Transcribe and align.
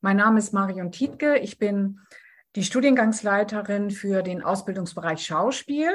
Mein 0.00 0.18
Name 0.18 0.38
ist 0.38 0.52
Marion 0.52 0.92
Tietke. 0.92 1.38
Ich 1.38 1.58
bin 1.58 1.98
die 2.54 2.62
Studiengangsleiterin 2.62 3.90
für 3.90 4.22
den 4.22 4.44
Ausbildungsbereich 4.44 5.26
Schauspiel 5.26 5.90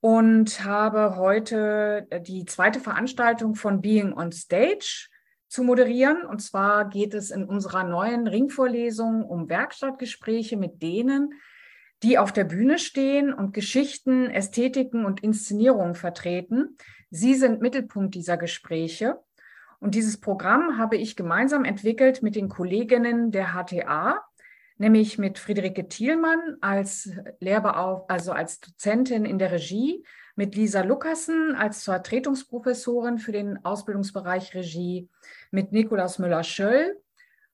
und 0.00 0.64
habe 0.64 1.14
heute 1.14 2.08
die 2.26 2.44
zweite 2.46 2.80
Veranstaltung 2.80 3.54
von 3.54 3.80
Being 3.80 4.12
on 4.12 4.32
Stage 4.32 5.08
zu 5.46 5.62
moderieren. 5.62 6.24
Und 6.24 6.40
zwar 6.40 6.88
geht 6.88 7.14
es 7.14 7.30
in 7.30 7.44
unserer 7.44 7.84
neuen 7.84 8.26
Ringvorlesung 8.26 9.22
um 9.22 9.48
Werkstattgespräche 9.48 10.56
mit 10.56 10.82
denen, 10.82 11.32
die 12.02 12.18
auf 12.18 12.32
der 12.32 12.42
Bühne 12.42 12.80
stehen 12.80 13.32
und 13.32 13.54
Geschichten, 13.54 14.30
Ästhetiken 14.30 15.04
und 15.04 15.22
Inszenierungen 15.22 15.94
vertreten. 15.94 16.76
Sie 17.10 17.36
sind 17.36 17.60
Mittelpunkt 17.60 18.16
dieser 18.16 18.36
Gespräche. 18.36 19.20
Und 19.82 19.96
dieses 19.96 20.20
Programm 20.20 20.78
habe 20.78 20.96
ich 20.96 21.16
gemeinsam 21.16 21.64
entwickelt 21.64 22.22
mit 22.22 22.36
den 22.36 22.48
Kolleginnen 22.48 23.32
der 23.32 23.48
HTA, 23.52 24.22
nämlich 24.78 25.18
mit 25.18 25.40
Friederike 25.40 25.88
Thielmann 25.88 26.56
als 26.60 27.10
Lehrbeauf 27.40 28.08
also 28.08 28.30
als 28.30 28.60
Dozentin 28.60 29.24
in 29.24 29.40
der 29.40 29.50
Regie, 29.50 30.04
mit 30.36 30.54
Lisa 30.54 30.82
Lukassen 30.82 31.56
als 31.56 31.82
Vertretungsprofessorin 31.82 33.18
für 33.18 33.32
den 33.32 33.64
Ausbildungsbereich 33.64 34.54
Regie, 34.54 35.08
mit 35.50 35.72
Nikolaus 35.72 36.20
Müller-Schöll 36.20 36.96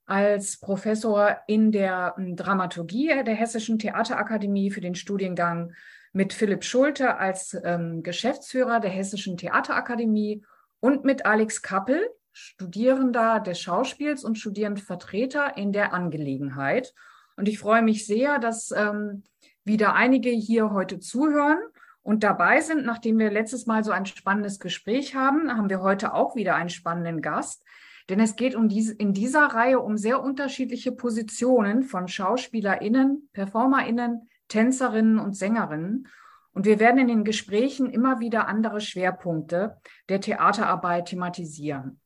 als 0.05 0.61
Professor 0.61 1.39
in 1.47 1.73
der 1.73 2.13
hm, 2.17 2.37
Dramaturgie 2.37 3.25
der 3.25 3.35
Hessischen 3.37 3.79
Theaterakademie 3.79 4.71
für 4.71 4.83
den 4.83 4.95
Studiengang, 4.95 5.73
mit 6.13 6.35
Philipp 6.35 6.65
Schulte 6.65 7.17
als 7.17 7.57
ähm, 7.65 8.03
Geschäftsführer 8.03 8.81
der 8.81 8.91
Hessischen 8.91 9.39
Theaterakademie 9.39 10.43
und 10.81 11.05
mit 11.05 11.25
Alex 11.25 11.63
Kappel, 11.63 12.07
Studierender 12.41 13.41
des 13.41 13.61
Schauspiels 13.61 14.23
und 14.23 14.39
Studierendenvertreter 14.39 15.57
in 15.57 15.73
der 15.73 15.93
Angelegenheit. 15.93 16.95
Und 17.37 17.49
ich 17.49 17.59
freue 17.59 17.83
mich 17.83 18.07
sehr, 18.07 18.39
dass 18.39 18.71
ähm, 18.71 19.25
wieder 19.65 19.95
einige 19.95 20.31
hier 20.31 20.71
heute 20.71 21.01
zuhören 21.01 21.59
und 22.03 22.23
dabei 22.23 22.61
sind. 22.61 22.87
Nachdem 22.87 23.19
wir 23.19 23.33
letztes 23.33 23.67
Mal 23.67 23.83
so 23.83 23.91
ein 23.91 24.07
spannendes 24.07 24.61
Gespräch 24.61 25.17
haben, 25.17 25.51
haben 25.57 25.69
wir 25.69 25.83
heute 25.83 26.15
auch 26.15 26.37
wieder 26.37 26.55
einen 26.55 26.71
spannenden 26.71 27.23
Gast. 27.23 27.65
Denn 28.09 28.21
es 28.21 28.37
geht 28.37 28.55
um 28.55 28.69
diese, 28.69 28.95
in 28.95 29.13
dieser 29.13 29.47
Reihe 29.47 29.81
um 29.81 29.97
sehr 29.97 30.23
unterschiedliche 30.23 30.93
Positionen 30.93 31.83
von 31.83 32.07
SchauspielerInnen, 32.07 33.29
PerformerInnen, 33.33 34.29
Tänzerinnen 34.47 35.19
und 35.19 35.37
Sängerinnen. 35.37 36.07
Und 36.53 36.67
wir 36.67 36.79
werden 36.79 37.01
in 37.01 37.09
den 37.09 37.25
Gesprächen 37.25 37.91
immer 37.91 38.21
wieder 38.21 38.47
andere 38.47 38.81
Schwerpunkte 38.81 39.77
der 40.09 40.21
Theaterarbeit 40.21 41.07
thematisieren. 41.07 42.01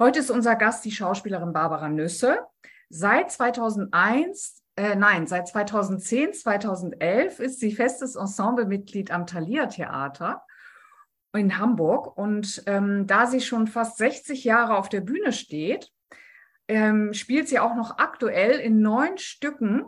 Heute 0.00 0.20
ist 0.20 0.30
unser 0.30 0.56
Gast 0.56 0.82
die 0.86 0.92
Schauspielerin 0.92 1.52
Barbara 1.52 1.90
Nüsse. 1.90 2.38
Seit 2.88 3.30
2001, 3.30 4.62
äh, 4.76 4.96
nein, 4.96 5.26
seit 5.26 5.46
2010, 5.46 6.32
2011 6.32 7.38
ist 7.38 7.60
sie 7.60 7.70
festes 7.70 8.16
Ensemblemitglied 8.16 9.10
am 9.10 9.26
Thalia 9.26 9.66
Theater 9.66 10.42
in 11.34 11.58
Hamburg. 11.58 12.16
Und 12.16 12.62
ähm, 12.64 13.06
da 13.06 13.26
sie 13.26 13.42
schon 13.42 13.66
fast 13.66 13.98
60 13.98 14.42
Jahre 14.42 14.78
auf 14.78 14.88
der 14.88 15.02
Bühne 15.02 15.34
steht, 15.34 15.92
ähm, 16.66 17.12
spielt 17.12 17.48
sie 17.48 17.58
auch 17.58 17.74
noch 17.74 17.98
aktuell 17.98 18.58
in 18.58 18.80
neun 18.80 19.18
Stücken 19.18 19.84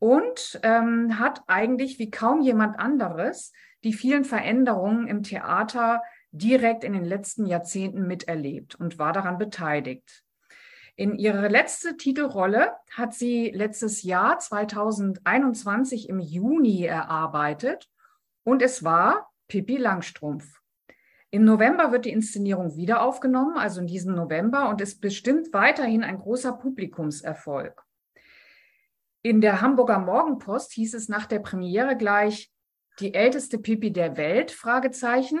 und 0.00 0.58
ähm, 0.64 1.20
hat 1.20 1.42
eigentlich 1.46 2.00
wie 2.00 2.10
kaum 2.10 2.40
jemand 2.40 2.80
anderes 2.80 3.52
die 3.84 3.92
vielen 3.92 4.24
Veränderungen 4.24 5.06
im 5.06 5.22
Theater 5.22 6.02
direkt 6.34 6.82
in 6.82 6.92
den 6.92 7.04
letzten 7.04 7.46
Jahrzehnten 7.46 8.06
miterlebt 8.06 8.74
und 8.74 8.98
war 8.98 9.12
daran 9.12 9.38
beteiligt. 9.38 10.24
In 10.96 11.16
ihre 11.16 11.48
letzte 11.48 11.96
Titelrolle 11.96 12.72
hat 12.92 13.14
sie 13.14 13.50
letztes 13.50 14.02
Jahr 14.02 14.38
2021 14.38 16.08
im 16.08 16.18
Juni 16.18 16.84
erarbeitet 16.84 17.88
und 18.42 18.62
es 18.62 18.82
war 18.82 19.30
Pippi 19.48 19.76
Langstrumpf. 19.76 20.60
Im 21.30 21.44
November 21.44 21.92
wird 21.92 22.04
die 22.04 22.12
Inszenierung 22.12 22.76
wieder 22.76 23.02
aufgenommen, 23.02 23.56
also 23.56 23.80
in 23.80 23.86
diesem 23.86 24.14
November, 24.14 24.68
und 24.68 24.80
ist 24.80 25.00
bestimmt 25.00 25.52
weiterhin 25.52 26.04
ein 26.04 26.18
großer 26.18 26.52
Publikumserfolg. 26.52 27.82
In 29.22 29.40
der 29.40 29.60
Hamburger 29.60 29.98
Morgenpost 29.98 30.72
hieß 30.72 30.94
es 30.94 31.08
nach 31.08 31.26
der 31.26 31.40
Premiere 31.40 31.96
gleich, 31.96 32.52
die 33.00 33.14
älteste 33.14 33.58
Pipi 33.58 33.92
der 33.92 34.16
Welt, 34.16 34.52
Fragezeichen, 34.52 35.40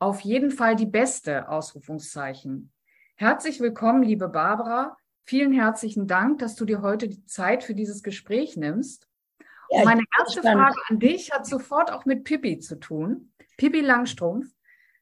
auf 0.00 0.20
jeden 0.22 0.50
Fall 0.50 0.74
die 0.74 0.86
beste, 0.86 1.48
Ausrufungszeichen. 1.48 2.72
Herzlich 3.14 3.60
willkommen, 3.60 4.02
liebe 4.02 4.28
Barbara. 4.28 4.96
Vielen 5.24 5.52
herzlichen 5.52 6.08
Dank, 6.08 6.40
dass 6.40 6.56
du 6.56 6.64
dir 6.64 6.82
heute 6.82 7.08
die 7.08 7.24
Zeit 7.26 7.62
für 7.62 7.74
dieses 7.74 8.02
Gespräch 8.02 8.56
nimmst. 8.56 9.06
Ja, 9.70 9.78
und 9.78 9.84
meine 9.84 10.02
erste 10.18 10.42
Frage 10.42 10.80
an 10.88 10.98
dich 10.98 11.30
hat 11.30 11.46
sofort 11.46 11.92
auch 11.92 12.04
mit 12.04 12.24
Pippi 12.24 12.58
zu 12.58 12.80
tun. 12.80 13.32
Pippi 13.56 13.80
Langstrumpf 13.80 14.48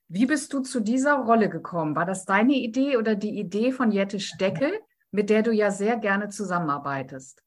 wie 0.09 0.25
bist 0.25 0.55
du 0.55 0.61
zu 0.61 0.81
dieser 0.81 1.17
Rolle 1.17 1.51
gekommen? 1.51 1.95
War 1.95 2.07
das 2.07 2.25
deine 2.25 2.55
Idee 2.55 2.97
oder 2.97 3.15
die 3.15 3.39
Idee 3.39 3.73
von 3.73 3.93
Jette 3.93 4.21
Steckel, 4.21 4.73
mit 5.11 5.29
der 5.29 5.43
du 5.43 5.53
ja 5.53 5.71
sehr 5.71 5.99
gerne 5.99 6.31
zusammenarbeitest? 6.31 7.43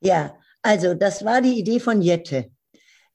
Ja, 0.00 0.34
also 0.62 0.94
das 0.94 1.24
war 1.26 1.42
die 1.42 1.58
Idee 1.58 1.78
von 1.78 2.00
Jette. 2.00 2.50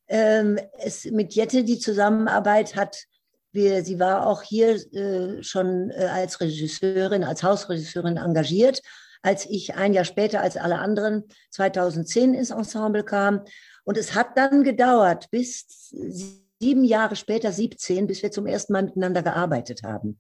Ähm, 0.07 0.59
es, 0.77 1.05
mit 1.05 1.33
Jette 1.33 1.63
die 1.63 1.79
Zusammenarbeit 1.79 2.75
hat, 2.75 3.05
wir, 3.51 3.83
sie 3.83 3.99
war 3.99 4.27
auch 4.27 4.41
hier 4.41 4.75
äh, 4.93 5.43
schon 5.43 5.91
äh, 5.91 6.05
als 6.05 6.39
Regisseurin, 6.39 7.23
als 7.23 7.43
Hausregisseurin 7.43 8.17
engagiert, 8.17 8.81
als 9.21 9.45
ich 9.45 9.75
ein 9.75 9.93
Jahr 9.93 10.05
später 10.05 10.41
als 10.41 10.57
alle 10.57 10.79
anderen 10.79 11.23
2010 11.51 12.33
ins 12.33 12.49
Ensemble 12.49 13.03
kam. 13.03 13.41
Und 13.83 13.97
es 13.97 14.15
hat 14.15 14.37
dann 14.37 14.63
gedauert, 14.63 15.29
bis 15.31 15.65
sie 15.89 16.41
sieben 16.61 16.83
Jahre 16.83 17.15
später, 17.15 17.51
17, 17.51 18.05
bis 18.05 18.21
wir 18.21 18.31
zum 18.31 18.45
ersten 18.45 18.73
Mal 18.73 18.83
miteinander 18.83 19.23
gearbeitet 19.23 19.81
haben. 19.83 20.17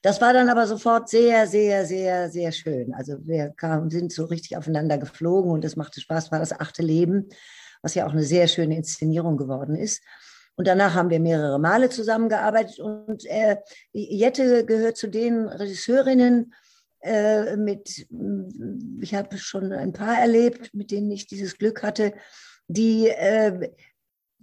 Das 0.00 0.20
war 0.20 0.32
dann 0.32 0.48
aber 0.48 0.66
sofort 0.66 1.08
sehr, 1.08 1.46
sehr, 1.46 1.84
sehr, 1.84 2.30
sehr 2.30 2.52
schön. 2.52 2.94
Also 2.94 3.16
wir 3.24 3.50
kamen, 3.50 3.90
sind 3.90 4.12
so 4.12 4.24
richtig 4.24 4.56
aufeinander 4.56 4.98
geflogen 4.98 5.50
und 5.50 5.64
es 5.64 5.76
machte 5.76 6.00
Spaß, 6.00 6.32
war 6.32 6.38
das 6.38 6.58
achte 6.58 6.82
Leben, 6.82 7.28
was 7.82 7.94
ja 7.94 8.06
auch 8.06 8.12
eine 8.12 8.22
sehr 8.22 8.48
schöne 8.48 8.76
Inszenierung 8.76 9.36
geworden 9.36 9.76
ist. 9.76 10.02
Und 10.56 10.68
danach 10.68 10.94
haben 10.94 11.10
wir 11.10 11.20
mehrere 11.20 11.58
Male 11.58 11.90
zusammengearbeitet 11.90 12.78
und 12.78 13.24
äh, 13.26 13.56
Jette 13.92 14.64
gehört 14.64 14.96
zu 14.96 15.08
den 15.08 15.48
Regisseurinnen, 15.48 16.54
äh, 17.00 17.56
mit, 17.56 18.06
ich 19.00 19.14
habe 19.14 19.36
schon 19.36 19.72
ein 19.72 19.92
paar 19.92 20.18
erlebt, 20.18 20.72
mit 20.72 20.90
denen 20.90 21.10
ich 21.10 21.26
dieses 21.26 21.58
Glück 21.58 21.82
hatte, 21.82 22.14
die 22.68 23.08
äh, 23.08 23.68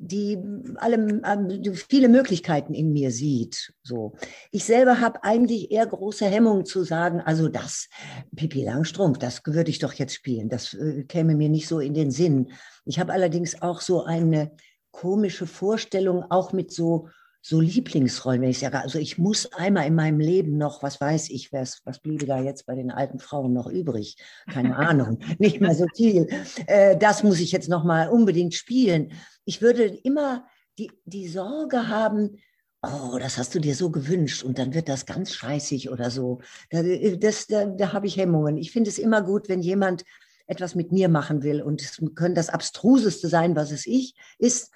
die 0.03 0.38
alle, 0.77 1.21
ähm, 1.23 1.73
viele 1.75 2.09
Möglichkeiten 2.09 2.73
in 2.73 2.91
mir 2.91 3.11
sieht. 3.11 3.71
So, 3.83 4.13
ich 4.51 4.66
selber 4.66 5.00
habe 5.00 5.23
eigentlich 5.23 5.71
eher 5.71 5.85
große 5.85 6.25
Hemmungen 6.25 6.66
zu 6.66 6.83
sagen, 6.83 7.21
also 7.21 7.50
das 7.50 7.88
Pipi 8.35 8.63
Langstrumpf, 8.63 9.19
das 9.19 9.41
würde 9.45 9.69
ich 9.69 9.77
doch 9.77 9.94
jetzt 9.94 10.16
spielen. 10.16 10.50
Das 10.50 10.73
äh, 10.73 11.03
käme 11.03 11.35
mir 11.35 11.50
nicht 11.50 11.67
so 11.67 11.79
in 11.79 11.94
den 11.94 12.09
Sinn. 12.09 12.51
Ich 12.85 13.00
habe 13.00 13.13
allerdings 13.13 13.61
auch 13.61 13.79
so 13.79 14.03
eine 14.03 14.51
komische 14.91 15.47
Vorstellung, 15.47 16.24
auch 16.29 16.53
mit 16.53 16.72
so 16.72 17.07
so 17.41 17.59
Lieblingsrollen, 17.59 18.41
wenn 18.41 18.52
ich 18.52 18.59
sage, 18.59 18.79
also 18.79 19.00
ich 19.00 19.18
muss 19.18 19.52
einmal 19.53 19.88
in 19.88 19.96
meinem 19.96 20.19
Leben 20.19 20.57
noch, 20.57 20.84
was 20.84 21.02
weiß 21.02 21.31
ich, 21.31 21.52
was, 21.52 21.81
was 21.85 22.00
bliebe 22.00 22.28
da 22.28 22.40
jetzt 22.40 22.68
bei 22.68 22.75
den 22.75 22.91
alten 22.91 23.18
Frauen 23.18 23.51
noch 23.51 23.68
übrig? 23.68 24.16
Keine 24.51 24.75
Ahnung, 24.75 25.18
nicht 25.40 25.59
mehr 25.59 25.74
so 25.74 25.88
viel. 25.96 26.28
Äh, 26.68 26.97
das 26.97 27.24
muss 27.24 27.40
ich 27.40 27.51
jetzt 27.51 27.68
noch 27.68 27.84
mal 27.84 28.09
unbedingt 28.09 28.53
spielen. 28.53 29.12
Ich 29.44 29.62
würde 29.62 29.85
immer 29.85 30.46
die, 30.78 30.91
die 31.06 31.28
Sorge 31.28 31.88
haben, 31.88 32.38
oh, 32.84 33.18
das 33.19 33.40
hast 33.40 33.56
du 33.56 33.59
dir 33.59 33.75
so 33.75 33.90
gewünscht 33.90 34.44
und 34.44 34.59
dann 34.59 34.75
wird 34.75 34.88
das 34.88 35.07
ganz 35.07 35.34
scheißig 35.34 35.90
oder 35.90 36.12
so. 36.12 36.41
Da, 36.69 36.84
das, 36.84 37.47
da, 37.47 37.66
da 37.66 37.91
habe 37.91 38.06
ich 38.06 38.18
Hemmungen. 38.18 38.57
Ich 38.57 38.72
finde 38.72 38.91
es 38.91 39.00
immer 39.00 39.24
gut, 39.24 39.50
wenn 39.50 39.62
jemand 39.62 40.03
etwas 40.46 40.75
mit 40.75 40.91
mir 40.91 41.10
machen 41.10 41.42
will 41.42 41.62
und 41.62 41.81
es 41.81 41.98
könnte 42.13 42.36
das 42.36 42.50
Abstruseste 42.50 43.30
sein, 43.30 43.56
was 43.56 43.71
es 43.71 43.88
ich 43.88 44.15
ist 44.38 44.71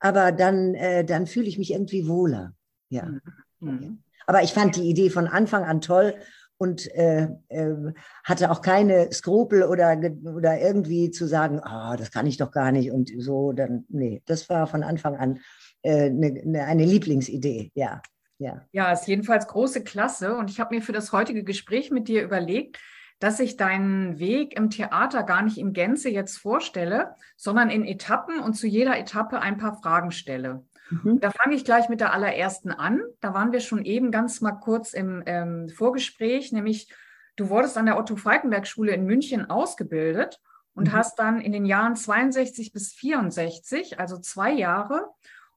aber 0.00 0.32
dann, 0.32 0.74
äh, 0.74 1.04
dann 1.04 1.26
fühle 1.26 1.46
ich 1.46 1.58
mich 1.58 1.72
irgendwie 1.72 2.08
wohler. 2.08 2.54
Ja. 2.88 3.06
Mhm. 3.06 3.20
mhm. 3.60 4.02
Aber 4.26 4.42
ich 4.42 4.52
fand 4.52 4.76
die 4.76 4.88
Idee 4.88 5.10
von 5.10 5.26
Anfang 5.26 5.64
an 5.64 5.80
toll 5.80 6.14
und 6.56 6.94
äh, 6.94 7.28
äh, 7.48 7.74
hatte 8.22 8.50
auch 8.50 8.60
keine 8.60 9.10
Skrupel 9.12 9.64
oder, 9.64 9.98
oder 10.24 10.60
irgendwie 10.60 11.10
zu 11.10 11.26
sagen, 11.26 11.58
ah, 11.60 11.96
das 11.96 12.10
kann 12.10 12.26
ich 12.26 12.36
doch 12.36 12.52
gar 12.52 12.70
nicht 12.70 12.92
und 12.92 13.10
so. 13.18 13.52
Dann, 13.52 13.86
nee, 13.88 14.22
das 14.26 14.48
war 14.48 14.66
von 14.66 14.82
Anfang 14.82 15.16
an 15.16 15.40
äh, 15.82 16.10
ne, 16.10 16.42
ne, 16.44 16.64
eine 16.64 16.84
Lieblingsidee, 16.84 17.72
ja. 17.74 18.02
Ja. 18.38 18.66
ja, 18.72 18.92
ist 18.92 19.06
jedenfalls 19.06 19.46
große 19.46 19.84
Klasse. 19.84 20.34
Und 20.34 20.50
ich 20.50 20.60
habe 20.60 20.74
mir 20.74 20.80
für 20.80 20.92
das 20.92 21.12
heutige 21.12 21.44
Gespräch 21.44 21.90
mit 21.90 22.08
dir 22.08 22.22
überlegt, 22.22 22.78
dass 23.20 23.38
ich 23.38 23.56
deinen 23.56 24.18
Weg 24.18 24.56
im 24.56 24.70
Theater 24.70 25.22
gar 25.22 25.42
nicht 25.42 25.58
in 25.58 25.72
Gänze 25.72 26.08
jetzt 26.08 26.38
vorstelle, 26.38 27.14
sondern 27.36 27.70
in 27.70 27.84
Etappen 27.84 28.40
und 28.40 28.54
zu 28.54 28.66
jeder 28.66 28.98
Etappe 28.98 29.40
ein 29.40 29.58
paar 29.58 29.76
Fragen 29.80 30.10
stelle. 30.10 30.64
Mhm. 30.90 31.20
Da 31.20 31.30
fange 31.30 31.54
ich 31.54 31.64
gleich 31.64 31.88
mit 31.88 32.00
der 32.00 32.12
allerersten 32.14 32.72
an. 32.72 33.02
Da 33.20 33.34
waren 33.34 33.52
wir 33.52 33.60
schon 33.60 33.84
eben 33.84 34.10
ganz 34.10 34.40
mal 34.40 34.52
kurz 34.52 34.94
im 34.94 35.22
ähm, 35.26 35.68
Vorgespräch, 35.68 36.50
nämlich 36.50 36.92
du 37.36 37.50
wurdest 37.50 37.76
an 37.76 37.86
der 37.86 37.98
Otto-Falkenberg-Schule 37.98 38.92
in 38.92 39.04
München 39.04 39.48
ausgebildet 39.48 40.40
und 40.74 40.88
mhm. 40.88 40.92
hast 40.92 41.18
dann 41.18 41.42
in 41.42 41.52
den 41.52 41.66
Jahren 41.66 41.96
62 41.96 42.72
bis 42.72 42.92
64, 42.94 44.00
also 44.00 44.18
zwei 44.18 44.50
Jahre, 44.50 45.10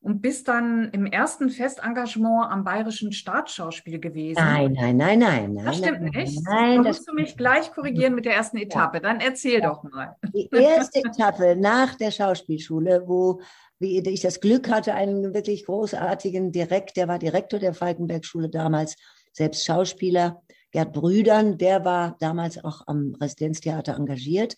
und 0.03 0.21
bist 0.21 0.49
dann 0.49 0.89
im 0.91 1.05
ersten 1.05 1.49
Festengagement 1.49 2.51
am 2.51 2.65
Bayerischen 2.65 3.13
Staatsschauspiel 3.13 3.99
gewesen. 3.99 4.35
Nein, 4.35 4.73
nein, 4.73 4.97
nein, 4.97 5.19
nein. 5.19 5.55
Das 5.65 5.77
stimmt 5.77 6.01
nein, 6.01 6.23
nicht. 6.23 6.41
Nein, 6.45 6.83
da 6.83 6.89
musst 6.89 7.07
du 7.07 7.13
mich 7.13 7.37
gleich 7.37 7.71
korrigieren 7.71 8.13
mit 8.13 8.25
der 8.25 8.35
ersten 8.35 8.57
Etappe. 8.57 8.99
Dann 8.99 9.21
erzähl 9.21 9.61
ja. 9.61 9.69
doch 9.69 9.81
mal. 9.83 10.17
Die 10.33 10.49
erste 10.51 10.99
Etappe 10.99 11.55
nach 11.55 11.95
der 11.95 12.11
Schauspielschule, 12.11 13.03
wo 13.07 13.41
wie 13.79 13.99
ich 13.99 14.21
das 14.21 14.39
Glück 14.39 14.69
hatte, 14.69 14.93
einen 14.93 15.33
wirklich 15.33 15.65
großartigen 15.65 16.51
Direkt, 16.51 16.95
der 16.97 17.07
war 17.07 17.19
Direktor 17.19 17.59
der 17.59 17.73
Falkenberg-Schule 17.73 18.49
damals, 18.49 18.95
selbst 19.31 19.65
Schauspieler, 19.65 20.41
Gerd 20.71 20.93
Brüdern, 20.93 21.57
der 21.57 21.85
war 21.85 22.17
damals 22.19 22.63
auch 22.63 22.87
am 22.87 23.15
Residenztheater 23.21 23.95
engagiert. 23.95 24.55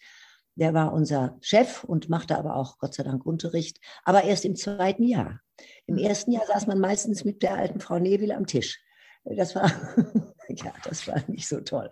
Der 0.56 0.74
war 0.74 0.94
unser 0.94 1.38
Chef 1.42 1.84
und 1.84 2.10
machte 2.10 2.38
aber 2.38 2.56
auch 2.56 2.78
Gott 2.80 2.94
sei 2.94 3.04
Dank 3.04 3.26
Unterricht, 3.26 3.80
aber 4.04 4.24
erst 4.24 4.46
im 4.46 4.56
zweiten 4.56 5.04
Jahr. 5.04 5.42
Im 5.86 5.96
mhm. 5.96 6.04
ersten 6.04 6.32
Jahr 6.32 6.46
saß 6.46 6.68
man 6.68 6.80
meistens 6.80 7.26
mit 7.26 7.44
der 7.44 7.56
alten 7.56 7.80
Frau 7.80 8.00
Neville 8.00 8.36
am 8.36 8.48
Tisch. 8.48 8.82
Das 9.26 9.56
war, 9.56 9.66
ja, 10.50 10.72
das 10.84 11.08
war 11.08 11.22
nicht 11.28 11.48
so 11.48 11.60
toll. 11.60 11.90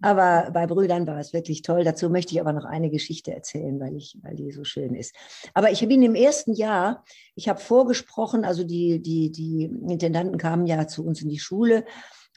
Aber 0.00 0.50
bei 0.52 0.66
Brüdern 0.66 1.06
war 1.06 1.18
es 1.18 1.34
wirklich 1.34 1.60
toll. 1.60 1.84
Dazu 1.84 2.08
möchte 2.08 2.32
ich 2.32 2.40
aber 2.40 2.54
noch 2.54 2.64
eine 2.64 2.88
Geschichte 2.88 3.32
erzählen, 3.34 3.78
weil, 3.78 3.94
ich, 3.94 4.16
weil 4.22 4.36
die 4.36 4.50
so 4.52 4.64
schön 4.64 4.94
ist. 4.94 5.14
Aber 5.52 5.70
ich 5.70 5.86
bin 5.86 6.02
im 6.02 6.14
ersten 6.14 6.54
Jahr, 6.54 7.04
ich 7.34 7.50
habe 7.50 7.60
vorgesprochen, 7.60 8.46
also 8.46 8.64
die, 8.64 9.02
die, 9.02 9.30
die 9.30 9.64
Intendanten 9.64 10.38
kamen 10.38 10.66
ja 10.66 10.88
zu 10.88 11.04
uns 11.04 11.20
in 11.20 11.28
die 11.28 11.38
Schule 11.38 11.84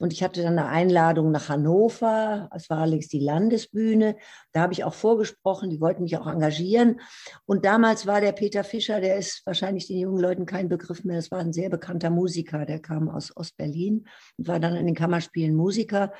und 0.00 0.12
ich 0.12 0.22
hatte 0.22 0.42
dann 0.42 0.58
eine 0.58 0.68
Einladung 0.68 1.30
nach 1.30 1.48
Hannover. 1.48 2.50
Es 2.54 2.68
war 2.68 2.78
allerdings 2.78 3.08
die 3.08 3.20
Landesbühne. 3.20 4.16
Da 4.52 4.60
habe 4.60 4.74
ich 4.74 4.84
auch 4.84 4.92
vorgesprochen. 4.92 5.70
Die 5.70 5.80
wollten 5.80 6.02
mich 6.02 6.18
auch 6.18 6.26
engagieren. 6.26 7.00
Und 7.46 7.64
damals 7.64 8.06
war 8.06 8.20
der 8.20 8.32
Peter 8.32 8.62
Fischer, 8.62 9.00
der 9.00 9.16
ist 9.16 9.40
wahrscheinlich 9.46 9.86
den 9.86 9.98
jungen 9.98 10.20
Leuten 10.20 10.44
kein 10.44 10.68
Begriff 10.68 11.04
mehr. 11.04 11.16
Das 11.16 11.30
war 11.30 11.38
ein 11.38 11.54
sehr 11.54 11.70
bekannter 11.70 12.10
Musiker. 12.10 12.66
Der 12.66 12.78
kam 12.78 13.08
aus 13.08 13.34
Ostberlin 13.34 14.06
und 14.36 14.48
war 14.48 14.60
dann 14.60 14.76
in 14.76 14.84
den 14.84 14.94
Kammerspielen 14.94 15.54
Musiker. 15.54 16.12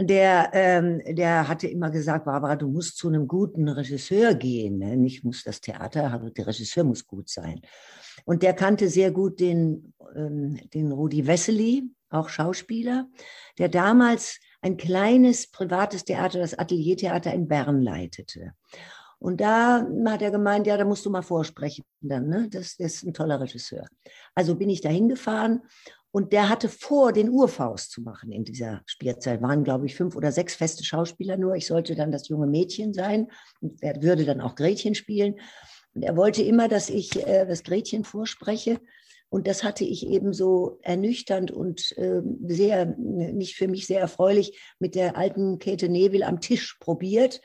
Der, 0.00 0.50
ähm, 0.52 1.00
der 1.08 1.48
hatte 1.48 1.66
immer 1.66 1.90
gesagt, 1.90 2.26
Barbara, 2.26 2.56
du 2.56 2.68
musst 2.68 2.98
zu 2.98 3.08
einem 3.08 3.26
guten 3.26 3.68
Regisseur 3.68 4.34
gehen. 4.34 4.78
Ne? 4.78 4.96
Nicht 4.98 5.24
muss 5.24 5.42
das 5.44 5.60
Theater, 5.60 6.30
der 6.36 6.46
Regisseur 6.46 6.84
muss 6.84 7.06
gut 7.06 7.30
sein. 7.30 7.62
Und 8.24 8.42
der 8.42 8.52
kannte 8.52 8.90
sehr 8.90 9.10
gut 9.10 9.40
den, 9.40 9.94
ähm, 10.14 10.58
den 10.72 10.92
Rudi 10.92 11.26
Wessely, 11.26 11.90
auch 12.10 12.28
Schauspieler, 12.28 13.08
der 13.58 13.68
damals 13.68 14.40
ein 14.60 14.76
kleines 14.76 15.50
privates 15.50 16.04
Theater, 16.04 16.40
das 16.40 16.58
Ateliertheater 16.58 17.32
in 17.32 17.48
Bern 17.48 17.80
leitete. 17.82 18.52
Und 19.20 19.40
da 19.40 19.86
hat 20.06 20.22
er 20.22 20.30
gemeint, 20.30 20.66
ja, 20.66 20.76
da 20.76 20.84
musst 20.84 21.04
du 21.04 21.10
mal 21.10 21.22
vorsprechen 21.22 21.84
dann, 22.00 22.28
ne? 22.28 22.48
Das, 22.50 22.76
das 22.76 22.94
ist 22.94 23.04
ein 23.04 23.14
toller 23.14 23.40
Regisseur. 23.40 23.86
Also 24.34 24.54
bin 24.54 24.70
ich 24.70 24.80
da 24.80 24.88
hingefahren 24.88 25.62
und 26.10 26.32
der 26.32 26.48
hatte 26.48 26.68
vor, 26.68 27.12
den 27.12 27.28
Urfaust 27.28 27.90
zu 27.90 28.00
machen 28.00 28.32
in 28.32 28.44
dieser 28.44 28.82
Spielzeit. 28.86 29.42
Waren, 29.42 29.64
glaube 29.64 29.86
ich, 29.86 29.96
fünf 29.96 30.16
oder 30.16 30.32
sechs 30.32 30.54
feste 30.54 30.84
Schauspieler 30.84 31.36
nur. 31.36 31.54
Ich 31.54 31.66
sollte 31.66 31.94
dann 31.94 32.12
das 32.12 32.28
junge 32.28 32.46
Mädchen 32.46 32.94
sein 32.94 33.28
und 33.60 33.82
würde 33.82 34.24
dann 34.24 34.40
auch 34.40 34.54
Gretchen 34.54 34.94
spielen. 34.94 35.34
Und 35.94 36.02
er 36.02 36.16
wollte 36.16 36.42
immer, 36.42 36.68
dass 36.68 36.88
ich 36.88 37.26
äh, 37.26 37.44
das 37.44 37.64
Gretchen 37.64 38.04
vorspreche. 38.04 38.80
Und 39.30 39.46
das 39.46 39.62
hatte 39.62 39.84
ich 39.84 40.06
eben 40.06 40.32
so 40.32 40.78
ernüchternd 40.82 41.50
und 41.50 41.96
äh, 41.98 42.22
sehr, 42.46 42.86
nicht 42.86 43.56
für 43.56 43.68
mich 43.68 43.86
sehr 43.86 44.00
erfreulich, 44.00 44.58
mit 44.78 44.94
der 44.94 45.16
alten 45.16 45.58
Käthe 45.58 45.88
Nebel 45.88 46.22
am 46.22 46.40
Tisch 46.40 46.78
probiert. 46.80 47.42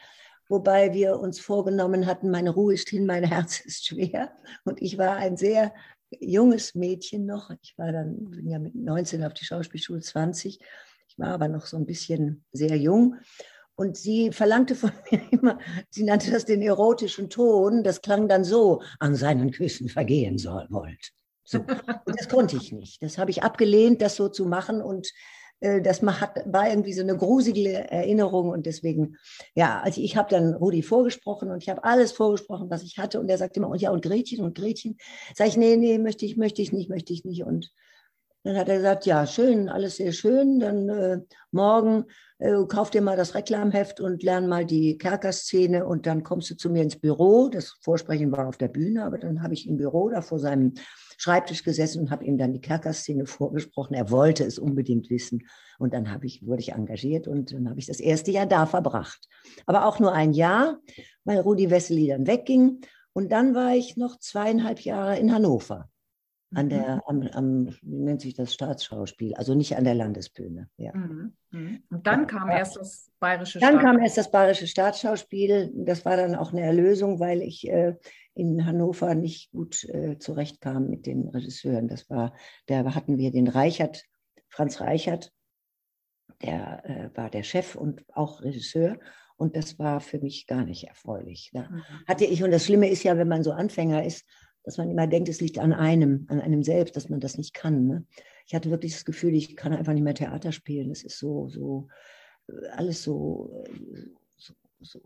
Wobei 0.48 0.94
wir 0.94 1.20
uns 1.20 1.40
vorgenommen 1.40 2.06
hatten, 2.06 2.30
meine 2.30 2.52
Ruhe 2.52 2.74
ist 2.74 2.90
hin, 2.90 3.06
mein 3.06 3.24
Herz 3.24 3.60
ist 3.60 3.86
schwer. 3.86 4.32
Und 4.64 4.82
ich 4.82 4.98
war 4.98 5.18
ein 5.18 5.36
sehr 5.36 5.74
junges 6.20 6.76
Mädchen 6.76 7.26
noch. 7.26 7.50
Ich 7.62 7.78
war 7.78 7.92
dann, 7.92 8.30
bin 8.30 8.48
ja 8.48 8.60
mit 8.60 8.76
19 8.76 9.24
auf 9.24 9.34
die 9.34 9.46
Schauspielschule 9.46 10.02
20. 10.02 10.60
Ich 11.08 11.20
war 11.20 11.30
aber 11.30 11.48
noch 11.48 11.66
so 11.66 11.78
ein 11.78 11.86
bisschen 11.86 12.46
sehr 12.52 12.78
jung. 12.78 13.18
Und 13.76 13.98
sie 13.98 14.32
verlangte 14.32 14.76
von 14.76 14.92
mir 15.12 15.22
immer, 15.32 15.60
sie 15.90 16.04
nannte 16.04 16.32
das 16.32 16.46
den 16.46 16.62
erotischen 16.62 17.30
Ton. 17.30 17.84
Das 17.84 18.02
klang 18.02 18.28
dann 18.28 18.44
so, 18.44 18.82
an 19.00 19.16
seinen 19.16 19.52
Küssen 19.52 19.90
vergehen 19.90 20.38
soll, 20.38 20.68
wollt. 20.70 21.12
So. 21.44 21.60
Und 21.60 22.20
das 22.20 22.30
konnte 22.30 22.58
ich 22.58 22.72
nicht. 22.72 23.02
Das 23.02 23.18
habe 23.18 23.32
ich 23.32 23.44
abgelehnt, 23.44 24.02
das 24.02 24.16
so 24.16 24.30
zu 24.30 24.46
machen. 24.46 24.82
Und 24.82 25.12
äh, 25.60 25.82
das 25.82 26.02
hat, 26.02 26.36
war 26.46 26.70
irgendwie 26.70 26.94
so 26.94 27.02
eine 27.02 27.18
gruselige 27.18 27.92
Erinnerung. 27.92 28.50
Und 28.50 28.66
deswegen, 28.66 29.18
ja, 29.56 29.82
also 29.82 30.02
ich 30.02 30.18
habe 30.18 30.30
dann 30.30 30.54
Rudi 30.54 30.84
vorgesprochen 30.84 31.52
und 31.52 31.62
ich 31.62 31.70
habe 31.70 31.84
alles 31.84 32.12
vorgesprochen, 32.12 32.70
was 32.70 32.84
ich 32.84 32.98
hatte. 32.98 33.20
Und 33.20 33.30
er 33.30 33.38
sagte 33.38 33.60
immer, 33.60 33.70
und 33.70 33.82
ja, 33.82 33.92
und 33.92 34.04
Gretchen 34.04 34.44
und 34.44 34.56
Gretchen. 34.56 34.98
Sag 35.36 35.48
ich, 35.48 35.58
nee, 35.58 35.76
nee, 35.76 35.98
möchte 35.98 36.26
ich, 36.26 36.38
möchte 36.38 36.62
ich 36.62 36.72
nicht, 36.72 36.90
möchte 36.90 37.14
ich 37.14 37.26
nicht. 37.26 37.44
Und 37.44 37.72
dann 38.44 38.58
hat 38.58 38.68
er 38.68 38.76
gesagt, 38.76 39.06
ja, 39.06 39.26
schön, 39.26 39.70
alles 39.70 39.96
sehr 39.96 40.12
schön. 40.12 40.60
Dann 40.60 40.90
äh, 40.90 41.20
morgen 41.52 42.06
äh, 42.40 42.54
kauf 42.68 42.90
dir 42.90 43.02
mal 43.02 43.16
das 43.16 43.36
Reklamheft 43.36 44.02
und 44.02 44.22
lern 44.22 44.50
mal 44.50 44.66
die 44.66 44.98
Kerkerszene 44.98 45.86
und 45.86 46.06
dann 46.06 46.24
kommst 46.24 46.50
du 46.50 46.58
zu 46.58 46.70
mir 46.70 46.84
ins 46.84 46.98
Büro. 46.98 47.48
Das 47.48 47.78
Vorsprechen 47.80 48.34
war 48.34 48.48
auf 48.50 48.58
der 48.58 48.68
Bühne, 48.68 49.06
aber 49.06 49.18
dann 49.18 49.42
habe 49.42 49.54
ich 49.54 49.68
im 49.68 49.78
Büro 49.78 50.10
da 50.10 50.22
vor 50.22 50.40
seinem 50.40 50.74
Schreibtisch 51.18 51.64
gesessen 51.64 52.02
und 52.02 52.12
habe 52.12 52.26
ihm 52.26 52.38
dann 52.38 52.52
die 52.52 52.60
Kerkerszene 52.60 53.28
vorgesprochen. 53.28 53.94
Er 53.94 54.12
wollte 54.12 54.44
es 54.44 54.60
unbedingt 54.60 55.10
wissen. 55.10 55.48
Und 55.80 55.94
dann 55.94 56.20
ich, 56.24 56.46
wurde 56.46 56.62
ich 56.62 56.74
engagiert 56.74 57.30
und 57.30 57.54
dann 57.54 57.70
habe 57.70 57.80
ich 57.80 57.86
das 57.86 58.02
erste 58.02 58.32
Jahr 58.32 58.46
da 58.46 58.66
verbracht. 58.66 59.28
Aber 59.66 59.86
auch 59.86 60.00
nur 60.00 60.12
ein 60.12 60.34
Jahr, 60.34 60.80
weil 61.24 61.40
Rudi 61.40 61.70
Wessely 61.70 62.08
dann 62.08 62.28
wegging. 62.28 62.82
Und 63.14 63.32
dann 63.32 63.56
war 63.56 63.74
ich 63.74 63.96
noch 63.96 64.20
zweieinhalb 64.20 64.82
Jahre 64.82 65.18
in 65.18 65.34
Hannover 65.34 65.90
an 66.56 66.70
der, 66.70 66.96
mhm. 66.96 67.02
am, 67.06 67.22
am, 67.34 67.76
wie 67.82 68.00
nennt 68.00 68.22
sich 68.22 68.34
das 68.34 68.54
Staatsschauspiel, 68.54 69.34
also 69.36 69.54
nicht 69.54 69.76
an 69.78 69.84
der 69.84 69.96
Landesbühne. 69.96 70.70
Ja. 70.78 70.96
Mhm. 70.96 71.34
mhm. 71.52 71.84
Und 71.90 72.08
dann 72.08 72.22
ja. 72.22 72.26
kam 72.26 72.50
erst 72.50 72.76
das 72.76 73.12
bayerische 73.20 73.60
Dann 73.60 73.80
kam 73.80 74.00
erst 74.00 74.18
das 74.18 74.32
bayerische 74.32 74.68
Staatsschauspiel. 74.68 75.72
Das 75.76 76.06
war 76.06 76.18
dann 76.18 76.36
auch 76.36 76.52
eine 76.52 76.62
Erlösung, 76.62 77.20
weil 77.20 77.42
ich 77.42 77.68
äh, 77.68 77.96
in 78.34 78.66
Hannover 78.66 79.16
nicht 79.16 79.52
gut 79.52 79.84
äh, 79.86 80.18
zurechtkam 80.18 80.90
mit 80.90 81.06
den 81.06 81.30
Regisseuren. 81.30 81.88
Das 81.88 82.10
war, 82.10 82.34
da 82.68 82.96
hatten 82.96 83.18
wir 83.18 83.32
den 83.32 83.48
Reichert, 83.48 84.04
Franz 84.50 84.82
Reichert, 84.82 85.32
der 86.42 86.84
äh, 86.86 87.18
war 87.18 87.30
der 87.30 87.44
Chef 87.44 87.76
und 87.76 88.04
auch 88.14 88.42
Regisseur. 88.42 88.98
Und 89.36 89.56
das 89.56 89.80
war 89.80 90.00
für 90.00 90.20
mich 90.20 90.48
gar 90.48 90.64
nicht 90.64 90.88
erfreulich. 90.88 91.50
Da 91.54 91.68
hatte 92.08 92.26
ich, 92.26 92.44
und 92.44 92.52
das 92.52 92.66
Schlimme 92.66 92.88
ist 92.88 93.04
ja, 93.04 93.18
wenn 93.18 93.28
man 93.28 93.44
so 93.44 93.52
Anfänger 93.52 94.06
ist, 94.06 94.26
dass 94.64 94.78
man 94.78 94.90
immer 94.90 95.08
denkt, 95.08 95.30
es 95.30 95.42
liegt 95.42 95.60
an 95.60 95.74
einem, 95.74 96.26
an 96.30 96.40
einem 96.40 96.64
selbst, 96.64 96.96
dass 96.96 97.10
man 97.10 97.20
das 97.20 97.38
nicht 97.38 97.54
kann. 97.54 97.86
Ne? 97.86 98.06
Ich 98.46 98.56
hatte 98.56 98.72
wirklich 98.72 98.94
das 98.94 99.06
Gefühl, 99.06 99.36
ich 99.36 99.56
kann 99.56 99.74
einfach 99.74 99.94
nicht 99.94 100.04
mehr 100.04 100.16
Theater 100.16 100.52
spielen. 100.52 100.92
Es 100.92 101.04
ist 101.04 101.20
so, 101.20 101.50
so, 101.50 101.88
äh, 102.48 102.68
alles 102.70 103.04
so, 103.04 103.66
so, 104.38 104.54
so, 104.82 105.02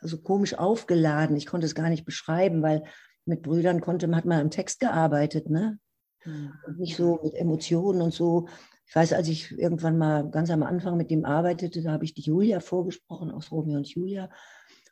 so 0.00 0.18
komisch 0.18 0.54
aufgeladen. 0.54 1.36
Ich 1.36 1.46
konnte 1.46 1.66
es 1.66 1.74
gar 1.74 1.90
nicht 1.90 2.04
beschreiben, 2.04 2.62
weil 2.62 2.84
mit 3.24 3.42
Brüdern 3.42 3.80
konnte, 3.80 4.14
hat 4.14 4.24
man 4.24 4.40
am 4.40 4.50
Text 4.50 4.80
gearbeitet, 4.80 5.48
ne? 5.48 5.78
Mhm. 6.24 6.52
Und 6.66 6.78
nicht 6.78 6.96
so 6.96 7.20
mit 7.22 7.34
Emotionen 7.34 8.02
und 8.02 8.12
so. 8.12 8.48
Ich 8.86 8.96
weiß, 8.96 9.12
als 9.12 9.28
ich 9.28 9.52
irgendwann 9.52 9.96
mal 9.96 10.28
ganz 10.30 10.50
am 10.50 10.62
Anfang 10.62 10.96
mit 10.96 11.10
dem 11.10 11.24
arbeitete, 11.24 11.82
da 11.82 11.92
habe 11.92 12.04
ich 12.04 12.14
die 12.14 12.22
Julia 12.22 12.60
vorgesprochen 12.60 13.30
aus 13.30 13.50
Romeo 13.50 13.78
und 13.78 13.88
Julia. 13.88 14.28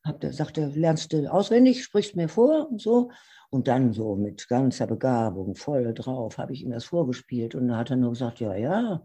Hab, 0.04 0.20
der 0.20 0.68
lernst 0.68 1.12
du 1.12 1.30
auswendig, 1.30 1.84
sprichst 1.84 2.16
mir 2.16 2.28
vor 2.28 2.70
und 2.70 2.80
so. 2.80 3.10
Und 3.50 3.68
dann 3.68 3.92
so 3.92 4.16
mit 4.16 4.48
ganzer 4.48 4.86
Begabung, 4.86 5.56
voll 5.56 5.92
drauf, 5.92 6.38
habe 6.38 6.52
ich 6.52 6.62
ihm 6.62 6.70
das 6.70 6.84
vorgespielt. 6.84 7.54
Und 7.54 7.68
dann 7.68 7.76
hat 7.76 7.90
er 7.90 7.96
nur 7.96 8.10
gesagt, 8.10 8.40
ja, 8.40 8.54
ja, 8.54 9.02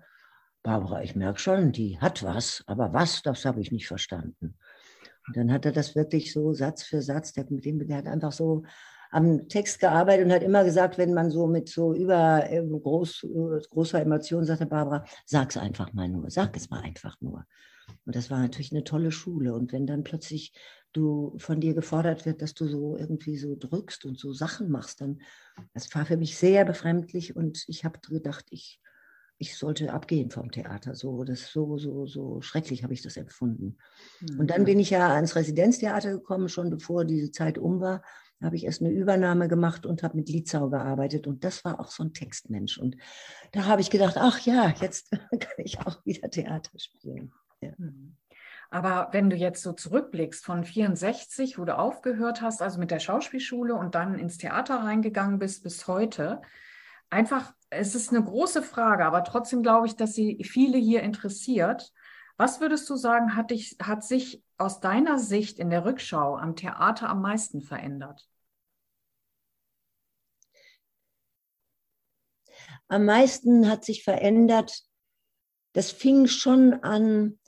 Barbara, 0.63 1.03
ich 1.03 1.15
merke 1.15 1.39
schon, 1.39 1.71
die 1.71 1.99
hat 1.99 2.23
was, 2.23 2.63
aber 2.65 2.93
was, 2.93 3.21
das 3.21 3.45
habe 3.45 3.61
ich 3.61 3.71
nicht 3.71 3.87
verstanden. 3.87 4.57
Und 5.27 5.37
dann 5.37 5.51
hat 5.51 5.65
er 5.65 5.71
das 5.71 5.95
wirklich 5.95 6.31
so 6.31 6.53
Satz 6.53 6.83
für 6.83 7.01
Satz, 7.01 7.33
der, 7.33 7.45
mit 7.49 7.65
dem, 7.65 7.85
der 7.87 7.97
hat 7.97 8.07
einfach 8.07 8.31
so 8.31 8.63
am 9.11 9.47
Text 9.47 9.79
gearbeitet 9.79 10.25
und 10.25 10.33
hat 10.33 10.43
immer 10.43 10.63
gesagt, 10.63 10.97
wenn 10.97 11.13
man 11.13 11.31
so 11.31 11.47
mit 11.47 11.69
so 11.69 11.93
über 11.93 12.49
äh, 12.49 12.61
groß, 12.61 13.23
äh, 13.23 13.61
großer 13.69 14.01
Emotion 14.01 14.43
sagte, 14.43 14.65
Barbara, 14.65 15.05
sag 15.25 15.51
es 15.51 15.57
einfach 15.57 15.93
mal 15.93 16.09
nur, 16.09 16.29
sag 16.29 16.55
es 16.57 16.69
mal 16.69 16.81
einfach 16.81 17.15
nur. 17.21 17.45
Und 18.05 18.15
das 18.15 18.29
war 18.29 18.39
natürlich 18.39 18.71
eine 18.71 18.83
tolle 18.83 19.11
Schule. 19.11 19.53
Und 19.53 19.73
wenn 19.73 19.87
dann 19.87 20.03
plötzlich 20.03 20.53
du 20.93 21.35
von 21.37 21.59
dir 21.59 21.73
gefordert 21.73 22.25
wird, 22.25 22.41
dass 22.41 22.53
du 22.53 22.67
so 22.67 22.97
irgendwie 22.97 23.37
so 23.37 23.55
drückst 23.55 24.05
und 24.05 24.17
so 24.17 24.33
Sachen 24.33 24.69
machst, 24.69 25.01
dann 25.01 25.19
das 25.73 25.93
war 25.93 26.05
für 26.05 26.17
mich 26.17 26.37
sehr 26.37 26.65
befremdlich 26.65 27.35
und 27.35 27.65
ich 27.67 27.83
habe 27.83 27.99
gedacht, 27.99 28.45
ich, 28.49 28.79
ich 29.37 29.57
sollte 29.57 29.91
abgehen 29.91 30.31
vom 30.31 30.51
Theater. 30.51 30.95
So, 30.95 31.23
das 31.23 31.51
so, 31.51 31.77
so, 31.77 32.05
so 32.05 32.41
schrecklich 32.41 32.83
habe 32.83 32.93
ich 32.93 33.01
das 33.01 33.17
empfunden. 33.17 33.77
Mhm. 34.21 34.39
Und 34.39 34.51
dann 34.51 34.63
bin 34.63 34.79
ich 34.79 34.91
ja 34.91 35.13
ans 35.13 35.35
Residenztheater 35.35 36.11
gekommen, 36.11 36.49
schon 36.49 36.69
bevor 36.69 37.03
diese 37.03 37.31
Zeit 37.31 37.57
um 37.57 37.81
war. 37.81 38.01
Da 38.39 38.47
habe 38.47 38.57
ich 38.57 38.65
erst 38.65 38.81
eine 38.81 38.91
Übernahme 38.91 39.47
gemacht 39.47 39.85
und 39.85 40.03
habe 40.03 40.17
mit 40.17 40.29
Lietzau 40.29 40.69
gearbeitet. 40.69 41.25
Und 41.27 41.43
das 41.43 41.63
war 41.63 41.79
auch 41.79 41.91
so 41.91 42.03
ein 42.03 42.13
Textmensch. 42.13 42.77
Und 42.77 42.97
da 43.53 43.65
habe 43.65 43.81
ich 43.81 43.89
gedacht, 43.89 44.15
ach 44.17 44.39
ja, 44.41 44.73
jetzt 44.81 45.11
kann 45.11 45.55
ich 45.57 45.79
auch 45.79 46.05
wieder 46.05 46.29
Theater 46.29 46.77
spielen. 46.77 47.31
Ja. 47.61 47.71
Mhm. 47.77 48.15
Aber 48.69 49.09
wenn 49.11 49.29
du 49.29 49.35
jetzt 49.35 49.61
so 49.61 49.73
zurückblickst 49.73 50.43
von 50.43 50.63
64, 50.63 51.57
wo 51.57 51.65
du 51.65 51.77
aufgehört 51.77 52.41
hast, 52.41 52.61
also 52.61 52.79
mit 52.79 52.91
der 52.91 52.99
Schauspielschule 52.99 53.75
und 53.75 53.95
dann 53.95 54.17
ins 54.19 54.37
Theater 54.37 54.77
reingegangen 54.77 55.39
bist 55.39 55.63
bis 55.63 55.87
heute, 55.87 56.41
einfach, 57.09 57.53
es 57.69 57.95
ist 57.95 58.11
eine 58.11 58.23
große 58.23 58.61
Frage, 58.61 59.05
aber 59.05 59.23
trotzdem 59.23 59.63
glaube 59.63 59.87
ich, 59.87 59.95
dass 59.95 60.13
sie 60.13 60.43
viele 60.43 60.77
hier 60.77 61.03
interessiert. 61.03 61.93
Was 62.37 62.59
würdest 62.59 62.89
du 62.89 62.95
sagen, 62.95 63.35
hat, 63.35 63.51
dich, 63.51 63.77
hat 63.81 64.03
sich 64.03 64.43
aus 64.57 64.79
deiner 64.79 65.19
Sicht 65.19 65.59
in 65.59 65.69
der 65.69 65.85
Rückschau 65.85 66.35
am 66.35 66.55
Theater 66.55 67.09
am 67.09 67.21
meisten 67.21 67.61
verändert? 67.61 68.27
Am 72.87 73.05
meisten 73.05 73.69
hat 73.69 73.85
sich 73.85 74.03
verändert, 74.03 74.83
das 75.73 75.91
fing 75.91 76.27
schon 76.27 76.73
an, 76.83 77.39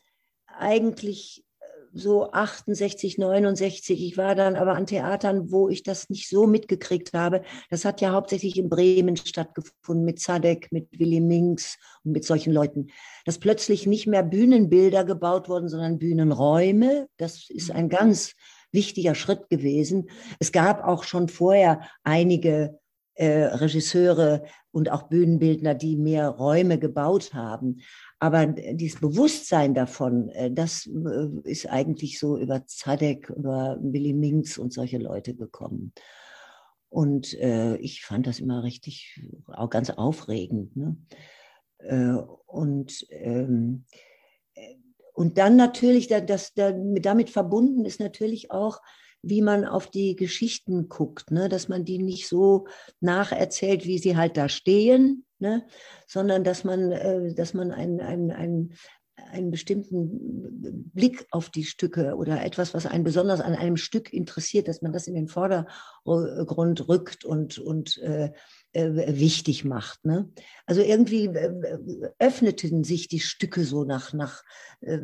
eigentlich 0.60 1.44
äh, 1.60 1.66
so 1.94 2.32
68, 2.32 3.18
69. 3.18 4.04
Ich 4.04 4.18
war 4.18 4.36
dann 4.36 4.56
aber 4.56 4.76
an 4.76 4.86
Theatern, 4.86 5.52
wo 5.52 5.70
ich 5.70 5.84
das 5.84 6.10
nicht 6.10 6.30
so 6.30 6.48
mitgekriegt 6.48 7.14
habe. 7.14 7.44
Das 7.70 7.86
hat 7.86 8.02
ja 8.02 8.12
hauptsächlich 8.12 8.58
in 8.58 8.70
Bremen 8.70 9.18
stattgefunden 9.18 10.06
mit 10.06 10.20
Zadek, 10.20 10.72
mit 10.72 10.88
Willy 11.00 11.22
Minks 11.22 11.78
und 12.04 12.12
mit 12.12 12.26
solchen 12.26 12.54
Leuten. 12.54 12.88
Dass 13.26 13.40
plötzlich 13.40 13.88
nicht 13.88 14.08
mehr 14.08 14.24
Bühnenbilder 14.24 15.04
gebaut 15.04 15.50
wurden, 15.50 15.70
sondern 15.70 16.00
Bühnenräume. 16.00 17.08
Das 17.18 17.50
ist 17.50 17.72
ein 17.72 17.90
ganz 17.90 18.34
wichtiger 18.72 19.16
Schritt 19.16 19.50
gewesen. 19.50 20.10
Es 20.40 20.52
gab 20.52 20.84
auch 20.84 21.04
schon 21.04 21.30
vorher 21.30 21.82
einige 22.04 22.78
äh, 23.16 23.46
Regisseure 23.46 24.44
und 24.78 24.92
auch 24.92 25.10
Bühnenbildner, 25.10 25.74
die 25.74 25.96
mehr 25.96 26.30
Räume 26.30 26.78
gebaut 26.78 27.34
haben. 27.34 27.80
Aber 28.20 28.46
dieses 28.46 29.02
Bewusstsein 29.02 29.74
davon, 29.74 30.30
äh, 30.30 30.52
das 30.52 30.86
äh, 30.86 31.50
ist 31.50 31.66
eigentlich 31.68 32.20
so 32.20 32.38
über 32.38 32.64
Zadek, 32.68 33.32
über 33.32 33.80
Willy 33.82 34.14
Minks 34.14 34.60
und 34.60 34.72
solche 34.72 35.00
Leute 35.00 35.34
gekommen. 35.34 35.94
Und 36.90 37.34
äh, 37.40 37.78
ich 37.78 38.06
fand 38.06 38.28
das 38.28 38.40
immer 38.40 38.62
richtig, 38.62 39.20
auch 39.48 39.72
ganz 39.72 39.90
aufregend. 39.90 40.76
Ne? 40.78 40.98
Und, 42.46 43.08
ähm, 43.10 43.86
und 45.14 45.38
dann 45.40 45.56
natürlich, 45.56 46.08
das, 46.08 46.54
damit 46.54 47.32
verbunden 47.32 47.84
ist 47.84 48.00
natürlich 48.00 48.52
auch, 48.52 48.80
wie 49.22 49.42
man 49.42 49.66
auf 49.66 49.90
die 49.90 50.16
Geschichten 50.16 50.90
guckt, 50.90 51.32
ne? 51.32 51.50
dass 51.50 51.68
man 51.68 51.86
die 51.86 52.00
nicht 52.00 52.28
so 52.28 52.68
nacherzählt, 53.00 53.86
wie 53.86 53.98
sie 53.98 54.16
halt 54.18 54.38
da 54.38 54.50
stehen, 54.50 55.26
ne? 55.40 55.66
sondern 56.08 56.44
dass 56.44 56.64
man, 56.64 56.92
äh, 56.92 57.34
dass 57.34 57.54
man 57.54 57.72
ein, 57.72 58.00
ein, 58.00 58.32
ein, 58.32 58.74
einen 59.32 59.52
bestimmten 59.52 60.92
Blick 60.94 61.26
auf 61.32 61.50
die 61.50 61.64
Stücke 61.64 62.16
oder 62.16 62.44
etwas, 62.44 62.74
was 62.74 62.86
einen 62.86 63.04
besonders 63.04 63.42
an 63.42 63.56
einem 63.56 63.78
Stück 63.78 64.14
interessiert, 64.14 64.68
dass 64.68 64.82
man 64.82 64.94
das 64.94 65.08
in 65.08 65.16
den 65.16 65.28
Vordergrund 65.28 66.88
rückt 66.88 67.26
und, 67.26 67.58
und 67.58 67.98
äh, 67.98 68.32
wichtig 68.78 69.66
macht. 69.66 70.06
Ne? 70.06 70.30
Also 70.66 70.82
irgendwie 70.82 71.26
äh, 71.26 72.12
öffneten 72.20 72.84
sich 72.84 73.08
die 73.08 73.20
Stücke 73.20 73.64
so 73.64 73.84
nach, 73.84 74.14
nach 74.14 74.44
äh, 74.82 75.00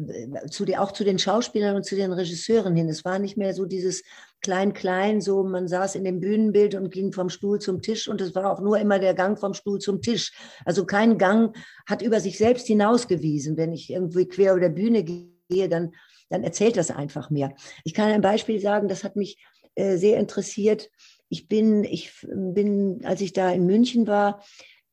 zu 0.49 0.65
die, 0.65 0.77
auch 0.77 0.91
zu 0.91 1.03
den 1.03 1.17
Schauspielern 1.17 1.75
und 1.75 1.85
zu 1.85 1.95
den 1.95 2.11
Regisseuren 2.11 2.75
hin. 2.75 2.89
Es 2.89 3.03
war 3.03 3.19
nicht 3.19 3.37
mehr 3.37 3.53
so 3.53 3.65
dieses 3.65 4.03
Klein-Klein, 4.41 5.21
so 5.21 5.43
man 5.43 5.67
saß 5.67 5.95
in 5.95 6.03
dem 6.03 6.19
Bühnenbild 6.19 6.75
und 6.75 6.91
ging 6.91 7.13
vom 7.13 7.29
Stuhl 7.29 7.59
zum 7.59 7.81
Tisch 7.81 8.07
und 8.07 8.21
es 8.21 8.35
war 8.35 8.51
auch 8.51 8.61
nur 8.61 8.77
immer 8.77 8.99
der 8.99 9.13
Gang 9.13 9.39
vom 9.39 9.53
Stuhl 9.53 9.79
zum 9.79 10.01
Tisch. 10.01 10.33
Also 10.65 10.85
kein 10.85 11.17
Gang 11.17 11.55
hat 11.87 12.01
über 12.01 12.19
sich 12.19 12.37
selbst 12.37 12.67
hinausgewiesen. 12.67 13.57
Wenn 13.57 13.73
ich 13.73 13.89
irgendwie 13.89 14.27
quer 14.27 14.51
über 14.51 14.61
der 14.61 14.69
Bühne 14.69 15.03
gehe, 15.03 15.69
dann, 15.69 15.93
dann 16.29 16.43
erzählt 16.43 16.77
das 16.77 16.91
einfach 16.91 17.29
mehr. 17.29 17.55
Ich 17.83 17.93
kann 17.93 18.11
ein 18.11 18.21
Beispiel 18.21 18.59
sagen, 18.59 18.87
das 18.87 19.03
hat 19.03 19.15
mich 19.15 19.43
äh, 19.75 19.97
sehr 19.97 20.19
interessiert 20.19 20.91
ich 21.33 21.47
bin, 21.47 21.83
ich 21.83 22.11
bin, 22.21 23.01
als 23.05 23.19
ich 23.21 23.33
da 23.33 23.49
in 23.49 23.65
München 23.65 24.05
war, 24.05 24.43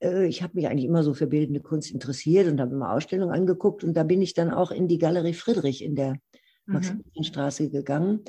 äh, 0.03 0.27
ich 0.27 0.43
habe 0.43 0.55
mich 0.55 0.67
eigentlich 0.69 0.87
immer 0.87 1.03
so 1.03 1.13
für 1.13 1.27
bildende 1.27 1.61
Kunst 1.61 1.91
interessiert 1.91 2.49
und 2.49 2.63
habe 2.63 2.75
immer 2.75 2.95
Ausstellungen 2.95 3.35
angeguckt 3.35 3.85
und 3.85 3.93
da 3.93 4.05
bin 4.05 4.23
ich 4.23 4.33
dann 4.33 4.51
auch 4.51 4.71
in 4.71 4.89
die 4.89 4.97
Galerie 4.97 5.35
Friedrich 5.35 5.85
in 5.85 5.97
der 5.97 6.13
mhm. 6.65 6.75
Maximilianstraße 6.75 7.69
gegangen. 7.69 8.21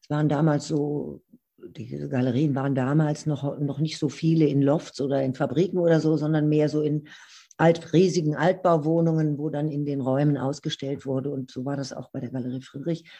Es 0.00 0.08
waren 0.08 0.28
damals 0.28 0.68
so, 0.68 1.22
diese 1.56 2.08
Galerien 2.08 2.54
waren 2.54 2.76
damals 2.76 3.26
noch, 3.26 3.58
noch 3.58 3.80
nicht 3.80 3.98
so 3.98 4.08
viele 4.08 4.46
in 4.46 4.62
Lofts 4.62 5.00
oder 5.00 5.24
in 5.24 5.34
Fabriken 5.34 5.78
oder 5.78 5.98
so, 5.98 6.16
sondern 6.16 6.48
mehr 6.48 6.68
so 6.68 6.82
in 6.82 7.08
alt, 7.56 7.92
riesigen 7.92 8.36
Altbauwohnungen, 8.36 9.38
wo 9.38 9.50
dann 9.50 9.72
in 9.72 9.84
den 9.84 10.00
Räumen 10.00 10.36
ausgestellt 10.36 11.04
wurde. 11.04 11.30
Und 11.30 11.50
so 11.50 11.64
war 11.64 11.76
das 11.76 11.92
auch 11.92 12.10
bei 12.10 12.20
der 12.20 12.30
Galerie 12.30 12.62
Friedrich. 12.62 13.10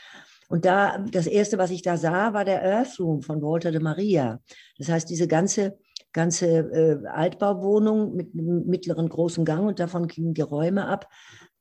Und 0.49 0.65
da, 0.65 0.99
das 0.99 1.27
erste, 1.27 1.59
was 1.59 1.71
ich 1.71 1.83
da 1.83 1.97
sah, 1.97 2.33
war 2.33 2.45
der 2.45 2.63
Earth 2.63 2.99
Room 3.01 3.23
von 3.23 3.43
Walter 3.43 3.73
de 3.73 3.81
Maria. 3.81 4.41
Das 4.79 4.89
heißt, 4.89 5.11
diese 5.11 5.27
ganze, 5.27 5.79
ganze 6.13 6.47
äh, 6.47 7.07
Altbauwohnung 7.07 8.15
mit 8.15 8.35
einem 8.35 8.67
mittleren 8.67 9.09
großen 9.09 9.45
Gang 9.45 9.67
und 9.67 9.81
davon 9.81 10.07
gingen 10.07 10.35
die 10.35 10.43
Räume 10.43 10.87
ab. 10.87 11.09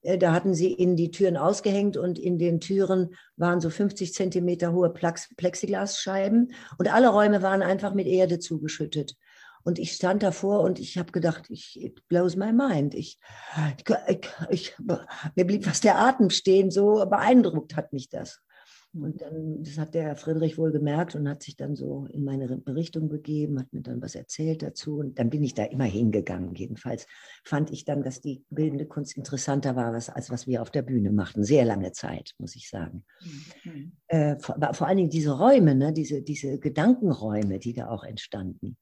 Äh, 0.01 0.17
da 0.17 0.33
hatten 0.33 0.53
sie 0.53 0.71
in 0.71 0.95
die 0.95 1.11
Türen 1.11 1.37
ausgehängt 1.37 1.97
und 1.97 2.19
in 2.19 2.37
den 2.37 2.59
Türen 2.59 3.15
waren 3.37 3.59
so 3.59 3.69
50 3.69 4.13
Zentimeter 4.13 4.71
hohe 4.71 4.93
Plexiglasscheiben 4.93 6.53
und 6.77 6.93
alle 6.93 7.09
Räume 7.09 7.41
waren 7.41 7.63
einfach 7.63 7.93
mit 7.93 8.07
Erde 8.07 8.39
zugeschüttet. 8.39 9.15
Und 9.63 9.79
ich 9.79 9.93
stand 9.93 10.21
davor 10.21 10.59
und 10.59 10.79
ich 10.79 10.99
habe 10.99 11.11
gedacht, 11.11 11.45
ich, 11.49 11.81
it 11.81 12.07
blows 12.07 12.35
my 12.35 12.53
mind. 12.53 12.93
Ich, 12.93 13.17
ich, 14.07 14.29
ich, 14.49 14.75
mir 15.35 15.45
blieb 15.45 15.65
fast 15.65 15.83
der 15.83 15.97
Atem 15.97 16.29
stehen, 16.29 16.69
so 16.69 17.03
beeindruckt 17.09 17.75
hat 17.75 17.91
mich 17.91 18.09
das. 18.09 18.41
Und 19.01 19.21
dann, 19.21 19.61
das 19.61 19.77
hat 19.77 19.93
der 19.93 20.15
Friedrich 20.15 20.57
wohl 20.57 20.71
gemerkt 20.71 21.15
und 21.15 21.27
hat 21.27 21.43
sich 21.43 21.57
dann 21.57 21.75
so 21.75 22.07
in 22.11 22.23
meine 22.23 22.47
Berichtung 22.57 23.09
begeben, 23.09 23.59
hat 23.59 23.73
mir 23.73 23.81
dann 23.81 24.01
was 24.01 24.15
erzählt 24.15 24.63
dazu. 24.63 24.97
Und 24.99 25.19
dann 25.19 25.29
bin 25.29 25.43
ich 25.43 25.53
da 25.53 25.65
immer 25.65 25.83
hingegangen. 25.83 26.55
Jedenfalls 26.55 27.05
fand 27.43 27.71
ich 27.71 27.83
dann, 27.83 28.03
dass 28.03 28.21
die 28.21 28.45
bildende 28.49 28.85
Kunst 28.85 29.17
interessanter 29.17 29.75
war, 29.75 29.93
was, 29.93 30.09
als 30.09 30.29
was 30.29 30.47
wir 30.47 30.61
auf 30.61 30.71
der 30.71 30.81
Bühne 30.81 31.11
machten. 31.11 31.43
Sehr 31.43 31.65
lange 31.65 31.91
Zeit, 31.91 32.33
muss 32.37 32.55
ich 32.55 32.69
sagen. 32.69 33.03
Mhm. 33.63 33.91
Äh, 34.07 34.39
vor, 34.39 34.57
vor, 34.73 34.87
allen 34.87 34.97
Dingen 34.97 35.09
diese 35.09 35.37
Räume, 35.37 35.75
ne, 35.75 35.91
diese, 35.91 36.21
diese 36.21 36.57
Gedankenräume, 36.57 37.59
die 37.59 37.73
da 37.73 37.89
auch 37.89 38.05
entstanden. 38.05 38.77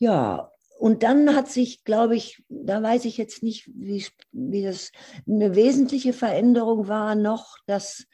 Ja, 0.00 0.50
und 0.78 1.04
dann 1.04 1.36
hat 1.36 1.48
sich, 1.48 1.84
glaube 1.84 2.16
ich, 2.16 2.42
da 2.48 2.82
weiß 2.82 3.04
ich 3.04 3.16
jetzt 3.16 3.42
nicht, 3.44 3.70
wie, 3.74 4.04
wie 4.32 4.62
das 4.62 4.90
eine 5.26 5.54
wesentliche 5.54 6.12
Veränderung 6.12 6.88
war 6.88 7.14
noch, 7.14 7.56
dass 7.66 8.06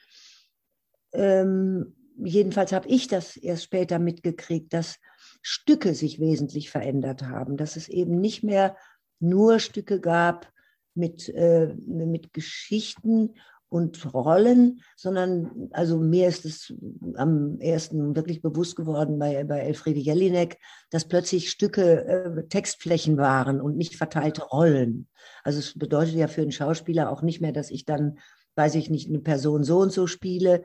ähm, 1.13 1.95
jedenfalls 2.17 2.73
habe 2.73 2.89
ich 2.89 3.09
das 3.09 3.37
erst 3.37 3.65
später 3.65 3.99
mitgekriegt, 3.99 4.73
dass 4.73 4.97
Stücke 5.43 5.95
sich 5.95 6.21
wesentlich 6.21 6.71
verändert 6.71 7.23
haben, 7.23 7.57
dass 7.57 7.77
es 7.77 7.89
eben 7.89 8.21
nicht 8.21 8.43
mehr 8.43 8.77
nur 9.19 9.59
Stücke 9.59 10.01
gab 10.01 10.53
mit, 10.95 11.29
äh, 11.31 11.75
mit 11.87 12.33
Geschichten 12.33 13.35
und 13.71 14.13
Rollen, 14.13 14.83
sondern 14.97 15.69
also 15.71 15.99
mir 15.99 16.27
ist 16.27 16.45
es 16.45 16.75
am 17.15 17.61
ersten 17.61 18.17
wirklich 18.17 18.43
bewusst 18.43 18.75
geworden 18.75 19.19
bei, 19.19 19.45
bei 19.45 19.61
Elfriede 19.61 20.01
Jelinek, 20.01 20.59
dass 20.91 21.07
plötzlich 21.07 21.51
Stücke 21.51 22.05
äh, 22.05 22.49
Textflächen 22.49 23.17
waren 23.17 23.61
und 23.61 23.77
nicht 23.77 23.95
verteilte 23.95 24.43
Rollen. 24.43 25.09
Also 25.45 25.61
es 25.61 25.79
bedeutet 25.79 26.15
ja 26.17 26.27
für 26.27 26.43
einen 26.43 26.53
Schauspieler 26.53 27.11
auch 27.11 27.23
nicht 27.23 27.41
mehr, 27.41 27.53
dass 27.53 27.71
ich 27.71 27.85
dann, 27.85 28.19
weiß 28.57 28.75
ich 28.75 28.91
nicht, 28.91 29.09
eine 29.09 29.21
Person 29.21 29.63
so 29.63 29.79
und 29.79 29.93
so 29.93 30.09
spiele, 30.09 30.65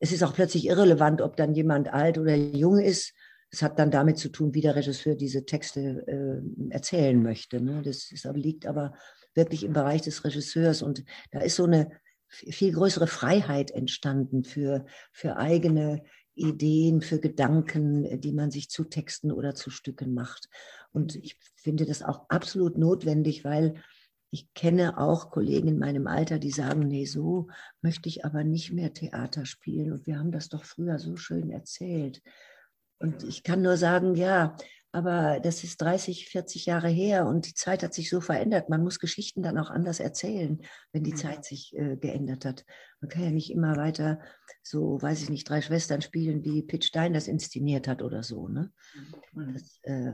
es 0.00 0.12
ist 0.12 0.22
auch 0.24 0.34
plötzlich 0.34 0.66
irrelevant, 0.66 1.20
ob 1.20 1.36
dann 1.36 1.54
jemand 1.54 1.92
alt 1.92 2.18
oder 2.18 2.34
jung 2.34 2.80
ist. 2.80 3.12
Es 3.50 3.62
hat 3.62 3.78
dann 3.78 3.90
damit 3.90 4.18
zu 4.18 4.30
tun, 4.30 4.54
wie 4.54 4.62
der 4.62 4.74
Regisseur 4.74 5.14
diese 5.14 5.44
Texte 5.44 6.04
äh, 6.06 6.72
erzählen 6.72 7.22
möchte. 7.22 7.60
Ne? 7.60 7.82
Das 7.84 8.10
ist, 8.10 8.28
liegt 8.34 8.66
aber 8.66 8.94
wirklich 9.34 9.62
im 9.62 9.74
Bereich 9.74 10.02
des 10.02 10.24
Regisseurs. 10.24 10.82
Und 10.82 11.04
da 11.32 11.40
ist 11.40 11.56
so 11.56 11.64
eine 11.64 11.90
viel 12.28 12.72
größere 12.72 13.06
Freiheit 13.06 13.72
entstanden 13.72 14.44
für, 14.44 14.86
für 15.12 15.36
eigene 15.36 16.02
Ideen, 16.34 17.02
für 17.02 17.18
Gedanken, 17.18 18.20
die 18.20 18.32
man 18.32 18.50
sich 18.50 18.70
zu 18.70 18.84
Texten 18.84 19.30
oder 19.30 19.54
zu 19.54 19.68
Stücken 19.68 20.14
macht. 20.14 20.48
Und 20.92 21.16
ich 21.16 21.36
finde 21.56 21.84
das 21.84 22.02
auch 22.02 22.28
absolut 22.30 22.78
notwendig, 22.78 23.44
weil 23.44 23.74
ich 24.30 24.52
kenne 24.54 24.98
auch 24.98 25.30
Kollegen 25.30 25.68
in 25.68 25.78
meinem 25.78 26.06
Alter, 26.06 26.38
die 26.38 26.52
sagen, 26.52 26.86
nee, 26.86 27.04
so 27.04 27.48
möchte 27.82 28.08
ich 28.08 28.24
aber 28.24 28.44
nicht 28.44 28.72
mehr 28.72 28.92
Theater 28.92 29.44
spielen. 29.44 29.92
Und 29.92 30.06
wir 30.06 30.18
haben 30.18 30.30
das 30.30 30.48
doch 30.48 30.64
früher 30.64 30.98
so 30.98 31.16
schön 31.16 31.50
erzählt. 31.50 32.22
Und 33.00 33.24
ich 33.24 33.42
kann 33.42 33.62
nur 33.62 33.76
sagen, 33.76 34.14
ja, 34.14 34.56
aber 34.92 35.40
das 35.40 35.64
ist 35.64 35.80
30, 35.80 36.28
40 36.28 36.66
Jahre 36.66 36.88
her 36.88 37.26
und 37.26 37.46
die 37.46 37.54
Zeit 37.54 37.82
hat 37.82 37.94
sich 37.94 38.10
so 38.10 38.20
verändert. 38.20 38.68
Man 38.68 38.82
muss 38.82 38.98
Geschichten 38.98 39.42
dann 39.42 39.58
auch 39.58 39.70
anders 39.70 40.00
erzählen, 40.00 40.60
wenn 40.92 41.04
die 41.04 41.14
Zeit 41.14 41.44
sich 41.44 41.76
äh, 41.76 41.96
geändert 41.96 42.44
hat. 42.44 42.64
Man 43.00 43.08
kann 43.08 43.24
ja 43.24 43.30
nicht 43.30 43.50
immer 43.50 43.76
weiter 43.76 44.20
so, 44.62 45.00
weiß 45.00 45.22
ich 45.22 45.30
nicht, 45.30 45.48
drei 45.48 45.62
Schwestern 45.62 46.02
spielen, 46.02 46.44
wie 46.44 46.62
Pitt 46.62 46.84
Stein 46.84 47.14
das 47.14 47.28
inszeniert 47.28 47.88
hat 47.88 48.02
oder 48.02 48.22
so. 48.22 48.48
Ne? 48.48 48.70
Mhm. 49.34 49.54
Das, 49.54 49.80
äh, 49.82 50.12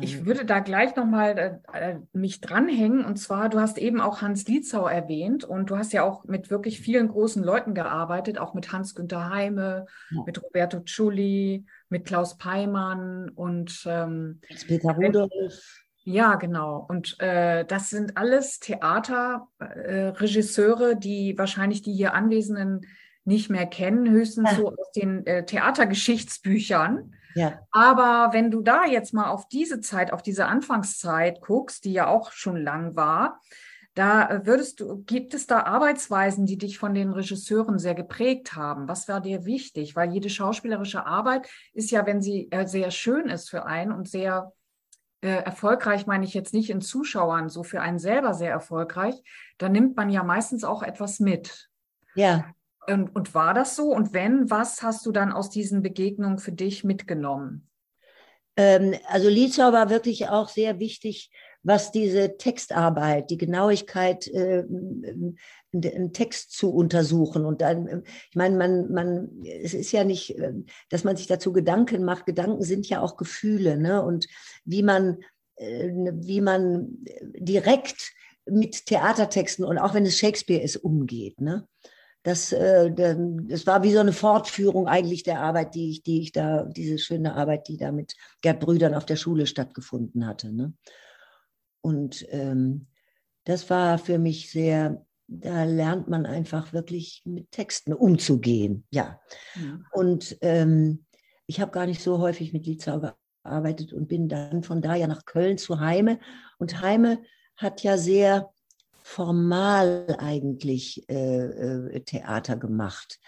ich 0.00 0.24
würde 0.24 0.44
da 0.46 0.60
gleich 0.60 0.96
nochmal 0.96 1.38
äh, 1.38 1.78
äh, 1.78 1.98
mich 2.12 2.40
dranhängen. 2.40 3.04
Und 3.04 3.16
zwar, 3.18 3.48
du 3.48 3.60
hast 3.60 3.76
eben 3.76 4.00
auch 4.00 4.22
Hans 4.22 4.46
Lietzau 4.48 4.86
erwähnt 4.86 5.44
und 5.44 5.70
du 5.70 5.76
hast 5.76 5.92
ja 5.92 6.04
auch 6.04 6.24
mit 6.24 6.50
wirklich 6.50 6.80
vielen 6.80 7.08
großen 7.08 7.44
Leuten 7.44 7.74
gearbeitet, 7.74 8.38
auch 8.38 8.54
mit 8.54 8.72
Hans-Günther 8.72 9.30
Heime, 9.30 9.86
ja. 10.10 10.22
mit 10.24 10.42
Roberto 10.42 10.80
Ciulli, 10.80 11.66
mit 11.90 12.06
Klaus 12.06 12.38
Peimann 12.38 13.28
und 13.30 13.84
ähm, 13.86 14.40
Peter 14.66 14.92
Rudolph. 14.92 15.85
Ja, 16.08 16.36
genau. 16.36 16.86
Und 16.88 17.20
äh, 17.20 17.64
das 17.64 17.90
sind 17.90 18.16
alles 18.16 18.60
Theaterregisseure, 18.60 20.92
äh, 20.92 20.96
die 20.96 21.36
wahrscheinlich 21.36 21.82
die 21.82 21.92
hier 21.92 22.14
Anwesenden 22.14 22.86
nicht 23.24 23.50
mehr 23.50 23.66
kennen, 23.66 24.08
höchstens 24.08 24.52
ja. 24.52 24.56
so 24.56 24.68
aus 24.68 24.92
den 24.94 25.26
äh, 25.26 25.44
Theatergeschichtsbüchern. 25.44 27.12
Ja. 27.34 27.58
Aber 27.72 28.32
wenn 28.32 28.52
du 28.52 28.62
da 28.62 28.84
jetzt 28.84 29.14
mal 29.14 29.30
auf 29.30 29.48
diese 29.48 29.80
Zeit, 29.80 30.12
auf 30.12 30.22
diese 30.22 30.46
Anfangszeit 30.46 31.40
guckst, 31.40 31.84
die 31.84 31.92
ja 31.92 32.06
auch 32.06 32.30
schon 32.30 32.56
lang 32.56 32.94
war, 32.94 33.40
da 33.96 34.30
äh, 34.30 34.46
würdest 34.46 34.78
du, 34.78 35.02
gibt 35.02 35.34
es 35.34 35.48
da 35.48 35.64
Arbeitsweisen, 35.64 36.46
die 36.46 36.56
dich 36.56 36.78
von 36.78 36.94
den 36.94 37.10
Regisseuren 37.10 37.80
sehr 37.80 37.96
geprägt 37.96 38.54
haben? 38.54 38.86
Was 38.86 39.08
war 39.08 39.20
dir 39.20 39.44
wichtig? 39.44 39.96
Weil 39.96 40.12
jede 40.12 40.30
schauspielerische 40.30 41.04
Arbeit 41.04 41.48
ist 41.74 41.90
ja, 41.90 42.06
wenn 42.06 42.22
sie 42.22 42.46
äh, 42.52 42.68
sehr 42.68 42.92
schön 42.92 43.28
ist 43.28 43.50
für 43.50 43.66
einen 43.66 43.90
und 43.90 44.08
sehr 44.08 44.52
äh, 45.20 45.28
erfolgreich 45.28 46.06
meine 46.06 46.24
ich 46.24 46.34
jetzt 46.34 46.54
nicht 46.54 46.70
in 46.70 46.80
Zuschauern, 46.80 47.48
so 47.48 47.62
für 47.62 47.80
einen 47.80 47.98
selber 47.98 48.34
sehr 48.34 48.50
erfolgreich, 48.50 49.14
da 49.58 49.68
nimmt 49.68 49.96
man 49.96 50.10
ja 50.10 50.22
meistens 50.22 50.64
auch 50.64 50.82
etwas 50.82 51.20
mit. 51.20 51.68
Ja. 52.14 52.52
Und, 52.86 53.14
und 53.14 53.34
war 53.34 53.54
das 53.54 53.76
so? 53.76 53.92
Und 53.92 54.12
wenn, 54.12 54.50
was 54.50 54.82
hast 54.82 55.04
du 55.06 55.12
dann 55.12 55.32
aus 55.32 55.50
diesen 55.50 55.82
Begegnungen 55.82 56.38
für 56.38 56.52
dich 56.52 56.84
mitgenommen? 56.84 57.68
Ähm, 58.56 58.94
also 59.08 59.28
Lietzau 59.28 59.72
war 59.72 59.90
wirklich 59.90 60.28
auch 60.28 60.48
sehr 60.48 60.78
wichtig, 60.78 61.30
was 61.66 61.90
diese 61.90 62.36
Textarbeit, 62.36 63.30
die 63.30 63.38
Genauigkeit, 63.38 64.30
einen 65.84 66.12
Text 66.12 66.52
zu 66.52 66.70
untersuchen. 66.72 67.44
Und 67.44 67.60
dann, 67.60 68.04
ich 68.30 68.36
meine, 68.36 68.56
man, 68.56 68.92
man, 68.92 69.42
es 69.44 69.74
ist 69.74 69.92
ja 69.92 70.04
nicht, 70.04 70.38
äh, 70.38 70.52
dass 70.90 71.04
man 71.04 71.16
sich 71.16 71.26
dazu 71.26 71.52
Gedanken 71.52 72.04
macht. 72.04 72.26
Gedanken 72.26 72.62
sind 72.62 72.88
ja 72.88 73.00
auch 73.00 73.16
Gefühle, 73.16 73.76
ne? 73.76 74.02
Und 74.02 74.26
wie 74.64 74.82
man, 74.82 75.18
äh, 75.56 75.88
wie 75.88 76.40
man 76.40 77.04
direkt 77.20 78.12
mit 78.46 78.86
Theatertexten 78.86 79.64
und 79.64 79.78
auch 79.78 79.94
wenn 79.94 80.06
es 80.06 80.18
Shakespeare 80.18 80.62
ist, 80.62 80.76
umgeht, 80.76 81.40
ne? 81.40 81.66
Das, 82.22 82.52
äh, 82.52 82.92
das 82.92 83.66
war 83.66 83.82
wie 83.82 83.92
so 83.92 84.00
eine 84.00 84.12
Fortführung 84.12 84.88
eigentlich 84.88 85.22
der 85.22 85.40
Arbeit, 85.40 85.74
die 85.74 85.90
ich, 85.90 86.02
die 86.02 86.20
ich 86.22 86.32
da, 86.32 86.64
diese 86.64 86.98
schöne 86.98 87.34
Arbeit, 87.34 87.68
die 87.68 87.76
da 87.76 87.92
mit 87.92 88.14
Gerd 88.40 88.58
Brüdern 88.60 88.94
auf 88.94 89.06
der 89.06 89.16
Schule 89.16 89.46
stattgefunden 89.46 90.26
hatte. 90.26 90.52
Ne? 90.52 90.72
Und 91.86 92.26
ähm, 92.30 92.88
das 93.44 93.70
war 93.70 93.98
für 93.98 94.18
mich 94.18 94.50
sehr, 94.50 95.06
da 95.28 95.62
lernt 95.62 96.08
man 96.08 96.26
einfach 96.26 96.72
wirklich 96.72 97.22
mit 97.24 97.52
Texten 97.52 97.92
umzugehen. 97.92 98.84
Ja. 98.90 99.20
ja. 99.54 99.78
Und 99.92 100.36
ähm, 100.40 101.06
ich 101.46 101.60
habe 101.60 101.70
gar 101.70 101.86
nicht 101.86 102.02
so 102.02 102.18
häufig 102.18 102.52
mit 102.52 102.66
Lietzau 102.66 103.14
gearbeitet 103.44 103.92
und 103.92 104.08
bin 104.08 104.28
dann 104.28 104.64
von 104.64 104.82
da 104.82 104.96
ja 104.96 105.06
nach 105.06 105.26
Köln 105.26 105.58
zu 105.58 105.78
Heime. 105.78 106.18
Und 106.58 106.80
Heime 106.80 107.22
hat 107.56 107.84
ja 107.84 107.96
sehr 107.96 108.52
formal 109.04 110.16
eigentlich 110.18 111.08
äh, 111.08 111.44
äh, 111.44 112.00
Theater 112.00 112.56
gemacht. 112.56 113.20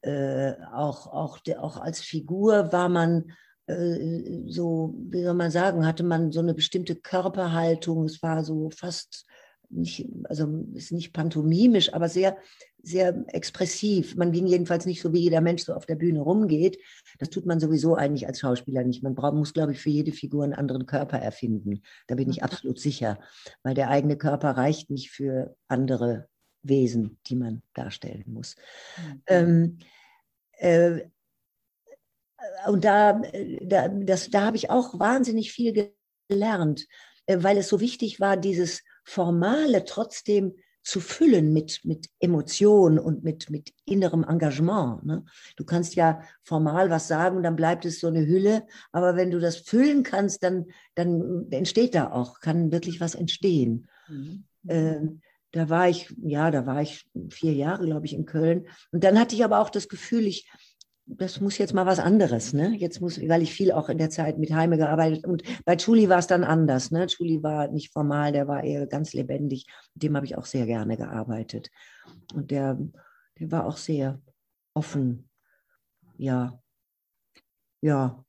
Äh, 0.00 0.54
auch, 0.72 1.06
auch, 1.06 1.38
auch 1.60 1.76
als 1.76 2.00
Figur 2.00 2.72
war 2.72 2.88
man 2.88 3.30
so, 4.48 4.94
wie 5.10 5.22
soll 5.22 5.34
man 5.34 5.50
sagen, 5.50 5.86
hatte 5.86 6.02
man 6.02 6.32
so 6.32 6.40
eine 6.40 6.54
bestimmte 6.54 6.96
Körperhaltung. 6.96 8.04
Es 8.04 8.22
war 8.22 8.44
so 8.44 8.70
fast 8.70 9.26
nicht, 9.70 10.08
also 10.24 10.64
ist 10.74 10.92
nicht 10.92 11.12
pantomimisch, 11.12 11.94
aber 11.94 12.08
sehr, 12.08 12.36
sehr 12.82 13.24
expressiv. 13.28 14.16
Man 14.16 14.32
ging 14.32 14.46
jedenfalls 14.46 14.86
nicht 14.86 15.00
so, 15.00 15.12
wie 15.12 15.20
jeder 15.20 15.40
Mensch 15.40 15.64
so 15.64 15.74
auf 15.74 15.86
der 15.86 15.94
Bühne 15.94 16.20
rumgeht. 16.20 16.78
Das 17.18 17.30
tut 17.30 17.46
man 17.46 17.60
sowieso 17.60 17.94
eigentlich 17.94 18.26
als 18.26 18.40
Schauspieler 18.40 18.84
nicht. 18.84 19.02
Man 19.02 19.14
braucht, 19.14 19.34
muss, 19.34 19.52
glaube 19.52 19.72
ich, 19.72 19.80
für 19.80 19.90
jede 19.90 20.12
Figur 20.12 20.44
einen 20.44 20.54
anderen 20.54 20.86
Körper 20.86 21.18
erfinden. 21.18 21.82
Da 22.08 22.14
bin 22.16 22.30
ich 22.30 22.38
mhm. 22.38 22.44
absolut 22.44 22.80
sicher, 22.80 23.20
weil 23.62 23.74
der 23.74 23.90
eigene 23.90 24.16
Körper 24.16 24.50
reicht 24.50 24.90
nicht 24.90 25.10
für 25.10 25.56
andere 25.68 26.28
Wesen, 26.62 27.18
die 27.26 27.36
man 27.36 27.62
darstellen 27.74 28.24
muss. 28.26 28.56
Mhm. 28.96 29.22
Ähm, 29.26 29.78
äh, 30.58 31.00
und 32.66 32.84
da, 32.84 33.20
da, 33.62 33.88
da 33.88 34.40
habe 34.42 34.56
ich 34.56 34.70
auch 34.70 34.98
wahnsinnig 34.98 35.52
viel 35.52 35.92
gelernt, 36.28 36.86
äh, 37.26 37.38
weil 37.40 37.58
es 37.58 37.68
so 37.68 37.80
wichtig 37.80 38.20
war, 38.20 38.36
dieses 38.36 38.82
Formale 39.04 39.84
trotzdem 39.84 40.54
zu 40.82 41.00
füllen 41.00 41.52
mit, 41.52 41.80
mit 41.84 42.08
Emotion 42.20 42.98
und 42.98 43.22
mit, 43.22 43.50
mit 43.50 43.72
innerem 43.84 44.24
Engagement. 44.24 45.04
Ne? 45.04 45.24
Du 45.56 45.64
kannst 45.64 45.94
ja 45.94 46.22
formal 46.42 46.88
was 46.88 47.06
sagen, 47.06 47.42
dann 47.42 47.56
bleibt 47.56 47.84
es 47.84 48.00
so 48.00 48.06
eine 48.06 48.26
Hülle, 48.26 48.66
aber 48.90 49.14
wenn 49.16 49.30
du 49.30 49.38
das 49.38 49.56
füllen 49.56 50.02
kannst, 50.02 50.42
dann, 50.42 50.66
dann 50.94 51.50
entsteht 51.50 51.94
da 51.94 52.10
auch, 52.10 52.40
kann 52.40 52.72
wirklich 52.72 53.00
was 53.00 53.14
entstehen. 53.14 53.88
Mhm. 54.08 54.44
Ähm, 54.68 55.20
da 55.52 55.68
war 55.68 55.88
ich, 55.88 56.14
ja, 56.22 56.50
da 56.50 56.64
war 56.64 56.80
ich 56.80 57.06
vier 57.30 57.52
Jahre, 57.52 57.84
glaube 57.84 58.06
ich, 58.06 58.14
in 58.14 58.24
Köln. 58.24 58.68
Und 58.92 59.04
dann 59.04 59.18
hatte 59.18 59.34
ich 59.34 59.44
aber 59.44 59.60
auch 59.60 59.70
das 59.70 59.88
Gefühl, 59.88 60.26
ich, 60.26 60.48
das 61.18 61.40
muss 61.40 61.58
jetzt 61.58 61.74
mal 61.74 61.86
was 61.86 61.98
anderes, 61.98 62.52
ne? 62.52 62.74
Jetzt 62.76 63.00
muss, 63.00 63.20
weil 63.28 63.42
ich 63.42 63.52
viel 63.52 63.72
auch 63.72 63.88
in 63.88 63.98
der 63.98 64.10
Zeit 64.10 64.38
mit 64.38 64.52
Heime 64.52 64.76
gearbeitet 64.76 65.26
und 65.26 65.42
bei 65.64 65.74
Julie 65.74 66.08
war 66.08 66.18
es 66.18 66.26
dann 66.26 66.44
anders, 66.44 66.90
ne? 66.90 67.06
Julie 67.06 67.42
war 67.42 67.68
nicht 67.68 67.92
formal, 67.92 68.32
der 68.32 68.46
war 68.46 68.62
eher 68.62 68.86
ganz 68.86 69.12
lebendig. 69.12 69.66
Mit 69.94 70.04
dem 70.04 70.16
habe 70.16 70.26
ich 70.26 70.38
auch 70.38 70.46
sehr 70.46 70.66
gerne 70.66 70.96
gearbeitet. 70.96 71.70
Und 72.34 72.50
der, 72.50 72.78
der 73.38 73.50
war 73.50 73.66
auch 73.66 73.76
sehr 73.76 74.20
offen. 74.74 75.28
Ja. 76.16 76.60
Ja. 77.80 78.24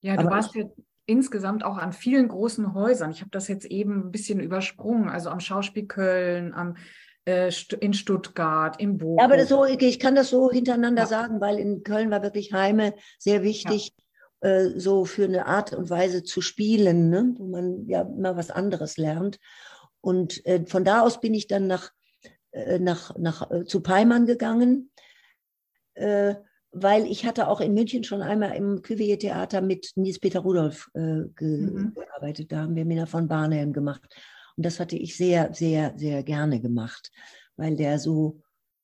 Ja, 0.00 0.16
du 0.16 0.22
Aber 0.22 0.30
warst 0.30 0.54
ja 0.54 0.64
insgesamt 1.06 1.64
auch 1.64 1.76
an 1.76 1.92
vielen 1.92 2.28
großen 2.28 2.74
Häusern. 2.74 3.10
Ich 3.10 3.20
habe 3.20 3.30
das 3.30 3.48
jetzt 3.48 3.66
eben 3.66 4.06
ein 4.06 4.10
bisschen 4.10 4.40
übersprungen, 4.40 5.08
also 5.08 5.30
am 5.30 5.40
Schauspiel 5.40 5.86
Köln, 5.86 6.52
am 6.54 6.76
in 7.26 7.94
Stuttgart, 7.94 8.80
im 8.80 8.98
Bochum. 8.98 9.18
Ja, 9.18 9.24
aber 9.24 9.36
das 9.36 9.48
so, 9.48 9.64
ich 9.64 9.98
kann 9.98 10.14
das 10.14 10.28
so 10.28 10.50
hintereinander 10.50 11.02
ja. 11.02 11.08
sagen, 11.08 11.40
weil 11.40 11.58
in 11.58 11.82
Köln 11.82 12.10
war 12.10 12.22
wirklich 12.22 12.52
Heime 12.52 12.94
sehr 13.18 13.42
wichtig, 13.42 13.94
ja. 14.42 14.50
äh, 14.50 14.78
so 14.78 15.06
für 15.06 15.24
eine 15.24 15.46
Art 15.46 15.72
und 15.72 15.88
Weise 15.88 16.22
zu 16.22 16.42
spielen, 16.42 17.08
ne? 17.08 17.34
wo 17.38 17.46
man 17.46 17.86
ja 17.86 18.02
immer 18.02 18.36
was 18.36 18.50
anderes 18.50 18.98
lernt. 18.98 19.38
Und 20.02 20.44
äh, 20.44 20.66
von 20.66 20.84
da 20.84 21.00
aus 21.00 21.20
bin 21.20 21.32
ich 21.32 21.46
dann 21.46 21.66
nach, 21.66 21.92
äh, 22.50 22.78
nach, 22.78 23.16
nach, 23.16 23.50
äh, 23.50 23.64
zu 23.64 23.80
Peimann 23.80 24.26
gegangen, 24.26 24.90
äh, 25.94 26.34
weil 26.72 27.06
ich 27.06 27.24
hatte 27.24 27.48
auch 27.48 27.60
in 27.60 27.72
München 27.72 28.04
schon 28.04 28.20
einmal 28.20 28.54
im 28.54 28.82
Cuvier 28.82 29.18
Theater 29.18 29.62
mit 29.62 29.92
Nils 29.94 30.18
Peter 30.18 30.40
Rudolph 30.40 30.90
mhm. 30.92 31.32
gearbeitet. 31.94 32.52
Da 32.52 32.62
haben 32.62 32.74
wir 32.74 32.84
Mina 32.84 33.06
von 33.06 33.28
Barnhelm 33.28 33.72
gemacht. 33.72 34.02
Und 34.56 34.64
das 34.64 34.80
hatte 34.80 34.96
ich 34.96 35.16
sehr, 35.16 35.52
sehr, 35.52 35.94
sehr 35.96 36.22
gerne 36.22 36.60
gemacht, 36.60 37.10
weil 37.56 37.76
der 37.76 37.98
so 37.98 38.42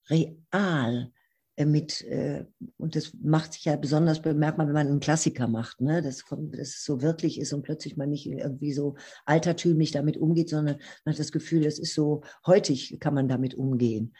real 0.09 1.11
äh, 1.55 1.65
mit, 1.65 2.01
äh, 2.03 2.45
und 2.77 2.95
das 2.95 3.13
macht 3.21 3.53
sich 3.53 3.65
ja 3.65 3.75
besonders 3.75 4.21
bemerkbar, 4.21 4.67
wenn 4.67 4.73
man 4.73 4.87
einen 4.87 4.99
Klassiker 4.99 5.47
macht, 5.47 5.81
ne? 5.81 6.01
dass, 6.01 6.23
dass 6.29 6.69
es 6.69 6.83
so 6.83 7.01
wirklich 7.01 7.39
ist 7.39 7.53
und 7.53 7.63
plötzlich 7.63 7.97
man 7.97 8.09
nicht 8.09 8.27
irgendwie 8.27 8.73
so 8.73 8.95
altertümlich 9.25 9.91
damit 9.91 10.17
umgeht, 10.17 10.49
sondern 10.49 10.77
man 11.05 11.13
hat 11.13 11.19
das 11.19 11.31
Gefühl, 11.31 11.65
es 11.65 11.79
ist 11.79 11.93
so, 11.93 12.21
heutig 12.45 12.97
kann 12.99 13.13
man 13.13 13.27
damit 13.27 13.53
umgehen. 13.53 14.13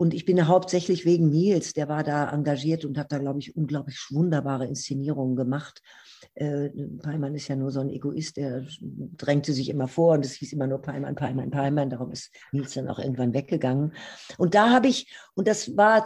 Äh, 0.00 0.02
und 0.02 0.14
ich 0.14 0.24
bin 0.24 0.48
hauptsächlich 0.48 1.04
wegen 1.04 1.28
Nils, 1.28 1.72
der 1.72 1.88
war 1.88 2.02
da 2.02 2.30
engagiert 2.30 2.84
und 2.84 2.98
hat 2.98 3.12
da, 3.12 3.18
glaube 3.18 3.38
ich, 3.38 3.56
unglaublich 3.56 3.98
wunderbare 4.10 4.66
Inszenierungen 4.66 5.36
gemacht. 5.36 5.82
Äh, 6.34 6.70
Peimann 7.02 7.34
ist 7.34 7.48
ja 7.48 7.56
nur 7.56 7.70
so 7.70 7.80
ein 7.80 7.90
Egoist, 7.90 8.36
der 8.36 8.66
drängte 8.80 9.52
sich 9.52 9.68
immer 9.68 9.88
vor 9.88 10.14
und 10.14 10.24
es 10.24 10.34
hieß 10.34 10.52
immer 10.52 10.66
nur 10.66 10.80
Peimann, 10.80 11.14
Peimann, 11.14 11.50
Peimann. 11.50 11.90
Darum 11.90 12.12
ist 12.12 12.30
Nils 12.52 12.74
dann 12.74 12.88
auch 12.88 12.98
irgendwann 12.98 13.34
weggegangen. 13.34 13.92
Und 14.38 14.54
da 14.54 14.70
habe 14.70 14.88
ich, 14.88 15.12
und 15.34 15.46
das 15.46 15.76
war 15.76 16.04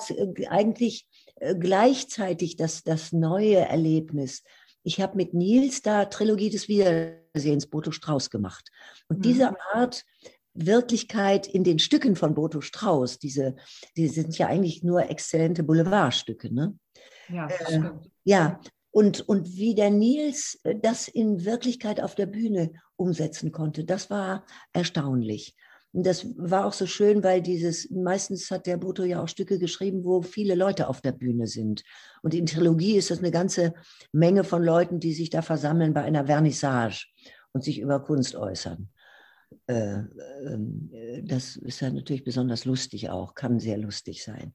eigentlich 0.49 1.07
äh, 1.37 1.55
gleichzeitig 1.55 2.57
das, 2.57 2.83
das 2.83 3.13
neue 3.13 3.59
Erlebnis. 3.59 4.43
Ich 4.83 5.01
habe 5.01 5.17
mit 5.17 5.33
Nils 5.33 5.81
da 5.83 6.05
Trilogie 6.05 6.51
des 6.51 6.69
Wiedersehens 6.69 7.67
Boto 7.67 7.91
Strauß 7.91 8.29
gemacht. 8.31 8.71
Und 9.09 9.19
mhm. 9.19 9.23
diese 9.23 9.55
Art 9.73 10.05
Wirklichkeit 10.55 11.47
in 11.47 11.65
den 11.65 11.79
Stücken 11.79 12.17
von 12.17 12.35
Boto 12.35 12.61
Strauß, 12.61 13.19
diese, 13.19 13.57
die 13.97 14.09
sind 14.09 14.39
ja 14.39 14.47
eigentlich 14.47 14.83
nur 14.83 15.11
exzellente 15.11 15.65
Boulevardstücke. 15.65 16.55
Ne? 16.55 16.79
Ja, 17.29 17.49
äh, 17.49 17.91
ja, 18.25 18.61
und, 18.95 19.29
und 19.29 19.57
wie 19.57 19.75
der 19.75 19.91
Nils 19.91 20.61
das 20.83 21.09
in 21.09 21.45
Wirklichkeit 21.45 22.01
auf 22.01 22.15
der 22.15 22.27
Bühne 22.27 22.71
umsetzen 22.95 23.51
konnte, 23.51 23.85
das 23.85 24.09
war 24.09 24.47
erstaunlich. 24.73 25.57
das 25.93 26.27
war 26.37 26.65
auch 26.65 26.73
so 26.73 26.87
schön, 26.87 27.25
weil 27.25 27.43
dieses, 27.43 27.91
meistens 27.91 28.53
hat 28.53 28.67
der 28.67 28.77
Boto 28.77 29.03
ja 29.03 29.21
auch 29.21 29.29
Stücke 29.29 29.59
geschrieben, 29.59 30.05
wo 30.05 30.23
viele 30.23 30.55
Leute 30.55 30.87
auf 30.87 31.01
der 31.01 31.11
Bühne 31.11 31.49
sind. 31.49 31.83
Und 32.23 32.35
in 32.35 32.47
Trilogie 32.47 32.97
ist 32.97 33.11
das 33.11 33.19
eine 33.19 33.33
ganze 33.33 33.75
Menge 34.13 34.45
von 34.45 34.63
Leuten, 34.63 35.01
die 35.01 35.13
sich 35.13 35.31
da 35.31 35.43
versammeln 35.43 35.93
bei 35.93 36.03
einer 36.03 36.27
Vernissage 36.27 37.07
und 37.53 37.65
sich 37.65 37.81
über 37.81 38.01
Kunst 38.01 38.37
äußern. 38.37 38.91
Äh, 39.67 40.03
ähm, 40.47 40.91
das 41.23 41.57
ist 41.57 41.81
ja 41.81 41.91
natürlich 41.91 42.25
besonders 42.25 42.65
lustig 42.65 43.11
auch, 43.11 43.35
kann 43.35 43.61
sehr 43.61 43.79
lustig 43.79 44.23
sein. 44.23 44.55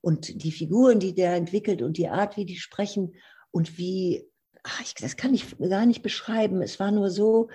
Und 0.00 0.42
die 0.42 0.52
Figuren, 0.52 0.98
die 0.98 1.14
der 1.14 1.34
entwickelt 1.34 1.82
und 1.82 1.98
die 1.98 2.08
Art, 2.08 2.36
wie 2.36 2.46
die 2.46 2.56
sprechen 2.56 3.14
und 3.50 3.78
wie, 3.78 4.24
ach, 4.62 4.80
ich, 4.80 4.94
das 4.94 5.16
kann 5.16 5.34
ich 5.34 5.58
gar 5.58 5.86
nicht 5.86 6.02
beschreiben. 6.02 6.62
Es 6.62 6.80
war 6.80 6.90
nur 6.90 7.10
so, 7.10 7.48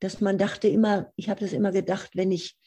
dass 0.00 0.20
man 0.20 0.36
dachte 0.36 0.66
immer, 0.66 1.12
ich 1.16 1.30
habe 1.30 1.40
das 1.40 1.52
immer 1.52 1.70
gedacht, 1.70 2.10
wenn 2.14 2.32
ich, 2.32 2.58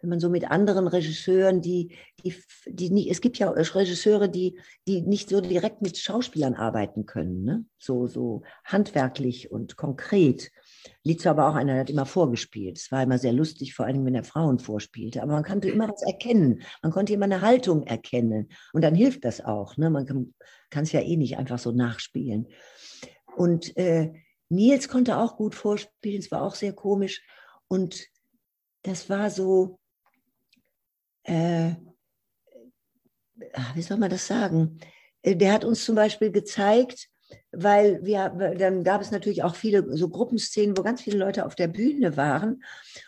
wenn 0.00 0.10
man 0.10 0.18
so 0.18 0.28
mit 0.28 0.50
anderen 0.50 0.88
Regisseuren, 0.88 1.60
die, 1.60 1.96
die, 2.24 2.34
die 2.66 2.90
nicht, 2.90 3.08
es 3.08 3.20
gibt 3.20 3.38
ja 3.38 3.50
Regisseure, 3.50 4.28
die, 4.28 4.58
die 4.88 5.02
nicht 5.02 5.28
so 5.28 5.40
direkt 5.40 5.80
mit 5.80 5.96
Schauspielern 5.96 6.54
arbeiten 6.54 7.06
können, 7.06 7.44
ne? 7.44 7.64
so, 7.78 8.08
so 8.08 8.42
handwerklich 8.64 9.52
und 9.52 9.76
konkret. 9.76 10.50
War 11.04 11.30
aber 11.30 11.48
auch 11.48 11.54
einer, 11.54 11.72
der 11.72 11.80
hat 11.80 11.90
immer 11.90 12.06
vorgespielt. 12.06 12.78
Es 12.78 12.92
war 12.92 13.02
immer 13.02 13.18
sehr 13.18 13.32
lustig, 13.32 13.74
vor 13.74 13.86
allem 13.86 14.04
wenn 14.04 14.14
er 14.14 14.24
Frauen 14.24 14.58
vorspielte. 14.58 15.22
Aber 15.22 15.32
man 15.32 15.44
konnte 15.44 15.68
immer 15.68 15.88
was 15.88 16.02
erkennen. 16.02 16.62
Man 16.82 16.92
konnte 16.92 17.12
immer 17.12 17.24
eine 17.24 17.40
Haltung 17.40 17.86
erkennen. 17.86 18.48
Und 18.72 18.82
dann 18.82 18.94
hilft 18.94 19.24
das 19.24 19.40
auch. 19.40 19.76
Ne? 19.76 19.90
Man 19.90 20.32
kann 20.70 20.84
es 20.84 20.92
ja 20.92 21.00
eh 21.00 21.16
nicht 21.16 21.38
einfach 21.38 21.58
so 21.58 21.72
nachspielen. 21.72 22.48
Und 23.36 23.76
äh, 23.76 24.12
Nils 24.48 24.88
konnte 24.88 25.16
auch 25.16 25.36
gut 25.36 25.54
vorspielen, 25.54 26.20
es 26.20 26.30
war 26.30 26.42
auch 26.42 26.54
sehr 26.54 26.74
komisch. 26.74 27.22
Und 27.68 28.06
das 28.82 29.08
war 29.08 29.30
so, 29.30 29.78
äh, 31.24 31.72
wie 33.74 33.82
soll 33.82 33.96
man 33.96 34.10
das 34.10 34.26
sagen? 34.26 34.78
Äh, 35.22 35.36
der 35.36 35.52
hat 35.52 35.64
uns 35.64 35.84
zum 35.84 35.94
Beispiel 35.94 36.30
gezeigt, 36.30 37.08
weil 37.52 38.04
wir, 38.04 38.30
dann 38.58 38.84
gab 38.84 39.00
es 39.00 39.10
natürlich 39.10 39.42
auch 39.42 39.54
viele 39.54 39.96
so 39.96 40.08
Gruppenszenen, 40.08 40.76
wo 40.76 40.82
ganz 40.82 41.02
viele 41.02 41.18
Leute 41.18 41.46
auf 41.46 41.54
der 41.54 41.68
Bühne 41.68 42.16
waren. 42.16 42.62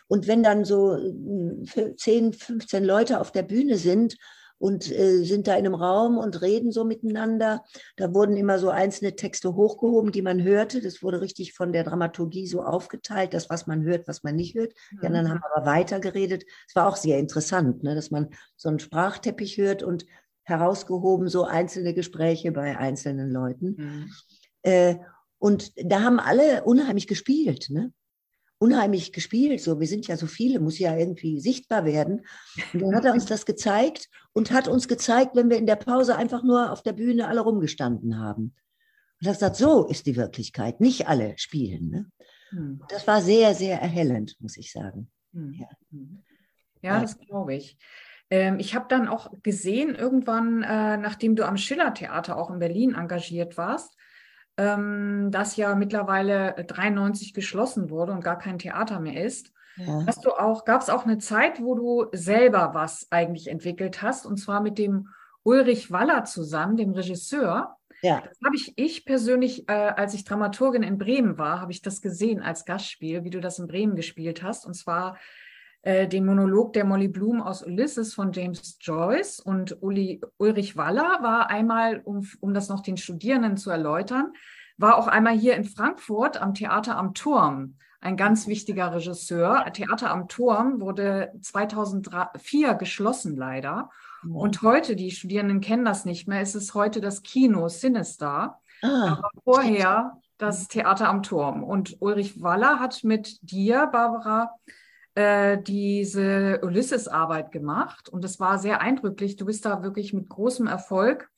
Und 0.07 0.27
wenn 0.27 0.43
dann 0.43 0.65
so 0.65 0.97
10, 0.97 1.97
hm, 1.97 2.33
15 2.33 2.85
Leute 2.85 3.21
auf 3.21 3.33
der 3.33 3.43
Bühne 3.43 3.77
sind 3.77 4.17
und 4.59 4.91
äh, 4.91 5.25
sind 5.25 5.47
da 5.47 5.53
in 5.53 5.67
einem 5.67 5.75
Raum 5.75 6.17
und 6.17 6.41
reden 6.41 6.73
so 6.73 6.85
miteinander. 6.85 7.65
Da 7.97 8.15
wurden 8.15 8.37
immer 8.37 8.59
so 8.59 8.71
einzelne 8.71 9.17
Texte 9.17 9.55
hochgehoben, 9.55 10.13
die 10.13 10.23
man 10.23 10.43
hörte. 10.43 10.81
Das 10.81 11.03
wurde 11.03 11.21
richtig 11.21 11.53
von 11.53 11.73
der 11.73 11.85
Dramaturgie 11.85 12.47
so 12.47 12.63
aufgeteilt, 12.63 13.35
das, 13.35 13.51
was 13.51 13.67
man 13.67 13.83
hört, 13.83 14.09
was 14.09 14.23
man 14.23 14.37
nicht 14.37 14.55
hört. 14.55 14.73
Die 15.03 15.07
anderen 15.07 15.27
mhm. 15.27 15.31
haben 15.33 15.43
aber 15.55 15.67
weiter 15.67 16.01
geredet. 16.01 16.45
Es 16.69 16.75
war 16.77 16.89
auch 16.89 16.97
sehr 16.97 17.19
interessant, 17.19 17.83
ne, 17.83 17.95
dass 17.95 18.11
man 18.11 18.31
so 18.57 18.69
einen 18.69 18.79
Sprachteppich 18.79 19.59
hört 19.59 19.83
und 19.83 20.07
herausgehoben 20.45 21.29
so 21.29 21.45
einzelne 21.45 21.95
Gespräche 21.95 22.53
bei 22.53 22.79
einzelnen 22.79 23.31
Leuten. 23.31 23.77
Mhm. 23.77 24.13
Äh, 24.63 24.97
und 25.39 25.73
da 25.77 26.03
haben 26.03 26.21
alle 26.21 26.65
unheimlich 26.65 27.07
gespielt. 27.07 27.69
Ne? 27.71 27.93
unheimlich 28.65 29.13
gespielt. 29.13 29.61
So, 29.61 29.79
wir 29.79 29.87
sind 29.87 30.07
ja 30.07 30.17
so 30.17 30.27
viele, 30.27 30.59
muss 30.59 30.79
ja 30.79 30.97
irgendwie 30.97 31.41
sichtbar 31.41 31.85
werden. 31.85 32.27
Und 32.73 32.81
dann 32.81 32.97
hat 32.97 33.05
er 33.05 33.13
uns 33.13 33.27
das 33.27 33.47
gezeigt 33.47 34.09
und 34.33 34.51
hat 34.51 34.69
uns 34.69 34.89
gezeigt, 34.89 35.37
wenn 35.37 35.51
wir 35.51 35.59
in 35.59 35.67
der 35.67 35.77
Pause 35.77 36.17
einfach 36.17 36.43
nur 36.43 36.73
auf 36.73 36.83
der 36.83 36.93
Bühne 36.93 37.29
alle 37.29 37.41
rumgestanden 37.41 38.19
haben. 38.19 38.55
Und 39.21 39.27
er 39.27 39.31
hat 39.31 39.39
gesagt, 39.39 39.57
so 39.57 39.87
ist 39.87 40.07
die 40.07 40.17
Wirklichkeit, 40.17 40.81
nicht 40.81 41.09
alle 41.09 41.35
spielen. 41.37 41.91
Ne? 41.91 42.07
Hm. 42.51 42.83
Das 42.89 43.07
war 43.07 43.21
sehr, 43.21 43.55
sehr 43.55 43.81
erhellend, 43.81 44.37
muss 44.41 44.57
ich 44.57 44.73
sagen. 44.73 45.11
Hm. 45.33 45.53
Ja. 45.53 45.69
Hm. 45.91 46.23
ja, 46.83 47.01
das 47.01 47.19
glaube 47.19 47.55
ich. 47.55 47.77
Ähm, 48.35 48.59
ich 48.59 48.75
habe 48.75 48.87
dann 48.89 49.07
auch 49.07 49.31
gesehen, 49.45 49.95
irgendwann, 49.95 50.65
äh, 50.65 50.97
nachdem 50.97 51.37
du 51.37 51.47
am 51.47 51.57
Schiller-Theater 51.57 52.37
auch 52.37 52.51
in 52.51 52.59
Berlin 52.59 52.95
engagiert 52.95 53.57
warst, 53.57 53.97
ähm, 54.57 55.29
das 55.31 55.57
ja 55.57 55.77
mittlerweile 55.77 56.65
93 56.67 57.33
geschlossen 57.33 57.91
wurde 57.91 58.13
und 58.13 58.25
gar 58.25 58.39
kein 58.39 58.59
Theater 58.59 58.99
mehr 58.99 59.25
ist. 59.25 59.53
Ja. 59.77 60.05
Hast 60.07 60.25
du 60.25 60.33
auch, 60.33 60.65
gab 60.65 60.83
es 60.83 60.91
auch 60.91 61.05
eine 61.05 61.19
Zeit, 61.19 61.61
wo 61.63 61.77
du 61.77 62.07
selber 62.13 62.71
was 62.75 63.07
eigentlich 63.11 63.47
entwickelt 63.47 64.03
hast, 64.03 64.27
und 64.27 64.37
zwar 64.37 64.61
mit 64.61 64.79
dem 64.79 65.09
Ulrich 65.45 65.93
Waller 65.93 66.25
zusammen, 66.25 66.77
dem 66.77 66.93
Regisseur. 66.93 67.77
Ja. 68.03 68.21
Das 68.21 68.39
habe 68.45 68.57
ich, 68.57 68.73
ich 68.77 69.05
persönlich, 69.05 69.69
äh, 69.69 69.73
als 69.73 70.15
ich 70.15 70.25
Dramaturgin 70.25 70.83
in 70.83 70.99
Bremen 70.99 71.39
war, 71.39 71.61
habe 71.61 71.71
ich 71.71 71.83
das 71.83 72.03
gesehen 72.03 72.43
als 72.43 72.65
Gastspiel, 72.65 73.23
wie 73.23 73.31
du 73.31 73.41
das 73.41 73.61
in 73.61 73.69
Bremen 73.69 73.95
gespielt 73.95 74.43
hast. 74.43 74.67
Und 74.67 74.75
zwar 74.75 75.19
äh, 75.85 76.09
den 76.09 76.25
Monolog 76.25 76.73
der 76.73 76.87
Molly 76.87 77.09
Bloom 77.09 77.43
aus 77.43 77.63
Ulysses 77.63 78.15
von 78.15 78.33
James 78.33 78.79
Joyce. 78.81 79.39
Und 79.41 79.83
Uli, 79.83 80.23
Ulrich 80.39 80.79
Waller 80.79 81.19
war 81.21 81.51
einmal, 81.51 82.01
um, 82.05 82.27
um 82.41 82.55
das 82.55 82.71
noch 82.71 82.81
den 82.81 82.97
Studierenden 82.97 83.59
zu 83.59 83.69
erläutern, 83.69 84.33
war 84.79 84.97
auch 84.97 85.09
einmal 85.09 85.37
hier 85.37 85.57
in 85.57 85.65
Frankfurt 85.65 86.41
am 86.41 86.55
Theater 86.55 86.97
am 86.97 87.13
Turm. 87.13 87.77
Ein 88.01 88.17
ganz 88.17 88.47
wichtiger 88.47 88.95
Regisseur. 88.95 89.63
Theater 89.75 90.11
am 90.11 90.27
Turm 90.27 90.81
wurde 90.81 91.33
2004 91.43 92.75
geschlossen, 92.75 93.37
leider. 93.37 93.91
Und 94.27 94.63
heute, 94.63 94.97
die 94.97 95.11
Studierenden 95.11 95.61
kennen 95.61 95.85
das 95.85 96.07
nicht 96.07 96.27
mehr, 96.27 96.41
ist 96.41 96.55
es 96.55 96.73
heute 96.73 97.03
das 97.03 97.23
Kino 97.23 97.69
Sinister. 97.69 98.59
Ah, 98.83 99.19
aber 99.19 99.29
vorher 99.45 100.19
das 100.39 100.67
Theater 100.69 101.11
am 101.11 101.23
Turm. 101.23 101.63
Und 101.63 101.97
Ulrich 102.01 102.41
Waller 102.41 102.81
hat 102.81 103.05
mit 103.05 103.39
dir, 103.43 103.87
Barbara, 103.87 104.55
äh, 105.15 105.59
diese 105.63 106.61
Ulysses-Arbeit 106.63 107.53
gemacht 107.53 108.09
und 108.09 108.25
das 108.25 108.41
war 108.41 108.59
sehr 108.59 108.81
eindrücklich. 108.81 109.37
Du 109.37 109.47
bist 109.47 109.65
da 109.65 109.83
wirklich 109.83 110.13
mit 110.13 110.29
großem 110.29 110.67
Erfolg 110.67 111.31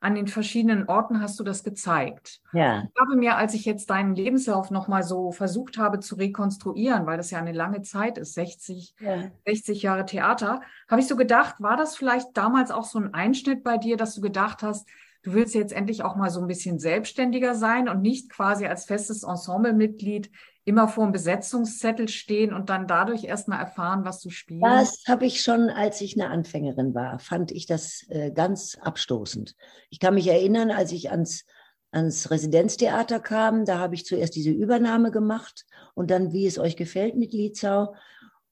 an 0.00 0.14
den 0.14 0.28
verschiedenen 0.28 0.88
Orten 0.88 1.20
hast 1.20 1.40
du 1.40 1.44
das 1.44 1.64
gezeigt. 1.64 2.40
Ja. 2.52 2.84
Ich 2.84 3.00
habe 3.00 3.16
mir, 3.16 3.36
als 3.36 3.54
ich 3.54 3.64
jetzt 3.64 3.90
deinen 3.90 4.14
Lebenslauf 4.14 4.70
nochmal 4.70 5.02
so 5.02 5.32
versucht 5.32 5.76
habe 5.76 5.98
zu 5.98 6.14
rekonstruieren, 6.14 7.04
weil 7.06 7.16
das 7.16 7.30
ja 7.32 7.38
eine 7.38 7.52
lange 7.52 7.82
Zeit 7.82 8.16
ist, 8.16 8.34
60, 8.34 8.94
ja. 9.00 9.30
60 9.44 9.82
Jahre 9.82 10.06
Theater, 10.06 10.62
habe 10.88 11.00
ich 11.00 11.08
so 11.08 11.16
gedacht, 11.16 11.56
war 11.58 11.76
das 11.76 11.96
vielleicht 11.96 12.28
damals 12.36 12.70
auch 12.70 12.84
so 12.84 13.00
ein 13.00 13.12
Einschnitt 13.12 13.64
bei 13.64 13.76
dir, 13.76 13.96
dass 13.96 14.14
du 14.14 14.20
gedacht 14.20 14.62
hast, 14.62 14.88
du 15.22 15.32
willst 15.32 15.56
jetzt 15.56 15.72
endlich 15.72 16.04
auch 16.04 16.14
mal 16.14 16.30
so 16.30 16.40
ein 16.40 16.46
bisschen 16.46 16.78
selbstständiger 16.78 17.56
sein 17.56 17.88
und 17.88 18.00
nicht 18.00 18.30
quasi 18.30 18.66
als 18.66 18.84
festes 18.84 19.24
Ensemblemitglied 19.24 20.30
immer 20.68 20.86
vor 20.86 21.06
dem 21.06 21.12
Besetzungszettel 21.12 22.08
stehen 22.08 22.52
und 22.52 22.68
dann 22.68 22.86
dadurch 22.86 23.24
erstmal 23.24 23.58
erfahren, 23.58 24.04
was 24.04 24.20
du 24.20 24.28
spielst? 24.28 24.62
Das 24.62 25.02
habe 25.08 25.24
ich 25.24 25.40
schon, 25.40 25.70
als 25.70 26.02
ich 26.02 26.20
eine 26.20 26.30
Anfängerin 26.30 26.94
war, 26.94 27.18
fand 27.18 27.52
ich 27.52 27.64
das 27.64 28.04
äh, 28.10 28.30
ganz 28.30 28.76
abstoßend. 28.78 29.56
Ich 29.88 29.98
kann 29.98 30.14
mich 30.14 30.26
erinnern, 30.26 30.70
als 30.70 30.92
ich 30.92 31.10
ans, 31.10 31.46
ans 31.90 32.30
Residenztheater 32.30 33.18
kam, 33.18 33.64
da 33.64 33.78
habe 33.78 33.94
ich 33.94 34.04
zuerst 34.04 34.36
diese 34.36 34.50
Übernahme 34.50 35.10
gemacht 35.10 35.64
und 35.94 36.10
dann, 36.10 36.34
wie 36.34 36.46
es 36.46 36.58
euch 36.58 36.76
gefällt 36.76 37.16
mit 37.16 37.32
Lietzau. 37.32 37.94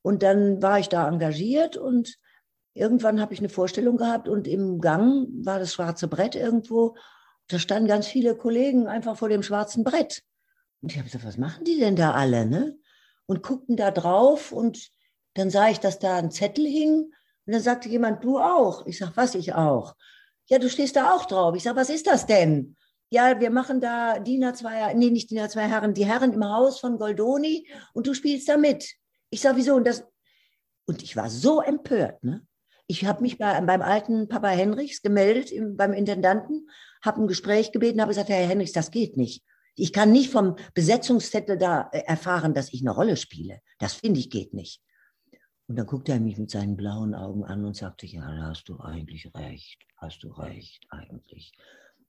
Und 0.00 0.22
dann 0.22 0.62
war 0.62 0.78
ich 0.78 0.88
da 0.88 1.06
engagiert 1.06 1.76
und 1.76 2.16
irgendwann 2.72 3.20
habe 3.20 3.34
ich 3.34 3.40
eine 3.40 3.50
Vorstellung 3.50 3.98
gehabt 3.98 4.26
und 4.26 4.48
im 4.48 4.80
Gang 4.80 5.28
war 5.44 5.58
das 5.58 5.74
schwarze 5.74 6.08
Brett 6.08 6.34
irgendwo. 6.34 6.96
Da 7.48 7.58
standen 7.58 7.88
ganz 7.88 8.06
viele 8.06 8.34
Kollegen 8.36 8.86
einfach 8.86 9.18
vor 9.18 9.28
dem 9.28 9.42
schwarzen 9.42 9.84
Brett. 9.84 10.22
Und 10.86 10.92
ich 10.92 10.98
habe 10.98 11.06
gesagt, 11.06 11.24
was 11.24 11.36
machen 11.36 11.64
die 11.64 11.80
denn 11.80 11.96
da 11.96 12.12
alle? 12.12 12.46
Ne? 12.46 12.78
Und 13.26 13.42
guckten 13.42 13.76
da 13.76 13.90
drauf 13.90 14.52
und 14.52 14.92
dann 15.34 15.50
sah 15.50 15.68
ich, 15.68 15.80
dass 15.80 15.98
da 15.98 16.18
ein 16.18 16.30
Zettel 16.30 16.64
hing. 16.64 17.12
Und 17.46 17.52
dann 17.52 17.60
sagte 17.60 17.88
jemand, 17.88 18.22
du 18.22 18.38
auch. 18.38 18.86
Ich 18.86 18.98
sage, 18.98 19.10
was, 19.16 19.34
ich 19.34 19.52
auch. 19.52 19.96
Ja, 20.46 20.60
du 20.60 20.70
stehst 20.70 20.94
da 20.94 21.12
auch 21.12 21.24
drauf. 21.24 21.56
Ich 21.56 21.64
sage, 21.64 21.74
was 21.74 21.90
ist 21.90 22.06
das 22.06 22.26
denn? 22.26 22.76
Ja, 23.10 23.40
wir 23.40 23.50
machen 23.50 23.80
da 23.80 24.20
Diener 24.20 24.54
zwei, 24.54 24.94
nee, 24.94 25.10
nicht 25.10 25.28
Diener 25.28 25.48
zwei 25.48 25.62
Herren, 25.62 25.92
die 25.92 26.06
Herren 26.06 26.32
im 26.32 26.44
Haus 26.44 26.78
von 26.78 26.98
Goldoni 26.98 27.66
und 27.92 28.06
du 28.06 28.14
spielst 28.14 28.48
da 28.48 28.56
mit. 28.56 28.88
Ich 29.30 29.40
sage, 29.40 29.56
wieso? 29.56 29.74
Und, 29.74 29.88
das, 29.88 30.04
und 30.84 31.02
ich 31.02 31.16
war 31.16 31.30
so 31.30 31.62
empört. 31.62 32.22
Ne? 32.22 32.46
Ich 32.86 33.04
habe 33.06 33.22
mich 33.22 33.38
bei, 33.38 33.60
beim 33.60 33.82
alten 33.82 34.28
Papa 34.28 34.50
Henrichs 34.50 35.02
gemeldet, 35.02 35.50
im, 35.50 35.76
beim 35.76 35.94
Intendanten, 35.94 36.70
habe 37.02 37.22
ein 37.22 37.26
Gespräch 37.26 37.72
gebeten, 37.72 38.00
habe 38.00 38.10
gesagt, 38.10 38.28
Herr 38.28 38.46
Henrichs, 38.46 38.70
das 38.70 38.92
geht 38.92 39.16
nicht. 39.16 39.42
Ich 39.76 39.92
kann 39.92 40.10
nicht 40.10 40.30
vom 40.30 40.56
Besetzungszettel 40.74 41.58
da 41.58 41.88
äh, 41.92 42.00
erfahren, 42.06 42.54
dass 42.54 42.72
ich 42.72 42.80
eine 42.80 42.90
Rolle 42.90 43.16
spiele. 43.16 43.60
Das 43.78 43.94
finde 43.94 44.20
ich 44.20 44.30
geht 44.30 44.54
nicht. 44.54 44.82
Und 45.68 45.76
dann 45.76 45.86
guckte 45.86 46.12
er 46.12 46.20
mich 46.20 46.38
mit 46.38 46.50
seinen 46.50 46.76
blauen 46.76 47.14
Augen 47.14 47.44
an 47.44 47.64
und 47.64 47.76
sagte, 47.76 48.06
ja, 48.06 48.22
da 48.22 48.48
hast 48.48 48.68
du 48.68 48.78
eigentlich 48.80 49.30
recht, 49.34 49.78
hast 49.96 50.22
du 50.22 50.28
recht 50.28 50.84
eigentlich. 50.90 51.52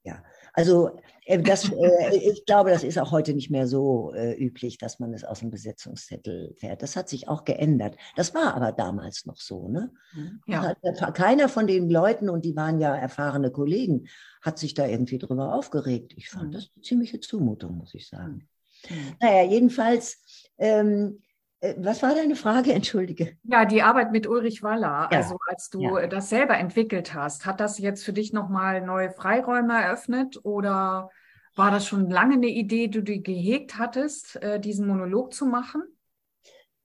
Ja, 0.04 0.22
also 0.54 0.98
äh, 1.24 1.40
das, 1.42 1.70
äh, 1.70 2.16
ich 2.16 2.44
glaube, 2.46 2.70
das 2.70 2.82
ist 2.82 2.98
auch 2.98 3.10
heute 3.10 3.34
nicht 3.34 3.50
mehr 3.50 3.66
so 3.66 4.12
äh, 4.14 4.34
üblich, 4.34 4.78
dass 4.78 4.98
man 5.00 5.12
es 5.12 5.24
aus 5.24 5.40
dem 5.40 5.50
Besetzungszettel 5.50 6.54
fährt. 6.56 6.82
Das 6.82 6.96
hat 6.96 7.08
sich 7.08 7.28
auch 7.28 7.44
geändert. 7.44 7.96
Das 8.16 8.34
war 8.34 8.54
aber 8.54 8.72
damals 8.72 9.26
noch 9.26 9.36
so. 9.36 9.68
Ne? 9.68 9.92
Mhm. 10.14 10.40
Ja. 10.46 10.74
keiner 11.12 11.48
von 11.48 11.66
den 11.66 11.90
Leuten, 11.90 12.30
und 12.30 12.44
die 12.44 12.56
waren 12.56 12.80
ja 12.80 12.96
erfahrene 12.96 13.50
Kollegen, 13.50 14.08
hat 14.40 14.58
sich 14.58 14.74
da 14.74 14.86
irgendwie 14.86 15.18
drüber 15.18 15.54
aufgeregt. 15.54 16.14
Ich 16.16 16.30
fand 16.30 16.48
mhm. 16.48 16.52
das 16.52 16.70
eine 16.74 16.82
ziemliche 16.82 17.20
Zumutung, 17.20 17.76
muss 17.76 17.94
ich 17.94 18.08
sagen. 18.08 18.48
Mhm. 18.88 18.96
Naja, 19.20 19.44
jedenfalls 19.44 20.22
ähm, 20.58 21.18
Äh, 21.18 21.27
was 21.76 22.02
war 22.02 22.14
deine 22.14 22.36
Frage? 22.36 22.72
Entschuldige. 22.72 23.36
Ja, 23.42 23.64
die 23.64 23.82
Arbeit 23.82 24.12
mit 24.12 24.26
Ulrich 24.26 24.62
Waller. 24.62 25.08
Ja. 25.10 25.18
Also 25.18 25.36
als 25.48 25.70
du 25.70 25.98
ja. 25.98 26.06
das 26.06 26.28
selber 26.28 26.56
entwickelt 26.56 27.14
hast, 27.14 27.46
hat 27.46 27.60
das 27.60 27.78
jetzt 27.78 28.04
für 28.04 28.12
dich 28.12 28.32
nochmal 28.32 28.80
neue 28.80 29.10
Freiräume 29.10 29.74
eröffnet 29.74 30.38
oder 30.44 31.10
war 31.56 31.70
das 31.72 31.86
schon 31.86 32.08
lange 32.08 32.34
eine 32.34 32.46
Idee, 32.46 32.86
die 32.86 33.02
du 33.02 33.20
gehegt 33.20 33.78
hattest, 33.78 34.36
äh, 34.36 34.60
diesen 34.60 34.86
Monolog 34.86 35.34
zu 35.34 35.46
machen? 35.46 35.82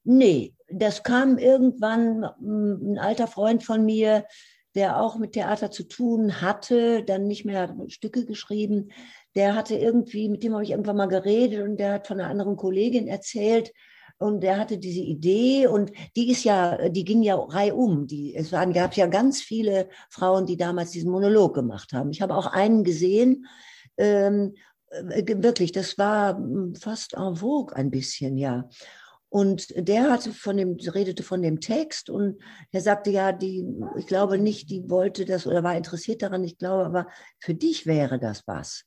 Nee, 0.03 0.55
das 0.67 1.03
kam 1.03 1.37
irgendwann, 1.37 2.23
ein 2.23 2.97
alter 2.97 3.27
Freund 3.27 3.63
von 3.63 3.85
mir, 3.85 4.25
der 4.75 4.99
auch 4.99 5.17
mit 5.17 5.33
Theater 5.33 5.69
zu 5.69 5.83
tun 5.83 6.41
hatte, 6.41 7.03
dann 7.03 7.27
nicht 7.27 7.45
mehr 7.45 7.75
Stücke 7.89 8.25
geschrieben, 8.25 8.89
der 9.35 9.55
hatte 9.55 9.75
irgendwie, 9.75 10.29
mit 10.29 10.43
dem 10.43 10.53
habe 10.53 10.63
ich 10.63 10.71
irgendwann 10.71 10.97
mal 10.97 11.07
geredet 11.07 11.63
und 11.63 11.77
der 11.77 11.93
hat 11.93 12.07
von 12.07 12.19
einer 12.19 12.29
anderen 12.29 12.57
Kollegin 12.57 13.07
erzählt, 13.07 13.71
und 14.17 14.41
der 14.41 14.57
hatte 14.57 14.77
diese 14.77 15.01
Idee 15.01 15.67
und 15.67 15.91
die 16.15 16.31
ist 16.31 16.43
ja, 16.43 16.89
die 16.89 17.03
ging 17.03 17.23
ja 17.23 17.35
reihum. 17.35 18.07
Die, 18.07 18.35
es 18.35 18.51
waren, 18.51 18.71
gab 18.71 18.95
ja 18.95 19.07
ganz 19.07 19.41
viele 19.41 19.89
Frauen, 20.09 20.45
die 20.45 20.57
damals 20.57 20.91
diesen 20.91 21.11
Monolog 21.11 21.53
gemacht 21.53 21.93
haben. 21.93 22.11
Ich 22.11 22.21
habe 22.21 22.35
auch 22.35 22.47
einen 22.47 22.83
gesehen, 22.83 23.45
ähm, 23.97 24.55
äh, 24.89 25.23
wirklich, 25.43 25.71
das 25.71 25.97
war 25.97 26.37
hm, 26.37 26.75
fast 26.75 27.15
en 27.15 27.35
vogue 27.35 27.75
ein 27.75 27.91
bisschen, 27.91 28.37
ja. 28.37 28.69
Und 29.29 29.73
der 29.75 30.11
hatte 30.11 30.31
von 30.31 30.57
dem, 30.57 30.77
redete 30.77 31.23
von 31.23 31.41
dem 31.41 31.59
Text 31.59 32.11
und 32.11 32.37
er 32.71 32.81
sagte, 32.81 33.09
ja, 33.09 33.31
die, 33.31 33.65
ich 33.97 34.05
glaube 34.05 34.37
nicht, 34.37 34.69
die 34.69 34.87
wollte 34.91 35.25
das 35.25 35.47
oder 35.47 35.63
war 35.63 35.75
interessiert 35.75 36.21
daran, 36.21 36.43
ich 36.43 36.59
glaube, 36.59 36.85
aber 36.85 37.07
für 37.39 37.55
dich 37.55 37.87
wäre 37.87 38.19
das 38.19 38.43
was. 38.45 38.85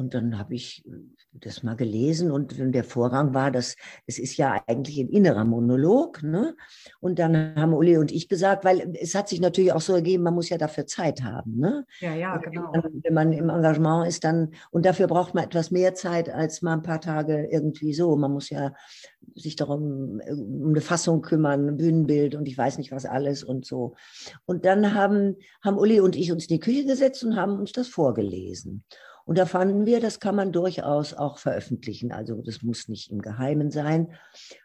Und 0.00 0.14
dann 0.14 0.38
habe 0.38 0.54
ich 0.54 0.82
äh, 0.86 0.92
das 1.34 1.62
mal 1.62 1.76
gelesen 1.76 2.30
und 2.30 2.54
der 2.58 2.84
Vorrang 2.84 3.34
war, 3.34 3.50
dass 3.50 3.76
es 4.06 4.18
ist 4.18 4.38
ja 4.38 4.62
eigentlich 4.66 4.98
ein 4.98 5.10
innerer 5.10 5.44
Monolog. 5.44 6.22
Ne? 6.22 6.56
Und 7.00 7.18
dann 7.18 7.54
haben 7.54 7.74
Uli 7.74 7.98
und 7.98 8.10
ich 8.10 8.26
gesagt, 8.26 8.64
weil 8.64 8.96
es 8.98 9.14
hat 9.14 9.28
sich 9.28 9.40
natürlich 9.40 9.72
auch 9.74 9.82
so 9.82 9.92
ergeben, 9.92 10.22
man 10.22 10.34
muss 10.34 10.48
ja 10.48 10.56
dafür 10.56 10.86
Zeit 10.86 11.22
haben. 11.22 11.58
Ne? 11.58 11.86
Ja, 12.00 12.14
ja, 12.14 12.38
genau. 12.38 12.72
Wenn 12.72 12.80
man, 12.80 13.02
wenn 13.04 13.14
man 13.14 13.32
im 13.32 13.50
Engagement 13.50 14.08
ist, 14.08 14.24
dann, 14.24 14.52
und 14.70 14.86
dafür 14.86 15.06
braucht 15.06 15.34
man 15.34 15.44
etwas 15.44 15.70
mehr 15.70 15.94
Zeit 15.94 16.30
als 16.30 16.62
mal 16.62 16.72
ein 16.72 16.82
paar 16.82 17.02
Tage 17.02 17.46
irgendwie 17.50 17.92
so. 17.92 18.16
Man 18.16 18.32
muss 18.32 18.48
ja 18.48 18.72
sich 19.34 19.54
darum 19.54 20.20
äh, 20.20 20.32
um 20.32 20.70
eine 20.70 20.80
Fassung 20.80 21.20
kümmern, 21.20 21.76
Bühnenbild 21.76 22.34
und 22.34 22.48
ich 22.48 22.56
weiß 22.56 22.78
nicht 22.78 22.90
was 22.90 23.04
alles 23.04 23.44
und 23.44 23.66
so. 23.66 23.94
Und 24.46 24.64
dann 24.64 24.94
haben, 24.94 25.36
haben 25.62 25.78
Uli 25.78 26.00
und 26.00 26.16
ich 26.16 26.32
uns 26.32 26.46
in 26.46 26.54
die 26.54 26.60
Küche 26.60 26.86
gesetzt 26.86 27.22
und 27.22 27.36
haben 27.36 27.58
uns 27.58 27.72
das 27.72 27.88
vorgelesen. 27.88 28.82
Und 29.24 29.38
da 29.38 29.46
fanden 29.46 29.86
wir, 29.86 30.00
das 30.00 30.20
kann 30.20 30.34
man 30.34 30.52
durchaus 30.52 31.14
auch 31.14 31.38
veröffentlichen. 31.38 32.12
Also 32.12 32.42
das 32.42 32.62
muss 32.62 32.88
nicht 32.88 33.10
im 33.10 33.20
Geheimen 33.20 33.70
sein. 33.70 34.08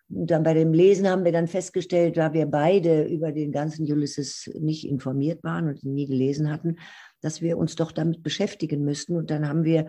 Und 0.09 0.31
dann 0.31 0.43
bei 0.43 0.53
dem 0.53 0.73
Lesen 0.73 1.07
haben 1.07 1.25
wir 1.25 1.31
dann 1.31 1.47
festgestellt, 1.47 2.17
da 2.17 2.33
wir 2.33 2.45
beide 2.45 3.03
über 3.03 3.31
den 3.31 3.51
ganzen 3.51 3.91
Ulysses 3.91 4.49
nicht 4.59 4.87
informiert 4.87 5.43
waren 5.43 5.67
und 5.67 5.83
ihn 5.83 5.93
nie 5.93 6.07
gelesen 6.07 6.51
hatten, 6.51 6.77
dass 7.21 7.41
wir 7.41 7.57
uns 7.57 7.75
doch 7.75 7.91
damit 7.91 8.23
beschäftigen 8.23 8.83
müssten. 8.83 9.15
Und 9.15 9.31
dann 9.31 9.47
haben 9.47 9.63
wir 9.63 9.87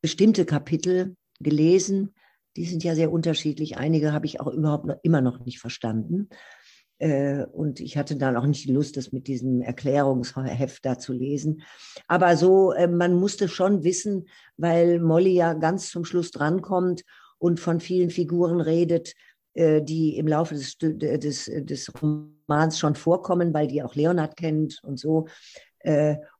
bestimmte 0.00 0.44
Kapitel 0.44 1.16
gelesen. 1.40 2.14
Die 2.56 2.64
sind 2.64 2.84
ja 2.84 2.94
sehr 2.94 3.12
unterschiedlich. 3.12 3.76
Einige 3.76 4.12
habe 4.12 4.26
ich 4.26 4.40
auch 4.40 4.48
überhaupt 4.48 4.86
noch, 4.86 4.96
immer 5.02 5.20
noch 5.20 5.44
nicht 5.44 5.58
verstanden. 5.58 6.28
Äh, 6.98 7.44
und 7.52 7.80
ich 7.80 7.96
hatte 7.96 8.16
dann 8.16 8.36
auch 8.36 8.46
nicht 8.46 8.64
die 8.64 8.72
Lust, 8.72 8.96
das 8.96 9.12
mit 9.12 9.26
diesem 9.26 9.60
Erklärungsheft 9.60 10.84
da 10.84 10.98
zu 10.98 11.12
lesen. 11.12 11.62
Aber 12.08 12.36
so, 12.36 12.72
äh, 12.72 12.88
man 12.88 13.14
musste 13.14 13.48
schon 13.48 13.84
wissen, 13.84 14.28
weil 14.56 15.00
Molly 15.00 15.34
ja 15.34 15.52
ganz 15.52 15.90
zum 15.90 16.04
Schluss 16.04 16.30
drankommt 16.30 17.02
und 17.38 17.60
von 17.60 17.80
vielen 17.80 18.10
Figuren 18.10 18.60
redet, 18.60 19.14
äh, 19.54 19.82
die 19.82 20.16
im 20.16 20.26
Laufe 20.26 20.54
des, 20.54 20.78
des, 20.78 21.50
des 21.54 21.92
Romans 22.00 22.78
schon 22.78 22.94
vorkommen, 22.94 23.52
weil 23.52 23.66
die 23.66 23.82
auch 23.82 23.94
Leonard 23.94 24.36
kennt 24.36 24.80
und 24.82 24.98
so. 24.98 25.26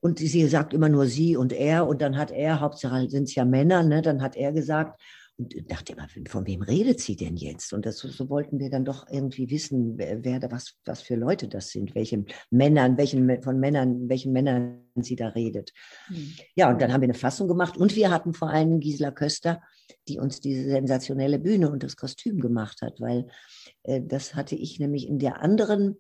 Und 0.01 0.19
sie 0.19 0.49
sagt 0.49 0.75
immer 0.75 0.89
nur 0.89 1.07
sie 1.07 1.37
und 1.37 1.53
er 1.53 1.87
und 1.87 2.03
dann 2.03 2.17
hat 2.17 2.33
er, 2.33 2.59
Hauptsache 2.59 3.09
sind 3.09 3.25
es 3.25 3.37
ja 3.37 3.45
Männer, 3.45 3.85
ne, 3.85 4.03
dann 4.03 4.21
hat 4.21 4.35
er 4.35 4.51
gesagt, 4.51 5.01
und 5.39 5.55
dachte 5.71 5.93
immer, 5.93 6.09
von 6.29 6.47
wem 6.47 6.63
redet 6.63 7.01
sie 7.01 7.15
denn 7.15 7.37
jetzt? 7.37 7.73
Und 7.73 7.85
das, 7.85 7.99
so 7.99 8.29
wollten 8.31 8.59
wir 8.59 8.71
dann 8.71 8.85
doch 8.85 9.07
irgendwie 9.11 9.51
wissen, 9.51 9.99
wer, 9.99 10.25
wer 10.25 10.41
da 10.41 10.51
was, 10.51 10.77
was 10.85 11.03
für 11.03 11.15
Leute 11.15 11.47
das 11.47 11.69
sind, 11.69 11.95
welchen 11.95 12.27
Männern, 12.51 12.97
welchen 12.97 13.43
von 13.43 13.61
Männern, 13.61 14.09
welchen 14.09 14.33
Männern 14.33 14.83
sie 14.95 15.17
da 15.17 15.29
redet. 15.29 15.73
Mhm. 16.09 16.35
Ja, 16.55 16.71
und 16.71 16.81
dann 16.81 16.93
haben 16.93 17.03
wir 17.03 17.07
eine 17.07 17.15
Fassung 17.15 17.49
gemacht 17.49 17.77
und 17.77 17.95
wir 17.97 18.11
hatten 18.11 18.33
vor 18.33 18.51
allem 18.51 18.81
Gisela 18.81 19.11
Köster, 19.11 19.61
die 20.09 20.19
uns 20.19 20.41
diese 20.41 20.65
sensationelle 20.65 21.39
Bühne 21.39 21.71
und 21.71 21.83
das 21.83 21.97
Kostüm 21.97 22.41
gemacht 22.41 22.81
hat, 22.81 23.01
weil 23.01 23.27
äh, 23.83 24.01
das 24.03 24.35
hatte 24.35 24.55
ich 24.55 24.81
nämlich 24.81 25.07
in 25.07 25.19
der 25.19 25.43
anderen 25.43 25.99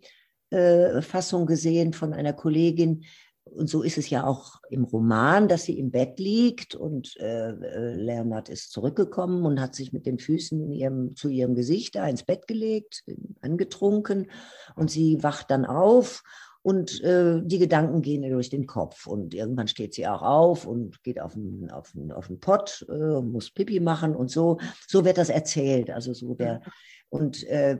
äh, 0.51 1.03
Fassung 1.03 1.45
gesehen 1.45 1.93
von 1.93 2.15
einer 2.15 2.33
Kollegin, 2.33 3.05
und 3.51 3.69
so 3.69 3.83
ist 3.83 3.97
es 3.97 4.11
ja 4.11 4.27
auch 4.27 4.61
im 4.71 4.85
Roman, 4.85 5.49
dass 5.49 5.65
sie 5.65 5.79
im 5.79 5.91
Bett 5.91 6.19
liegt 6.19 6.75
und 6.75 7.17
äh, 7.19 7.51
äh, 7.51 7.95
Leonard 7.95 8.49
ist 8.49 8.73
zurückgekommen 8.73 9.47
und 9.47 9.61
hat 9.61 9.75
sich 9.75 9.93
mit 9.93 10.05
den 10.05 10.19
Füßen 10.19 10.73
ihrem, 10.73 11.17
zu 11.17 11.29
ihrem 11.29 11.55
Gesicht 11.55 11.95
da 11.95 12.07
ins 12.07 12.25
Bett 12.25 12.47
gelegt, 12.47 13.05
angetrunken 13.41 14.31
und 14.75 14.91
sie 14.91 15.23
wacht 15.23 15.51
dann 15.51 15.65
auf 15.65 16.23
und 16.67 17.01
äh, 17.05 17.43
die 17.45 17.61
Gedanken 17.61 18.03
gehen 18.03 18.25
ihr 18.25 18.31
durch 18.31 18.51
den 18.51 18.67
Kopf 18.67 19.07
und 19.07 19.35
irgendwann 19.35 19.69
steht 19.69 19.95
sie 19.95 20.09
auch 20.09 20.23
auf 20.23 20.67
und 20.67 21.01
geht 21.05 21.21
auf 21.21 21.35
den, 21.35 21.71
auf 21.71 21.93
den, 21.93 22.11
auf 22.11 22.27
den 22.27 22.41
Pott, 22.41 22.85
äh, 22.89 23.21
muss 23.23 23.53
Pipi 23.53 23.79
machen 23.79 24.17
und 24.17 24.33
so. 24.33 24.59
So 24.89 25.05
wird 25.05 25.17
das 25.17 25.29
erzählt. 25.29 25.93
Also 25.93 26.13
so 26.13 26.35
der, 26.35 26.63
und 27.09 27.45
äh, 27.45 27.79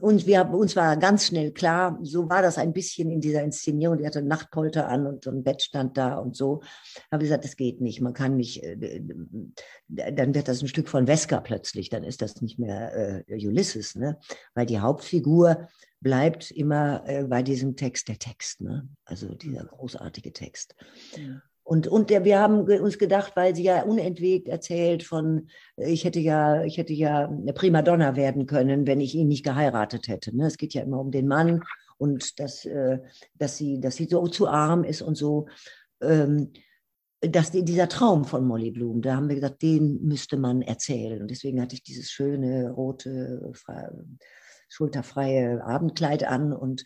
uns, 0.00 0.26
wir, 0.26 0.48
uns 0.50 0.76
war 0.76 0.96
ganz 0.96 1.26
schnell 1.26 1.52
klar, 1.52 1.98
so 2.02 2.28
war 2.28 2.42
das 2.42 2.58
ein 2.58 2.72
bisschen 2.72 3.10
in 3.10 3.20
dieser 3.20 3.42
Inszenierung. 3.42 3.98
Die 3.98 4.06
hatte 4.06 4.22
Nachtpolter 4.22 4.88
an 4.88 5.06
und 5.06 5.24
so 5.24 5.30
ein 5.30 5.42
Bett 5.42 5.62
stand 5.62 5.96
da 5.96 6.16
und 6.18 6.36
so. 6.36 6.62
Habe 7.10 7.24
gesagt, 7.24 7.44
das 7.44 7.56
geht 7.56 7.80
nicht. 7.80 8.00
Man 8.00 8.12
kann 8.12 8.36
nicht, 8.36 8.62
äh, 8.62 9.02
dann 9.88 10.34
wird 10.34 10.46
das 10.46 10.62
ein 10.62 10.68
Stück 10.68 10.88
von 10.88 11.06
Vesca 11.06 11.40
plötzlich. 11.40 11.88
Dann 11.88 12.04
ist 12.04 12.22
das 12.22 12.40
nicht 12.40 12.58
mehr 12.58 13.24
äh, 13.28 13.46
Ulysses, 13.46 13.96
ne? 13.96 14.18
Weil 14.54 14.66
die 14.66 14.78
Hauptfigur 14.78 15.68
bleibt 16.00 16.52
immer 16.52 17.02
äh, 17.06 17.24
bei 17.24 17.42
diesem 17.42 17.74
Text 17.74 18.06
der 18.08 18.18
Text, 18.18 18.60
ne? 18.60 18.88
Also 19.04 19.34
dieser 19.34 19.64
großartige 19.64 20.32
Text. 20.32 20.76
Ja. 21.16 21.42
Und, 21.68 21.86
und 21.86 22.08
der, 22.08 22.24
wir 22.24 22.38
haben 22.38 22.60
uns 22.62 22.96
gedacht, 22.96 23.32
weil 23.36 23.54
sie 23.54 23.64
ja 23.64 23.82
unentwegt 23.82 24.48
erzählt 24.48 25.02
von, 25.02 25.50
ich 25.76 26.06
hätte 26.06 26.18
ja, 26.18 26.64
ich 26.64 26.78
hätte 26.78 26.94
ja 26.94 27.28
eine 27.28 27.52
Primadonna 27.52 28.16
werden 28.16 28.46
können, 28.46 28.86
wenn 28.86 29.02
ich 29.02 29.14
ihn 29.14 29.28
nicht 29.28 29.44
geheiratet 29.44 30.08
hätte. 30.08 30.34
Ne? 30.34 30.46
Es 30.46 30.56
geht 30.56 30.72
ja 30.72 30.80
immer 30.80 30.98
um 30.98 31.10
den 31.10 31.28
Mann 31.28 31.62
und 31.98 32.40
dass, 32.40 32.64
äh, 32.64 33.00
dass, 33.34 33.58
sie, 33.58 33.80
dass 33.80 33.96
sie 33.96 34.06
so 34.06 34.26
zu 34.28 34.48
arm 34.48 34.82
ist 34.82 35.02
und 35.02 35.16
so. 35.16 35.46
Ähm, 36.00 36.54
dass 37.20 37.50
die, 37.50 37.66
dieser 37.66 37.90
Traum 37.90 38.24
von 38.24 38.46
Molly 38.46 38.70
Bloom, 38.70 39.02
da 39.02 39.16
haben 39.16 39.28
wir 39.28 39.34
gesagt, 39.34 39.60
den 39.60 40.00
müsste 40.00 40.38
man 40.38 40.62
erzählen. 40.62 41.20
Und 41.20 41.30
deswegen 41.30 41.60
hatte 41.60 41.74
ich 41.74 41.82
dieses 41.82 42.10
schöne, 42.10 42.70
rote, 42.70 43.52
schulterfreie 44.70 45.62
Abendkleid 45.62 46.24
an 46.24 46.54
und 46.54 46.84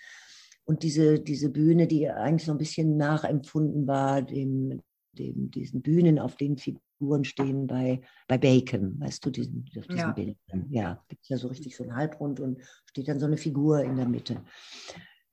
und 0.65 0.83
diese, 0.83 1.21
diese 1.21 1.51
Bühne, 1.51 1.87
die 1.87 2.09
eigentlich 2.09 2.47
so 2.47 2.53
ein 2.53 2.59
bisschen 2.59 2.97
nachempfunden 2.97 3.87
war, 3.87 4.23
dem, 4.23 4.81
dem, 5.13 5.51
diesen 5.51 5.83
Bühnen, 5.83 6.19
auf 6.19 6.37
denen 6.37 6.57
Figuren 6.57 7.25
stehen 7.25 7.67
bei, 7.67 8.01
bei 8.29 8.39
Bacon, 8.39 8.99
weißt 9.01 9.25
du, 9.27 9.31
diesen, 9.31 9.65
auf 9.77 9.87
diesen 9.87 9.99
ja. 9.99 10.13
Bildern. 10.13 10.67
Ja, 10.71 11.05
gibt 11.09 11.23
es 11.23 11.29
ja 11.29 11.37
so 11.37 11.49
richtig 11.49 11.77
so 11.77 11.85
ein 11.85 11.95
Halbrund 11.95 12.41
und 12.41 12.61
steht 12.87 13.09
dann 13.09 13.21
so 13.21 13.27
eine 13.27 13.37
Figur 13.37 13.83
in 13.83 13.97
der 13.97 14.09
Mitte. 14.09 14.43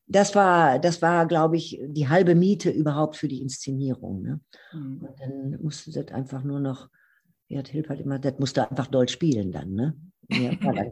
Das 0.08 0.34
war, 0.34 0.80
das 0.80 1.04
war, 1.04 1.28
glaube 1.28 1.58
ich, 1.58 1.80
die 1.86 2.10
halbe 2.10 2.34
Miete 2.34 2.72
überhaupt 2.72 3.16
für 3.16 3.28
die 3.28 3.42
Inszenierung. 3.42 4.24
Ne? 4.24 4.42
Mhm. 4.74 5.02
Und 5.02 5.20
dann 5.20 5.62
musste 5.62 5.92
das 5.92 6.08
einfach 6.08 6.44
nur 6.44 6.60
noch, 6.60 6.90
wie 7.48 7.60
hat 7.60 7.68
Hilf 7.68 7.90
halt 7.90 8.02
immer, 8.02 8.18
das 8.18 8.40
musste 8.40 8.68
einfach 8.68 8.88
doll 8.88 9.08
spielen 9.08 9.52
dann, 9.52 9.74
ne? 9.74 9.96
Ja, 10.30 10.52
ne? 10.62 10.92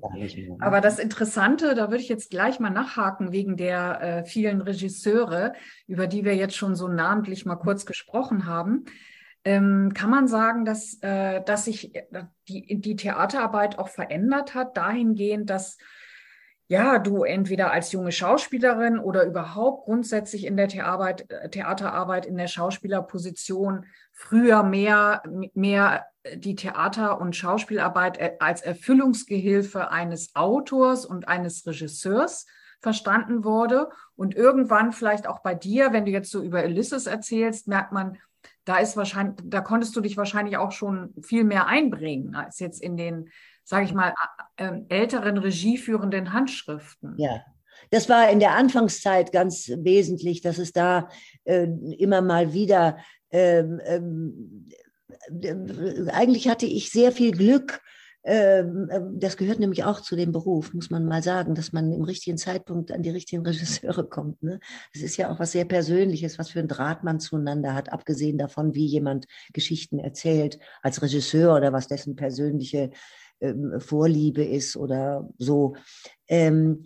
Aber 0.59 0.81
das 0.81 0.99
Interessante, 0.99 1.75
da 1.75 1.89
würde 1.89 2.01
ich 2.01 2.09
jetzt 2.09 2.31
gleich 2.31 2.59
mal 2.59 2.69
nachhaken 2.69 3.31
wegen 3.31 3.55
der 3.55 4.01
äh, 4.01 4.25
vielen 4.25 4.61
Regisseure, 4.61 5.53
über 5.85 6.07
die 6.07 6.25
wir 6.25 6.35
jetzt 6.35 6.55
schon 6.55 6.75
so 6.75 6.87
namentlich 6.87 7.45
mal 7.45 7.55
kurz 7.55 7.85
gesprochen 7.85 8.45
haben. 8.45 8.85
Ähm, 9.45 9.93
kann 9.93 10.09
man 10.09 10.27
sagen, 10.27 10.65
dass, 10.65 10.97
äh, 11.01 11.41
dass 11.43 11.65
sich 11.65 11.95
äh, 11.95 12.03
die, 12.47 12.81
die 12.81 12.95
Theaterarbeit 12.95 13.79
auch 13.79 13.89
verändert 13.89 14.55
hat, 14.55 14.75
dahingehend, 14.75 15.49
dass 15.49 15.77
ja, 16.69 16.99
du 16.99 17.23
entweder 17.23 17.71
als 17.71 17.93
junge 17.93 18.11
Schauspielerin 18.11 18.99
oder 18.99 19.23
überhaupt 19.23 19.85
grundsätzlich 19.85 20.45
in 20.45 20.57
der 20.57 20.67
Theaterarbeit, 20.67 21.31
äh, 21.31 21.49
Theaterarbeit 21.49 22.25
in 22.25 22.35
der 22.35 22.47
Schauspielerposition 22.47 23.85
früher 24.11 24.63
mehr, 24.63 25.23
mehr 25.53 26.07
die 26.35 26.55
Theater- 26.55 27.19
und 27.19 27.35
Schauspielarbeit 27.35 28.17
äh, 28.17 28.35
als 28.39 28.61
Erfüllungsgehilfe 28.61 29.91
eines 29.91 30.35
Autors 30.35 31.05
und 31.05 31.27
eines 31.27 31.65
Regisseurs 31.65 32.45
verstanden 32.79 33.43
wurde. 33.43 33.89
Und 34.15 34.35
irgendwann 34.35 34.91
vielleicht 34.91 35.27
auch 35.27 35.39
bei 35.39 35.55
dir, 35.55 35.93
wenn 35.93 36.05
du 36.05 36.11
jetzt 36.11 36.31
so 36.31 36.41
über 36.41 36.63
Ulysses 36.63 37.07
erzählst, 37.07 37.67
merkt 37.67 37.91
man, 37.91 38.17
da 38.65 38.77
ist 38.77 38.97
wahrscheinlich, 38.97 39.37
da 39.43 39.61
konntest 39.61 39.95
du 39.95 40.01
dich 40.01 40.17
wahrscheinlich 40.17 40.57
auch 40.57 40.71
schon 40.71 41.13
viel 41.21 41.43
mehr 41.43 41.67
einbringen 41.67 42.35
als 42.35 42.59
jetzt 42.59 42.81
in 42.81 42.97
den 42.97 43.29
sage 43.67 43.83
ich 43.83 43.93
mal, 43.93 44.13
äh, 44.55 44.79
älteren 44.87 45.37
regieführenden 45.37 46.31
Handschriften. 46.31 47.15
Ja, 47.17 47.41
das 47.91 48.07
war 48.07 48.29
in 48.29 48.39
der 48.39 48.51
Anfangszeit 48.51 49.33
ganz 49.33 49.67
wesentlich, 49.67 50.41
dass 50.41 50.57
es 50.57 50.71
da 50.71 51.09
äh, 51.43 51.67
immer 51.97 52.21
mal 52.21 52.53
wieder, 52.53 52.97
ähm, 53.29 53.81
ähm, 53.85 54.69
äh, 54.69 54.75
eigentlich 56.11 56.47
hatte 56.47 56.65
ich 56.65 56.89
sehr 56.91 57.11
viel 57.11 57.31
Glück, 57.31 57.81
ähm, 58.29 58.89
ähm, 58.91 59.19
das 59.21 59.37
gehört 59.37 59.59
nämlich 59.59 59.85
auch 59.85 60.01
zu 60.01 60.17
dem 60.17 60.33
Beruf, 60.33 60.73
muss 60.73 60.89
man 60.89 61.05
mal 61.05 61.23
sagen, 61.23 61.55
dass 61.55 61.71
man 61.71 61.93
im 61.93 62.03
richtigen 62.03 62.37
Zeitpunkt 62.37 62.91
an 62.91 63.01
die 63.01 63.09
richtigen 63.09 63.45
Regisseure 63.45 64.03
kommt. 64.09 64.43
Ne? 64.43 64.59
Das 64.93 65.01
ist 65.01 65.15
ja 65.15 65.31
auch 65.31 65.39
was 65.39 65.53
sehr 65.53 65.63
Persönliches, 65.63 66.37
was 66.37 66.49
für 66.49 66.59
ein 66.59 66.67
Draht 66.67 67.05
man 67.05 67.21
zueinander 67.21 67.73
hat, 67.73 67.93
abgesehen 67.93 68.37
davon, 68.37 68.75
wie 68.75 68.85
jemand 68.85 69.27
Geschichten 69.53 69.97
erzählt 69.97 70.59
als 70.81 71.01
Regisseur 71.01 71.55
oder 71.55 71.71
was 71.71 71.87
dessen 71.87 72.17
persönliche 72.17 72.89
ähm, 73.39 73.79
Vorliebe 73.79 74.43
ist 74.43 74.75
oder 74.75 75.29
so. 75.37 75.77
Ähm, 76.27 76.83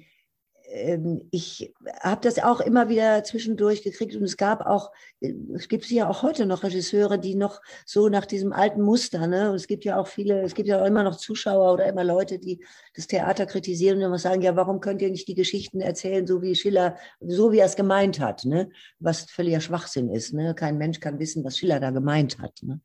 ich 1.31 1.73
habe 2.01 2.21
das 2.21 2.39
auch 2.39 2.61
immer 2.61 2.87
wieder 2.87 3.23
zwischendurch 3.23 3.83
gekriegt 3.83 4.15
und 4.15 4.23
es 4.23 4.37
gab 4.37 4.65
auch, 4.65 4.91
äh, 5.19 5.33
es 5.55 5.67
gibt 5.67 5.89
ja 5.89 6.09
auch 6.09 6.23
heute 6.23 6.45
noch 6.45 6.63
Regisseure, 6.63 7.19
die 7.19 7.35
noch 7.35 7.61
so 7.85 8.09
nach 8.09 8.25
diesem 8.25 8.53
alten 8.53 8.81
Muster, 8.81 9.27
ne? 9.27 9.49
Und 9.49 9.55
es 9.55 9.67
gibt 9.67 9.83
ja 9.83 9.99
auch 9.99 10.07
viele, 10.07 10.41
es 10.41 10.55
gibt 10.55 10.69
ja 10.69 10.81
auch 10.81 10.85
immer 10.85 11.03
noch 11.03 11.17
Zuschauer 11.17 11.73
oder 11.73 11.87
immer 11.87 12.03
Leute, 12.03 12.39
die 12.39 12.63
das 12.95 13.07
Theater 13.07 13.45
kritisieren 13.45 13.97
und 13.97 14.03
immer 14.05 14.19
sagen, 14.19 14.41
ja, 14.41 14.55
warum 14.55 14.79
könnt 14.79 15.01
ihr 15.01 15.09
nicht 15.09 15.27
die 15.27 15.35
Geschichten 15.35 15.81
erzählen, 15.81 16.25
so 16.25 16.41
wie 16.41 16.55
Schiller, 16.55 16.95
so 17.19 17.51
wie 17.51 17.59
er 17.59 17.65
es 17.65 17.75
gemeint 17.75 18.19
hat, 18.19 18.45
ne? 18.45 18.69
Was 18.99 19.23
völliger 19.29 19.61
Schwachsinn 19.61 20.09
ist, 20.09 20.33
ne? 20.33 20.55
Kein 20.55 20.77
Mensch 20.77 20.99
kann 20.99 21.19
wissen, 21.19 21.43
was 21.43 21.57
Schiller 21.57 21.79
da 21.79 21.91
gemeint 21.91 22.39
hat. 22.39 22.61
Ne? 22.63 22.79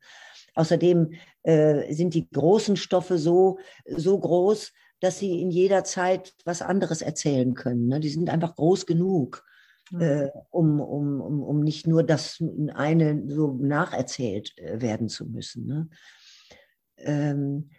Außerdem 0.55 1.13
äh, 1.43 1.93
sind 1.93 2.15
die 2.15 2.27
großen 2.29 2.75
Stoffe 2.75 3.17
so, 3.17 3.59
so 3.85 4.19
groß, 4.19 4.73
dass 4.99 5.19
sie 5.19 5.41
in 5.41 5.51
jeder 5.51 5.83
Zeit 5.83 6.33
was 6.45 6.61
anderes 6.61 7.01
erzählen 7.01 7.53
können. 7.53 7.87
Ne? 7.87 7.99
Die 7.99 8.09
sind 8.09 8.29
einfach 8.29 8.55
groß 8.55 8.85
genug, 8.85 9.43
mhm. 9.91 10.01
äh, 10.01 10.29
um, 10.49 10.79
um, 10.79 11.21
um, 11.21 11.43
um 11.43 11.59
nicht 11.61 11.87
nur 11.87 12.03
das 12.03 12.41
eine 12.73 13.23
so 13.27 13.53
nacherzählt 13.53 14.57
äh, 14.57 14.81
werden 14.81 15.09
zu 15.09 15.25
müssen. 15.25 15.65
Ne? 15.65 15.89
Ähm, 16.97 17.69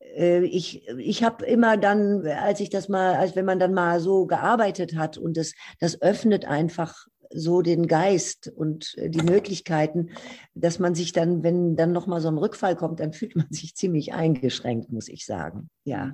äh, 0.00 0.44
ich, 0.44 0.86
ich 0.88 1.22
habe 1.22 1.44
immer 1.46 1.76
dann, 1.76 2.26
als 2.26 2.60
ich 2.60 2.70
das 2.70 2.88
mal, 2.88 3.14
als 3.14 3.36
wenn 3.36 3.44
man 3.44 3.58
dann 3.58 3.74
mal 3.74 4.00
so 4.00 4.26
gearbeitet 4.26 4.96
hat 4.96 5.18
und 5.18 5.36
das, 5.36 5.52
das 5.80 6.00
öffnet 6.02 6.44
einfach 6.44 7.06
so 7.30 7.62
den 7.62 7.86
Geist 7.86 8.48
und 8.54 8.94
äh, 8.98 9.10
die 9.10 9.22
Möglichkeiten, 9.22 10.10
dass 10.54 10.78
man 10.78 10.94
sich 10.94 11.12
dann, 11.12 11.42
wenn 11.42 11.76
dann 11.76 11.92
nochmal 11.92 12.20
so 12.20 12.28
ein 12.28 12.38
Rückfall 12.38 12.76
kommt, 12.76 13.00
dann 13.00 13.12
fühlt 13.12 13.36
man 13.36 13.46
sich 13.50 13.74
ziemlich 13.74 14.12
eingeschränkt, 14.12 14.92
muss 14.92 15.08
ich 15.08 15.26
sagen. 15.26 15.70
Ja. 15.84 16.12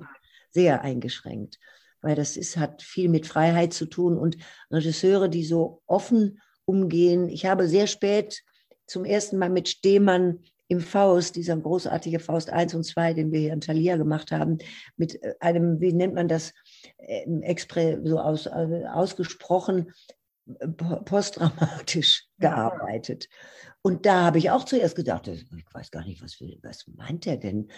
Sehr 0.53 0.81
eingeschränkt, 0.81 1.59
weil 2.01 2.15
das 2.15 2.37
ist, 2.37 2.57
hat 2.57 2.81
viel 2.81 3.09
mit 3.09 3.27
Freiheit 3.27 3.73
zu 3.73 3.85
tun 3.85 4.17
und 4.17 4.37
Regisseure, 4.71 5.29
die 5.29 5.43
so 5.43 5.81
offen 5.87 6.39
umgehen. 6.65 7.27
Ich 7.29 7.45
habe 7.45 7.67
sehr 7.67 7.87
spät 7.87 8.43
zum 8.85 9.05
ersten 9.05 9.37
Mal 9.37 9.49
mit 9.49 9.69
Stehmann 9.69 10.39
im 10.67 10.79
Faust, 10.79 11.35
dieser 11.35 11.57
großartige 11.57 12.19
Faust 12.19 12.49
1 12.49 12.73
und 12.73 12.83
2, 12.83 13.13
den 13.13 13.31
wir 13.31 13.39
hier 13.39 13.53
in 13.53 13.61
Thalia 13.61 13.97
gemacht 13.97 14.31
haben, 14.31 14.57
mit 14.97 15.21
äh, 15.23 15.35
einem, 15.39 15.79
wie 15.79 15.93
nennt 15.93 16.15
man 16.15 16.27
das, 16.27 16.53
ähm, 16.99 17.41
Expre, 17.41 18.01
so 18.03 18.19
aus, 18.19 18.45
äh, 18.47 18.83
ausgesprochen 18.91 19.91
äh, 20.59 20.67
postdramatisch 20.67 22.27
gearbeitet. 22.39 23.29
Und 23.81 24.05
da 24.05 24.23
habe 24.23 24.37
ich 24.37 24.49
auch 24.49 24.63
zuerst 24.63 24.95
gedacht, 24.95 25.27
ich 25.27 25.45
weiß 25.73 25.91
gar 25.91 26.05
nicht, 26.05 26.21
was, 26.23 26.39
was 26.61 26.87
meint 26.87 27.27
er 27.27 27.37
denn? 27.37 27.69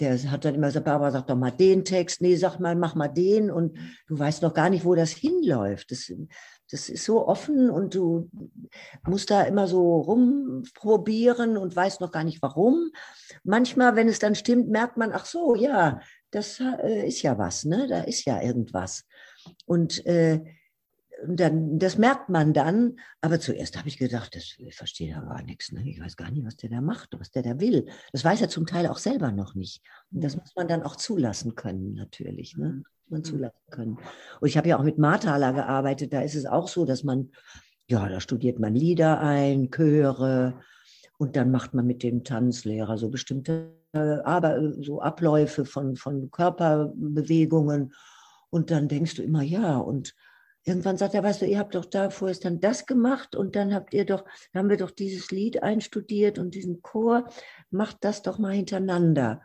Der 0.00 0.18
hat 0.30 0.44
dann 0.44 0.54
immer 0.54 0.68
gesagt, 0.68 0.86
Barbara, 0.86 1.10
sag 1.10 1.26
doch 1.26 1.36
mal 1.36 1.50
den 1.50 1.84
Text, 1.84 2.20
nee, 2.20 2.36
sag 2.36 2.58
mal, 2.58 2.74
mach 2.74 2.94
mal 2.94 3.08
den 3.08 3.50
und 3.50 3.76
du 4.08 4.18
weißt 4.18 4.42
noch 4.42 4.54
gar 4.54 4.70
nicht, 4.70 4.84
wo 4.84 4.94
das 4.94 5.10
hinläuft. 5.10 5.90
Das, 5.90 6.10
das 6.70 6.88
ist 6.88 7.04
so 7.04 7.26
offen 7.26 7.70
und 7.70 7.94
du 7.94 8.30
musst 9.06 9.30
da 9.30 9.42
immer 9.42 9.66
so 9.66 10.00
rumprobieren 10.00 11.56
und 11.56 11.76
weißt 11.76 12.00
noch 12.00 12.12
gar 12.12 12.24
nicht 12.24 12.40
warum. 12.42 12.90
Manchmal, 13.44 13.96
wenn 13.96 14.08
es 14.08 14.18
dann 14.18 14.34
stimmt, 14.34 14.68
merkt 14.68 14.96
man, 14.96 15.12
ach 15.12 15.26
so, 15.26 15.54
ja, 15.54 16.00
das 16.30 16.60
äh, 16.60 17.06
ist 17.06 17.22
ja 17.22 17.38
was, 17.38 17.64
ne? 17.64 17.86
Da 17.88 18.02
ist 18.02 18.24
ja 18.24 18.40
irgendwas. 18.40 19.04
Und 19.66 20.04
äh, 20.06 20.40
dann, 21.26 21.78
das 21.78 21.98
merkt 21.98 22.28
man 22.28 22.52
dann. 22.52 22.96
Aber 23.20 23.40
zuerst 23.40 23.78
habe 23.78 23.88
ich 23.88 23.98
gedacht, 23.98 24.34
das, 24.34 24.54
ich 24.58 24.74
verstehe 24.74 25.14
da 25.14 25.20
gar 25.20 25.42
nichts. 25.42 25.72
Ne? 25.72 25.88
Ich 25.88 26.00
weiß 26.00 26.16
gar 26.16 26.30
nicht, 26.30 26.44
was 26.44 26.56
der 26.56 26.70
da 26.70 26.80
macht, 26.80 27.18
was 27.18 27.30
der 27.30 27.42
da 27.42 27.60
will. 27.60 27.86
Das 28.12 28.24
weiß 28.24 28.40
er 28.40 28.48
zum 28.48 28.66
Teil 28.66 28.86
auch 28.86 28.98
selber 28.98 29.32
noch 29.32 29.54
nicht. 29.54 29.82
Und 30.12 30.22
das 30.24 30.34
mhm. 30.34 30.42
muss 30.42 30.56
man 30.56 30.68
dann 30.68 30.82
auch 30.82 30.96
zulassen 30.96 31.54
können, 31.54 31.94
natürlich. 31.94 32.56
Ne? 32.56 32.68
Mhm. 32.68 32.84
Man 33.08 33.24
zulassen 33.24 33.58
können. 33.70 33.98
Und 34.40 34.48
ich 34.48 34.56
habe 34.56 34.68
ja 34.68 34.78
auch 34.78 34.84
mit 34.84 34.98
Marthaler 34.98 35.52
gearbeitet. 35.52 36.12
Da 36.12 36.20
ist 36.20 36.36
es 36.36 36.46
auch 36.46 36.68
so, 36.68 36.84
dass 36.84 37.02
man, 37.02 37.30
ja, 37.88 38.08
da 38.08 38.20
studiert 38.20 38.60
man 38.60 38.74
Lieder 38.74 39.20
ein, 39.20 39.70
Chöre. 39.70 40.60
Und 41.18 41.36
dann 41.36 41.50
macht 41.50 41.74
man 41.74 41.86
mit 41.86 42.02
dem 42.02 42.24
Tanzlehrer 42.24 42.96
so 42.98 43.10
bestimmte 43.10 43.80
aber 43.92 44.72
so 44.80 45.00
Abläufe 45.00 45.64
von, 45.64 45.96
von 45.96 46.30
Körperbewegungen. 46.30 47.92
Und 48.50 48.70
dann 48.70 48.88
denkst 48.88 49.16
du 49.16 49.22
immer, 49.22 49.42
ja, 49.42 49.78
und 49.78 50.14
irgendwann 50.64 50.96
sagt 50.96 51.14
er, 51.14 51.22
weißt 51.22 51.42
du, 51.42 51.46
ihr 51.46 51.58
habt 51.58 51.74
doch 51.74 51.84
da 51.84 52.10
vorerst 52.10 52.44
dann 52.44 52.60
das 52.60 52.86
gemacht 52.86 53.34
und 53.34 53.56
dann 53.56 53.74
habt 53.74 53.94
ihr 53.94 54.04
doch, 54.04 54.24
haben 54.54 54.68
wir 54.68 54.76
doch 54.76 54.90
dieses 54.90 55.30
Lied 55.30 55.62
einstudiert 55.62 56.38
und 56.38 56.54
diesen 56.54 56.82
Chor, 56.82 57.28
macht 57.70 57.98
das 58.00 58.22
doch 58.22 58.38
mal 58.38 58.54
hintereinander. 58.54 59.42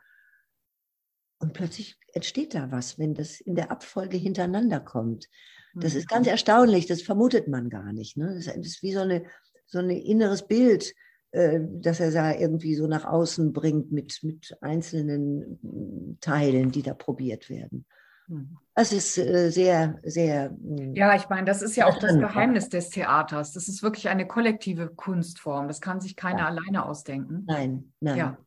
Und 1.40 1.54
plötzlich 1.54 1.98
entsteht 2.14 2.56
da 2.56 2.72
was, 2.72 2.98
wenn 2.98 3.14
das 3.14 3.40
in 3.40 3.56
der 3.56 3.72
Abfolge 3.72 4.18
hintereinander 4.18 4.80
kommt. 4.80 5.30
Das 5.74 5.94
ist 5.94 6.08
ganz 6.08 6.28
mhm. 6.28 6.32
erstaunlich, 6.32 6.86
das 6.86 7.02
vermutet 7.02 7.50
man 7.50 7.70
gar 7.70 7.92
nicht. 7.92 8.16
Ne? 8.16 8.34
Das 8.36 8.48
ist 8.56 8.82
wie 8.82 8.94
so 8.94 9.02
ein 9.02 9.26
so 9.66 9.80
eine 9.80 10.00
inneres 10.00 10.48
Bild, 10.48 10.94
äh, 11.32 11.60
das 11.62 12.00
er 12.00 12.12
da 12.12 12.34
irgendwie 12.34 12.76
so 12.76 12.88
nach 12.88 13.06
außen 13.06 13.54
bringt 13.54 13.92
mit, 13.92 14.20
mit 14.24 14.56
einzelnen 14.62 16.18
Teilen, 16.22 16.72
die 16.72 16.82
da 16.82 16.94
probiert 16.94 17.50
werden. 17.50 17.86
Mhm. 18.28 18.58
Es 18.74 18.92
ist 18.92 19.18
äh, 19.18 19.50
sehr, 19.50 20.00
sehr. 20.04 20.50
Hm, 20.50 20.96
ja, 20.96 21.16
ich 21.16 21.30
meine, 21.30 21.46
das 21.46 21.62
ist 21.62 21.76
ja 21.76 21.88
auch 21.88 21.98
das 21.98 22.18
Geheimnis 22.18 22.70
des 22.70 22.90
Theaters. 22.90 23.54
Das 23.54 23.68
ist 23.68 23.84
wirklich 23.84 24.10
eine 24.10 24.28
kollektive 24.28 24.90
Kunstform. 24.90 25.68
Das 25.68 25.82
kann 25.82 26.02
sich 26.02 26.16
keiner 26.16 26.40
ja. 26.40 26.48
alleine 26.48 26.86
ausdenken. 26.86 27.46
Nein, 27.48 27.94
nein. 28.00 28.18
Ja. 28.18 28.38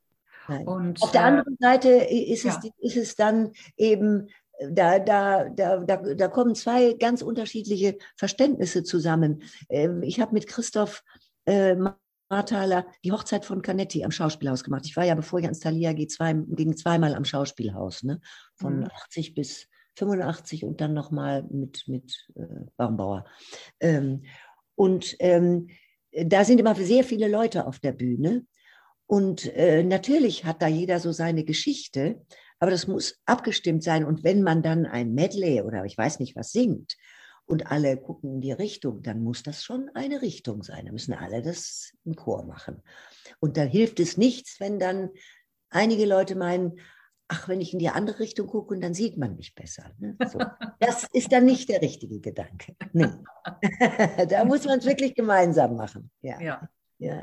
nein. 0.49 0.67
Und, 0.67 1.03
Auf 1.03 1.13
der 1.13 1.23
äh, 1.23 1.25
anderen 1.25 1.57
Seite 1.59 1.89
ist 1.89 2.45
es, 2.45 2.59
ja. 2.63 2.71
ist 2.79 2.97
es 2.97 3.17
dann 3.17 3.53
eben, 3.77 4.29
da, 4.71 4.99
da, 4.99 5.49
da, 5.49 5.79
da, 5.79 5.97
da 5.97 6.29
kommen 6.29 6.55
zwei 6.55 6.95
ganz 6.95 7.23
unterschiedliche 7.23 7.97
Verständnisse 8.17 8.83
zusammen. 8.83 9.43
Ähm, 9.69 10.03
ich 10.03 10.21
habe 10.21 10.35
mit 10.35 10.47
Christoph 10.47 11.05
äh, 11.47 11.77
Marthaler 12.29 12.87
die 13.05 13.13
Hochzeit 13.13 13.45
von 13.45 13.63
Canetti 13.63 14.05
am 14.05 14.11
Schauspielhaus 14.11 14.65
gemacht. 14.65 14.85
Ich 14.85 14.97
war 14.97 15.05
ja, 15.05 15.15
bevor 15.15 15.39
ich 15.39 15.47
ans 15.47 15.61
Thalia 15.61 15.93
gehe, 15.93 16.09
zwei, 16.09 16.35
ging 16.35 16.77
zweimal 16.77 17.15
am 17.15 17.25
Schauspielhaus, 17.25 18.03
ne? 18.03 18.21
Von 18.59 18.81
mhm. 18.81 18.85
80 18.85 19.35
bis 19.35 19.69
85 19.97 20.65
und 20.65 20.81
dann 20.81 20.95
nochmal 20.95 21.45
mit, 21.51 21.85
mit 21.87 22.29
äh, 22.37 22.67
Baumbauer. 22.77 23.25
Ähm, 23.81 24.25
und 24.75 25.17
ähm, 25.19 25.69
da 26.13 26.45
sind 26.45 26.61
immer 26.61 26.75
sehr 26.75 27.05
viele 27.05 27.29
Leute 27.29 27.67
auf 27.67 27.79
der 27.79 27.93
Bühne. 27.93 28.47
Und 29.07 29.47
äh, 29.55 29.83
natürlich 29.83 30.45
hat 30.45 30.63
da 30.63 30.69
jeder 30.69 31.01
so 31.01 31.13
seine 31.13 31.45
Geschichte, 31.45 32.25
aber 32.59 32.71
das 32.71 32.87
muss 32.87 33.21
abgestimmt 33.25 33.83
sein. 33.83 34.05
Und 34.05 34.25
wenn 34.25 34.43
man 34.43 34.63
dann 34.63 34.87
ein 34.87 35.15
Medley 35.15 35.63
oder 35.63 35.85
ich 35.85 35.97
weiß 35.97 36.21
nicht 36.21 36.37
was 36.37 36.53
singt 36.53 36.97
und 37.47 37.71
alle 37.71 37.97
gucken 37.97 38.35
in 38.35 38.41
die 38.41 38.53
Richtung, 38.53 39.03
dann 39.03 39.23
muss 39.23 39.43
das 39.43 39.65
schon 39.65 39.91
eine 39.95 40.21
Richtung 40.23 40.63
sein. 40.63 40.87
Da 40.87 40.93
müssen 40.93 41.15
alle 41.15 41.43
das 41.43 41.93
im 42.05 42.15
Chor 42.17 42.45
machen. 42.45 42.83
Und 43.41 43.57
dann 43.57 43.69
hilft 43.69 44.01
es 44.01 44.17
nichts, 44.17 44.61
wenn 44.61 44.79
dann 44.79 45.11
einige 45.71 46.05
Leute 46.05 46.35
meinen, 46.37 46.79
ach, 47.29 47.49
wenn 47.49 47.61
ich 47.61 47.73
in 47.73 47.79
die 47.79 47.91
andere 47.91 48.19
Richtung 48.19 48.47
gucke 48.47 48.75
und 48.75 48.81
dann 48.81 48.95
sieht 48.95 49.17
man 49.19 49.37
mich 49.37 49.55
besser. 49.55 49.85
Ne? 49.99 50.17
So. 50.27 50.39
Das 50.81 51.07
ist 51.13 51.31
dann 51.31 51.45
nicht 51.45 51.69
der 51.69 51.83
richtige 51.83 52.21
Gedanke. 52.21 52.75
Nee. 52.93 53.09
da 54.29 54.45
muss 54.45 54.65
man 54.65 54.79
es 54.79 54.87
wirklich 54.87 55.15
gemeinsam 55.15 55.77
machen. 55.77 56.11
Ja. 56.23 56.41
ja. 56.41 56.69
ja. 56.99 57.23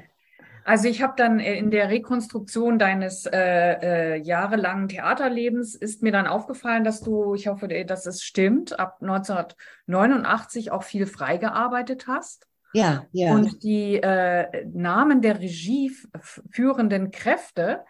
Also 0.64 0.88
ich 0.88 1.04
habe 1.04 1.14
dann 1.16 1.40
äh, 1.40 1.56
in 1.56 1.70
der 1.70 1.90
Rekonstruktion 1.90 2.80
deines 2.80 3.28
äh, 3.28 3.38
äh, 3.38 4.18
jahrelangen 4.18 4.88
Theaterlebens 4.88 5.76
ist 5.76 6.02
mir 6.02 6.12
dann 6.12 6.26
aufgefallen, 6.26 6.84
dass 6.84 7.02
du, 7.02 7.36
ich 7.36 7.48
hoffe, 7.48 7.68
dass 7.68 8.06
es 8.08 8.24
stimmt, 8.24 8.80
ab 8.80 8.98
1989 9.02 10.72
auch 10.72 10.84
viel 10.84 11.06
freigearbeitet 11.06 12.08
hast. 12.08 12.48
Ja, 12.74 13.06
ja. 13.12 13.34
Und 13.34 13.64
die 13.64 13.96
äh, 13.96 14.66
Namen 14.74 15.22
der 15.22 15.40
regieführenden 15.40 17.12
Kräfte 17.12 17.86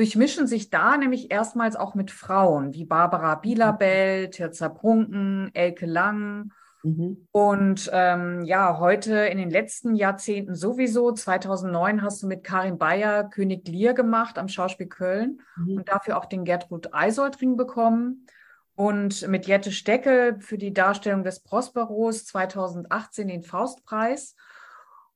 durchmischen 0.00 0.46
sich 0.46 0.70
da 0.70 0.96
nämlich 0.96 1.30
erstmals 1.30 1.76
auch 1.76 1.94
mit 1.94 2.10
Frauen, 2.10 2.72
wie 2.72 2.84
Barbara 2.84 3.34
Bielabel, 3.34 4.30
Tirza 4.30 4.68
Brunken, 4.68 5.50
Elke 5.52 5.86
Lang 5.86 6.50
Mhm. 6.82 7.26
Und 7.30 7.90
ähm, 7.92 8.42
ja, 8.44 8.78
heute 8.78 9.14
in 9.26 9.38
den 9.38 9.50
letzten 9.50 9.94
Jahrzehnten 9.94 10.54
sowieso. 10.54 11.12
2009 11.12 12.02
hast 12.02 12.22
du 12.22 12.26
mit 12.26 12.44
Karin 12.44 12.78
Bayer 12.78 13.24
König 13.24 13.68
Lear 13.68 13.94
gemacht 13.94 14.38
am 14.38 14.48
Schauspiel 14.48 14.86
Köln 14.86 15.42
mhm. 15.56 15.78
und 15.78 15.88
dafür 15.88 16.16
auch 16.16 16.24
den 16.24 16.44
Gertrud 16.44 16.94
Eisoldring 16.94 17.56
bekommen. 17.56 18.26
Und 18.74 19.28
mit 19.28 19.46
Jette 19.46 19.72
Steckel 19.72 20.40
für 20.40 20.56
die 20.56 20.72
Darstellung 20.72 21.22
des 21.22 21.40
Prosperos 21.40 22.24
2018 22.24 23.28
den 23.28 23.42
Faustpreis. 23.42 24.36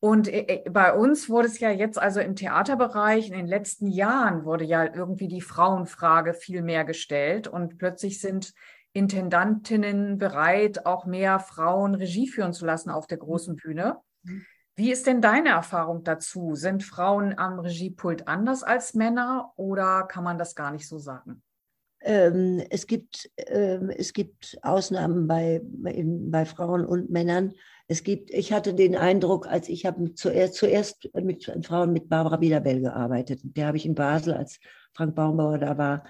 Und 0.04 0.28
äh, 0.28 0.40
äh, 0.40 0.68
bei 0.68 0.92
uns 0.92 1.30
wurde 1.30 1.48
es 1.48 1.58
ja 1.60 1.70
jetzt 1.70 1.98
also 1.98 2.20
im 2.20 2.36
Theaterbereich 2.36 3.28
in 3.28 3.32
den 3.32 3.46
letzten 3.46 3.86
Jahren 3.86 4.44
wurde 4.44 4.62
ja 4.62 4.84
irgendwie 4.84 5.28
die 5.28 5.40
Frauenfrage 5.40 6.34
viel 6.34 6.60
mehr 6.60 6.84
gestellt 6.84 7.48
und 7.48 7.78
plötzlich 7.78 8.20
sind 8.20 8.52
Intendantinnen 8.92 10.18
bereit, 10.18 10.84
auch 10.84 11.06
mehr 11.06 11.38
Frauen 11.38 11.94
Regie 11.94 12.28
führen 12.28 12.52
zu 12.52 12.66
lassen 12.66 12.90
auf 12.90 13.06
der 13.06 13.16
großen 13.16 13.56
Bühne. 13.56 13.96
Mhm. 14.24 14.44
Wie 14.76 14.92
ist 14.92 15.06
denn 15.06 15.22
deine 15.22 15.48
Erfahrung 15.48 16.04
dazu? 16.04 16.54
Sind 16.54 16.84
Frauen 16.84 17.38
am 17.38 17.58
Regiepult 17.58 18.28
anders 18.28 18.62
als 18.62 18.92
Männer 18.92 19.54
oder 19.56 20.02
kann 20.02 20.22
man 20.22 20.36
das 20.36 20.54
gar 20.54 20.70
nicht 20.70 20.86
so 20.86 20.98
sagen? 20.98 21.42
Ähm, 22.04 22.62
es, 22.68 22.86
gibt, 22.86 23.30
ähm, 23.38 23.88
es 23.88 24.12
gibt 24.12 24.58
Ausnahmen 24.62 25.26
bei, 25.26 25.62
bei 25.64 26.44
Frauen 26.44 26.84
und 26.84 27.08
Männern. 27.08 27.54
Es 27.88 28.02
gibt, 28.02 28.30
ich 28.30 28.52
hatte 28.52 28.74
den 28.74 28.94
Eindruck, 28.94 29.46
als 29.46 29.70
ich 29.70 29.86
habe 29.86 30.14
zuerst, 30.14 30.54
zuerst 30.54 31.08
mit 31.14 31.50
Frauen 31.62 31.94
mit 31.94 32.10
Barbara 32.10 32.36
Biederbell 32.36 32.80
gearbeitet. 32.80 33.40
Der 33.42 33.66
habe 33.66 33.78
ich 33.78 33.86
in 33.86 33.94
Basel, 33.94 34.34
als 34.34 34.58
Frank 34.92 35.14
Baumbauer 35.14 35.58
da 35.58 35.78
war, 35.78 36.04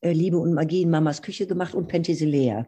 äh, 0.00 0.12
Liebe 0.12 0.38
und 0.38 0.52
Magie 0.52 0.82
in 0.82 0.90
Mamas 0.90 1.22
Küche 1.22 1.46
gemacht 1.46 1.74
und 1.74 1.86
Penthesilea. 1.86 2.66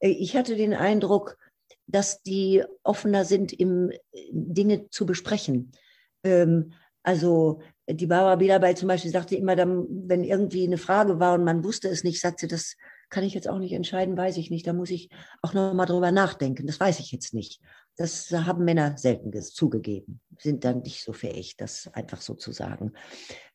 Äh, 0.00 0.08
ich 0.08 0.36
hatte 0.36 0.54
den 0.54 0.74
Eindruck, 0.74 1.38
dass 1.86 2.22
die 2.22 2.62
offener 2.82 3.24
sind, 3.24 3.54
im 3.54 3.90
Dinge 4.30 4.90
zu 4.90 5.06
besprechen. 5.06 5.72
Ähm, 6.24 6.74
also 7.02 7.60
die 7.88 8.06
Barbara 8.06 8.36
Biederbell 8.36 8.76
zum 8.76 8.88
Beispiel 8.88 9.10
sagte 9.10 9.36
immer, 9.36 9.56
dann, 9.56 9.86
wenn 9.88 10.24
irgendwie 10.24 10.66
eine 10.66 10.78
Frage 10.78 11.18
war 11.18 11.34
und 11.34 11.44
man 11.44 11.64
wusste 11.64 11.88
es 11.88 12.04
nicht, 12.04 12.20
sagte, 12.20 12.46
das 12.46 12.76
kann 13.10 13.24
ich 13.24 13.34
jetzt 13.34 13.48
auch 13.48 13.58
nicht 13.58 13.72
entscheiden, 13.72 14.16
weiß 14.16 14.36
ich 14.38 14.50
nicht. 14.50 14.66
Da 14.66 14.72
muss 14.72 14.90
ich 14.90 15.10
auch 15.42 15.52
noch 15.52 15.74
mal 15.74 15.86
drüber 15.86 16.12
nachdenken. 16.12 16.66
Das 16.66 16.80
weiß 16.80 17.00
ich 17.00 17.12
jetzt 17.12 17.34
nicht. 17.34 17.60
Das 17.96 18.30
haben 18.30 18.64
Männer 18.64 18.96
selten 18.96 19.32
zugegeben, 19.42 20.20
sind 20.38 20.64
dann 20.64 20.80
nicht 20.80 21.04
so 21.04 21.12
fähig, 21.12 21.56
das 21.58 21.88
einfach 21.92 22.22
so 22.22 22.34
zu 22.34 22.52
sagen. 22.52 22.92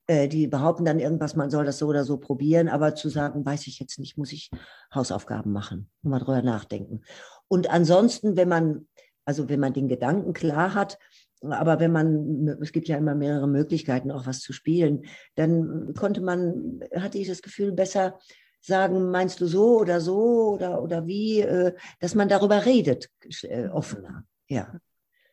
Äh, 0.05 0.27
die 0.27 0.47
behaupten 0.47 0.85
dann 0.85 0.99
irgendwas, 0.99 1.35
man 1.35 1.49
soll 1.49 1.65
das 1.65 1.79
so 1.79 1.87
oder 1.87 2.03
so 2.03 2.17
probieren, 2.17 2.69
aber 2.69 2.93
zu 2.93 3.09
sagen, 3.09 3.45
weiß 3.45 3.65
ich 3.65 3.79
jetzt 3.79 3.97
nicht, 3.97 4.17
muss 4.17 4.31
ich 4.31 4.51
Hausaufgaben 4.93 5.51
machen, 5.51 5.89
mal 6.03 6.19
drüber 6.19 6.43
nachdenken. 6.43 7.01
Und 7.47 7.69
ansonsten, 7.69 8.37
wenn 8.37 8.47
man, 8.47 8.87
also 9.25 9.49
wenn 9.49 9.59
man 9.59 9.73
den 9.73 9.87
Gedanken 9.87 10.33
klar 10.33 10.75
hat, 10.75 10.99
aber 11.41 11.79
wenn 11.79 11.91
man, 11.91 12.47
es 12.61 12.71
gibt 12.71 12.87
ja 12.87 12.97
immer 12.97 13.15
mehrere 13.15 13.47
Möglichkeiten, 13.47 14.11
auch 14.11 14.25
was 14.25 14.39
zu 14.39 14.53
spielen, 14.53 15.05
dann 15.35 15.93
konnte 15.93 16.21
man, 16.21 16.81
hatte 16.95 17.17
ich 17.17 17.27
das 17.27 17.41
Gefühl, 17.41 17.71
besser 17.71 18.17
sagen, 18.61 19.11
meinst 19.11 19.39
du 19.39 19.47
so 19.47 19.79
oder 19.79 20.01
so 20.01 20.53
oder, 20.53 20.81
oder 20.81 21.07
wie, 21.07 21.41
äh, 21.41 21.73
dass 21.99 22.15
man 22.15 22.29
darüber 22.29 22.65
redet, 22.65 23.09
äh, 23.43 23.67
offener. 23.67 24.25
Ja. 24.47 24.79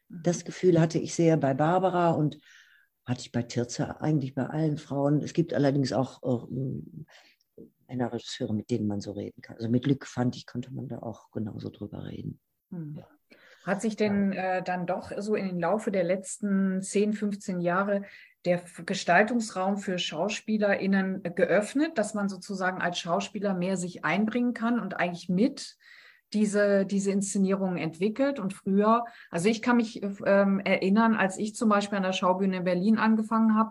Das 0.08 0.40
mhm. 0.40 0.46
Gefühl 0.46 0.80
hatte 0.80 0.98
ich 0.98 1.14
sehr 1.14 1.36
bei 1.36 1.54
Barbara 1.54 2.10
und 2.10 2.38
hatte 3.04 3.20
ich 3.20 3.32
bei 3.32 3.42
Tirza 3.42 3.98
eigentlich 4.00 4.34
bei 4.34 4.46
allen 4.46 4.78
Frauen. 4.78 5.22
Es 5.22 5.32
gibt 5.32 5.52
allerdings 5.52 5.92
auch 5.92 6.22
äh, 6.22 7.62
Männerregisseure, 7.88 8.54
mit 8.54 8.70
denen 8.70 8.86
man 8.86 9.00
so 9.00 9.12
reden 9.12 9.40
kann. 9.42 9.56
Also 9.56 9.68
mit 9.68 9.84
Glück 9.84 10.06
fand 10.06 10.36
ich, 10.36 10.46
konnte 10.46 10.72
man 10.72 10.88
da 10.88 10.98
auch 10.98 11.30
genauso 11.30 11.70
drüber 11.70 12.04
reden. 12.06 12.40
Hm. 12.70 12.94
Ja. 12.96 13.08
Hat 13.64 13.80
sich 13.80 13.96
denn 13.96 14.32
äh, 14.32 14.62
dann 14.62 14.86
doch 14.86 15.10
so 15.18 15.34
in 15.34 15.46
den 15.46 15.58
Laufe 15.58 15.90
der 15.90 16.04
letzten 16.04 16.82
10, 16.82 17.14
15 17.14 17.60
Jahre 17.60 18.02
der 18.44 18.60
Gestaltungsraum 18.84 19.78
für 19.78 19.98
SchauspielerInnen 19.98 21.22
geöffnet, 21.34 21.96
dass 21.96 22.12
man 22.12 22.28
sozusagen 22.28 22.82
als 22.82 22.98
Schauspieler 22.98 23.54
mehr 23.54 23.78
sich 23.78 24.04
einbringen 24.04 24.52
kann 24.52 24.78
und 24.78 25.00
eigentlich 25.00 25.30
mit 25.30 25.76
diese, 26.34 26.84
diese 26.84 27.10
Inszenierungen 27.10 27.78
entwickelt. 27.78 28.38
Und 28.38 28.52
früher, 28.52 29.04
also 29.30 29.48
ich 29.48 29.62
kann 29.62 29.76
mich 29.78 30.02
ähm, 30.26 30.60
erinnern, 30.60 31.14
als 31.14 31.38
ich 31.38 31.54
zum 31.54 31.70
Beispiel 31.70 31.96
an 31.96 32.02
der 32.02 32.12
Schaubühne 32.12 32.58
in 32.58 32.64
Berlin 32.64 32.98
angefangen 32.98 33.56
habe, 33.56 33.70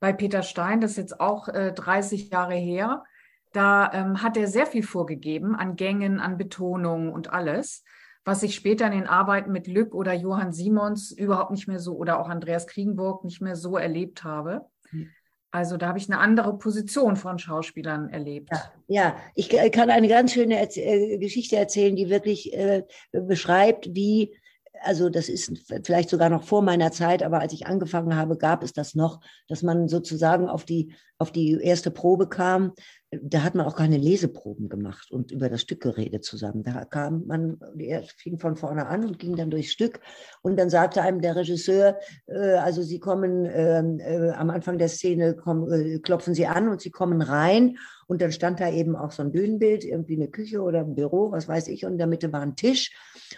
bei 0.00 0.12
Peter 0.12 0.42
Stein, 0.42 0.80
das 0.80 0.92
ist 0.92 0.98
jetzt 0.98 1.20
auch 1.20 1.48
äh, 1.48 1.72
30 1.72 2.30
Jahre 2.30 2.54
her, 2.54 3.04
da 3.52 3.90
ähm, 3.92 4.22
hat 4.22 4.36
er 4.36 4.46
sehr 4.46 4.66
viel 4.66 4.82
vorgegeben 4.82 5.56
an 5.56 5.76
Gängen, 5.76 6.20
an 6.20 6.38
Betonungen 6.38 7.10
und 7.10 7.32
alles 7.32 7.84
was 8.24 8.42
ich 8.42 8.54
später 8.54 8.86
in 8.86 8.92
den 8.92 9.06
Arbeiten 9.06 9.52
mit 9.52 9.66
Lück 9.66 9.94
oder 9.94 10.12
Johann 10.12 10.52
Simons 10.52 11.12
überhaupt 11.12 11.50
nicht 11.50 11.68
mehr 11.68 11.78
so 11.78 11.96
oder 11.96 12.20
auch 12.20 12.28
Andreas 12.28 12.66
Kriegenburg 12.66 13.24
nicht 13.24 13.40
mehr 13.40 13.56
so 13.56 13.76
erlebt 13.76 14.24
habe. 14.24 14.66
Hm. 14.90 15.08
Also 15.50 15.78
da 15.78 15.88
habe 15.88 15.98
ich 15.98 16.10
eine 16.10 16.20
andere 16.20 16.58
Position 16.58 17.16
von 17.16 17.38
Schauspielern 17.38 18.10
erlebt. 18.10 18.50
Ja, 18.52 18.66
ja. 18.86 19.16
ich 19.34 19.48
kann 19.72 19.88
eine 19.88 20.08
ganz 20.08 20.34
schöne 20.34 20.58
Erz 20.58 20.76
äh, 20.76 21.16
Geschichte 21.16 21.56
erzählen, 21.56 21.96
die 21.96 22.10
wirklich 22.10 22.52
äh, 22.52 22.82
beschreibt, 23.12 23.94
wie 23.94 24.36
also 24.82 25.08
das 25.08 25.28
ist 25.28 25.52
vielleicht 25.84 26.10
sogar 26.10 26.28
noch 26.30 26.44
vor 26.44 26.62
meiner 26.62 26.92
Zeit, 26.92 27.22
aber 27.22 27.40
als 27.40 27.52
ich 27.52 27.66
angefangen 27.66 28.16
habe, 28.16 28.36
gab 28.36 28.62
es 28.62 28.72
das 28.72 28.94
noch, 28.94 29.20
dass 29.48 29.62
man 29.62 29.88
sozusagen 29.88 30.48
auf 30.48 30.64
die, 30.64 30.92
auf 31.18 31.32
die 31.32 31.58
erste 31.60 31.90
Probe 31.90 32.28
kam. 32.28 32.72
Da 33.10 33.42
hat 33.42 33.54
man 33.54 33.64
auch 33.64 33.74
keine 33.74 33.96
Leseproben 33.96 34.68
gemacht 34.68 35.10
und 35.10 35.30
über 35.30 35.48
das 35.48 35.62
Stück 35.62 35.80
geredet 35.80 36.24
zusammen. 36.24 36.62
Da 36.62 36.84
kam 36.84 37.26
man, 37.26 37.58
er 37.78 38.02
fing 38.02 38.38
von 38.38 38.54
vorne 38.54 38.86
an 38.86 39.02
und 39.04 39.18
ging 39.18 39.34
dann 39.34 39.50
durchs 39.50 39.72
Stück. 39.72 40.00
Und 40.42 40.58
dann 40.58 40.68
sagte 40.68 41.00
einem 41.00 41.22
der 41.22 41.34
Regisseur, 41.34 41.98
äh, 42.26 42.56
also 42.56 42.82
Sie 42.82 42.98
kommen 42.98 43.46
ähm, 43.50 43.98
äh, 44.00 44.30
am 44.32 44.50
Anfang 44.50 44.76
der 44.76 44.90
Szene, 44.90 45.34
kommen, 45.34 45.72
äh, 45.72 45.98
klopfen 46.00 46.34
Sie 46.34 46.46
an 46.46 46.68
und 46.68 46.82
Sie 46.82 46.90
kommen 46.90 47.22
rein. 47.22 47.78
Und 48.08 48.20
dann 48.20 48.30
stand 48.30 48.60
da 48.60 48.70
eben 48.70 48.94
auch 48.94 49.12
so 49.12 49.22
ein 49.22 49.32
Bühnenbild, 49.32 49.84
irgendwie 49.84 50.16
eine 50.16 50.28
Küche 50.28 50.60
oder 50.60 50.80
ein 50.80 50.94
Büro, 50.94 51.30
was 51.30 51.48
weiß 51.48 51.68
ich, 51.68 51.86
und 51.86 51.92
in 51.92 51.98
der 51.98 52.06
Mitte 52.06 52.30
war 52.30 52.42
ein 52.42 52.56
Tisch. 52.56 52.92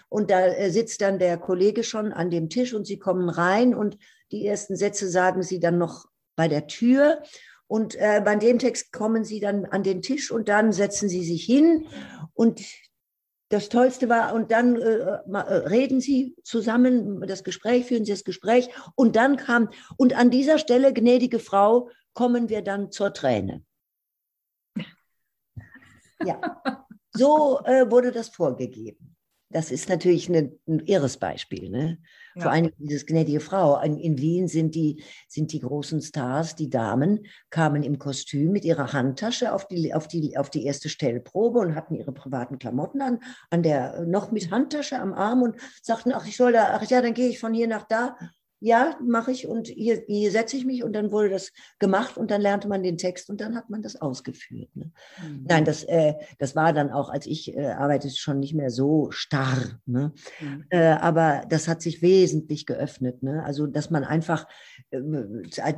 Und 0.08 0.32
da 0.32 0.46
äh, 0.46 0.70
sitzt 0.70 1.00
dann 1.00 1.20
der 1.20 1.38
Kollege 1.38 1.84
schon 1.84 2.12
an 2.12 2.30
dem 2.30 2.48
Tisch 2.48 2.74
und 2.74 2.86
sie 2.88 2.98
kommen 2.98 3.28
rein 3.28 3.74
und 3.74 3.98
die 4.32 4.46
ersten 4.46 4.74
Sätze 4.74 5.08
sagen 5.08 5.42
sie 5.42 5.60
dann 5.60 5.78
noch 5.78 6.06
bei 6.36 6.48
der 6.48 6.66
Tür. 6.66 7.22
Und 7.70 7.94
äh, 7.94 8.20
bei 8.24 8.34
dem 8.34 8.58
Text 8.58 8.90
kommen 8.90 9.22
sie 9.22 9.38
dann 9.38 9.64
an 9.64 9.84
den 9.84 10.02
Tisch 10.02 10.32
und 10.32 10.48
dann 10.48 10.72
setzen 10.72 11.08
sie 11.08 11.22
sich 11.22 11.44
hin. 11.44 11.86
Und 12.34 12.60
das 13.48 13.68
Tollste 13.68 14.08
war, 14.08 14.34
und 14.34 14.50
dann 14.50 14.74
äh, 14.74 14.96
äh 14.96 15.38
reden 15.68 16.00
sie 16.00 16.34
zusammen, 16.42 17.20
das 17.28 17.44
Gespräch, 17.44 17.86
führen 17.86 18.04
sie 18.04 18.10
das 18.10 18.24
Gespräch. 18.24 18.70
Und 18.96 19.14
dann 19.14 19.36
kam, 19.36 19.70
und 19.96 20.14
an 20.14 20.32
dieser 20.32 20.58
Stelle, 20.58 20.92
gnädige 20.92 21.38
Frau, 21.38 21.90
kommen 22.12 22.48
wir 22.48 22.62
dann 22.62 22.90
zur 22.90 23.14
Träne. 23.14 23.62
Ja, 26.26 26.60
so 27.12 27.60
äh, 27.64 27.90
wurde 27.90 28.10
das 28.12 28.28
vorgegeben. 28.28 29.16
Das 29.48 29.70
ist 29.70 29.88
natürlich 29.88 30.28
eine, 30.28 30.52
ein 30.68 30.80
irres 30.80 31.16
Beispiel. 31.16 31.70
Ne? 31.70 31.98
Ja. 32.34 32.42
Vor 32.42 32.52
allem 32.52 32.70
dieses 32.78 33.06
gnädige 33.06 33.40
Frau. 33.40 33.80
In, 33.80 33.98
in, 33.98 34.18
Wien 34.18 34.48
sind 34.48 34.74
die, 34.74 35.02
sind 35.28 35.52
die 35.52 35.60
großen 35.60 36.00
Stars, 36.00 36.54
die 36.54 36.70
Damen, 36.70 37.26
kamen 37.50 37.82
im 37.82 37.98
Kostüm 37.98 38.52
mit 38.52 38.64
ihrer 38.64 38.92
Handtasche 38.92 39.52
auf 39.52 39.66
die, 39.66 39.92
auf 39.94 40.06
die, 40.06 40.36
auf 40.36 40.50
die 40.50 40.64
erste 40.64 40.88
Stellprobe 40.88 41.58
und 41.58 41.74
hatten 41.74 41.94
ihre 41.94 42.12
privaten 42.12 42.58
Klamotten 42.58 43.02
an, 43.02 43.20
an 43.50 43.62
der, 43.62 44.06
noch 44.06 44.30
mit 44.30 44.50
Handtasche 44.50 44.98
am 44.98 45.12
Arm 45.12 45.42
und 45.42 45.56
sagten, 45.82 46.12
ach, 46.12 46.26
ich 46.26 46.36
soll 46.36 46.52
da, 46.52 46.70
ach 46.72 46.84
ja, 46.84 47.02
dann 47.02 47.14
gehe 47.14 47.28
ich 47.28 47.40
von 47.40 47.54
hier 47.54 47.66
nach 47.66 47.86
da 47.86 48.16
ja, 48.60 48.98
mache 49.02 49.32
ich 49.32 49.46
und 49.46 49.68
hier, 49.68 50.02
hier 50.06 50.30
setze 50.30 50.56
ich 50.56 50.66
mich 50.66 50.84
und 50.84 50.92
dann 50.92 51.10
wurde 51.10 51.30
das 51.30 51.52
gemacht 51.78 52.18
und 52.18 52.30
dann 52.30 52.42
lernte 52.42 52.68
man 52.68 52.82
den 52.82 52.98
Text 52.98 53.30
und 53.30 53.40
dann 53.40 53.56
hat 53.56 53.70
man 53.70 53.80
das 53.80 54.00
ausgeführt. 54.00 54.68
Ne? 54.76 54.92
Mhm. 55.22 55.46
Nein, 55.48 55.64
das, 55.64 55.82
äh, 55.84 56.14
das 56.38 56.54
war 56.54 56.74
dann 56.74 56.90
auch, 56.90 57.08
als 57.08 57.26
ich 57.26 57.56
äh, 57.56 57.68
arbeitete, 57.68 58.14
schon 58.14 58.38
nicht 58.38 58.54
mehr 58.54 58.70
so 58.70 59.10
starr. 59.10 59.80
Ne? 59.86 60.12
Mhm. 60.40 60.66
Äh, 60.68 60.90
aber 60.92 61.42
das 61.48 61.68
hat 61.68 61.80
sich 61.80 62.02
wesentlich 62.02 62.66
geöffnet. 62.66 63.22
Ne? 63.22 63.42
Also, 63.44 63.66
dass 63.66 63.88
man 63.88 64.04
einfach, 64.04 64.46
äh, 64.90 65.00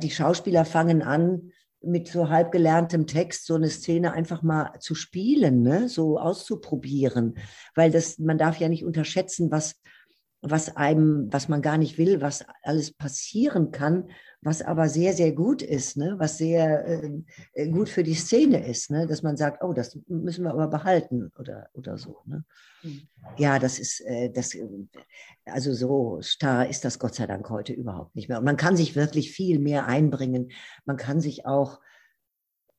die 0.01 0.11
Schauspieler 0.11 0.65
fangen 0.65 1.01
an, 1.01 1.51
mit 1.85 2.07
so 2.07 2.29
halb 2.29 2.51
gelerntem 2.51 3.07
Text 3.07 3.45
so 3.45 3.55
eine 3.55 3.69
Szene 3.69 4.13
einfach 4.13 4.41
mal 4.41 4.71
zu 4.79 4.95
spielen, 4.95 5.61
ne? 5.61 5.89
so 5.89 6.17
auszuprobieren, 6.17 7.35
weil 7.75 7.91
das 7.91 8.19
man 8.19 8.37
darf 8.37 8.57
ja 8.57 8.69
nicht 8.69 8.85
unterschätzen, 8.85 9.51
was 9.51 9.75
was 10.43 10.75
einem, 10.75 11.31
was 11.31 11.47
man 11.47 11.61
gar 11.61 11.77
nicht 11.77 11.97
will, 11.97 12.21
was 12.21 12.45
alles 12.63 12.91
passieren 12.91 13.71
kann, 13.71 14.09
was 14.41 14.61
aber 14.61 14.89
sehr, 14.89 15.13
sehr 15.13 15.31
gut 15.31 15.61
ist, 15.61 15.95
ne? 15.95 16.15
was 16.17 16.37
sehr 16.37 16.85
äh, 17.53 17.69
gut 17.69 17.87
für 17.87 18.03
die 18.03 18.13
Szene 18.13 18.67
ist, 18.67 18.91
ne? 18.91 19.07
dass 19.07 19.23
man 19.23 19.37
sagt, 19.37 19.63
oh, 19.63 19.71
das 19.71 19.97
müssen 20.07 20.43
wir 20.43 20.51
aber 20.51 20.67
behalten 20.67 21.31
oder, 21.39 21.69
oder 21.73 21.97
so. 21.97 22.17
Ne? 22.25 22.43
Mhm. 22.83 23.07
Ja, 23.37 23.57
das 23.57 23.79
ist, 23.79 24.01
äh, 24.01 24.29
das, 24.31 24.51
also 25.45 25.73
so 25.73 26.19
starr 26.21 26.69
ist 26.69 26.83
das 26.83 26.99
Gott 26.99 27.15
sei 27.15 27.25
Dank 27.25 27.49
heute 27.49 27.71
überhaupt 27.71 28.15
nicht 28.15 28.27
mehr. 28.27 28.39
Und 28.39 28.45
man 28.45 28.57
kann 28.57 28.75
sich 28.75 28.97
wirklich 28.97 29.31
viel 29.31 29.59
mehr 29.59 29.87
einbringen. 29.87 30.51
Man 30.85 30.97
kann 30.97 31.21
sich 31.21 31.45
auch 31.45 31.79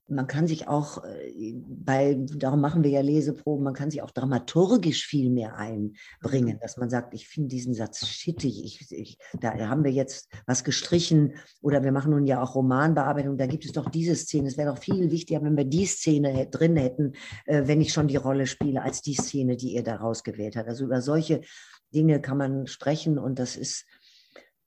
man 0.07 0.27
kann 0.27 0.47
sich 0.47 0.69
auch 0.69 1.03
äh, 1.05 1.55
bei, 1.55 2.15
darum 2.37 2.61
machen 2.61 2.85
wir 2.85 2.91
ja 2.91 3.01
Leseproben, 3.01 3.65
man 3.65 3.75
kann 3.75 3.91
sich 3.91 4.03
auch 4.03 4.11
dramaturgisch 4.11 5.07
viel 5.07 5.31
mehr 5.31 5.57
einbringen, 5.57 6.57
mhm. 6.57 6.61
dass 6.61 6.77
man 6.77 6.91
sagt, 6.91 7.15
ich 7.15 7.29
finde 7.29 7.49
diesen 7.49 7.75
Satz 7.75 8.07
schittig, 8.07 8.65
ich, 8.65 8.93
ich, 8.93 9.19
da 9.41 9.55
haben 9.69 9.85
wir 9.85 9.93
jetzt 9.93 10.29
was 10.47 10.63
gestrichen 10.63 11.35
oder 11.63 11.83
wir 11.83 11.93
machen 11.93 12.11
nun 12.11 12.27
ja 12.27 12.43
auch 12.43 12.55
Romanbearbeitung, 12.55 13.39
da 13.39 13.47
gibt 13.47 13.65
es 13.65 13.73
doch 13.73 13.89
diese 13.89 14.15
Szene. 14.15 14.49
Es 14.49 14.59
wäre 14.59 14.73
doch 14.73 14.83
viel 14.83 15.11
wichtiger, 15.11 15.43
wenn 15.43 15.57
wir 15.57 15.65
die 15.65 15.87
Szene 15.87 16.47
drin 16.49 16.77
hätten, 16.77 17.13
äh, 17.47 17.63
wenn 17.67 17.81
ich 17.81 17.93
schon 17.93 18.09
die 18.09 18.17
Rolle 18.17 18.47
spiele, 18.47 18.83
als 18.83 19.01
die 19.01 19.15
Szene, 19.15 19.57
die 19.57 19.75
ihr 19.75 19.83
da 19.83 19.97
rausgewählt 19.97 20.57
habt. 20.57 20.69
Also 20.69 20.85
über 20.85 21.01
solche 21.01 21.41
Dinge 21.95 22.21
kann 22.21 22.37
man 22.37 22.67
sprechen 22.67 23.19
und 23.19 23.39
das 23.39 23.57
ist, 23.57 23.87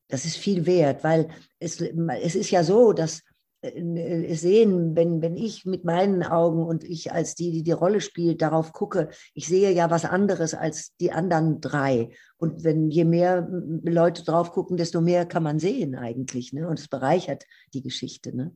das 0.08 0.26
ist 0.26 0.38
viel 0.38 0.66
wert, 0.66 1.04
weil 1.04 1.28
es, 1.60 1.80
es 1.82 2.36
ist 2.36 2.50
ja 2.50 2.64
so, 2.64 2.94
dass 2.94 3.20
äh, 3.20 3.37
sehen, 3.62 4.96
wenn, 4.96 5.22
wenn 5.22 5.36
ich 5.36 5.66
mit 5.66 5.84
meinen 5.84 6.24
Augen 6.24 6.64
und 6.64 6.84
ich 6.84 7.12
als 7.12 7.36
die, 7.36 7.52
die 7.52 7.64
die 7.64 7.72
Rolle 7.72 8.02
spielt, 8.02 8.42
darauf 8.42 8.72
gucke, 8.72 9.10
ich 9.34 9.48
sehe 9.48 9.72
ja 9.72 9.90
was 9.90 10.06
anderes 10.06 10.54
als 10.54 10.96
die 10.98 11.12
anderen 11.12 11.60
drei. 11.60 12.10
Und 12.38 12.64
wenn 12.64 12.90
je 12.90 13.04
mehr 13.04 13.48
Leute 13.84 14.24
drauf 14.24 14.52
gucken, 14.52 14.78
desto 14.78 15.02
mehr 15.02 15.26
kann 15.26 15.44
man 15.44 15.60
sehen 15.60 15.96
eigentlich. 15.96 16.54
Ne? 16.54 16.68
Und 16.68 16.80
es 16.80 16.88
bereichert 16.88 17.46
die 17.74 17.82
Geschichte. 17.82 18.36
Ne? 18.36 18.54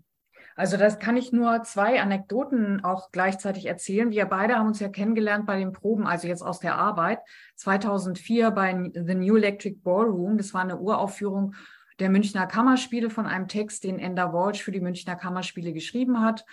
Also 0.55 0.77
das 0.77 0.99
kann 0.99 1.17
ich 1.17 1.31
nur 1.31 1.63
zwei 1.63 1.99
Anekdoten 1.99 2.83
auch 2.83 3.11
gleichzeitig 3.11 3.65
erzählen. 3.65 4.11
Wir 4.11 4.25
beide 4.25 4.55
haben 4.55 4.67
uns 4.67 4.79
ja 4.79 4.89
kennengelernt 4.89 5.47
bei 5.47 5.57
den 5.57 5.71
Proben, 5.71 6.05
also 6.05 6.27
jetzt 6.27 6.43
aus 6.43 6.59
der 6.59 6.75
Arbeit. 6.75 7.19
2004 7.55 8.51
bei 8.51 8.91
The 8.93 9.15
New 9.15 9.37
Electric 9.37 9.77
Ballroom. 9.83 10.37
Das 10.37 10.53
war 10.53 10.61
eine 10.61 10.79
Uraufführung 10.79 11.55
der 12.01 12.09
Münchner 12.09 12.47
Kammerspiele 12.47 13.09
von 13.11 13.27
einem 13.27 13.47
Text, 13.47 13.83
den 13.83 13.99
Enda 13.99 14.33
Walsh 14.33 14.63
für 14.63 14.71
die 14.71 14.81
Münchner 14.81 15.15
Kammerspiele 15.15 15.71
geschrieben 15.71 16.19
hat. 16.19 16.45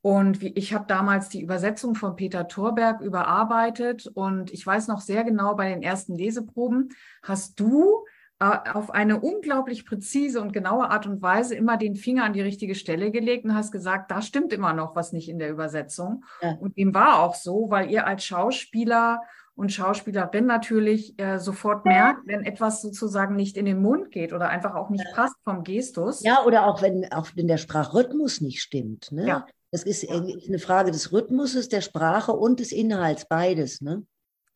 Und 0.00 0.40
wie, 0.40 0.52
ich 0.54 0.72
habe 0.72 0.84
damals 0.86 1.28
die 1.28 1.42
Übersetzung 1.42 1.96
von 1.96 2.14
Peter 2.14 2.46
Thorberg 2.46 3.00
überarbeitet 3.00 4.06
und 4.06 4.52
ich 4.52 4.64
weiß 4.64 4.86
noch 4.86 5.00
sehr 5.00 5.24
genau, 5.24 5.56
bei 5.56 5.68
den 5.68 5.82
ersten 5.82 6.14
Leseproben 6.14 6.90
hast 7.22 7.58
du 7.58 8.04
äh, 8.38 8.70
auf 8.72 8.90
eine 8.92 9.18
unglaublich 9.18 9.84
präzise 9.84 10.40
und 10.40 10.52
genaue 10.52 10.90
Art 10.90 11.06
und 11.06 11.22
Weise 11.22 11.56
immer 11.56 11.76
den 11.76 11.96
Finger 11.96 12.24
an 12.24 12.32
die 12.32 12.42
richtige 12.42 12.74
Stelle 12.76 13.10
gelegt 13.10 13.46
und 13.46 13.54
hast 13.54 13.72
gesagt, 13.72 14.10
da 14.10 14.22
stimmt 14.22 14.52
immer 14.52 14.74
noch 14.74 14.94
was 14.94 15.12
nicht 15.12 15.28
in 15.28 15.40
der 15.40 15.50
Übersetzung. 15.50 16.24
Ja. 16.40 16.52
Und 16.60 16.76
dem 16.76 16.94
war 16.94 17.20
auch 17.20 17.34
so, 17.34 17.70
weil 17.70 17.90
ihr 17.90 18.06
als 18.06 18.24
Schauspieler 18.24 19.22
und 19.56 19.72
Schauspielerin 19.72 20.46
natürlich 20.46 21.18
äh, 21.18 21.38
sofort 21.38 21.84
merkt, 21.84 22.26
wenn 22.26 22.42
etwas 22.44 22.82
sozusagen 22.82 23.36
nicht 23.36 23.56
in 23.56 23.66
den 23.66 23.80
Mund 23.80 24.10
geht 24.10 24.32
oder 24.32 24.48
einfach 24.48 24.74
auch 24.74 24.90
nicht 24.90 25.04
passt 25.14 25.36
vom 25.44 25.62
Gestus. 25.62 26.22
Ja, 26.24 26.42
oder 26.44 26.66
auch 26.66 26.82
wenn 26.82 27.10
auch 27.12 27.28
wenn 27.34 27.46
der 27.46 27.58
Sprachrhythmus 27.58 28.40
nicht 28.40 28.60
stimmt. 28.60 29.12
Ne? 29.12 29.26
Ja. 29.26 29.46
Das 29.70 29.84
ist 29.84 30.08
eine 30.08 30.58
Frage 30.58 30.90
des 30.90 31.12
Rhythmuses, 31.12 31.68
der 31.68 31.80
Sprache 31.80 32.32
und 32.32 32.60
des 32.60 32.72
Inhalts, 32.72 33.26
beides. 33.28 33.80
Ne? 33.80 34.06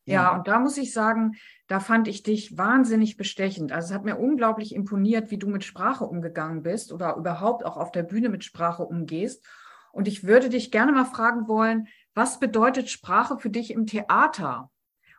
Ja. 0.04 0.14
ja, 0.14 0.36
und 0.36 0.48
da 0.48 0.58
muss 0.58 0.78
ich 0.78 0.92
sagen, 0.92 1.32
da 1.66 1.80
fand 1.80 2.08
ich 2.08 2.22
dich 2.22 2.56
wahnsinnig 2.56 3.16
bestechend. 3.16 3.72
Also 3.72 3.88
es 3.88 3.94
hat 3.94 4.04
mir 4.04 4.16
unglaublich 4.16 4.74
imponiert, 4.74 5.30
wie 5.30 5.38
du 5.38 5.48
mit 5.48 5.64
Sprache 5.64 6.04
umgegangen 6.04 6.62
bist 6.62 6.92
oder 6.92 7.16
überhaupt 7.16 7.66
auch 7.66 7.76
auf 7.76 7.92
der 7.92 8.04
Bühne 8.04 8.28
mit 8.30 8.42
Sprache 8.42 8.84
umgehst. 8.84 9.44
Und 9.92 10.08
ich 10.08 10.24
würde 10.24 10.48
dich 10.48 10.70
gerne 10.70 10.92
mal 10.92 11.04
fragen 11.04 11.46
wollen, 11.48 11.88
was 12.14 12.40
bedeutet 12.40 12.88
Sprache 12.88 13.38
für 13.38 13.50
dich 13.50 13.70
im 13.70 13.86
Theater? 13.86 14.70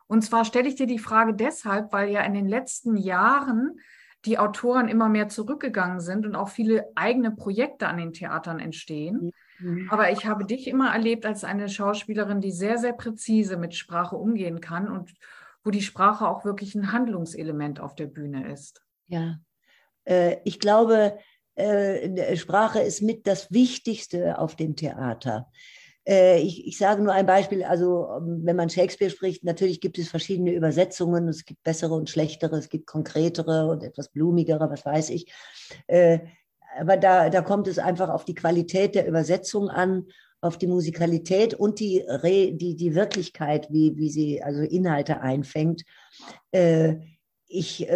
Und 0.09 0.23
zwar 0.23 0.43
stelle 0.43 0.67
ich 0.67 0.73
dir 0.73 0.87
die 0.87 0.97
Frage 0.97 1.35
deshalb, 1.35 1.93
weil 1.93 2.09
ja 2.09 2.21
in 2.23 2.33
den 2.33 2.47
letzten 2.47 2.97
Jahren 2.97 3.79
die 4.25 4.39
Autoren 4.39 4.87
immer 4.87 5.07
mehr 5.07 5.29
zurückgegangen 5.29 5.99
sind 5.99 6.25
und 6.25 6.35
auch 6.35 6.49
viele 6.49 6.87
eigene 6.95 7.29
Projekte 7.29 7.87
an 7.87 7.97
den 7.97 8.11
Theatern 8.11 8.59
entstehen. 8.59 9.31
Mhm. 9.59 9.87
Aber 9.91 10.11
ich 10.11 10.25
habe 10.25 10.45
dich 10.45 10.67
immer 10.67 10.91
erlebt 10.91 11.27
als 11.27 11.43
eine 11.43 11.69
Schauspielerin, 11.69 12.41
die 12.41 12.51
sehr, 12.51 12.79
sehr 12.79 12.93
präzise 12.93 13.55
mit 13.55 13.75
Sprache 13.75 14.15
umgehen 14.15 14.61
kann 14.61 14.89
und 14.89 15.13
wo 15.63 15.69
die 15.69 15.83
Sprache 15.83 16.27
auch 16.27 16.43
wirklich 16.43 16.73
ein 16.73 16.91
Handlungselement 16.91 17.79
auf 17.79 17.93
der 17.93 18.07
Bühne 18.07 18.51
ist. 18.51 18.81
Ja, 19.07 19.37
äh, 20.05 20.37
ich 20.43 20.59
glaube, 20.59 21.19
äh, 21.53 22.35
Sprache 22.35 22.79
ist 22.79 23.03
mit 23.03 23.27
das 23.27 23.51
Wichtigste 23.51 24.39
auf 24.39 24.55
dem 24.55 24.75
Theater. 24.75 25.51
Äh, 26.07 26.41
ich, 26.41 26.65
ich, 26.65 26.77
sage 26.77 27.01
nur 27.01 27.13
ein 27.13 27.25
Beispiel, 27.25 27.63
also 27.63 28.07
ähm, 28.17 28.41
wenn 28.43 28.55
man 28.55 28.69
Shakespeare 28.69 29.11
spricht, 29.11 29.43
natürlich 29.43 29.81
gibt 29.81 29.97
es 29.97 30.09
verschiedene 30.09 30.53
Übersetzungen, 30.53 31.27
es 31.27 31.45
gibt 31.45 31.63
bessere 31.63 31.93
und 31.93 32.09
schlechtere, 32.09 32.57
es 32.57 32.69
gibt 32.69 32.87
konkretere 32.87 33.67
und 33.67 33.83
etwas 33.83 34.09
blumigere, 34.09 34.69
was 34.69 34.85
weiß 34.85 35.09
ich. 35.11 35.31
Äh, 35.87 36.19
aber 36.79 36.97
da, 36.97 37.29
da 37.29 37.41
kommt 37.41 37.67
es 37.67 37.79
einfach 37.79 38.09
auf 38.09 38.25
die 38.25 38.35
Qualität 38.35 38.95
der 38.95 39.07
Übersetzung 39.07 39.69
an, 39.69 40.05
auf 40.41 40.57
die 40.57 40.67
Musikalität 40.67 41.53
und 41.53 41.79
die, 41.79 41.99
Re, 42.07 42.53
die, 42.53 42.75
die 42.75 42.95
Wirklichkeit, 42.95 43.67
wie, 43.69 43.97
wie 43.97 44.09
sie 44.09 44.41
also 44.41 44.61
Inhalte 44.61 45.19
einfängt. 45.21 45.83
Äh, 46.51 46.95
ich, 47.47 47.87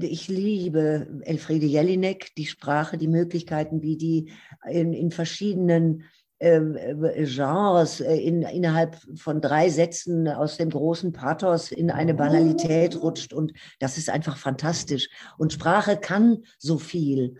ich 0.00 0.28
liebe 0.28 1.20
Elfriede 1.22 1.64
Jelinek, 1.66 2.34
die 2.36 2.44
Sprache, 2.44 2.98
die 2.98 3.08
Möglichkeiten, 3.08 3.80
wie 3.80 3.96
die 3.96 4.30
in, 4.68 4.92
in 4.92 5.10
verschiedenen 5.10 6.04
Genres 6.42 8.00
äh, 8.00 8.16
in, 8.16 8.42
innerhalb 8.42 8.96
von 9.16 9.40
drei 9.40 9.68
Sätzen 9.68 10.26
aus 10.28 10.56
dem 10.56 10.70
großen 10.70 11.12
Pathos 11.12 11.70
in 11.70 11.90
eine 11.90 12.14
Banalität 12.14 13.00
rutscht. 13.00 13.32
Und 13.32 13.52
das 13.78 13.96
ist 13.96 14.10
einfach 14.10 14.36
fantastisch. 14.36 15.08
Und 15.38 15.52
Sprache 15.52 15.96
kann 15.96 16.44
so 16.58 16.78
viel. 16.78 17.36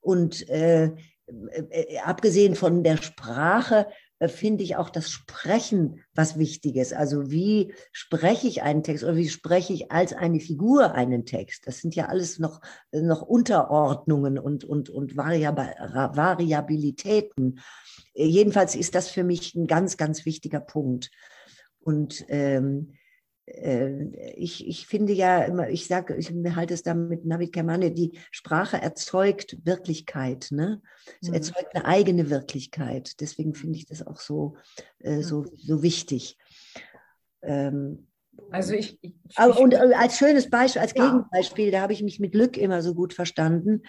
Und 0.00 0.48
äh, 0.48 0.92
äh, 1.70 1.98
abgesehen 2.04 2.54
von 2.54 2.82
der 2.82 2.98
Sprache 2.98 3.86
äh, 3.86 4.03
finde 4.26 4.64
ich 4.64 4.76
auch 4.76 4.90
das 4.90 5.10
Sprechen 5.10 6.00
was 6.14 6.38
Wichtiges. 6.38 6.92
Also 6.92 7.30
wie 7.30 7.74
spreche 7.92 8.46
ich 8.46 8.62
einen 8.62 8.82
Text 8.82 9.04
oder 9.04 9.16
wie 9.16 9.28
spreche 9.28 9.72
ich 9.72 9.92
als 9.92 10.12
eine 10.12 10.40
Figur 10.40 10.94
einen 10.94 11.24
Text? 11.26 11.66
Das 11.66 11.78
sind 11.78 11.94
ja 11.94 12.06
alles 12.06 12.38
noch, 12.38 12.60
noch 12.92 13.22
Unterordnungen 13.22 14.38
und, 14.38 14.64
und, 14.64 14.90
und 14.90 15.16
Variabilitäten. 15.16 17.60
Jedenfalls 18.14 18.76
ist 18.76 18.94
das 18.94 19.08
für 19.08 19.24
mich 19.24 19.54
ein 19.54 19.66
ganz, 19.66 19.96
ganz 19.96 20.24
wichtiger 20.24 20.60
Punkt. 20.60 21.10
Und 21.80 22.24
ähm, 22.28 22.92
äh, 22.92 23.03
ich, 23.46 24.66
ich 24.66 24.86
finde 24.86 25.12
ja 25.12 25.44
immer, 25.44 25.68
ich 25.68 25.86
sage, 25.86 26.16
ich 26.16 26.32
halte 26.56 26.72
es 26.72 26.82
da 26.82 26.94
mit 26.94 27.26
Navid 27.26 27.52
Kermane, 27.52 27.90
die 27.90 28.18
Sprache 28.30 28.80
erzeugt 28.80 29.58
Wirklichkeit, 29.64 30.48
ne? 30.50 30.80
Es 31.20 31.28
mhm. 31.28 31.34
erzeugt 31.34 31.74
eine 31.74 31.84
eigene 31.84 32.30
Wirklichkeit. 32.30 33.20
Deswegen 33.20 33.54
finde 33.54 33.78
ich 33.78 33.86
das 33.86 34.06
auch 34.06 34.18
so, 34.18 34.56
äh, 35.00 35.20
so, 35.20 35.44
so 35.56 35.82
wichtig. 35.82 36.38
Ähm, 37.42 38.06
also 38.50 38.74
ich, 38.74 38.98
ich, 39.02 39.14
ich 39.28 39.38
und 39.38 39.74
äh, 39.74 39.92
als 39.94 40.18
schönes 40.18 40.48
Beispiel, 40.48 40.82
als 40.82 40.94
ja. 40.94 41.04
Gegenbeispiel, 41.04 41.70
da 41.70 41.82
habe 41.82 41.92
ich 41.92 42.02
mich 42.02 42.20
mit 42.20 42.32
Glück 42.32 42.56
immer 42.56 42.82
so 42.82 42.94
gut 42.94 43.12
verstanden, 43.12 43.82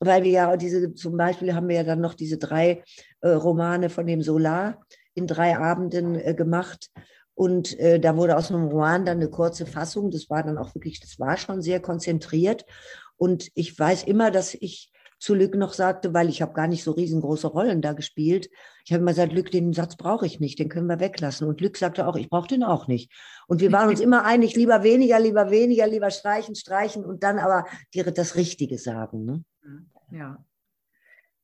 weil 0.00 0.22
wir 0.24 0.30
ja 0.30 0.56
diese, 0.56 0.94
zum 0.94 1.16
Beispiel 1.16 1.54
haben 1.54 1.68
wir 1.68 1.76
ja 1.76 1.84
dann 1.84 2.00
noch 2.00 2.14
diese 2.14 2.38
drei 2.38 2.82
äh, 3.20 3.28
Romane 3.28 3.90
von 3.90 4.06
dem 4.06 4.22
Solar 4.22 4.84
in 5.14 5.26
drei 5.26 5.56
Abenden 5.56 6.14
äh, 6.14 6.34
gemacht. 6.34 6.90
Und 7.38 7.78
äh, 7.78 8.00
da 8.00 8.16
wurde 8.16 8.36
aus 8.36 8.50
einem 8.50 8.66
Roman 8.66 9.04
dann 9.04 9.18
eine 9.18 9.30
kurze 9.30 9.64
Fassung. 9.64 10.10
Das 10.10 10.28
war 10.28 10.42
dann 10.42 10.58
auch 10.58 10.74
wirklich, 10.74 10.98
das 10.98 11.20
war 11.20 11.36
schon 11.36 11.62
sehr 11.62 11.78
konzentriert. 11.78 12.66
Und 13.16 13.52
ich 13.54 13.78
weiß 13.78 14.02
immer, 14.02 14.32
dass 14.32 14.54
ich 14.54 14.90
zu 15.20 15.36
Lück 15.36 15.54
noch 15.54 15.72
sagte, 15.72 16.12
weil 16.12 16.30
ich 16.30 16.42
habe 16.42 16.52
gar 16.52 16.66
nicht 16.66 16.82
so 16.82 16.90
riesengroße 16.90 17.46
Rollen 17.46 17.80
da 17.80 17.92
gespielt. 17.92 18.50
Ich 18.84 18.92
habe 18.92 19.02
immer 19.02 19.12
gesagt, 19.12 19.32
Lück, 19.32 19.52
den 19.52 19.72
Satz 19.72 19.94
brauche 19.94 20.26
ich 20.26 20.40
nicht, 20.40 20.58
den 20.58 20.68
können 20.68 20.88
wir 20.88 20.98
weglassen. 20.98 21.46
Und 21.46 21.60
Lück 21.60 21.76
sagte 21.76 22.08
auch, 22.08 22.16
ich 22.16 22.28
brauche 22.28 22.48
den 22.48 22.64
auch 22.64 22.88
nicht. 22.88 23.12
Und 23.46 23.60
wir 23.60 23.70
waren 23.70 23.88
uns 23.88 24.00
immer 24.00 24.24
einig, 24.24 24.56
lieber 24.56 24.82
weniger, 24.82 25.20
lieber 25.20 25.48
weniger, 25.48 25.86
lieber 25.86 26.10
streichen, 26.10 26.56
streichen 26.56 27.04
und 27.04 27.22
dann 27.22 27.38
aber 27.38 27.66
das 27.94 28.34
Richtige 28.34 28.78
sagen. 28.78 29.24
Ne? 29.24 29.44
Ja. 30.10 30.44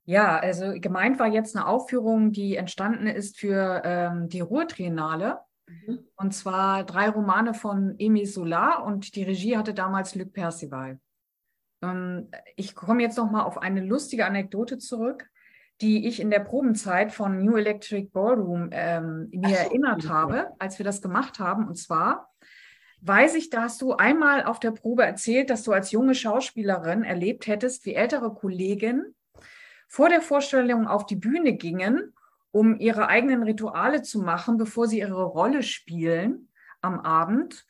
Ja, 0.07 0.41
also 0.41 0.73
gemeint 0.75 1.21
war 1.21 1.29
jetzt 1.29 1.55
eine 1.55 1.69
Aufführung, 1.69 2.33
die 2.33 2.57
entstanden 2.57 3.07
ist 3.07 3.39
für 3.39 3.81
ähm, 3.85 4.29
die 4.29 4.41
Ruhrtriennale. 4.41 5.39
Mhm. 5.67 6.07
Und 6.17 6.35
zwar 6.35 6.85
drei 6.85 7.09
Romane 7.09 7.55
von 7.55 7.95
Emile 7.99 8.27
Solar 8.27 8.85
und 8.85 9.15
die 9.17 9.23
Regie 9.23 9.57
hatte 9.57 9.75
damals 9.75 10.15
Luc 10.15 10.33
Percival. 10.33 11.01
Ähm, 11.83 12.31
ich 12.57 12.75
komme 12.75 13.03
jetzt 13.03 13.19
noch 13.19 13.31
mal 13.31 13.43
auf 13.43 13.59
eine 13.59 13.81
lustige 13.81 14.27
Anekdote 14.27 14.79
zurück, 14.79 15.29
die 15.81 16.07
ich 16.07 16.21
in 16.21 16.31
der 16.31 16.41
Probenzeit 16.41 17.13
von 17.13 17.45
New 17.45 17.57
Electric 17.57 18.11
Ballroom 18.13 18.69
ähm, 18.73 19.29
mir 19.33 19.49
so, 19.49 19.55
erinnert 19.55 20.09
habe, 20.09 20.53
als 20.59 20.79
wir 20.79 20.85
das 20.85 21.03
gemacht 21.03 21.39
haben. 21.41 21.67
Und 21.67 21.77
zwar 21.77 22.31
weiß 23.01 23.35
ich, 23.35 23.51
da 23.51 23.63
hast 23.63 23.83
du 23.83 23.93
einmal 23.93 24.45
auf 24.45 24.61
der 24.61 24.71
Probe 24.71 25.05
erzählt, 25.05 25.51
dass 25.51 25.63
du 25.63 25.73
als 25.73 25.91
junge 25.91 26.15
Schauspielerin 26.15 27.03
erlebt 27.03 27.47
hättest, 27.47 27.85
wie 27.85 27.95
ältere 27.95 28.33
Kollegen 28.33 29.15
vor 29.89 30.09
der 30.09 30.23
Vorstellung 30.23 30.87
auf 30.87 31.07
die 31.07 31.17
Bühne 31.17 31.55
gingen, 31.55 32.14
um 32.55 32.79
ihre 32.79 33.09
eigenen 33.09 33.43
Rituale 33.43 34.03
zu 34.03 34.21
machen, 34.21 34.57
bevor 34.57 34.87
sie 34.87 35.01
ihre 35.01 35.25
Rolle 35.25 35.63
spielen 35.63 36.49
am 36.81 37.01
Abend 37.01 37.67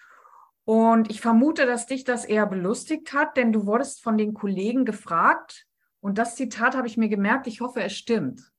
und 0.64 1.10
ich 1.10 1.20
vermute, 1.20 1.66
dass 1.66 1.86
dich 1.86 2.04
das 2.04 2.24
eher 2.24 2.46
belustigt 2.46 3.12
hat, 3.12 3.36
denn 3.36 3.52
du 3.52 3.66
wurdest 3.66 4.02
von 4.02 4.16
den 4.16 4.34
Kollegen 4.34 4.84
gefragt, 4.84 5.66
und 6.00 6.18
das 6.18 6.36
Zitat 6.36 6.76
habe 6.76 6.86
ich 6.86 6.98
mir 6.98 7.08
gemerkt, 7.08 7.46
ich 7.46 7.62
hoffe, 7.62 7.82
es 7.82 7.94
stimmt. 7.94 8.52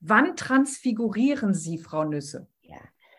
Wann 0.00 0.36
transfigurieren 0.36 1.52
Sie, 1.52 1.76
Frau 1.76 2.04
Nüsse? 2.04 2.48
Ja. 2.62 2.78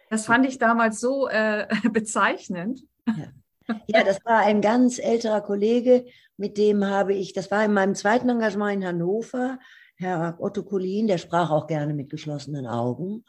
Das 0.09 0.25
fand 0.25 0.47
ich 0.47 0.57
damals 0.57 0.99
so 0.99 1.27
äh, 1.27 1.67
bezeichnend. 1.91 2.81
Ja. 3.05 3.75
ja, 3.85 4.03
das 4.03 4.25
war 4.25 4.39
ein 4.39 4.61
ganz 4.61 4.97
älterer 4.97 5.41
Kollege, 5.41 6.05
mit 6.35 6.57
dem 6.57 6.83
habe 6.83 7.13
ich, 7.13 7.33
das 7.33 7.51
war 7.51 7.63
in 7.63 7.73
meinem 7.73 7.93
zweiten 7.93 8.29
Engagement 8.29 8.81
in 8.81 8.87
Hannover, 8.87 9.59
Herr 9.99 10.37
Otto 10.39 10.63
Collin, 10.63 11.07
der 11.07 11.17
sprach 11.17 11.51
auch 11.51 11.67
gerne 11.67 11.93
mit 11.93 12.09
geschlossenen 12.09 12.65
Augen. 12.65 13.25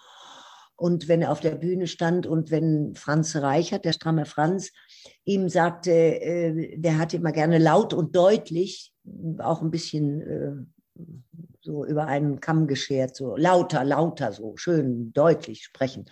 Und 0.76 1.08
wenn 1.08 1.20
er 1.20 1.32
auf 1.32 1.40
der 1.40 1.56
Bühne 1.56 1.88
stand 1.88 2.26
und 2.26 2.50
wenn 2.50 2.94
Franz 2.94 3.36
Reichert, 3.36 3.84
der 3.84 3.92
stramme 3.92 4.24
Franz, 4.24 4.70
ihm 5.24 5.48
sagte, 5.48 5.90
äh, 5.90 6.78
der 6.78 6.98
hat 6.98 7.12
immer 7.12 7.32
gerne 7.32 7.58
laut 7.58 7.92
und 7.92 8.14
deutlich, 8.14 8.94
auch 9.40 9.62
ein 9.62 9.70
bisschen 9.70 10.20
äh, 10.22 11.04
so 11.60 11.84
über 11.84 12.06
einen 12.06 12.40
Kamm 12.40 12.66
geschert, 12.66 13.16
so 13.16 13.36
lauter, 13.36 13.84
lauter, 13.84 14.32
so 14.32 14.56
schön 14.56 15.12
deutlich 15.12 15.64
sprechen. 15.64 16.06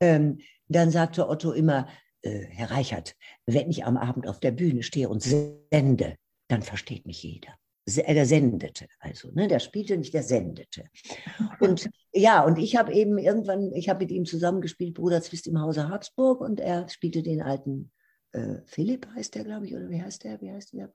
Ähm, 0.00 0.38
dann 0.68 0.90
sagte 0.90 1.28
Otto 1.28 1.52
immer, 1.52 1.86
äh, 2.22 2.46
Herr 2.50 2.72
Reichert, 2.72 3.14
wenn 3.46 3.70
ich 3.70 3.84
am 3.84 3.96
Abend 3.96 4.28
auf 4.28 4.40
der 4.40 4.50
Bühne 4.50 4.82
stehe 4.82 5.08
und 5.08 5.22
sende, 5.22 6.16
dann 6.48 6.62
versteht 6.62 7.06
mich 7.06 7.22
jeder. 7.22 7.54
Äh, 7.86 8.14
der 8.14 8.26
sendete, 8.26 8.86
also, 9.00 9.30
ne, 9.32 9.48
der 9.48 9.58
spielte 9.58 9.96
nicht, 9.96 10.14
der 10.14 10.22
sendete. 10.22 10.84
Und 11.60 11.88
ja, 12.12 12.44
und 12.44 12.58
ich 12.58 12.76
habe 12.76 12.92
eben 12.92 13.18
irgendwann, 13.18 13.72
ich 13.72 13.88
habe 13.88 14.00
mit 14.00 14.10
ihm 14.10 14.24
zusammengespielt, 14.24 14.94
Bruder 14.94 15.22
Zwist 15.22 15.46
im 15.46 15.60
Hause 15.60 15.88
Habsburg, 15.88 16.40
und 16.40 16.60
er 16.60 16.88
spielte 16.88 17.22
den 17.22 17.40
alten 17.40 17.90
äh, 18.32 18.56
Philipp, 18.66 19.06
heißt 19.14 19.34
der, 19.34 19.44
glaube 19.44 19.66
ich, 19.66 19.74
oder 19.74 19.88
wie 19.88 20.02
heißt 20.02 20.24
der? 20.24 20.40
Wie 20.40 20.50
heißt 20.50 20.74
der? 20.74 20.90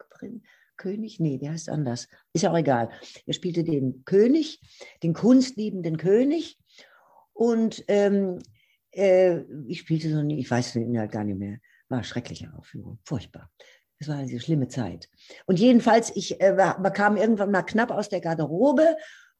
König? 0.78 1.20
Nee, 1.20 1.38
der 1.40 1.54
heißt 1.54 1.70
anders. 1.70 2.08
Ist 2.34 2.44
ja 2.44 2.52
auch 2.52 2.58
egal. 2.58 2.90
Er 3.26 3.34
spielte 3.34 3.64
den 3.64 4.04
König, 4.06 4.62
den 5.02 5.14
kunstliebenden 5.14 5.98
König. 5.98 6.60
Und 7.34 7.84
ähm, 7.88 8.40
äh, 8.92 9.42
ich 9.68 9.80
spielte 9.80 10.12
so, 10.12 10.22
ich 10.22 10.50
weiß 10.50 10.74
den 10.74 10.94
Inhalt 10.94 11.12
gar 11.12 11.24
nicht 11.24 11.40
mehr. 11.40 11.58
War 11.90 12.04
schreckliche 12.04 12.54
Aufführung, 12.54 13.00
furchtbar. 13.06 13.50
Es 14.00 14.08
war 14.08 14.18
eine 14.18 14.40
schlimme 14.40 14.68
Zeit. 14.68 15.10
Und 15.46 15.60
jedenfalls, 15.60 16.12
ich 16.16 16.40
äh, 16.40 16.56
bekam 16.82 17.18
irgendwann 17.18 17.52
mal 17.52 17.64
knapp 17.64 17.92
aus 17.92 18.10
der 18.10 18.22
Garderobe. 18.22 18.96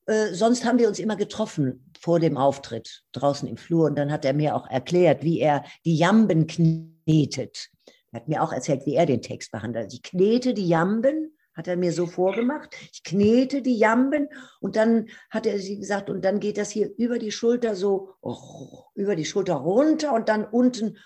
Äh, 0.06 0.32
sonst 0.32 0.64
haben 0.64 0.78
wir 0.78 0.88
uns 0.88 0.98
immer 0.98 1.16
getroffen 1.16 1.92
vor 2.00 2.18
dem 2.18 2.36
Auftritt 2.36 3.04
draußen 3.12 3.48
im 3.48 3.56
Flur. 3.56 3.86
Und 3.86 3.96
dann 3.96 4.10
hat 4.10 4.24
er 4.24 4.32
mir 4.32 4.56
auch 4.56 4.68
erklärt, 4.68 5.22
wie 5.22 5.38
er 5.38 5.64
die 5.84 5.96
Jamben 5.96 6.46
knetet. 6.46 7.68
Er 8.10 8.20
hat 8.20 8.28
mir 8.28 8.42
auch 8.42 8.52
erzählt, 8.52 8.84
wie 8.86 8.94
er 8.94 9.06
den 9.06 9.22
Text 9.22 9.52
behandelt. 9.52 9.92
Ich 9.92 10.02
knete 10.02 10.54
die 10.54 10.66
Jamben, 10.66 11.36
hat 11.54 11.68
er 11.68 11.76
mir 11.76 11.92
so 11.92 12.06
vorgemacht. 12.06 12.74
Ich 12.92 13.04
knete 13.04 13.62
die 13.62 13.76
Jamben 13.76 14.28
und 14.60 14.76
dann 14.76 15.08
hat 15.30 15.46
er 15.46 15.58
sie 15.58 15.78
gesagt, 15.78 16.08
und 16.08 16.24
dann 16.24 16.40
geht 16.40 16.56
das 16.56 16.70
hier 16.70 16.90
über 16.96 17.18
die 17.18 17.32
Schulter 17.32 17.76
so, 17.76 18.14
oh, 18.22 18.84
über 18.94 19.14
die 19.14 19.24
Schulter 19.24 19.54
runter 19.54 20.14
und 20.14 20.28
dann 20.28 20.44
unten. 20.44 20.98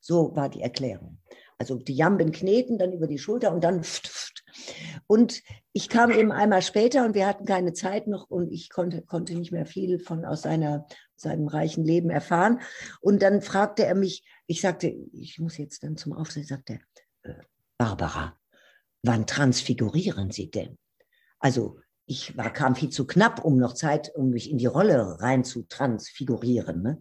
So 0.00 0.34
war 0.36 0.48
die 0.48 0.60
Erklärung. 0.62 1.19
Also 1.60 1.76
die 1.76 1.94
Jamben 1.94 2.32
kneten, 2.32 2.78
dann 2.78 2.94
über 2.94 3.06
die 3.06 3.18
Schulter 3.18 3.52
und 3.52 3.62
dann. 3.62 3.82
Und 5.06 5.42
ich 5.74 5.90
kam 5.90 6.10
eben 6.10 6.32
einmal 6.32 6.62
später 6.62 7.04
und 7.04 7.14
wir 7.14 7.26
hatten 7.26 7.44
keine 7.44 7.74
Zeit 7.74 8.06
noch 8.06 8.30
und 8.30 8.50
ich 8.50 8.70
konnte, 8.70 9.02
konnte 9.02 9.34
nicht 9.34 9.52
mehr 9.52 9.66
viel 9.66 9.98
von 9.98 10.24
aus 10.24 10.40
seiner, 10.40 10.86
seinem 11.16 11.48
reichen 11.48 11.84
Leben 11.84 12.08
erfahren. 12.08 12.62
Und 13.02 13.20
dann 13.20 13.42
fragte 13.42 13.84
er 13.84 13.94
mich, 13.94 14.24
ich 14.46 14.62
sagte, 14.62 14.88
ich 15.12 15.38
muss 15.38 15.58
jetzt 15.58 15.82
dann 15.82 15.98
zum 15.98 16.14
Aufsehen, 16.14 16.46
sagte 16.46 16.80
er, 17.24 17.30
äh, 17.30 17.42
Barbara, 17.76 18.38
wann 19.02 19.26
transfigurieren 19.26 20.30
Sie 20.30 20.50
denn? 20.50 20.78
Also 21.40 21.78
ich 22.06 22.36
war, 22.36 22.52
kam 22.52 22.74
viel 22.74 22.90
zu 22.90 23.06
knapp, 23.06 23.44
um 23.44 23.56
noch 23.56 23.74
Zeit, 23.74 24.12
um 24.14 24.30
mich 24.30 24.50
in 24.50 24.58
die 24.58 24.66
Rolle 24.66 25.20
rein 25.20 25.44
zu 25.44 25.62
transfigurieren. 25.62 26.82
Ne? 26.82 26.98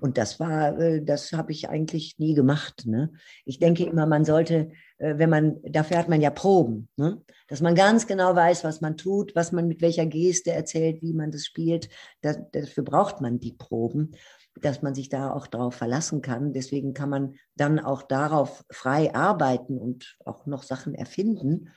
Und 0.00 0.18
das 0.18 0.40
war, 0.40 0.78
äh, 0.78 1.02
das 1.02 1.32
habe 1.32 1.52
ich 1.52 1.68
eigentlich 1.68 2.18
nie 2.18 2.34
gemacht. 2.34 2.84
Ne? 2.86 3.12
Ich 3.44 3.60
denke 3.60 3.84
immer, 3.84 4.06
man 4.06 4.24
sollte, 4.24 4.70
äh, 4.98 5.16
wenn 5.16 5.30
man, 5.30 5.58
dafür 5.62 5.98
hat 5.98 6.08
man 6.08 6.20
ja 6.20 6.30
Proben, 6.30 6.88
ne? 6.96 7.22
dass 7.46 7.60
man 7.60 7.76
ganz 7.76 8.06
genau 8.06 8.34
weiß, 8.34 8.64
was 8.64 8.80
man 8.80 8.96
tut, 8.96 9.34
was 9.36 9.52
man 9.52 9.68
mit 9.68 9.80
welcher 9.80 10.06
Geste 10.06 10.50
erzählt, 10.50 11.02
wie 11.02 11.12
man 11.14 11.30
das 11.30 11.44
spielt. 11.44 11.88
Das, 12.20 12.38
dafür 12.52 12.82
braucht 12.82 13.20
man 13.20 13.38
die 13.38 13.52
Proben 13.52 14.16
dass 14.60 14.82
man 14.82 14.94
sich 14.94 15.08
da 15.08 15.32
auch 15.32 15.46
darauf 15.46 15.74
verlassen 15.74 16.22
kann. 16.22 16.52
Deswegen 16.52 16.94
kann 16.94 17.10
man 17.10 17.34
dann 17.56 17.78
auch 17.78 18.02
darauf 18.02 18.64
frei 18.70 19.14
arbeiten 19.14 19.78
und 19.78 20.16
auch 20.24 20.46
noch 20.46 20.62
Sachen 20.62 20.94
erfinden. 20.94 21.70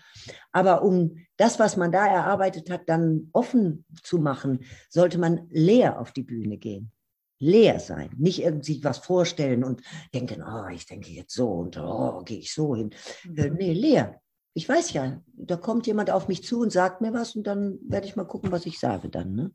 Aber 0.51 0.83
um 0.83 1.17
das, 1.37 1.59
was 1.59 1.77
man 1.77 1.91
da 1.91 2.05
erarbeitet 2.05 2.69
hat, 2.69 2.81
dann 2.87 3.29
offen 3.33 3.85
zu 4.03 4.17
machen, 4.17 4.63
sollte 4.89 5.17
man 5.17 5.47
leer 5.49 5.99
auf 5.99 6.11
die 6.11 6.23
Bühne 6.23 6.57
gehen. 6.57 6.91
Leer 7.39 7.79
sein, 7.79 8.11
nicht 8.17 8.43
irgendwie 8.43 8.83
was 8.83 8.99
vorstellen 8.99 9.63
und 9.63 9.81
denken, 10.13 10.43
oh, 10.43 10.67
ich 10.71 10.85
denke 10.85 11.11
jetzt 11.11 11.33
so 11.33 11.49
und 11.49 11.75
oh, 11.77 12.21
gehe 12.23 12.37
ich 12.37 12.53
so 12.53 12.75
hin. 12.75 12.91
Äh, 13.35 13.49
mhm. 13.49 13.57
nee, 13.57 13.73
leer. 13.73 14.21
Ich 14.53 14.67
weiß 14.67 14.93
ja, 14.93 15.21
da 15.33 15.55
kommt 15.55 15.87
jemand 15.87 16.11
auf 16.11 16.27
mich 16.27 16.43
zu 16.43 16.59
und 16.59 16.71
sagt 16.71 17.01
mir 17.01 17.13
was 17.13 17.35
und 17.35 17.47
dann 17.47 17.79
werde 17.87 18.05
ich 18.05 18.15
mal 18.15 18.25
gucken, 18.25 18.51
was 18.51 18.65
ich 18.65 18.79
sage 18.79 19.09
dann. 19.09 19.33
Ne? 19.33 19.51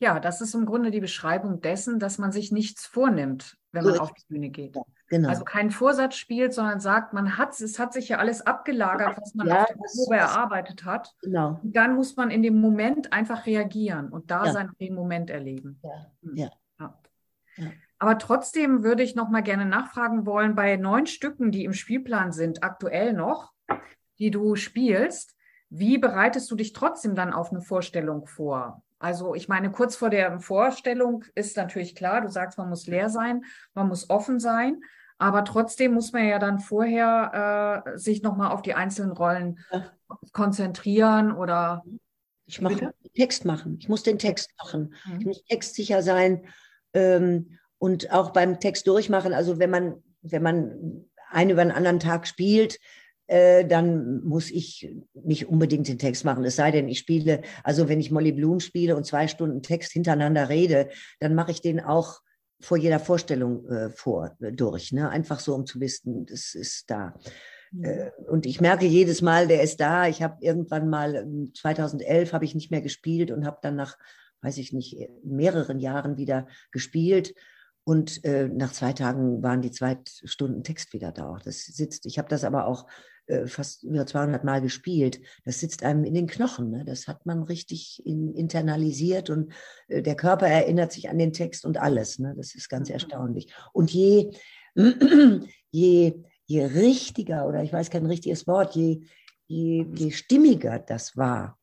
Ja, 0.00 0.18
das 0.18 0.40
ist 0.40 0.54
im 0.54 0.64
Grunde 0.64 0.90
die 0.90 1.00
Beschreibung 1.00 1.60
dessen, 1.60 1.98
dass 1.98 2.16
man 2.16 2.32
sich 2.32 2.50
nichts 2.50 2.86
vornimmt, 2.86 3.58
wenn 3.70 3.84
man 3.84 3.98
auf 3.98 4.14
die 4.14 4.24
Bühne 4.28 4.48
geht. 4.48 4.74
Ja, 4.74 4.82
genau. 5.08 5.28
Also 5.28 5.44
keinen 5.44 5.70
Vorsatz 5.70 6.16
spielt, 6.16 6.54
sondern 6.54 6.80
sagt, 6.80 7.12
man 7.12 7.36
hat 7.36 7.60
es 7.60 7.78
hat 7.78 7.92
sich 7.92 8.08
ja 8.08 8.16
alles 8.16 8.40
abgelagert, 8.40 9.18
was 9.20 9.34
man 9.34 9.46
ja, 9.46 9.60
auf 9.62 9.66
der 9.66 9.74
Probe 9.74 10.16
erarbeitet 10.16 10.86
hat. 10.86 11.14
Genau. 11.20 11.60
Und 11.62 11.76
dann 11.76 11.94
muss 11.96 12.16
man 12.16 12.30
in 12.30 12.42
dem 12.42 12.62
Moment 12.62 13.12
einfach 13.12 13.44
reagieren 13.44 14.08
und 14.08 14.30
da 14.30 14.46
ja. 14.46 14.52
sein 14.52 14.70
den 14.80 14.94
Moment 14.94 15.28
erleben. 15.28 15.82
Hm. 16.22 16.34
Ja. 16.34 16.50
ja. 16.78 16.94
Aber 17.98 18.16
trotzdem 18.16 18.82
würde 18.82 19.02
ich 19.02 19.14
noch 19.14 19.28
mal 19.28 19.42
gerne 19.42 19.66
nachfragen 19.66 20.24
wollen 20.24 20.54
bei 20.54 20.76
neun 20.76 21.06
Stücken, 21.06 21.52
die 21.52 21.64
im 21.64 21.74
Spielplan 21.74 22.32
sind, 22.32 22.64
aktuell 22.64 23.12
noch, 23.12 23.52
die 24.18 24.30
du 24.30 24.56
spielst. 24.56 25.36
Wie 25.68 25.98
bereitest 25.98 26.50
du 26.50 26.56
dich 26.56 26.72
trotzdem 26.72 27.14
dann 27.14 27.34
auf 27.34 27.52
eine 27.52 27.60
Vorstellung 27.60 28.26
vor? 28.26 28.82
Also 29.00 29.34
ich 29.34 29.48
meine, 29.48 29.72
kurz 29.72 29.96
vor 29.96 30.10
der 30.10 30.40
Vorstellung 30.40 31.24
ist 31.34 31.56
natürlich 31.56 31.96
klar, 31.96 32.20
du 32.20 32.28
sagst, 32.28 32.58
man 32.58 32.68
muss 32.68 32.86
leer 32.86 33.08
sein, 33.08 33.44
man 33.72 33.88
muss 33.88 34.10
offen 34.10 34.38
sein, 34.38 34.82
aber 35.16 35.44
trotzdem 35.44 35.94
muss 35.94 36.12
man 36.12 36.28
ja 36.28 36.38
dann 36.38 36.58
vorher 36.58 37.82
äh, 37.86 37.98
sich 37.98 38.22
nochmal 38.22 38.52
auf 38.52 38.60
die 38.60 38.74
einzelnen 38.74 39.12
Rollen 39.12 39.58
ja. 39.72 39.90
konzentrieren 40.32 41.32
oder. 41.32 41.82
Ich 42.44 42.60
mache 42.60 42.76
den 42.76 42.92
Text 43.14 43.46
machen. 43.46 43.78
Ich 43.80 43.88
muss 43.88 44.02
den 44.02 44.18
Text 44.18 44.50
machen. 44.58 44.94
Mhm. 45.06 45.20
Ich 45.20 45.26
muss 45.26 45.44
textsicher 45.44 46.02
sein 46.02 46.46
ähm, 46.92 47.58
und 47.78 48.12
auch 48.12 48.30
beim 48.30 48.60
Text 48.60 48.86
durchmachen. 48.86 49.32
Also 49.32 49.58
wenn 49.58 49.70
man, 49.70 50.02
wenn 50.20 50.42
man 50.42 51.06
einen 51.30 51.50
über 51.50 51.62
einen 51.62 51.70
anderen 51.70 52.00
Tag 52.00 52.26
spielt, 52.26 52.78
äh, 53.30 53.64
dann 53.64 54.24
muss 54.24 54.50
ich 54.50 54.92
nicht 55.14 55.48
unbedingt 55.48 55.86
den 55.86 55.98
Text 55.98 56.24
machen. 56.24 56.44
Es 56.44 56.56
sei 56.56 56.72
denn, 56.72 56.88
ich 56.88 56.98
spiele, 56.98 57.42
also 57.62 57.88
wenn 57.88 58.00
ich 58.00 58.10
Molly 58.10 58.32
Bloom 58.32 58.58
spiele 58.58 58.96
und 58.96 59.06
zwei 59.06 59.28
Stunden 59.28 59.62
Text 59.62 59.92
hintereinander 59.92 60.48
rede, 60.48 60.88
dann 61.20 61.36
mache 61.36 61.52
ich 61.52 61.60
den 61.60 61.78
auch 61.78 62.22
vor 62.60 62.76
jeder 62.76 62.98
Vorstellung 62.98 63.68
äh, 63.68 63.90
vor 63.90 64.36
äh, 64.40 64.50
durch. 64.50 64.90
Ne? 64.90 65.08
Einfach 65.08 65.38
so, 65.38 65.54
um 65.54 65.64
zu 65.64 65.78
wissen, 65.78 66.26
das 66.26 66.56
ist 66.56 66.90
da. 66.90 67.14
Mhm. 67.70 67.84
Äh, 67.84 68.10
und 68.28 68.46
ich 68.46 68.60
merke 68.60 68.86
jedes 68.86 69.22
Mal, 69.22 69.46
der 69.46 69.62
ist 69.62 69.78
da. 69.78 70.08
Ich 70.08 70.22
habe 70.22 70.38
irgendwann 70.40 70.90
mal 70.90 71.24
2011 71.54 72.32
habe 72.32 72.44
ich 72.44 72.56
nicht 72.56 72.72
mehr 72.72 72.82
gespielt 72.82 73.30
und 73.30 73.46
habe 73.46 73.58
dann 73.62 73.76
nach, 73.76 73.96
weiß 74.42 74.58
ich 74.58 74.72
nicht, 74.72 75.08
mehreren 75.22 75.78
Jahren 75.78 76.16
wieder 76.16 76.48
gespielt. 76.72 77.32
Und 77.84 78.24
äh, 78.24 78.48
nach 78.48 78.72
zwei 78.72 78.92
Tagen 78.92 79.40
waren 79.44 79.62
die 79.62 79.70
zwei 79.70 79.98
Stunden 80.24 80.64
Text 80.64 80.92
wieder 80.92 81.12
da. 81.12 81.38
Das 81.44 81.64
sitzt. 81.64 82.06
Ich 82.06 82.18
habe 82.18 82.28
das 82.28 82.42
aber 82.42 82.66
auch 82.66 82.86
äh, 83.30 83.46
fast 83.46 83.84
über 83.84 84.04
200 84.06 84.42
Mal 84.42 84.60
gespielt. 84.60 85.20
Das 85.44 85.60
sitzt 85.60 85.84
einem 85.84 86.02
in 86.02 86.14
den 86.14 86.26
Knochen. 86.26 86.70
Ne? 86.70 86.84
Das 86.84 87.06
hat 87.06 87.26
man 87.26 87.44
richtig 87.44 88.02
in, 88.04 88.34
internalisiert 88.34 89.30
und 89.30 89.52
äh, 89.86 90.02
der 90.02 90.16
Körper 90.16 90.48
erinnert 90.48 90.90
sich 90.90 91.08
an 91.08 91.18
den 91.18 91.32
Text 91.32 91.64
und 91.64 91.78
alles. 91.78 92.18
Ne? 92.18 92.34
Das 92.36 92.56
ist 92.56 92.68
ganz 92.68 92.88
mhm. 92.88 92.94
erstaunlich. 92.94 93.54
Und 93.72 93.92
je, 93.92 94.32
je, 95.70 96.14
je 96.44 96.64
richtiger, 96.64 97.46
oder 97.46 97.62
ich 97.62 97.72
weiß 97.72 97.90
kein 97.90 98.06
richtiges 98.06 98.48
Wort, 98.48 98.74
je, 98.74 99.00
je, 99.46 99.86
je 99.94 100.10
stimmiger 100.10 100.80
das 100.80 101.16
war, 101.16 101.56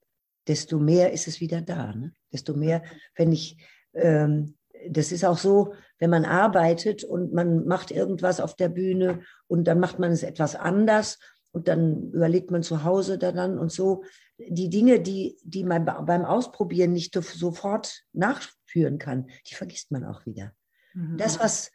desto 0.47 0.79
mehr 0.79 1.11
ist 1.11 1.27
es 1.27 1.41
wieder 1.41 1.61
da. 1.61 1.93
Ne? 1.93 2.13
Desto 2.31 2.53
mehr, 2.53 2.81
wenn 3.15 3.33
ich, 3.33 3.57
ähm, 3.93 4.55
das 4.89 5.11
ist 5.11 5.25
auch 5.25 5.37
so, 5.37 5.73
wenn 5.99 6.11
man 6.11 6.23
arbeitet 6.23 7.03
und 7.03 7.33
man 7.33 7.65
macht 7.65 7.91
irgendwas 7.91 8.39
auf 8.39 8.55
der 8.55 8.69
Bühne 8.69 9.19
und 9.47 9.65
dann 9.65 9.81
macht 9.81 9.99
man 9.99 10.11
es 10.11 10.23
etwas 10.23 10.55
anders 10.55 11.19
und 11.57 11.67
dann 11.67 12.11
überlegt 12.11 12.51
man 12.51 12.61
zu 12.61 12.83
Hause 12.83 13.17
dann 13.17 13.57
und 13.57 13.71
so. 13.71 14.03
Die 14.37 14.69
Dinge, 14.69 14.99
die, 14.99 15.39
die 15.41 15.63
man 15.63 15.85
beim 15.85 16.23
Ausprobieren 16.23 16.93
nicht 16.93 17.15
sofort 17.15 18.03
nachführen 18.13 18.99
kann, 18.99 19.27
die 19.49 19.55
vergisst 19.55 19.91
man 19.91 20.05
auch 20.05 20.23
wieder. 20.27 20.51
Mhm. 20.93 21.17
Das, 21.17 21.39
was 21.39 21.71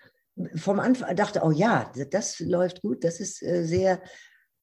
vom 0.55 0.79
Anfang 0.79 1.17
dachte, 1.17 1.41
oh 1.43 1.51
ja, 1.51 1.93
das 2.13 2.39
läuft 2.39 2.81
gut, 2.83 3.03
das 3.03 3.19
ist 3.19 3.43
äh, 3.43 3.65
sehr 3.65 4.01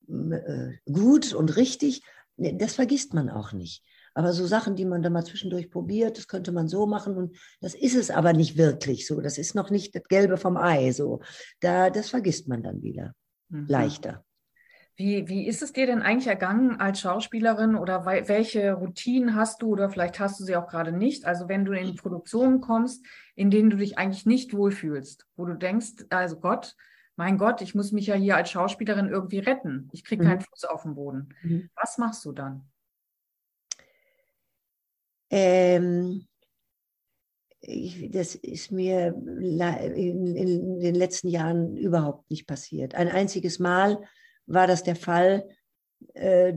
äh, 0.07 0.69
gut 0.89 1.33
und 1.33 1.57
richtig, 1.57 2.01
das 2.37 2.75
vergisst 2.75 3.13
man 3.13 3.29
auch 3.29 3.51
nicht. 3.51 3.83
Aber 4.13 4.31
so 4.31 4.47
Sachen, 4.47 4.77
die 4.77 4.85
man 4.85 5.03
da 5.03 5.09
mal 5.09 5.25
zwischendurch 5.25 5.69
probiert, 5.69 6.17
das 6.17 6.29
könnte 6.29 6.53
man 6.53 6.69
so 6.69 6.87
machen 6.87 7.17
und 7.17 7.37
das 7.59 7.75
ist 7.75 7.95
es 7.95 8.09
aber 8.09 8.31
nicht 8.31 8.55
wirklich 8.55 9.05
so. 9.05 9.19
Das 9.19 9.37
ist 9.37 9.53
noch 9.53 9.69
nicht 9.69 9.93
das 9.93 10.03
Gelbe 10.05 10.37
vom 10.37 10.55
Ei 10.55 10.93
so. 10.93 11.19
Da, 11.59 11.89
das 11.89 12.09
vergisst 12.09 12.47
man 12.47 12.63
dann 12.63 12.81
wieder 12.81 13.13
mhm. 13.49 13.65
leichter. 13.67 14.23
Wie, 14.99 15.29
wie 15.29 15.47
ist 15.47 15.61
es 15.61 15.71
dir 15.71 15.85
denn 15.85 16.01
eigentlich 16.01 16.27
ergangen 16.27 16.81
als 16.81 16.99
Schauspielerin 16.99 17.75
oder 17.75 18.05
welche 18.05 18.73
Routinen 18.73 19.33
hast 19.33 19.61
du 19.61 19.69
oder 19.69 19.89
vielleicht 19.89 20.19
hast 20.19 20.41
du 20.41 20.43
sie 20.43 20.57
auch 20.57 20.67
gerade 20.67 20.91
nicht? 20.91 21.23
Also 21.23 21.47
wenn 21.47 21.63
du 21.63 21.71
in 21.71 21.85
die 21.85 21.93
Produktion 21.93 22.59
kommst, 22.59 23.05
in 23.33 23.49
denen 23.49 23.69
du 23.69 23.77
dich 23.77 23.97
eigentlich 23.97 24.25
nicht 24.25 24.53
wohlfühlst, 24.53 25.25
wo 25.37 25.45
du 25.45 25.53
denkst, 25.53 26.03
also 26.09 26.37
Gott, 26.41 26.75
mein 27.15 27.37
Gott, 27.37 27.61
ich 27.61 27.75
muss 27.75 27.93
mich 27.93 28.07
ja 28.07 28.15
hier 28.15 28.35
als 28.35 28.51
Schauspielerin 28.51 29.07
irgendwie 29.07 29.39
retten. 29.39 29.87
Ich 29.93 30.03
kriege 30.03 30.25
keinen 30.25 30.39
mhm. 30.39 30.43
Fuß 30.49 30.65
auf 30.65 30.81
den 30.81 30.95
Boden. 30.95 31.33
Mhm. 31.43 31.69
Was 31.77 31.97
machst 31.97 32.25
du 32.25 32.33
dann? 32.33 32.69
Ähm, 35.29 36.27
ich, 37.61 38.11
das 38.11 38.35
ist 38.35 38.69
mir 38.73 39.15
in, 39.15 40.35
in, 40.35 40.79
den 40.81 40.95
letzten 40.95 41.29
Jahren 41.29 41.77
überhaupt 41.77 42.29
nicht 42.29 42.47
passiert. 42.47 42.95
Ein 42.95 43.07
einziges 43.07 43.59
Mal 43.59 43.97
war 44.49 44.67
das 44.67 44.83
der 44.83 44.95
Fall. 44.95 45.47
Äh, 46.13 46.53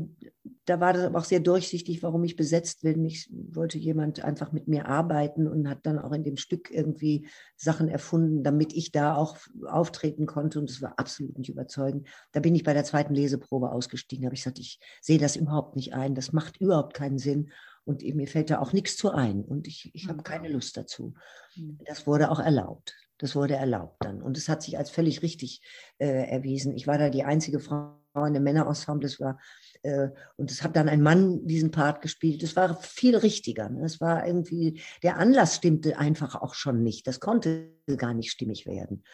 da 0.64 0.78
war 0.78 0.92
das 0.92 1.04
aber 1.04 1.18
auch 1.18 1.24
sehr 1.24 1.40
durchsichtig, 1.40 2.02
warum 2.02 2.22
ich 2.22 2.36
besetzt 2.36 2.82
bin. 2.82 3.04
Ich 3.04 3.28
wollte 3.32 3.78
jemand 3.78 4.22
einfach 4.24 4.52
mit 4.52 4.68
mir 4.68 4.86
arbeiten 4.86 5.48
und 5.48 5.68
hat 5.68 5.80
dann 5.82 5.98
auch 5.98 6.12
in 6.12 6.22
dem 6.22 6.36
Stück 6.36 6.70
irgendwie 6.70 7.26
Sachen 7.56 7.88
erfunden, 7.88 8.44
damit 8.44 8.72
ich 8.72 8.92
da 8.92 9.16
auch 9.16 9.36
auftreten 9.66 10.26
konnte. 10.26 10.60
Und 10.60 10.70
es 10.70 10.80
war 10.80 10.98
absolut 10.98 11.36
nicht 11.38 11.50
überzeugend. 11.50 12.06
Da 12.30 12.40
bin 12.40 12.54
ich 12.54 12.62
bei 12.62 12.74
der 12.74 12.84
zweiten 12.84 13.14
Leseprobe 13.14 13.72
ausgestiegen. 13.72 14.22
Da 14.22 14.26
habe 14.26 14.36
ich 14.36 14.42
gesagt, 14.42 14.60
ich 14.60 14.78
sehe 15.00 15.18
das 15.18 15.34
überhaupt 15.34 15.74
nicht 15.74 15.94
ein. 15.94 16.14
Das 16.14 16.32
macht 16.32 16.60
überhaupt 16.60 16.94
keinen 16.94 17.18
Sinn. 17.18 17.50
Und 17.84 18.02
mir 18.02 18.28
fällt 18.28 18.50
da 18.50 18.60
auch 18.60 18.72
nichts 18.72 18.96
zu 18.96 19.10
ein. 19.10 19.42
Und 19.42 19.66
ich, 19.66 19.90
ich 19.94 20.06
habe 20.06 20.18
mhm. 20.18 20.24
keine 20.24 20.48
Lust 20.48 20.76
dazu. 20.76 21.14
Mhm. 21.56 21.78
Das 21.84 22.06
wurde 22.06 22.30
auch 22.30 22.38
erlaubt. 22.38 22.94
Das 23.22 23.36
wurde 23.36 23.54
erlaubt 23.54 24.04
dann. 24.04 24.20
Und 24.20 24.36
es 24.36 24.48
hat 24.48 24.62
sich 24.62 24.76
als 24.76 24.90
völlig 24.90 25.22
richtig 25.22 25.62
äh, 25.98 26.28
erwiesen. 26.28 26.74
Ich 26.74 26.88
war 26.88 26.98
da 26.98 27.08
die 27.08 27.22
einzige 27.22 27.60
Frau 27.60 27.94
in 28.26 28.34
dem 28.34 28.42
Männerensemble. 28.42 29.06
Es 29.06 29.20
war, 29.20 29.38
äh, 29.84 30.08
und 30.34 30.50
es 30.50 30.64
hat 30.64 30.74
dann 30.74 30.88
ein 30.88 31.02
Mann 31.02 31.46
diesen 31.46 31.70
Part 31.70 32.02
gespielt. 32.02 32.42
Es 32.42 32.56
war 32.56 32.74
viel 32.82 33.16
richtiger. 33.16 33.68
Ne? 33.68 33.84
Es 33.84 34.00
war 34.00 34.26
irgendwie, 34.26 34.82
der 35.04 35.18
Anlass 35.18 35.54
stimmte 35.54 35.98
einfach 35.98 36.34
auch 36.34 36.54
schon 36.54 36.82
nicht. 36.82 37.06
Das 37.06 37.20
konnte 37.20 37.70
gar 37.96 38.12
nicht 38.12 38.32
stimmig 38.32 38.66
werden. 38.66 39.04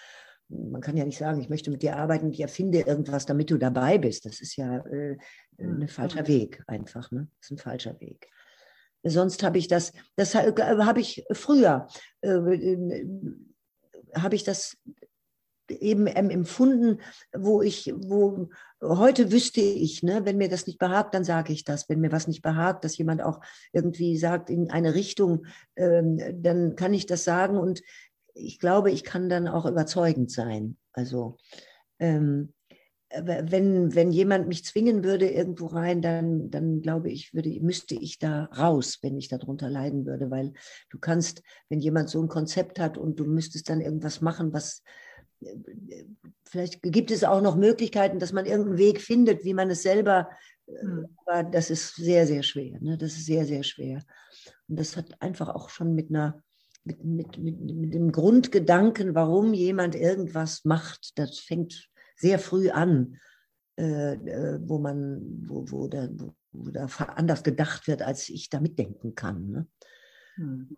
Man 0.49 0.81
kann 0.81 0.97
ja 0.97 1.05
nicht 1.05 1.19
sagen, 1.19 1.43
ich 1.43 1.51
möchte 1.51 1.71
mit 1.71 1.83
dir 1.83 1.99
arbeiten, 1.99 2.33
ich 2.33 2.41
erfinde 2.41 2.81
irgendwas, 2.81 3.27
damit 3.27 3.51
du 3.51 3.59
dabei 3.59 3.99
bist. 3.99 4.25
Das 4.25 4.41
ist 4.41 4.57
ja 4.57 4.79
äh, 4.87 5.19
ein 5.59 5.87
falscher 5.87 6.27
Weg 6.27 6.65
einfach. 6.67 7.11
Ne? 7.11 7.29
Das 7.41 7.51
ist 7.51 7.59
ein 7.59 7.59
falscher 7.59 8.01
Weg. 8.01 8.31
Sonst 9.05 9.43
habe 9.43 9.59
ich 9.59 9.69
das, 9.69 9.93
das 10.17 10.35
habe 10.35 11.01
ich 11.01 11.25
früher 11.33 11.89
äh, 12.23 13.05
habe 14.15 14.35
ich 14.35 14.45
das 14.45 14.77
eben 15.71 16.07
empfunden, 16.07 17.01
wo 17.37 17.63
ich, 17.63 17.93
wo 17.95 18.49
heute 18.81 19.33
wüsste 19.33 19.61
ich, 19.61 20.03
ne, 20.03 20.25
wenn 20.25 20.39
mir 20.39 20.49
das 20.49 20.67
nicht 20.67 20.79
behagt, 20.79 21.15
dann 21.15 21.25
sage 21.25 21.53
ich 21.53 21.65
das. 21.65 21.89
Wenn 21.89 22.01
mir 22.01 22.13
was 22.13 22.27
nicht 22.27 22.43
behagt, 22.43 22.85
dass 22.85 22.97
jemand 22.97 23.23
auch 23.23 23.41
irgendwie 23.73 24.17
sagt 24.17 24.51
in 24.51 24.71
eine 24.71 24.95
Richtung, 24.95 25.47
ähm, 25.77 26.21
dann 26.43 26.77
kann 26.77 26.95
ich 26.95 27.07
das 27.07 27.25
sagen 27.25 27.59
und 27.59 27.83
ich 28.35 28.59
glaube, 28.59 28.91
ich 28.91 29.05
kann 29.05 29.29
dann 29.29 29.49
auch 29.49 29.67
überzeugend 29.67 30.31
sein. 30.31 30.77
Also 30.93 31.37
ähm, 31.99 32.55
wenn, 33.11 33.95
wenn 33.95 34.13
jemand 34.13 34.49
mich 34.49 34.65
zwingen 34.65 35.03
würde 35.03 35.29
irgendwo 35.29 35.67
rein, 35.67 36.03
dann, 36.03 36.51
dann 36.51 36.83
glaube 36.83 37.11
ich, 37.11 37.33
würde, 37.33 37.59
müsste 37.61 37.95
ich 37.95 38.19
da 38.19 38.45
raus, 38.45 38.99
wenn 39.03 39.17
ich 39.17 39.29
darunter 39.29 39.71
leiden 39.71 40.05
würde, 40.05 40.31
weil 40.31 40.53
du 40.91 40.99
kannst, 40.99 41.43
wenn 41.69 41.81
jemand 41.81 42.11
so 42.11 42.23
ein 42.23 42.29
Konzept 42.29 42.79
hat 42.79 42.99
und 42.99 43.19
du 43.19 43.25
müsstest 43.25 43.71
dann 43.71 43.81
irgendwas 43.81 44.21
machen, 44.21 44.53
was 44.53 44.83
vielleicht 46.45 46.83
gibt 46.83 47.11
es 47.11 47.25
auch 47.25 47.41
noch 47.41 47.57
Möglichkeiten, 47.57 48.19
dass 48.19 48.33
man 48.33 48.45
irgendeinen 48.45 48.79
Weg 48.79 49.01
findet, 49.01 49.45
wie 49.45 49.55
man 49.55 49.71
es 49.71 49.83
selber, 49.83 50.29
hm. 50.67 51.07
aber 51.25 51.45
das 51.45 51.71
ist 51.71 51.95
sehr, 51.95 52.27
sehr 52.27 52.43
schwer. 52.43 52.79
Ne? 52.81 52.99
Das 52.99 53.13
ist 53.13 53.27
sehr, 53.27 53.47
sehr 53.47 53.63
schwer. 53.63 54.03
Und 54.69 54.79
das 54.79 54.97
hat 54.97 55.23
einfach 55.23 55.49
auch 55.49 55.71
schon 55.71 55.95
mit 55.95 56.11
einer 56.11 56.43
mit, 56.85 57.05
mit, 57.05 57.39
mit, 57.39 57.61
mit 57.61 57.95
dem 57.95 58.13
Grundgedanken, 58.13 59.15
warum 59.15 59.53
jemand 59.53 59.95
irgendwas 59.95 60.65
macht, 60.65 61.19
das 61.19 61.39
fängt 61.39 61.89
sehr 62.19 62.39
früh 62.39 62.71
an, 62.71 63.16
äh, 63.79 64.14
äh, 64.14 64.61
wo 64.62 64.79
man, 64.79 65.23
wo, 65.47 65.71
wo, 65.71 65.87
da, 65.87 66.09
wo 66.53 66.71
da 66.71 66.87
anders 67.14 67.45
gedacht 67.45 67.87
wird, 67.87 68.03
als 68.03 68.29
ich 68.29 68.51
da 68.51 68.61
mitdenken 68.61 69.14
kann. 69.14 69.51
Ne? 69.51 69.66
Hm. 70.35 70.77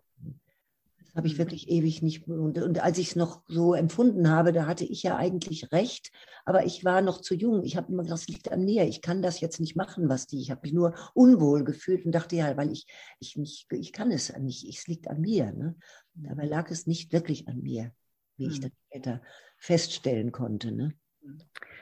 Das 0.99 1.15
habe 1.15 1.25
ich 1.25 1.33
hm. 1.33 1.39
wirklich 1.39 1.67
ewig 1.69 2.03
nicht. 2.03 2.27
Und, 2.27 2.59
und 2.59 2.83
als 2.83 2.99
ich 2.99 3.09
es 3.09 3.15
noch 3.15 3.41
so 3.47 3.73
empfunden 3.73 4.29
habe, 4.29 4.53
da 4.53 4.67
hatte 4.67 4.85
ich 4.85 5.01
ja 5.01 5.17
eigentlich 5.17 5.71
recht, 5.71 6.11
aber 6.45 6.65
ich 6.65 6.85
war 6.85 7.01
noch 7.01 7.21
zu 7.21 7.33
jung. 7.33 7.63
Ich 7.63 7.75
habe 7.75 7.91
immer 7.91 8.03
gedacht, 8.03 8.21
das 8.21 8.27
liegt 8.27 8.51
an 8.51 8.65
mir. 8.65 8.85
Ich 8.85 9.01
kann 9.01 9.23
das 9.23 9.39
jetzt 9.39 9.59
nicht 9.59 9.75
machen, 9.75 10.07
was 10.07 10.27
die. 10.27 10.39
Ich 10.39 10.51
habe 10.51 10.61
mich 10.61 10.73
nur 10.73 10.93
unwohl 11.15 11.63
gefühlt 11.63 12.05
und 12.05 12.11
dachte, 12.11 12.35
ja, 12.35 12.55
weil 12.55 12.71
ich, 12.71 12.85
ich, 13.19 13.35
nicht, 13.35 13.65
ich 13.71 13.93
kann 13.93 14.11
es 14.11 14.31
nicht. 14.37 14.67
Es 14.69 14.85
liegt 14.85 15.07
an 15.07 15.21
mir. 15.21 15.51
Ne? 15.51 15.75
Dabei 16.13 16.45
lag 16.45 16.69
es 16.69 16.85
nicht 16.85 17.11
wirklich 17.13 17.47
an 17.47 17.61
mir, 17.61 17.91
wie 18.37 18.45
ich 18.45 18.55
hm. 18.55 18.61
dann 18.61 18.71
später 18.89 19.21
feststellen 19.57 20.31
konnte. 20.31 20.71
Ne? 20.71 20.93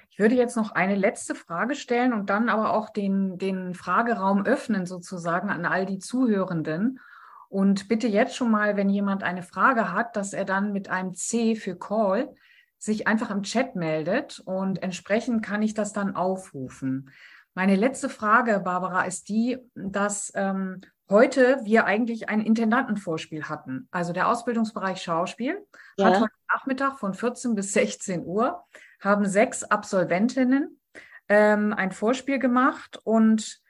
Ich 0.09 0.19
würde 0.19 0.35
jetzt 0.35 0.57
noch 0.57 0.71
eine 0.71 0.95
letzte 0.95 1.33
Frage 1.33 1.75
stellen 1.75 2.13
und 2.13 2.29
dann 2.29 2.49
aber 2.49 2.73
auch 2.73 2.89
den, 2.89 3.37
den 3.37 3.73
Frageraum 3.73 4.45
öffnen 4.45 4.85
sozusagen 4.85 5.49
an 5.49 5.65
all 5.65 5.85
die 5.85 5.99
Zuhörenden. 5.99 6.99
Und 7.47 7.87
bitte 7.87 8.07
jetzt 8.07 8.35
schon 8.35 8.51
mal, 8.51 8.75
wenn 8.75 8.89
jemand 8.89 9.23
eine 9.23 9.43
Frage 9.43 9.93
hat, 9.93 10.15
dass 10.15 10.33
er 10.33 10.45
dann 10.45 10.71
mit 10.73 10.89
einem 10.89 11.13
C 11.13 11.55
für 11.55 11.77
Call 11.77 12.35
sich 12.77 13.07
einfach 13.07 13.31
im 13.31 13.43
Chat 13.43 13.75
meldet 13.75 14.39
und 14.45 14.81
entsprechend 14.83 15.43
kann 15.43 15.61
ich 15.61 15.73
das 15.73 15.93
dann 15.93 16.15
aufrufen. 16.15 17.11
Meine 17.53 17.75
letzte 17.75 18.07
Frage, 18.09 18.59
Barbara, 18.59 19.03
ist 19.03 19.27
die, 19.29 19.57
dass 19.75 20.31
ähm, 20.35 20.81
heute 21.09 21.59
wir 21.63 21.85
eigentlich 21.85 22.29
ein 22.29 22.41
Intendantenvorspiel 22.41 23.45
hatten. 23.45 23.87
Also 23.91 24.13
der 24.13 24.29
Ausbildungsbereich 24.29 25.01
Schauspiel 25.01 25.65
ja. 25.97 26.05
hat 26.05 26.21
heute 26.21 26.33
Nachmittag 26.53 26.99
von 26.99 27.13
14 27.13 27.55
bis 27.55 27.73
16 27.73 28.23
Uhr 28.25 28.63
haben 28.99 29.25
sechs 29.25 29.63
Absolventinnen 29.63 30.79
ähm, 31.27 31.73
ein 31.73 31.91
Vorspiel 31.91 32.39
gemacht 32.39 32.99
und 33.03 33.61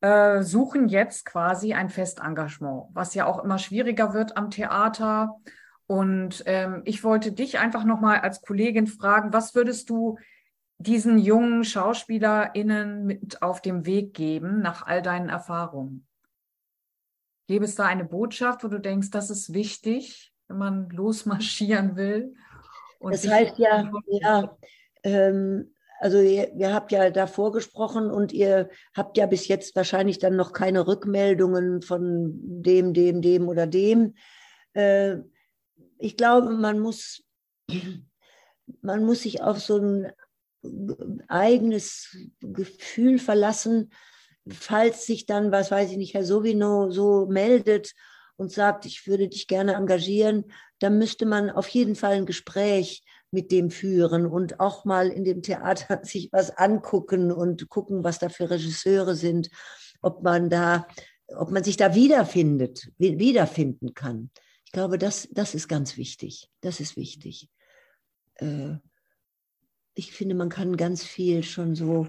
äh, 0.00 0.42
suchen 0.42 0.88
jetzt 0.88 1.24
quasi 1.24 1.72
ein 1.72 1.88
Festengagement, 1.88 2.88
was 2.92 3.14
ja 3.14 3.26
auch 3.26 3.42
immer 3.42 3.58
schwieriger 3.58 4.12
wird 4.12 4.36
am 4.36 4.50
Theater. 4.50 5.36
Und 5.86 6.42
ähm, 6.46 6.82
ich 6.84 7.04
wollte 7.04 7.32
dich 7.32 7.58
einfach 7.58 7.84
nochmal 7.84 8.20
als 8.20 8.42
Kollegin 8.42 8.86
fragen, 8.86 9.32
was 9.32 9.54
würdest 9.54 9.88
du 9.88 10.18
diesen 10.78 11.18
jungen 11.18 11.64
SchauspielerInnen 11.64 13.06
mit 13.06 13.40
auf 13.40 13.62
dem 13.62 13.86
Weg 13.86 14.12
geben, 14.12 14.60
nach 14.60 14.86
all 14.86 15.00
deinen 15.00 15.28
Erfahrungen? 15.28 16.06
Gäbe 17.46 17.64
es 17.64 17.76
da 17.76 17.86
eine 17.86 18.04
Botschaft, 18.04 18.64
wo 18.64 18.68
du 18.68 18.80
denkst, 18.80 19.10
das 19.10 19.30
ist 19.30 19.54
wichtig, 19.54 20.34
wenn 20.48 20.58
man 20.58 20.90
losmarschieren 20.90 21.96
will? 21.96 22.34
Und 23.06 23.14
das 23.14 23.28
heißt 23.28 23.56
ja, 23.58 23.88
ja 24.08 24.58
ähm, 25.04 25.72
also 26.00 26.18
ihr, 26.18 26.52
ihr, 26.54 26.74
habt 26.74 26.90
ja 26.90 27.08
davor 27.10 27.52
gesprochen 27.52 28.10
und 28.10 28.32
ihr 28.32 28.68
habt 28.96 29.16
ja 29.16 29.26
bis 29.26 29.46
jetzt 29.46 29.76
wahrscheinlich 29.76 30.18
dann 30.18 30.34
noch 30.34 30.52
keine 30.52 30.88
Rückmeldungen 30.88 31.82
von 31.82 32.32
dem, 32.34 32.94
dem, 32.94 33.22
dem 33.22 33.48
oder 33.48 33.68
dem. 33.68 34.14
Äh, 34.72 35.18
ich 36.00 36.16
glaube, 36.16 36.50
man 36.50 36.80
muss, 36.80 37.22
man 38.82 39.04
muss 39.04 39.22
sich 39.22 39.40
auf 39.40 39.60
so 39.60 39.78
ein 39.78 40.12
eigenes 41.28 42.16
Gefühl 42.40 43.20
verlassen, 43.20 43.92
falls 44.48 45.06
sich 45.06 45.26
dann, 45.26 45.52
was 45.52 45.70
weiß 45.70 45.92
ich 45.92 45.96
nicht, 45.96 46.14
Herr 46.14 46.24
Sowino 46.24 46.90
so 46.90 47.26
meldet 47.26 47.94
und 48.36 48.52
sagt, 48.52 48.86
ich 48.86 49.06
würde 49.06 49.28
dich 49.28 49.46
gerne 49.46 49.74
engagieren, 49.74 50.44
dann 50.78 50.98
müsste 50.98 51.26
man 51.26 51.50
auf 51.50 51.68
jeden 51.68 51.94
Fall 51.94 52.14
ein 52.14 52.26
Gespräch 52.26 53.02
mit 53.30 53.50
dem 53.50 53.70
führen 53.70 54.26
und 54.26 54.60
auch 54.60 54.84
mal 54.84 55.08
in 55.08 55.24
dem 55.24 55.42
Theater 55.42 56.00
sich 56.04 56.30
was 56.32 56.50
angucken 56.50 57.32
und 57.32 57.68
gucken, 57.68 58.04
was 58.04 58.18
da 58.18 58.28
für 58.28 58.50
Regisseure 58.50 59.14
sind, 59.14 59.50
ob 60.00 60.22
man 60.22 60.50
da, 60.50 60.86
ob 61.28 61.50
man 61.50 61.64
sich 61.64 61.76
da 61.76 61.94
wiederfindet, 61.94 62.90
wiederfinden 62.98 63.94
kann. 63.94 64.30
Ich 64.64 64.72
glaube, 64.72 64.98
das, 64.98 65.28
das 65.32 65.54
ist 65.54 65.68
ganz 65.68 65.96
wichtig. 65.96 66.48
Das 66.60 66.80
ist 66.80 66.96
wichtig. 66.96 67.48
Äh, 68.34 68.76
ich 69.94 70.12
finde, 70.12 70.34
man 70.34 70.50
kann 70.50 70.76
ganz 70.76 71.02
viel 71.02 71.42
schon 71.42 71.74
so 71.74 72.08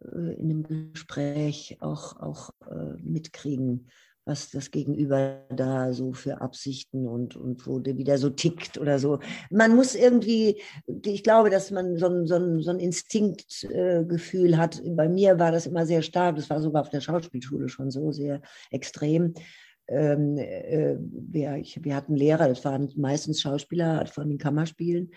äh, 0.00 0.34
in 0.34 0.50
einem 0.50 0.92
Gespräch 0.92 1.76
auch, 1.80 2.18
auch 2.18 2.50
äh, 2.70 2.96
mitkriegen, 3.02 3.90
was 4.26 4.50
das 4.50 4.70
Gegenüber 4.70 5.44
da 5.50 5.92
so 5.92 6.12
für 6.12 6.40
Absichten 6.40 7.06
und, 7.06 7.36
und 7.36 7.66
wo 7.66 7.78
der 7.78 7.98
wieder 7.98 8.16
so 8.16 8.30
tickt 8.30 8.78
oder 8.78 8.98
so. 8.98 9.18
Man 9.50 9.76
muss 9.76 9.94
irgendwie, 9.94 10.62
ich 11.04 11.22
glaube, 11.22 11.50
dass 11.50 11.70
man 11.70 11.98
so 11.98 12.06
ein, 12.06 12.26
so 12.26 12.36
ein, 12.36 12.60
so 12.60 12.70
ein 12.70 12.80
Instinktgefühl 12.80 14.56
hat. 14.56 14.82
Bei 14.96 15.08
mir 15.08 15.38
war 15.38 15.52
das 15.52 15.66
immer 15.66 15.84
sehr 15.84 16.02
stark, 16.02 16.36
das 16.36 16.48
war 16.48 16.60
sogar 16.60 16.82
auf 16.82 16.90
der 16.90 17.02
Schauspielschule 17.02 17.68
schon 17.68 17.90
so 17.90 18.12
sehr 18.12 18.40
extrem. 18.70 19.34
Ähm, 19.86 20.38
äh, 20.38 20.96
wir, 20.98 21.56
ich, 21.56 21.84
wir 21.84 21.94
hatten 21.94 22.16
Lehrer, 22.16 22.48
das 22.48 22.64
waren 22.64 22.90
meistens 22.96 23.42
Schauspieler 23.42 24.06
von 24.06 24.28
den 24.28 24.38
Kammerspielen. 24.38 25.10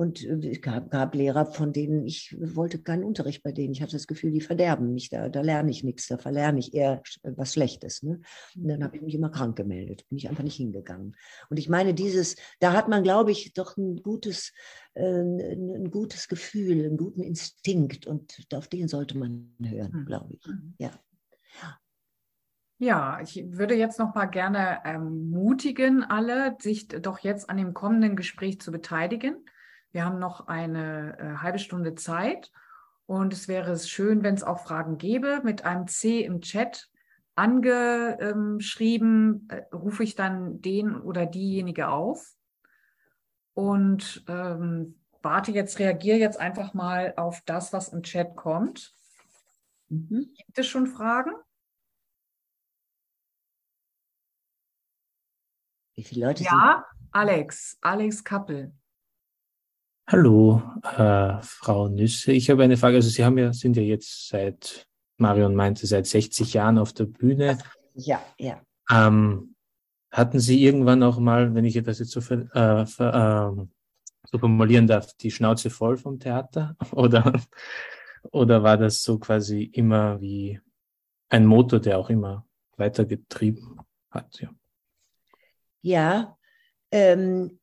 Und 0.00 0.24
äh, 0.24 0.48
es 0.48 0.62
gab, 0.62 0.90
gab, 0.90 1.14
Lehrer, 1.14 1.44
von 1.44 1.74
denen 1.74 2.06
ich 2.06 2.34
wollte 2.40 2.78
keinen 2.78 3.04
Unterricht 3.04 3.42
bei 3.42 3.52
denen. 3.52 3.74
Ich 3.74 3.82
hatte 3.82 3.92
das 3.92 4.06
Gefühl, 4.06 4.30
die 4.30 4.40
verderben 4.40 4.94
mich. 4.94 5.10
Da, 5.10 5.28
da 5.28 5.42
lerne 5.42 5.70
ich 5.70 5.84
nichts, 5.84 6.06
da 6.08 6.16
verlerne 6.16 6.58
ich 6.58 6.72
eher 6.72 7.02
was 7.22 7.52
Schlechtes. 7.52 8.02
Ne? 8.02 8.22
Und 8.56 8.68
dann 8.68 8.82
habe 8.82 8.96
ich 8.96 9.02
mich 9.02 9.14
immer 9.14 9.28
krank 9.28 9.56
gemeldet, 9.56 10.06
bin 10.08 10.16
ich 10.16 10.30
einfach 10.30 10.42
nicht 10.42 10.56
hingegangen. 10.56 11.16
Und 11.50 11.58
ich 11.58 11.68
meine, 11.68 11.92
dieses, 11.92 12.36
da 12.60 12.72
hat 12.72 12.88
man, 12.88 13.02
glaube 13.02 13.30
ich, 13.30 13.52
doch 13.52 13.76
ein 13.76 14.02
gutes, 14.02 14.54
äh, 14.94 15.04
ein 15.04 15.90
gutes 15.90 16.28
Gefühl, 16.28 16.82
einen 16.82 16.96
guten 16.96 17.22
Instinkt. 17.22 18.06
Und 18.06 18.46
auf 18.54 18.68
den 18.68 18.88
sollte 18.88 19.18
man 19.18 19.54
hören, 19.62 19.92
hm. 19.92 20.06
glaube 20.06 20.32
ich. 20.32 20.46
Hm. 20.46 20.76
Ja. 20.78 20.92
Ja, 22.78 23.20
ich 23.20 23.44
würde 23.50 23.74
jetzt 23.74 23.98
noch 23.98 24.14
mal 24.14 24.24
gerne 24.24 24.78
ermutigen, 24.82 26.02
alle, 26.04 26.56
sich 26.58 26.88
doch 26.88 27.18
jetzt 27.18 27.50
an 27.50 27.58
dem 27.58 27.74
kommenden 27.74 28.16
Gespräch 28.16 28.62
zu 28.62 28.72
beteiligen. 28.72 29.44
Wir 29.92 30.04
haben 30.04 30.18
noch 30.18 30.48
eine 30.48 31.18
äh, 31.18 31.36
halbe 31.42 31.58
Stunde 31.58 31.94
Zeit 31.94 32.52
und 33.06 33.32
es 33.32 33.48
wäre 33.48 33.78
schön, 33.78 34.22
wenn 34.22 34.34
es 34.34 34.44
auch 34.44 34.60
Fragen 34.60 34.98
gäbe. 34.98 35.40
Mit 35.42 35.64
einem 35.64 35.88
C 35.88 36.24
im 36.24 36.40
Chat 36.40 36.88
angeschrieben, 37.34 39.48
äh, 39.48 39.62
rufe 39.74 40.04
ich 40.04 40.14
dann 40.14 40.60
den 40.60 41.00
oder 41.00 41.26
diejenige 41.26 41.88
auf 41.88 42.36
und 43.54 44.24
ähm, 44.28 45.00
warte 45.22 45.52
jetzt, 45.52 45.78
reagiere 45.78 46.18
jetzt 46.18 46.38
einfach 46.38 46.74
mal 46.74 47.14
auf 47.16 47.40
das, 47.46 47.72
was 47.72 47.88
im 47.88 48.02
Chat 48.02 48.36
kommt. 48.36 48.94
Mhm. 49.88 50.34
Gibt 50.36 50.58
es 50.58 50.66
schon 50.66 50.86
Fragen? 50.86 51.32
Wie 55.94 56.04
viele 56.04 56.26
Leute 56.26 56.44
ja, 56.44 56.84
sind? 56.88 57.08
Alex, 57.12 57.78
Alex 57.80 58.24
Kappel. 58.24 58.74
Hallo, 60.12 60.60
äh, 60.82 61.40
Frau 61.40 61.86
Nüsse. 61.86 62.32
Ich 62.32 62.50
habe 62.50 62.64
eine 62.64 62.76
Frage. 62.76 62.96
Also 62.96 63.08
Sie 63.08 63.24
haben 63.24 63.38
ja, 63.38 63.52
sind 63.52 63.76
ja 63.76 63.82
jetzt 63.84 64.26
seit, 64.28 64.88
Marion 65.18 65.54
meinte, 65.54 65.86
seit 65.86 66.04
60 66.04 66.52
Jahren 66.52 66.78
auf 66.78 66.92
der 66.92 67.04
Bühne. 67.04 67.58
Ja, 67.94 68.20
ja. 68.36 68.60
Ähm, 68.90 69.54
hatten 70.10 70.40
Sie 70.40 70.64
irgendwann 70.64 71.04
auch 71.04 71.20
mal, 71.20 71.54
wenn 71.54 71.64
ich 71.64 71.80
das 71.84 72.00
jetzt 72.00 72.10
so, 72.10 72.18
äh, 72.34 72.82
äh, 72.82 72.86
so 72.88 74.38
formulieren 74.40 74.88
darf, 74.88 75.12
die 75.12 75.30
Schnauze 75.30 75.70
voll 75.70 75.96
vom 75.96 76.18
Theater? 76.18 76.76
Oder, 76.90 77.40
oder 78.32 78.64
war 78.64 78.78
das 78.78 79.04
so 79.04 79.16
quasi 79.20 79.62
immer 79.62 80.20
wie 80.20 80.60
ein 81.28 81.46
Motor, 81.46 81.78
der 81.78 81.98
auch 81.98 82.10
immer 82.10 82.44
weitergetrieben 82.76 83.80
hat? 84.10 84.40
Ja, 84.40 84.50
ja 85.82 86.36
ähm, 86.90 87.46
äh, 87.52 87.59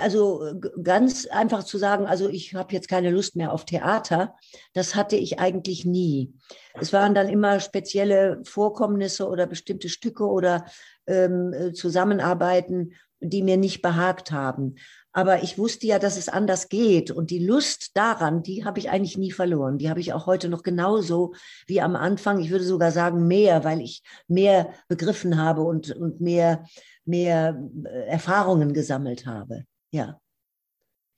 also 0.00 0.60
ganz 0.82 1.26
einfach 1.26 1.62
zu 1.62 1.76
sagen, 1.76 2.06
also 2.06 2.28
ich 2.28 2.54
habe 2.54 2.72
jetzt 2.72 2.88
keine 2.88 3.10
Lust 3.10 3.36
mehr 3.36 3.52
auf 3.52 3.64
Theater, 3.64 4.34
das 4.72 4.94
hatte 4.94 5.16
ich 5.16 5.38
eigentlich 5.38 5.84
nie. 5.84 6.32
Es 6.80 6.92
waren 6.92 7.14
dann 7.14 7.28
immer 7.28 7.60
spezielle 7.60 8.40
Vorkommnisse 8.44 9.28
oder 9.28 9.46
bestimmte 9.46 9.88
Stücke 9.88 10.24
oder 10.24 10.64
ähm, 11.06 11.52
äh, 11.52 11.72
Zusammenarbeiten, 11.72 12.94
die 13.20 13.42
mir 13.42 13.56
nicht 13.56 13.82
behagt 13.82 14.30
haben. 14.30 14.76
Aber 15.12 15.42
ich 15.42 15.58
wusste 15.58 15.86
ja, 15.86 15.98
dass 15.98 16.16
es 16.16 16.28
anders 16.28 16.68
geht. 16.68 17.10
Und 17.10 17.30
die 17.30 17.44
Lust 17.44 17.96
daran, 17.96 18.42
die 18.42 18.64
habe 18.64 18.78
ich 18.78 18.90
eigentlich 18.90 19.18
nie 19.18 19.32
verloren. 19.32 19.78
Die 19.78 19.90
habe 19.90 20.00
ich 20.00 20.12
auch 20.12 20.26
heute 20.26 20.48
noch 20.48 20.62
genauso 20.62 21.34
wie 21.66 21.80
am 21.80 21.96
Anfang. 21.96 22.38
Ich 22.38 22.50
würde 22.50 22.64
sogar 22.64 22.92
sagen 22.92 23.26
mehr, 23.26 23.64
weil 23.64 23.80
ich 23.80 24.02
mehr 24.28 24.72
begriffen 24.86 25.42
habe 25.42 25.62
und, 25.62 25.90
und 25.90 26.20
mehr 26.20 26.64
mehr 27.08 27.60
äh, 27.84 28.06
Erfahrungen 28.06 28.72
gesammelt 28.72 29.26
habe. 29.26 29.64
Ja. 29.90 30.20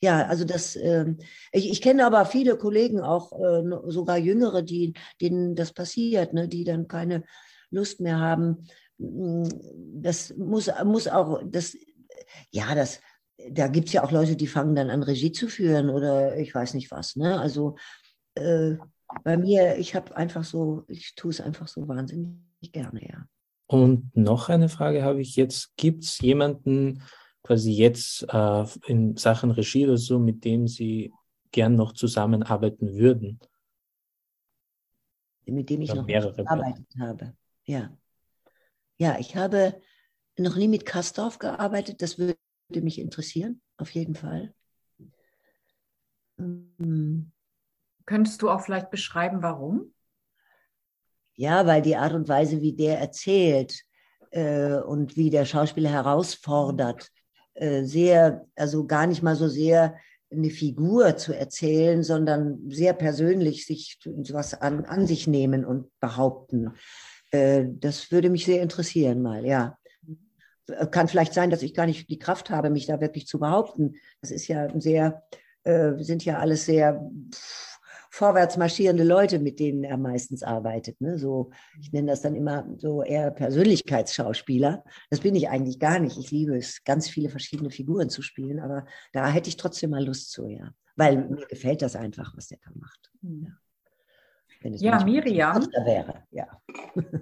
Ja, 0.03 0.27
also 0.27 0.47
das, 0.47 0.77
äh, 0.77 1.15
ich, 1.53 1.71
ich 1.71 1.83
kenne 1.83 2.07
aber 2.07 2.25
viele 2.25 2.57
Kollegen, 2.57 3.03
auch 3.03 3.33
äh, 3.33 3.63
sogar 3.89 4.17
Jüngere, 4.17 4.63
die, 4.63 4.95
denen 5.21 5.55
das 5.55 5.73
passiert, 5.73 6.33
ne, 6.33 6.49
die 6.49 6.65
dann 6.65 6.89
keine 6.89 7.25
Lust 7.71 8.01
mehr 8.01 8.19
haben. 8.19 8.67
Mm, 8.97 9.45
das 10.01 10.35
muss, 10.37 10.71
muss 10.85 11.07
auch, 11.07 11.43
das, 11.45 11.77
ja, 12.51 12.75
das, 12.75 13.01
da 13.51 13.69
gibt 13.69 13.89
es 13.89 13.93
ja 13.93 14.03
auch 14.03 14.11
Leute, 14.11 14.37
die 14.37 14.47
fangen 14.47 14.75
dann 14.75 14.89
an, 14.89 15.03
Regie 15.03 15.33
zu 15.33 15.49
führen 15.49 15.91
oder 15.91 16.37
ich 16.39 16.55
weiß 16.55 16.73
nicht 16.75 16.91
was. 16.91 17.17
Ne? 17.17 17.39
Also 17.39 17.77
äh, 18.37 18.77
bei 19.23 19.37
mir, 19.37 19.77
ich 19.77 19.95
habe 19.95 20.17
einfach 20.17 20.45
so, 20.45 20.85
ich 20.89 21.15
tue 21.15 21.31
es 21.31 21.41
einfach 21.43 21.69
so 21.69 21.87
wahnsinnig 21.89 22.39
gerne, 22.73 23.01
ja. 23.07 23.27
Und 23.71 24.17
noch 24.17 24.49
eine 24.49 24.69
Frage 24.69 25.05
habe 25.05 25.21
ich 25.21 25.37
jetzt. 25.37 25.77
Gibt 25.77 26.03
es 26.03 26.19
jemanden 26.19 27.05
quasi 27.45 27.71
jetzt 27.71 28.27
äh, 28.29 28.65
in 28.89 29.17
Sachen 29.17 29.53
Regie 29.53 29.87
oder 29.87 29.97
so, 29.97 30.19
mit 30.19 30.45
dem 30.45 30.67
Sie 30.67 31.13
gern 31.53 31.77
noch 31.77 31.93
zusammenarbeiten 31.93 32.95
würden? 32.95 33.39
Mit 35.47 35.71
dem 35.71 35.83
ich 35.83 35.93
oder 35.93 36.03
noch 36.03 36.37
gearbeitet 36.37 36.89
habe. 36.99 37.37
Ja. 37.65 37.97
Ja, 38.99 39.21
ich 39.21 39.37
habe 39.37 39.81
noch 40.37 40.57
nie 40.57 40.67
mit 40.67 40.85
Kastorf 40.85 41.39
gearbeitet. 41.39 42.03
Das 42.03 42.19
würde 42.19 42.37
mich 42.73 42.99
interessieren, 42.99 43.63
auf 43.77 43.91
jeden 43.91 44.17
Fall. 44.17 44.53
Mhm. 46.39 47.31
Könntest 48.05 48.43
du 48.43 48.51
auch 48.51 48.63
vielleicht 48.63 48.91
beschreiben, 48.91 49.43
warum? 49.43 49.95
Ja, 51.41 51.67
weil 51.67 51.81
die 51.81 51.97
Art 51.97 52.13
und 52.13 52.29
Weise, 52.29 52.61
wie 52.61 52.75
der 52.75 52.99
erzählt 52.99 53.87
äh, 54.31 54.75
und 54.75 55.17
wie 55.17 55.31
der 55.31 55.47
Schauspieler 55.47 55.89
herausfordert, 55.89 57.09
äh, 57.55 57.83
sehr, 57.83 58.45
also 58.57 58.87
gar 58.87 59.07
nicht 59.07 59.23
mal 59.23 59.37
so 59.37 59.49
sehr 59.49 59.97
eine 60.31 60.51
Figur 60.51 61.17
zu 61.17 61.33
erzählen, 61.33 62.03
sondern 62.03 62.69
sehr 62.69 62.93
persönlich 62.93 63.65
sich 63.65 63.99
was 64.05 64.53
an, 64.53 64.85
an 64.85 65.07
sich 65.07 65.27
nehmen 65.27 65.65
und 65.65 65.87
behaupten. 65.99 66.75
Äh, 67.31 67.65
das 67.71 68.13
würde 68.13 68.29
mich 68.29 68.45
sehr 68.45 68.61
interessieren 68.61 69.23
mal, 69.23 69.47
ja. 69.47 69.79
Kann 70.91 71.09
vielleicht 71.09 71.33
sein, 71.33 71.49
dass 71.49 71.63
ich 71.63 71.73
gar 71.73 71.87
nicht 71.87 72.11
die 72.11 72.19
Kraft 72.19 72.51
habe, 72.51 72.69
mich 72.69 72.85
da 72.85 73.01
wirklich 73.01 73.27
zu 73.27 73.39
behaupten. 73.39 73.95
Das 74.21 74.31
ist 74.31 74.47
ja 74.47 74.69
sehr, 74.79 75.23
äh, 75.65 75.93
sind 76.01 76.23
ja 76.23 76.39
alles 76.39 76.67
sehr 76.67 77.01
pff, 77.33 77.70
vorwärts 78.11 78.57
marschierende 78.57 79.05
Leute, 79.05 79.39
mit 79.39 79.61
denen 79.61 79.85
er 79.85 79.97
meistens 79.97 80.43
arbeitet. 80.43 81.01
Ne? 81.01 81.19
So, 81.19 81.51
ich 81.81 81.93
nenne 81.93 82.11
das 82.11 82.21
dann 82.21 82.35
immer 82.35 82.67
so 82.77 83.03
eher 83.03 83.31
Persönlichkeitsschauspieler. 83.31 84.85
Das 85.09 85.21
bin 85.21 85.35
ich 85.37 85.49
eigentlich 85.49 85.79
gar 85.79 86.01
nicht. 86.01 86.19
Ich 86.19 86.31
liebe 86.31 86.57
es, 86.57 86.85
ganz 86.85 87.09
viele 87.09 87.31
verschiedene 87.31 87.71
Figuren 87.71 88.11
zu 88.11 88.21
spielen, 88.23 88.61
aber 88.61 88.85
da 89.13 89.29
hätte 89.29 89.49
ich 89.49 89.57
trotzdem 89.57 89.91
mal 89.91 90.05
Lust 90.05 90.33
zu, 90.33 90.49
ja. 90.49 90.71
Weil 90.97 91.29
mir 91.29 91.47
gefällt 91.47 91.83
das 91.83 91.97
einfach, 91.97 92.37
was 92.37 92.49
der 92.49 92.59
da 92.65 92.71
macht. 92.75 93.11
Hm. 93.23 93.47
Ja. 93.47 93.53
Ja, 94.63 95.05
Miriam. 95.05 95.67
Wäre. 95.87 96.23
Ja. 96.31 96.47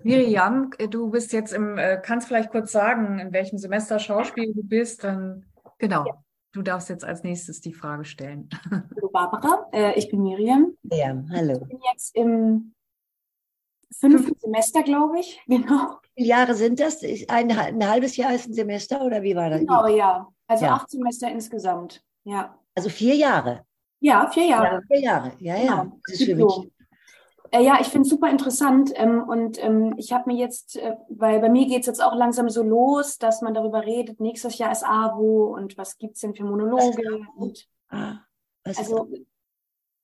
Miriam, 0.02 0.70
du 0.90 1.08
bist 1.10 1.32
jetzt 1.32 1.52
im, 1.52 1.78
äh, 1.78 2.00
kannst 2.02 2.26
vielleicht 2.26 2.50
kurz 2.50 2.72
sagen, 2.72 3.20
in 3.20 3.32
welchem 3.32 3.58
Semester 3.58 4.00
Schauspiel 4.00 4.52
du 4.52 4.64
bist? 4.64 5.04
Dann, 5.04 5.46
genau. 5.78 6.04
Ja. 6.04 6.24
Du 6.52 6.62
darfst 6.62 6.88
jetzt 6.88 7.04
als 7.04 7.22
nächstes 7.24 7.60
die 7.60 7.74
Frage 7.74 8.04
stellen. 8.04 8.48
Hallo 8.70 9.10
Barbara, 9.12 9.68
äh, 9.72 9.98
ich 9.98 10.08
bin 10.08 10.22
Miriam. 10.22 10.74
Ja, 10.84 11.22
hallo. 11.30 11.60
Ich 11.62 11.68
bin 11.68 11.80
jetzt 11.92 12.14
im 12.16 12.74
fünften 13.92 14.28
Fünf. 14.28 14.40
Semester, 14.40 14.82
glaube 14.82 15.20
ich. 15.20 15.40
Genau. 15.46 15.98
Wie 16.14 16.22
viele 16.22 16.28
Jahre 16.28 16.54
sind 16.54 16.80
das? 16.80 17.02
Ein, 17.28 17.52
ein, 17.52 17.88
halbes 17.88 18.16
Jahr 18.16 18.34
ist 18.34 18.48
ein 18.48 18.54
Semester 18.54 19.02
oder 19.02 19.22
wie 19.22 19.36
war 19.36 19.50
das? 19.50 19.60
Genau, 19.60 19.86
ja. 19.88 20.26
Also 20.46 20.64
ja. 20.64 20.74
acht 20.74 20.90
Semester 20.90 21.30
insgesamt. 21.30 22.02
Ja. 22.24 22.58
Also 22.74 22.88
vier 22.88 23.14
Jahre. 23.14 23.64
Ja, 24.00 24.30
vier 24.30 24.46
Jahre. 24.46 24.74
Ja, 24.74 24.80
vier 24.86 25.00
Jahre, 25.00 25.32
ja, 25.38 25.56
ja. 25.56 25.82
Genau. 25.82 25.98
Das 26.06 26.14
ist 26.14 26.24
für 26.24 26.34
mich 26.34 26.70
äh, 27.50 27.62
ja, 27.62 27.78
ich 27.80 27.88
finde 27.88 28.02
es 28.02 28.10
super 28.10 28.30
interessant 28.30 28.92
ähm, 28.94 29.22
und 29.22 29.62
ähm, 29.62 29.94
ich 29.96 30.12
habe 30.12 30.30
mir 30.30 30.36
jetzt, 30.36 30.76
äh, 30.76 30.96
weil 31.08 31.40
bei 31.40 31.48
mir 31.48 31.66
geht 31.66 31.80
es 31.80 31.86
jetzt 31.86 32.02
auch 32.02 32.14
langsam 32.14 32.48
so 32.48 32.62
los, 32.62 33.18
dass 33.18 33.42
man 33.42 33.54
darüber 33.54 33.84
redet, 33.84 34.20
nächstes 34.20 34.58
Jahr 34.58 34.72
ist 34.72 34.84
AWO 34.84 35.54
und 35.54 35.76
was 35.78 35.98
gibt 35.98 36.14
es 36.14 36.20
denn 36.20 36.34
für 36.34 36.44
Monologe 36.44 37.20
und 37.36 37.66
ah, 37.90 38.18
also 38.64 39.08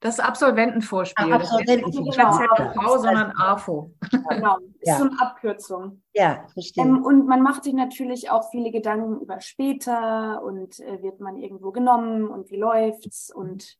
das 0.04 0.20
Absolventenvorspiel. 0.20 1.32
Ah, 1.32 1.36
Absolventenvorspiel. 1.36 2.14
Das 2.14 2.38
ist 2.38 2.50
nicht 2.50 2.74
ZV, 2.74 2.98
sondern 2.98 3.32
AFO. 3.38 3.94
Genau, 4.28 4.58
ist 4.80 4.88
ja. 4.88 4.98
so 4.98 5.04
eine 5.04 5.18
Abkürzung. 5.18 6.02
Ja, 6.12 6.44
verstehe. 6.52 6.84
Ähm, 6.84 7.02
und 7.02 7.26
man 7.26 7.40
macht 7.40 7.64
sich 7.64 7.72
natürlich 7.72 8.28
auch 8.28 8.50
viele 8.50 8.70
Gedanken 8.70 9.18
über 9.22 9.40
später 9.40 10.42
und 10.44 10.78
äh, 10.80 11.02
wird 11.02 11.20
man 11.20 11.38
irgendwo 11.38 11.72
genommen 11.72 12.28
und 12.28 12.50
wie 12.50 12.58
läuft's 12.58 13.32
und 13.34 13.78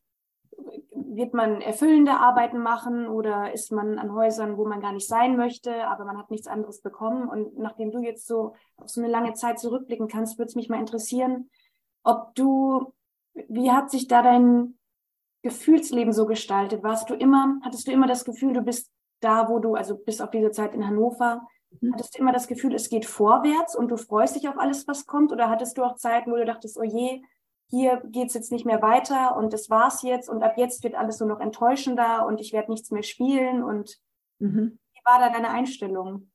wird 1.15 1.33
man 1.33 1.61
erfüllende 1.61 2.11
Arbeiten 2.11 2.59
machen 2.59 3.07
oder 3.07 3.53
ist 3.53 3.71
man 3.71 3.97
an 3.99 4.13
Häusern, 4.13 4.57
wo 4.57 4.65
man 4.65 4.81
gar 4.81 4.91
nicht 4.91 5.07
sein 5.07 5.37
möchte, 5.37 5.87
aber 5.87 6.05
man 6.05 6.17
hat 6.17 6.29
nichts 6.29 6.47
anderes 6.47 6.81
bekommen? 6.81 7.27
Und 7.29 7.57
nachdem 7.57 7.91
du 7.91 7.99
jetzt 7.99 8.27
so 8.27 8.53
auf 8.77 8.89
so 8.89 9.01
eine 9.01 9.09
lange 9.09 9.33
Zeit 9.33 9.59
zurückblicken 9.59 10.07
kannst, 10.07 10.37
würde 10.37 10.49
es 10.49 10.55
mich 10.55 10.69
mal 10.69 10.79
interessieren, 10.79 11.49
ob 12.03 12.35
du, 12.35 12.93
wie 13.33 13.71
hat 13.71 13.89
sich 13.89 14.07
da 14.07 14.21
dein 14.21 14.77
Gefühlsleben 15.41 16.13
so 16.13 16.25
gestaltet? 16.25 16.83
Warst 16.83 17.09
du 17.09 17.13
immer, 17.13 17.59
hattest 17.63 17.87
du 17.87 17.91
immer 17.91 18.07
das 18.07 18.25
Gefühl, 18.25 18.53
du 18.53 18.61
bist 18.61 18.91
da, 19.21 19.49
wo 19.49 19.59
du, 19.59 19.75
also 19.75 19.97
bis 19.97 20.21
auf 20.21 20.31
diese 20.31 20.51
Zeit 20.51 20.73
in 20.73 20.85
Hannover, 20.85 21.47
mhm. 21.79 21.93
hattest 21.93 22.15
du 22.15 22.21
immer 22.21 22.33
das 22.33 22.47
Gefühl, 22.47 22.73
es 22.75 22.89
geht 22.89 23.05
vorwärts 23.05 23.75
und 23.75 23.89
du 23.89 23.97
freust 23.97 24.35
dich 24.35 24.49
auf 24.49 24.57
alles, 24.57 24.87
was 24.87 25.05
kommt? 25.05 25.31
Oder 25.31 25.49
hattest 25.49 25.77
du 25.77 25.83
auch 25.83 25.95
Zeiten, 25.95 26.31
wo 26.31 26.35
du 26.35 26.45
dachtest, 26.45 26.77
oh 26.77 26.83
je, 26.83 27.21
hier 27.69 28.01
geht 28.05 28.27
es 28.27 28.33
jetzt 28.33 28.51
nicht 28.51 28.65
mehr 28.65 28.81
weiter 28.81 29.35
und 29.35 29.53
das 29.53 29.69
war's 29.69 30.01
jetzt 30.03 30.29
und 30.29 30.43
ab 30.43 30.57
jetzt 30.57 30.83
wird 30.83 30.95
alles 30.95 31.19
nur 31.19 31.29
noch 31.29 31.39
enttäuschender 31.39 32.25
und 32.25 32.39
ich 32.39 32.53
werde 32.53 32.71
nichts 32.71 32.91
mehr 32.91 33.03
spielen 33.03 33.63
und 33.63 33.97
mhm. 34.39 34.77
wie 34.93 34.99
war 35.03 35.19
da 35.19 35.31
deine 35.31 35.49
Einstellung? 35.49 36.31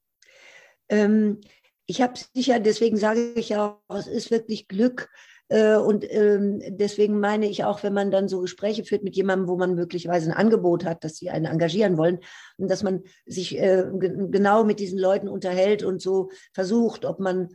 Ähm, 0.89 1.41
ich 1.87 2.03
habe 2.03 2.15
sicher, 2.35 2.61
deswegen 2.61 2.97
sage 2.97 3.33
ich 3.35 3.57
auch, 3.57 3.81
es 3.89 4.07
ist 4.07 4.31
wirklich 4.31 4.69
Glück, 4.69 5.09
äh, 5.51 5.77
und 5.77 6.07
ähm, 6.09 6.63
deswegen 6.69 7.19
meine 7.19 7.49
ich 7.49 7.65
auch, 7.65 7.83
wenn 7.83 7.93
man 7.93 8.13
dann 8.13 8.29
so 8.29 8.41
Gespräche 8.41 8.85
führt 8.85 9.03
mit 9.03 9.17
jemandem, 9.17 9.49
wo 9.49 9.57
man 9.57 9.75
möglicherweise 9.75 10.31
ein 10.31 10.37
Angebot 10.37 10.85
hat, 10.85 11.03
dass 11.03 11.17
sie 11.17 11.29
einen 11.29 11.47
engagieren 11.47 11.99
wollen, 11.99 12.21
dass 12.57 12.85
man 12.85 13.03
sich 13.27 13.59
äh, 13.59 13.85
genau 13.93 14.63
mit 14.63 14.79
diesen 14.79 14.99
Leuten 14.99 15.29
unterhält 15.29 15.83
und 15.83 16.01
so 16.01 16.31
versucht, 16.55 17.05
ob 17.05 17.19
man 17.19 17.49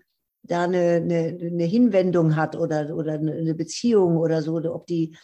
da 0.47 0.63
eine, 0.63 0.95
eine, 0.95 1.37
eine 1.41 1.63
Hinwendung 1.63 2.35
hat 2.35 2.55
oder, 2.55 2.95
oder 2.95 3.13
eine 3.13 3.55
Beziehung 3.55 4.17
oder 4.17 4.41
so, 4.41 4.55
ob 4.73 4.87
die, 4.87 5.17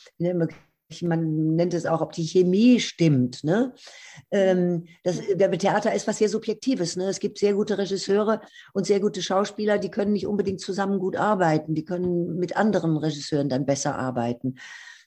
man 1.01 1.55
nennt 1.55 1.74
es 1.74 1.86
auch, 1.86 2.01
ob 2.01 2.11
die 2.11 2.26
Chemie 2.26 2.80
stimmt. 2.80 3.43
Ne? 3.43 3.74
Ähm, 4.30 4.88
das, 5.03 5.22
der 5.34 5.51
Theater 5.51 5.93
ist 5.93 6.07
was 6.07 6.17
sehr 6.17 6.28
Subjektives. 6.28 6.97
Ne? 6.97 7.05
Es 7.05 7.19
gibt 7.19 7.38
sehr 7.38 7.53
gute 7.53 7.78
Regisseure 7.78 8.41
und 8.74 8.86
sehr 8.86 8.99
gute 8.99 9.22
Schauspieler, 9.22 9.78
die 9.78 9.91
können 9.91 10.11
nicht 10.11 10.28
unbedingt 10.28 10.59
zusammen 10.59 10.99
gut 10.99 11.15
arbeiten. 11.15 11.76
Die 11.76 11.86
können 11.86 12.38
mit 12.38 12.57
anderen 12.57 12.97
Regisseuren 12.97 13.47
dann 13.47 13.65
besser 13.65 13.95
arbeiten. 13.95 14.55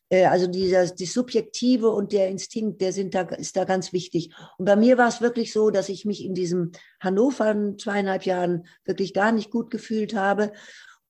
Äh, 0.09 0.27
also 0.27 0.47
dieser, 0.47 0.87
die 0.87 1.07
Subjektive 1.07 1.91
und 1.91 2.13
der 2.13 2.29
Instinkt, 2.29 2.81
der 2.81 2.93
sind 2.93 3.15
da, 3.15 3.23
ist 3.23 3.57
da 3.57 3.65
ganz 3.65 3.93
wichtig. 3.93 4.35
Und 4.59 4.67
bei 4.67 4.77
mir 4.77 4.99
war 4.99 5.09
es 5.09 5.21
wirklich 5.21 5.53
so, 5.53 5.71
dass 5.71 5.89
ich 5.89 6.05
mich 6.05 6.25
in 6.25 6.35
diesem 6.35 6.73
Hannover 7.01 7.75
zweieinhalb 7.79 8.25
Jahren 8.25 8.67
wirklich 8.85 9.15
gar 9.15 9.33
nicht 9.33 9.51
gut 9.51 9.71
gefühlt 9.71 10.15
habe. 10.15 10.53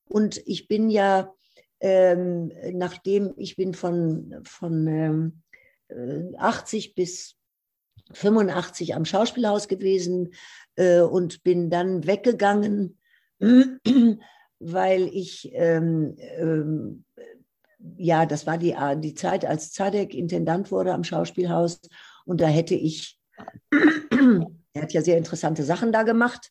Und 0.06 0.42
ich 0.46 0.68
bin 0.68 0.90
ja, 0.90 1.32
ähm, 1.80 2.52
nachdem 2.72 3.34
ich 3.36 3.56
bin 3.56 3.74
von, 3.74 4.40
von 4.44 5.42
ähm, 5.90 6.34
80 6.38 6.88
äh, 6.88 6.92
bis 6.94 7.36
85 8.12 8.94
am 8.94 9.04
Schauspielhaus 9.04 9.68
gewesen 9.68 10.34
äh, 10.76 11.00
und 11.00 11.42
bin 11.42 11.70
dann 11.70 12.06
weggegangen, 12.06 12.98
weil 14.58 15.08
ich 15.12 15.50
ähm, 15.52 16.14
ähm, 16.18 17.04
ja, 17.96 18.26
das 18.26 18.46
war 18.46 18.58
die, 18.58 18.72
äh, 18.72 18.98
die 18.98 19.14
Zeit, 19.14 19.44
als 19.44 19.72
Zadek 19.72 20.14
Intendant 20.14 20.70
wurde 20.70 20.92
am 20.92 21.04
Schauspielhaus. 21.04 21.80
Und 22.24 22.40
da 22.40 22.46
hätte 22.46 22.74
ich, 22.74 23.18
er 23.70 24.82
hat 24.82 24.92
ja 24.92 25.02
sehr 25.02 25.18
interessante 25.18 25.62
Sachen 25.62 25.92
da 25.92 26.02
gemacht, 26.02 26.50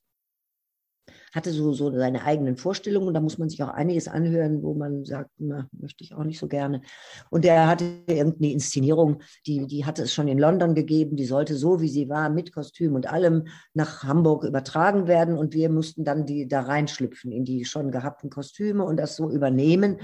hatte 1.33 1.51
so, 1.51 1.73
so 1.73 1.91
seine 1.91 2.23
eigenen 2.23 2.57
Vorstellungen. 2.57 3.07
Und 3.07 3.15
da 3.15 3.21
muss 3.21 3.39
man 3.39 3.49
sich 3.49 3.63
auch 3.63 3.69
einiges 3.69 4.07
anhören, 4.07 4.61
wo 4.61 4.75
man 4.75 5.03
sagt, 5.03 5.31
na, 5.39 5.67
möchte 5.71 6.03
ich 6.03 6.13
auch 6.13 6.23
nicht 6.23 6.37
so 6.37 6.47
gerne. 6.47 6.81
Und 7.31 7.43
er 7.43 7.67
hatte 7.67 7.85
irgendeine 8.05 8.51
Inszenierung, 8.51 9.23
die, 9.47 9.65
die 9.65 9.83
hatte 9.85 10.03
es 10.03 10.13
schon 10.13 10.27
in 10.27 10.37
London 10.37 10.75
gegeben, 10.75 11.15
die 11.15 11.25
sollte 11.25 11.55
so, 11.55 11.81
wie 11.81 11.89
sie 11.89 12.07
war, 12.07 12.29
mit 12.29 12.53
Kostüm 12.53 12.93
und 12.93 13.11
allem 13.11 13.47
nach 13.73 14.03
Hamburg 14.03 14.43
übertragen 14.43 15.07
werden. 15.07 15.35
Und 15.35 15.55
wir 15.55 15.69
mussten 15.69 16.03
dann 16.03 16.27
die 16.27 16.47
da 16.47 16.61
reinschlüpfen 16.61 17.31
in 17.31 17.45
die 17.45 17.65
schon 17.65 17.89
gehabten 17.89 18.29
Kostüme 18.29 18.85
und 18.85 18.97
das 18.97 19.15
so 19.15 19.31
übernehmen. 19.31 19.97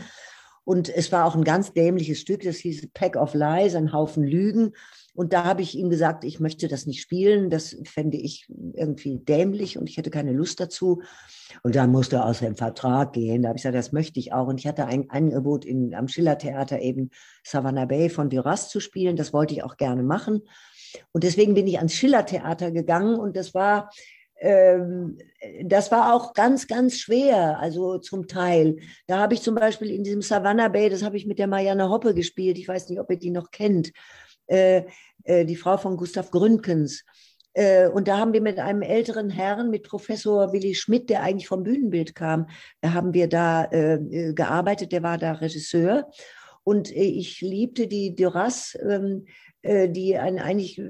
Und 0.66 0.90
es 0.90 1.12
war 1.12 1.26
auch 1.26 1.36
ein 1.36 1.44
ganz 1.44 1.74
dämliches 1.74 2.20
Stück, 2.20 2.44
das 2.44 2.58
hieß 2.58 2.90
Pack 2.94 3.16
of 3.16 3.34
Lies, 3.34 3.76
ein 3.76 3.94
Haufen 3.94 4.24
Lügen. 4.24 4.74
Und 5.14 5.34
da 5.34 5.44
habe 5.44 5.62
ich 5.62 5.78
ihm 5.78 5.90
gesagt, 5.90 6.24
ich 6.24 6.40
möchte 6.40 6.68
das 6.68 6.86
nicht 6.86 7.02
spielen, 7.02 7.50
das 7.50 7.76
fände 7.84 8.18
ich 8.18 8.48
irgendwie 8.74 9.20
dämlich 9.20 9.78
und 9.78 9.90
ich 9.90 9.98
hätte 9.98 10.12
keine 10.12 10.32
Lust 10.32 10.60
dazu. 10.60 11.02
Und 11.64 11.76
dann 11.76 11.92
musste 11.92 12.18
er 12.18 12.26
aus 12.26 12.40
dem 12.40 12.56
Vertrag 12.56 13.14
gehen. 13.14 13.42
Da 13.42 13.50
habe 13.50 13.58
ich 13.58 13.64
gesagt, 13.64 13.78
das 13.78 13.92
möchte 13.92 14.20
ich 14.20 14.32
auch. 14.32 14.48
Und 14.48 14.60
ich 14.60 14.68
hatte 14.68 14.86
ein 14.86 15.10
Angebot 15.10 15.66
in, 15.66 15.94
am 15.96 16.08
Schillertheater 16.08 16.80
eben 16.80 17.10
Savannah 17.44 17.86
Bay 17.86 18.10
von 18.10 18.30
Duras 18.30 18.70
zu 18.70 18.80
spielen. 18.80 19.16
Das 19.16 19.34
wollte 19.34 19.54
ich 19.54 19.64
auch 19.64 19.78
gerne 19.78 20.04
machen. 20.04 20.42
Und 21.12 21.24
deswegen 21.24 21.54
bin 21.54 21.68
ich 21.68 21.78
ans 21.78 21.94
Schillertheater 21.94 22.72
gegangen 22.72 23.20
und 23.20 23.36
das 23.36 23.54
war 23.54 23.90
das 24.42 25.92
war 25.92 26.14
auch 26.14 26.34
ganz, 26.34 26.68
ganz 26.68 26.98
schwer, 26.98 27.60
also 27.60 27.98
zum 27.98 28.28
Teil. 28.28 28.78
Da 29.08 29.20
habe 29.20 29.34
ich 29.34 29.42
zum 29.42 29.56
Beispiel 29.56 29.92
in 29.92 30.04
diesem 30.04 30.22
Savannah 30.22 30.70
Bay, 30.70 30.90
das 30.90 31.04
habe 31.04 31.18
ich 31.18 31.26
mit 31.26 31.40
der 31.40 31.48
Marianne 31.48 31.90
Hoppe 31.90 32.14
gespielt, 32.14 32.58
ich 32.58 32.68
weiß 32.68 32.90
nicht, 32.90 33.00
ob 33.00 33.10
ihr 33.12 33.20
die 33.20 33.32
noch 33.32 33.52
kennt, 33.52 33.92
äh, 34.48 34.84
äh, 35.24 35.46
die 35.46 35.58
Frau 35.58 35.78
von 35.78 35.98
Gustav 35.98 36.32
Gründgens. 36.32 37.04
Äh, 37.54 37.90
und 37.90 38.08
da 38.08 38.18
haben 38.18 38.32
wir 38.32 38.42
mit 38.42 38.60
einem 38.60 38.82
älteren 38.82 39.30
Herrn, 39.30 39.70
mit 39.70 39.84
Professor 39.84 40.54
Willi 40.54 40.74
Schmidt, 40.74 41.10
der 41.10 41.24
eigentlich 41.24 41.48
vom 41.48 41.64
Bühnenbild 41.64 42.16
kam, 42.16 42.48
haben 42.84 43.14
wir 43.14 43.28
da 43.28 43.68
gearbeitet, 43.68 44.92
der 44.92 45.04
war 45.04 45.18
da 45.18 45.34
Regisseur. 45.34 46.10
Und 46.64 46.92
ich 46.92 47.42
liebte 47.42 47.88
die 47.88 48.16
Duras, 48.16 48.78
ähm, 48.88 49.26
äh, 49.26 49.32
die 49.64 50.18
ein, 50.18 50.40
eigentlich, 50.40 50.82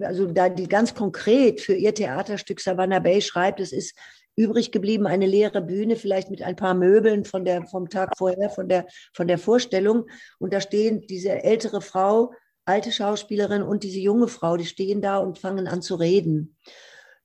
also 0.00 0.26
da 0.26 0.48
die 0.48 0.68
ganz 0.68 0.94
konkret 0.94 1.60
für 1.60 1.74
ihr 1.74 1.94
Theaterstück 1.94 2.60
Savannah 2.60 3.00
Bay 3.00 3.20
schreibt, 3.20 3.60
es 3.60 3.72
ist 3.72 3.94
übrig 4.36 4.72
geblieben 4.72 5.06
eine 5.06 5.26
leere 5.26 5.62
Bühne, 5.62 5.96
vielleicht 5.96 6.30
mit 6.30 6.42
ein 6.42 6.56
paar 6.56 6.74
Möbeln 6.74 7.24
von 7.24 7.44
der, 7.44 7.66
vom 7.66 7.88
Tag 7.88 8.16
vorher, 8.16 8.50
von 8.50 8.68
der, 8.68 8.86
von 9.12 9.28
der 9.28 9.38
Vorstellung. 9.38 10.06
Und 10.38 10.52
da 10.52 10.60
stehen 10.60 11.02
diese 11.06 11.42
ältere 11.42 11.80
Frau, 11.80 12.32
alte 12.64 12.92
Schauspielerin 12.92 13.62
und 13.62 13.84
diese 13.84 14.00
junge 14.00 14.28
Frau, 14.28 14.56
die 14.56 14.66
stehen 14.66 15.00
da 15.00 15.18
und 15.18 15.38
fangen 15.38 15.68
an 15.68 15.82
zu 15.82 15.94
reden. 15.94 16.56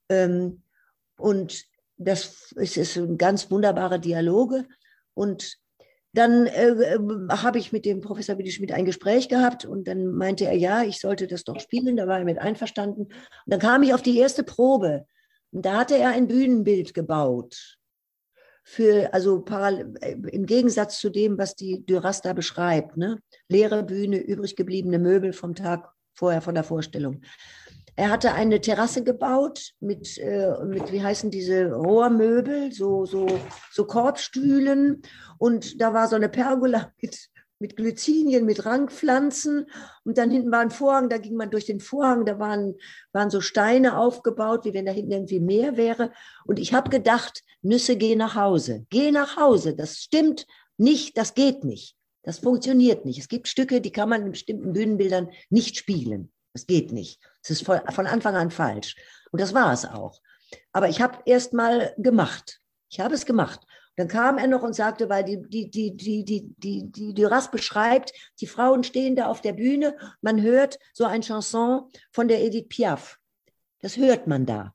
Ähm, 0.10 0.64
und 1.18 1.66
das 1.98 2.52
ist, 2.54 2.78
ist 2.78 2.98
ein 2.98 3.18
ganz 3.18 3.50
wunderbare 3.50 4.00
Dialoge. 4.00 4.66
Und 5.14 5.58
dann 6.14 6.48
äh, 6.48 6.70
äh, 6.70 7.00
habe 7.30 7.60
ich 7.60 7.72
mit 7.72 7.86
dem 7.86 8.02
Professor 8.02 8.38
Willi 8.38 8.52
Schmidt 8.52 8.72
ein 8.72 8.86
Gespräch 8.86 9.30
gehabt 9.30 9.66
und 9.66 9.88
dann 9.88 10.08
meinte 10.08 10.46
er, 10.46 10.56
ja, 10.56 10.84
ich 10.84 11.00
sollte 11.00 11.28
das 11.28 11.44
doch 11.44 11.60
spielen, 11.60 11.98
da 11.98 12.08
war 12.08 12.20
er 12.20 12.26
mit 12.26 12.40
einverstanden. 12.40 13.04
Und 13.04 13.14
dann 13.46 13.60
kam 13.60 13.84
ich 13.84 13.94
auf 13.94 14.02
die 14.02 14.18
erste 14.18 14.44
Probe 14.44 15.06
und 15.52 15.66
da 15.66 15.80
hatte 15.80 15.98
er 15.98 16.10
ein 16.10 16.28
Bühnenbild 16.28 16.94
gebaut. 16.94 17.78
Für, 18.64 19.14
also 19.14 19.44
äh, 19.46 20.12
im 20.32 20.46
Gegensatz 20.46 21.00
zu 21.00 21.10
dem, 21.10 21.38
was 21.38 21.56
die 21.56 21.86
Duras 21.86 22.22
da 22.22 22.34
beschreibt, 22.34 22.98
ne? 22.98 23.20
leere 23.48 23.84
Bühne, 23.84 24.18
übrig 24.18 24.56
gebliebene 24.56 25.00
Möbel 25.00 25.34
vom 25.34 25.56
Tag 25.56 25.92
vorher 26.14 26.42
von 26.42 26.54
der 26.54 26.64
Vorstellung. 26.64 27.22
Er 28.00 28.12
hatte 28.12 28.32
eine 28.32 28.62
Terrasse 28.62 29.04
gebaut 29.04 29.74
mit, 29.82 30.18
äh, 30.20 30.54
mit 30.64 30.94
wie 30.94 31.04
heißen 31.04 31.32
diese 31.32 31.74
Rohrmöbel, 31.74 32.72
so, 32.72 33.06
so, 33.06 33.28
so 33.74 33.84
Korbstühlen. 33.84 35.02
Und 35.38 35.82
da 35.82 35.94
war 35.94 36.08
so 36.08 36.16
eine 36.16 36.30
Pergola 36.30 36.94
mit, 37.02 37.30
mit 37.60 37.76
Glycinien, 37.76 38.46
mit 38.46 38.66
Rankpflanzen. 38.66 39.66
Und 40.06 40.18
dann 40.18 40.32
hinten 40.32 40.50
war 40.50 40.62
ein 40.62 40.72
Vorhang, 40.72 41.10
da 41.10 41.18
ging 41.18 41.36
man 41.36 41.52
durch 41.52 41.66
den 41.66 41.82
Vorhang, 41.82 42.24
da 42.24 42.40
waren, 42.40 42.76
waren 43.12 43.30
so 43.30 43.42
Steine 43.42 43.98
aufgebaut, 43.98 44.64
wie 44.64 44.74
wenn 44.74 44.86
da 44.86 44.94
hinten 44.94 45.12
irgendwie 45.12 45.42
Meer 45.42 45.76
wäre. 45.76 46.14
Und 46.46 46.58
ich 46.58 46.74
habe 46.74 46.90
gedacht, 46.90 47.44
Nüsse, 47.64 47.98
geh 47.98 48.16
nach 48.16 48.36
Hause. 48.36 48.86
Geh 48.90 49.12
nach 49.12 49.36
Hause. 49.36 49.76
Das 49.76 49.98
stimmt 49.98 50.48
nicht, 50.78 51.18
das 51.18 51.34
geht 51.34 51.66
nicht. 51.66 51.98
Das 52.24 52.40
funktioniert 52.40 53.04
nicht. 53.04 53.20
Es 53.20 53.28
gibt 53.28 53.50
Stücke, 53.50 53.82
die 53.82 53.92
kann 53.92 54.08
man 54.08 54.22
in 54.22 54.32
bestimmten 54.32 54.72
Bühnenbildern 54.72 55.32
nicht 55.50 55.76
spielen. 55.76 56.32
Das 56.54 56.66
geht 56.66 56.92
nicht. 56.92 57.20
Es 57.42 57.52
ist 57.52 57.66
von, 57.66 57.80
von 57.92 58.08
Anfang 58.08 58.36
an 58.36 58.52
falsch. 58.52 58.96
Und 59.32 59.42
das 59.42 59.54
war 59.54 59.72
es 59.74 59.86
auch. 59.86 60.20
Aber 60.72 60.90
ich 60.90 61.02
habe 61.02 61.20
erst 61.26 61.54
mal 61.54 61.94
gemacht. 61.98 62.60
Ich 62.90 63.00
habe 63.00 63.14
es 63.14 63.26
gemacht. 63.26 63.62
dann 63.96 64.08
kam 64.08 64.38
er 64.38 64.48
noch 64.48 64.64
und 64.64 64.74
sagte, 64.74 65.10
weil 65.10 65.24
die, 65.24 65.42
die, 65.48 65.70
die, 65.70 65.96
die, 65.96 66.24
die, 66.24 66.54
die, 66.58 66.92
die 66.92 67.14
Duras 67.14 67.52
beschreibt, 67.52 68.14
die 68.40 68.48
Frauen 68.48 68.84
stehen 68.84 69.16
da 69.16 69.28
auf 69.28 69.42
der 69.42 69.54
Bühne, 69.54 69.96
man 70.22 70.42
hört 70.42 70.80
so 70.94 71.06
ein 71.06 71.22
Chanson 71.22 71.90
von 72.12 72.28
der 72.28 72.42
Edith 72.42 72.70
Piaf. 72.70 73.20
Das 73.82 73.98
hört 73.98 74.26
man 74.26 74.46
da. 74.46 74.74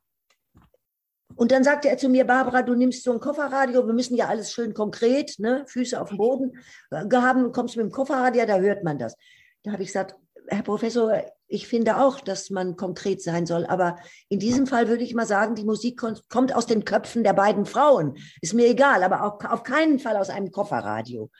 Und 1.36 1.50
dann 1.50 1.64
sagte 1.64 1.88
er 1.88 1.98
zu 1.98 2.08
mir, 2.08 2.24
Barbara, 2.24 2.62
du 2.62 2.74
nimmst 2.74 3.02
so 3.02 3.12
ein 3.12 3.20
Kofferradio, 3.20 3.86
wir 3.86 3.94
müssen 3.94 4.14
ja 4.14 4.28
alles 4.28 4.52
schön 4.52 4.72
konkret, 4.72 5.38
ne, 5.38 5.64
Füße 5.66 6.00
auf 6.00 6.10
dem 6.10 6.18
Boden 6.18 6.58
äh, 6.90 7.04
haben, 7.12 7.50
kommst 7.50 7.76
mit 7.76 7.86
dem 7.86 7.90
Kofferradio, 7.90 8.46
da 8.46 8.58
hört 8.58 8.84
man 8.84 8.98
das. 8.98 9.16
Da 9.62 9.72
habe 9.72 9.82
ich 9.82 9.88
gesagt, 9.88 10.14
Herr 10.48 10.62
Professor, 10.62 11.24
ich 11.54 11.68
finde 11.68 11.98
auch, 11.98 12.20
dass 12.20 12.50
man 12.50 12.76
konkret 12.76 13.22
sein 13.22 13.46
soll. 13.46 13.64
Aber 13.66 13.96
in 14.28 14.40
diesem 14.40 14.66
Fall 14.66 14.88
würde 14.88 15.04
ich 15.04 15.14
mal 15.14 15.26
sagen, 15.26 15.54
die 15.54 15.64
Musik 15.64 16.02
kommt 16.28 16.52
aus 16.54 16.66
den 16.66 16.84
Köpfen 16.84 17.22
der 17.22 17.32
beiden 17.32 17.64
Frauen. 17.64 18.18
Ist 18.40 18.54
mir 18.54 18.66
egal, 18.66 19.04
aber 19.04 19.22
auch 19.22 19.38
auf 19.48 19.62
keinen 19.62 20.00
Fall 20.00 20.16
aus 20.16 20.30
einem 20.30 20.50
Kofferradio. 20.50 21.30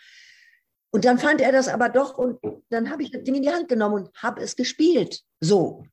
Und 0.93 1.05
dann 1.05 1.19
fand 1.19 1.41
er 1.41 1.51
das 1.51 1.67
aber 1.67 1.89
doch 1.89 2.17
und 2.17 2.39
dann 2.71 2.91
habe 2.91 3.03
ich 3.03 3.11
das 3.11 3.25
Ding 3.25 3.35
in 3.35 3.43
die 3.43 3.51
Hand 3.51 3.69
genommen 3.69 4.05
und 4.05 4.11
habe 4.23 4.41
es 4.41 4.55
gespielt. 4.55 5.23
So. 5.41 5.85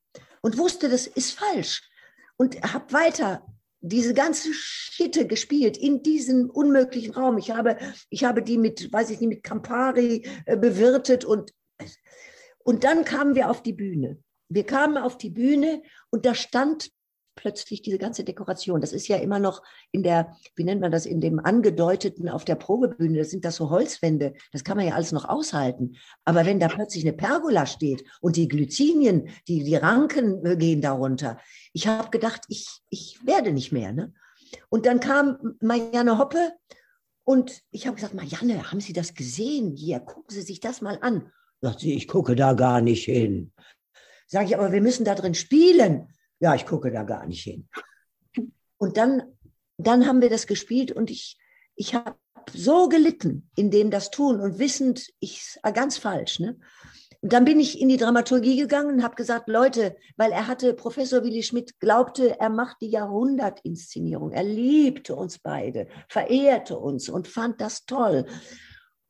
Und 0.42 0.60
wusste, 0.60 0.88
das 0.88 1.08
ist 1.08 1.32
falsch. 1.32 1.82
Und 2.38 2.62
habe 2.62 2.94
weiter 2.94 3.44
diese 3.80 4.14
ganze 4.14 4.54
Schitte 4.54 5.26
gespielt 5.26 5.78
in 5.78 6.04
diesem 6.04 6.52
unmöglichen 6.52 7.16
Raum. 7.16 7.40
Ich 7.40 7.50
habe, 7.50 7.78
ich 8.12 8.24
habe 8.24 8.44
die 8.44 8.60
mit, 8.60 8.94
weiß 8.94 9.10
ich 9.10 9.20
nicht, 9.20 9.30
mit 9.30 9.44
Campari 9.44 10.28
äh, 10.46 10.56
bewirtet 10.56 11.26
und, 11.26 11.52
und 12.64 12.84
dann 12.84 13.06
kamen 13.06 13.36
wir 13.36 13.50
auf 13.50 13.64
die 13.64 13.74
Bühne. 13.74 14.18
Wir 14.50 14.66
kamen 14.66 14.98
auf 14.98 15.18
die 15.18 15.30
Bühne 15.30 15.82
und 16.10 16.26
da 16.26 16.36
stand 16.36 16.92
plötzlich 17.36 17.82
diese 17.82 17.98
ganze 17.98 18.24
Dekoration. 18.24 18.82
Das 18.82 18.94
ist 18.94 19.08
ja 19.08 19.18
immer 19.18 19.40
noch 19.40 19.64
in 19.92 20.04
der, 20.04 20.36
wie 20.56 20.64
nennt 20.64 20.82
man 20.82 20.92
das, 20.92 21.06
in 21.06 21.22
dem 21.22 21.40
angedeuteten 21.40 22.30
auf 22.30 22.46
der 22.46 22.56
Probebühne, 22.56 23.20
das 23.20 23.32
sind 23.32 23.46
das 23.46 23.56
so 23.56 23.70
Holzwände, 23.70 24.34
das 24.52 24.64
kann 24.64 24.78
man 24.78 24.86
ja 24.86 24.96
alles 24.96 25.12
noch 25.12 25.26
aushalten. 25.26 25.96
Aber 26.26 26.46
wenn 26.46 26.60
da 26.60 26.68
plötzlich 26.68 27.04
eine 27.06 27.16
Pergola 27.16 27.66
steht 27.66 28.04
und 28.20 28.36
die 28.36 28.48
Glycinien, 28.48 29.30
die, 29.48 29.64
die 29.64 29.76
Ranken 29.76 30.58
gehen 30.58 30.82
darunter, 30.82 31.40
ich 31.74 31.88
habe 31.88 32.10
gedacht, 32.10 32.42
ich, 32.50 32.68
ich 32.90 33.20
werde 33.26 33.54
nicht 33.54 33.72
mehr. 33.72 33.94
Ne? 33.94 34.14
Und 34.70 34.86
dann 34.86 35.00
kam 35.00 35.56
Marianne 35.62 36.18
Hoppe 36.18 36.52
und 37.24 37.62
ich 37.72 37.88
habe 37.88 37.96
gesagt, 37.96 38.14
Marianne, 38.14 38.72
haben 38.72 38.82
Sie 38.82 38.94
das 38.94 39.14
gesehen? 39.14 39.76
Hier, 39.76 40.00
gucken 40.00 40.30
Sie 40.30 40.42
sich 40.42 40.60
das 40.60 40.82
mal 40.82 40.98
an. 41.02 41.32
Sagt 41.62 41.82
sie, 41.82 41.94
ich 41.94 42.08
gucke 42.08 42.36
da 42.36 42.54
gar 42.54 42.82
nicht 42.82 43.06
hin. 43.06 43.54
Sage 44.28 44.46
ich, 44.48 44.58
aber 44.58 44.72
wir 44.72 44.82
müssen 44.82 45.06
da 45.06 45.16
drin 45.16 45.36
spielen 45.36 46.08
ja, 46.42 46.56
ich 46.56 46.66
gucke 46.66 46.92
da 46.92 47.04
gar 47.04 47.26
nicht 47.28 47.44
hin. 47.44 47.70
Und 48.78 48.98
dann, 48.98 49.24
dann 49.78 50.08
haben 50.08 50.22
wir 50.22 50.30
das 50.30 50.48
gespielt 50.48 50.92
und 50.92 51.10
ich, 51.10 51.38
ich 51.76 51.94
habe 51.94 52.16
so 52.52 52.90
gelitten 52.90 53.50
in 53.56 53.70
dem 53.70 53.92
das 53.92 54.10
tun 54.10 54.42
und 54.42 54.58
wissend, 54.58 55.08
ich 55.20 55.60
ganz 55.76 56.00
falsch. 56.00 56.40
Ne? 56.40 56.60
Und 57.22 57.32
dann 57.32 57.46
bin 57.46 57.60
ich 57.60 57.80
in 57.80 57.90
die 57.90 57.98
Dramaturgie 57.98 58.58
gegangen 58.58 58.96
und 58.96 59.04
habe 59.04 59.16
gesagt, 59.16 59.48
Leute, 59.48 59.96
weil 60.18 60.32
er 60.32 60.48
hatte, 60.48 60.74
Professor 60.74 61.24
Willi 61.24 61.44
Schmidt 61.44 61.80
glaubte, 61.80 62.40
er 62.40 62.50
macht 62.50 62.78
die 62.82 62.90
Jahrhundertinszenierung. 62.90 64.32
Er 64.32 64.44
liebte 64.44 65.16
uns 65.16 65.38
beide, 65.38 65.88
verehrte 66.10 66.80
uns 66.80 67.08
und 67.08 67.28
fand 67.28 67.62
das 67.62 67.86
toll. 67.86 68.26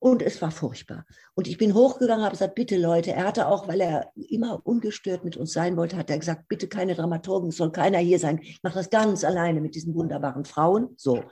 Und 0.03 0.23
es 0.23 0.41
war 0.41 0.49
furchtbar. 0.49 1.05
Und 1.35 1.47
ich 1.47 1.59
bin 1.59 1.75
hochgegangen, 1.75 2.25
habe 2.25 2.33
gesagt, 2.33 2.55
bitte 2.55 2.75
Leute, 2.75 3.11
er 3.11 3.23
hatte 3.23 3.47
auch, 3.47 3.67
weil 3.67 3.81
er 3.81 4.11
immer 4.15 4.59
ungestört 4.65 5.23
mit 5.23 5.37
uns 5.37 5.53
sein 5.53 5.77
wollte, 5.77 5.95
hat 5.95 6.09
er 6.09 6.17
gesagt, 6.17 6.47
bitte 6.47 6.67
keine 6.67 6.95
Dramaturgen, 6.95 7.49
es 7.49 7.57
soll 7.57 7.71
keiner 7.71 7.99
hier 7.99 8.17
sein. 8.17 8.39
Ich 8.41 8.63
mache 8.63 8.73
das 8.73 8.89
ganz 8.89 9.23
alleine 9.23 9.61
mit 9.61 9.75
diesen 9.75 9.93
wunderbaren 9.93 10.43
Frauen. 10.43 10.95
So. 10.97 11.23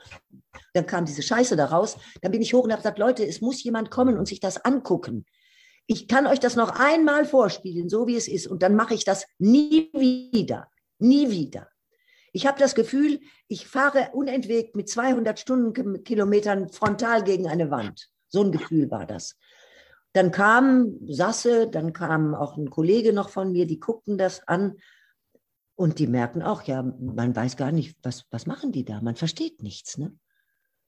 Dann 0.72 0.86
kam 0.86 1.04
diese 1.04 1.20
Scheiße 1.20 1.56
daraus. 1.56 1.96
Dann 2.22 2.30
bin 2.30 2.42
ich 2.42 2.54
hoch 2.54 2.62
und 2.62 2.70
habe 2.70 2.80
gesagt, 2.80 3.00
Leute, 3.00 3.26
es 3.26 3.40
muss 3.40 3.60
jemand 3.64 3.90
kommen 3.90 4.16
und 4.16 4.28
sich 4.28 4.38
das 4.38 4.64
angucken. 4.64 5.26
Ich 5.88 6.06
kann 6.06 6.28
euch 6.28 6.38
das 6.38 6.54
noch 6.54 6.78
einmal 6.78 7.24
vorspielen, 7.24 7.88
so 7.88 8.06
wie 8.06 8.14
es 8.14 8.28
ist. 8.28 8.46
Und 8.46 8.62
dann 8.62 8.76
mache 8.76 8.94
ich 8.94 9.04
das 9.04 9.26
nie 9.40 9.90
wieder. 9.94 10.68
Nie 11.00 11.32
wieder. 11.32 11.66
Ich 12.32 12.46
habe 12.46 12.60
das 12.60 12.76
Gefühl, 12.76 13.18
ich 13.48 13.66
fahre 13.66 14.10
unentwegt 14.12 14.76
mit 14.76 14.88
200 14.88 15.40
Stundenkilometern 15.40 16.68
frontal 16.68 17.24
gegen 17.24 17.48
eine 17.48 17.72
Wand. 17.72 18.10
So 18.30 18.42
ein 18.42 18.52
Gefühl 18.52 18.90
war 18.90 19.06
das. 19.06 19.36
Dann 20.12 20.32
kam 20.32 20.98
Sasse, 21.06 21.68
dann 21.68 21.92
kam 21.92 22.34
auch 22.34 22.56
ein 22.56 22.70
Kollege 22.70 23.12
noch 23.12 23.28
von 23.28 23.52
mir, 23.52 23.66
die 23.66 23.78
guckten 23.78 24.18
das 24.18 24.46
an 24.48 24.76
und 25.76 25.98
die 25.98 26.06
merken 26.06 26.42
auch, 26.42 26.62
ja, 26.64 26.82
man 26.82 27.34
weiß 27.34 27.56
gar 27.56 27.72
nicht, 27.72 27.96
was, 28.02 28.24
was 28.30 28.46
machen 28.46 28.72
die 28.72 28.84
da? 28.84 29.00
Man 29.00 29.14
versteht 29.14 29.62
nichts. 29.62 29.98
Ne? 29.98 30.16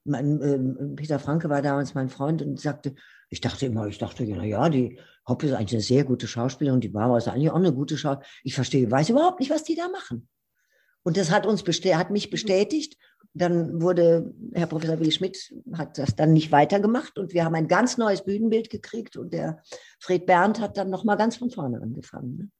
Mein, 0.05 0.41
äh, 0.41 0.95
Peter 0.97 1.19
Franke 1.19 1.49
war 1.49 1.63
damals 1.63 1.95
mein 1.95 2.09
Freund 2.09 2.43
und 2.43 2.61
sagte, 2.61 2.95
ich 3.31 3.41
dachte 3.41 3.67
immer, 3.67 3.87
ich 3.87 3.99
dachte, 3.99 4.25
na 4.25 4.45
ja, 4.45 4.69
die 4.69 4.99
Hoppe 5.27 5.47
ist 5.47 5.53
eigentlich 5.53 5.75
eine 5.75 5.83
sehr 5.83 6.05
gute 6.05 6.27
Schauspielerin, 6.27 6.81
die 6.81 6.89
Barbara 6.89 7.19
ist 7.19 7.29
eigentlich 7.29 7.51
auch 7.51 7.57
eine 7.57 7.73
gute 7.73 7.97
Schauspielerin. 7.97 8.41
Ich 8.43 8.55
verstehe, 8.55 8.91
weiß 8.91 9.09
überhaupt 9.11 9.41
nicht, 9.41 9.51
was 9.51 9.65
die 9.65 9.77
da 9.77 9.89
machen. 9.89 10.29
Und 11.05 11.17
das 11.17 11.31
hat 11.31 11.47
uns 11.47 11.63
hat 11.63 12.11
mich 12.11 12.31
bestätigt 12.31 12.97
dann 13.35 13.81
wurde 13.81 14.35
Herr 14.53 14.67
Professor 14.67 14.99
Willi 14.99 15.11
Schmidt 15.11 15.55
hat 15.75 15.97
das 15.99 16.15
dann 16.15 16.33
nicht 16.33 16.53
weitergemacht 16.53 17.19
und 17.19 17.33
wir 17.33 17.45
haben 17.45 17.55
ein 17.55 17.69
ganz 17.69 17.97
neues 17.97 18.25
Bühnenbild 18.25 18.69
gekriegt 18.69 19.17
und 19.17 19.33
der 19.33 19.63
Fred 20.01 20.27
Berndt 20.27 20.61
hat 20.61 20.77
dann 20.77 20.91
noch 20.91 21.05
mal 21.05 21.17
ganz 21.17 21.37
von 21.37 21.51
vorne 21.51 21.81
angefangen. 21.81 22.37
Ne? 22.37 22.51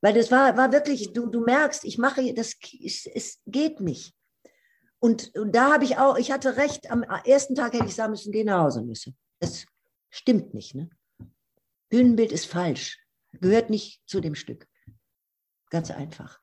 Weil 0.00 0.14
das 0.14 0.30
war, 0.30 0.56
war 0.56 0.72
wirklich, 0.72 1.12
du, 1.12 1.26
du 1.26 1.40
merkst, 1.40 1.84
ich 1.84 1.98
mache, 1.98 2.32
das, 2.32 2.54
es, 2.84 3.06
es 3.06 3.40
geht 3.46 3.80
nicht. 3.80 4.14
Und, 5.00 5.34
und 5.36 5.54
da 5.54 5.72
habe 5.72 5.84
ich 5.84 5.98
auch, 5.98 6.16
ich 6.16 6.30
hatte 6.30 6.56
recht, 6.56 6.90
am 6.90 7.02
ersten 7.02 7.54
Tag 7.54 7.72
hätte 7.72 7.86
ich 7.86 7.94
sagen 7.94 8.12
müssen, 8.12 8.32
geh 8.32 8.44
nach 8.44 8.64
Hause 8.64 8.82
müsse. 8.82 9.14
Das 9.40 9.66
stimmt 10.10 10.54
nicht. 10.54 10.74
Ne? 10.74 10.90
Bühnenbild 11.88 12.32
ist 12.32 12.46
falsch, 12.46 13.00
gehört 13.32 13.70
nicht 13.70 14.00
zu 14.06 14.20
dem 14.20 14.34
Stück. 14.34 14.68
Ganz 15.70 15.90
einfach. 15.90 16.40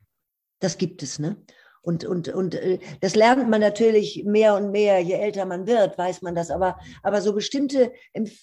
Das 0.59 0.77
gibt 0.77 1.03
es, 1.03 1.19
ne? 1.19 1.41
Und, 1.85 2.03
und, 2.03 2.29
und 2.29 2.55
äh, 2.55 2.79
das 3.01 3.15
lernt 3.15 3.47
man 3.47 3.61
natürlich 3.61 4.23
mehr 4.25 4.55
und 4.55 4.71
mehr, 4.71 4.99
je 5.01 5.13
älter 5.13 5.45
man 5.45 5.67
wird, 5.67 5.99
weiß 5.99 6.23
man 6.23 6.33
das. 6.33 6.49
Aber, 6.49 6.79
aber 7.03 7.21
so 7.21 7.33
bestimmte 7.33 7.93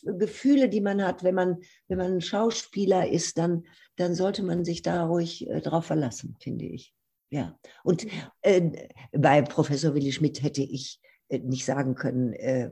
Gefühle, 0.05 0.69
die 0.69 0.81
man 0.81 1.05
hat, 1.05 1.25
wenn 1.25 1.35
man, 1.35 1.59
wenn 1.89 1.99
man 1.99 2.21
Schauspieler 2.21 3.09
ist, 3.09 3.39
dann, 3.39 3.65
dann 3.97 4.15
sollte 4.15 4.45
man 4.45 4.65
sich 4.65 4.83
da 4.83 5.07
ruhig 5.07 5.51
äh, 5.51 5.61
drauf 5.61 5.87
verlassen, 5.87 6.37
finde 6.41 6.67
ich. 6.67 6.95
Ja. 7.31 7.59
Und 7.83 8.07
äh, 8.43 8.71
bei 9.11 9.43
Professor 9.43 9.93
Willi 9.95 10.13
Schmidt 10.13 10.41
hätte 10.45 10.63
ich 10.63 11.01
äh, 11.29 11.41
nicht 11.41 11.65
sagen 11.65 11.97
können, 11.97 12.35
äh, 12.35 12.71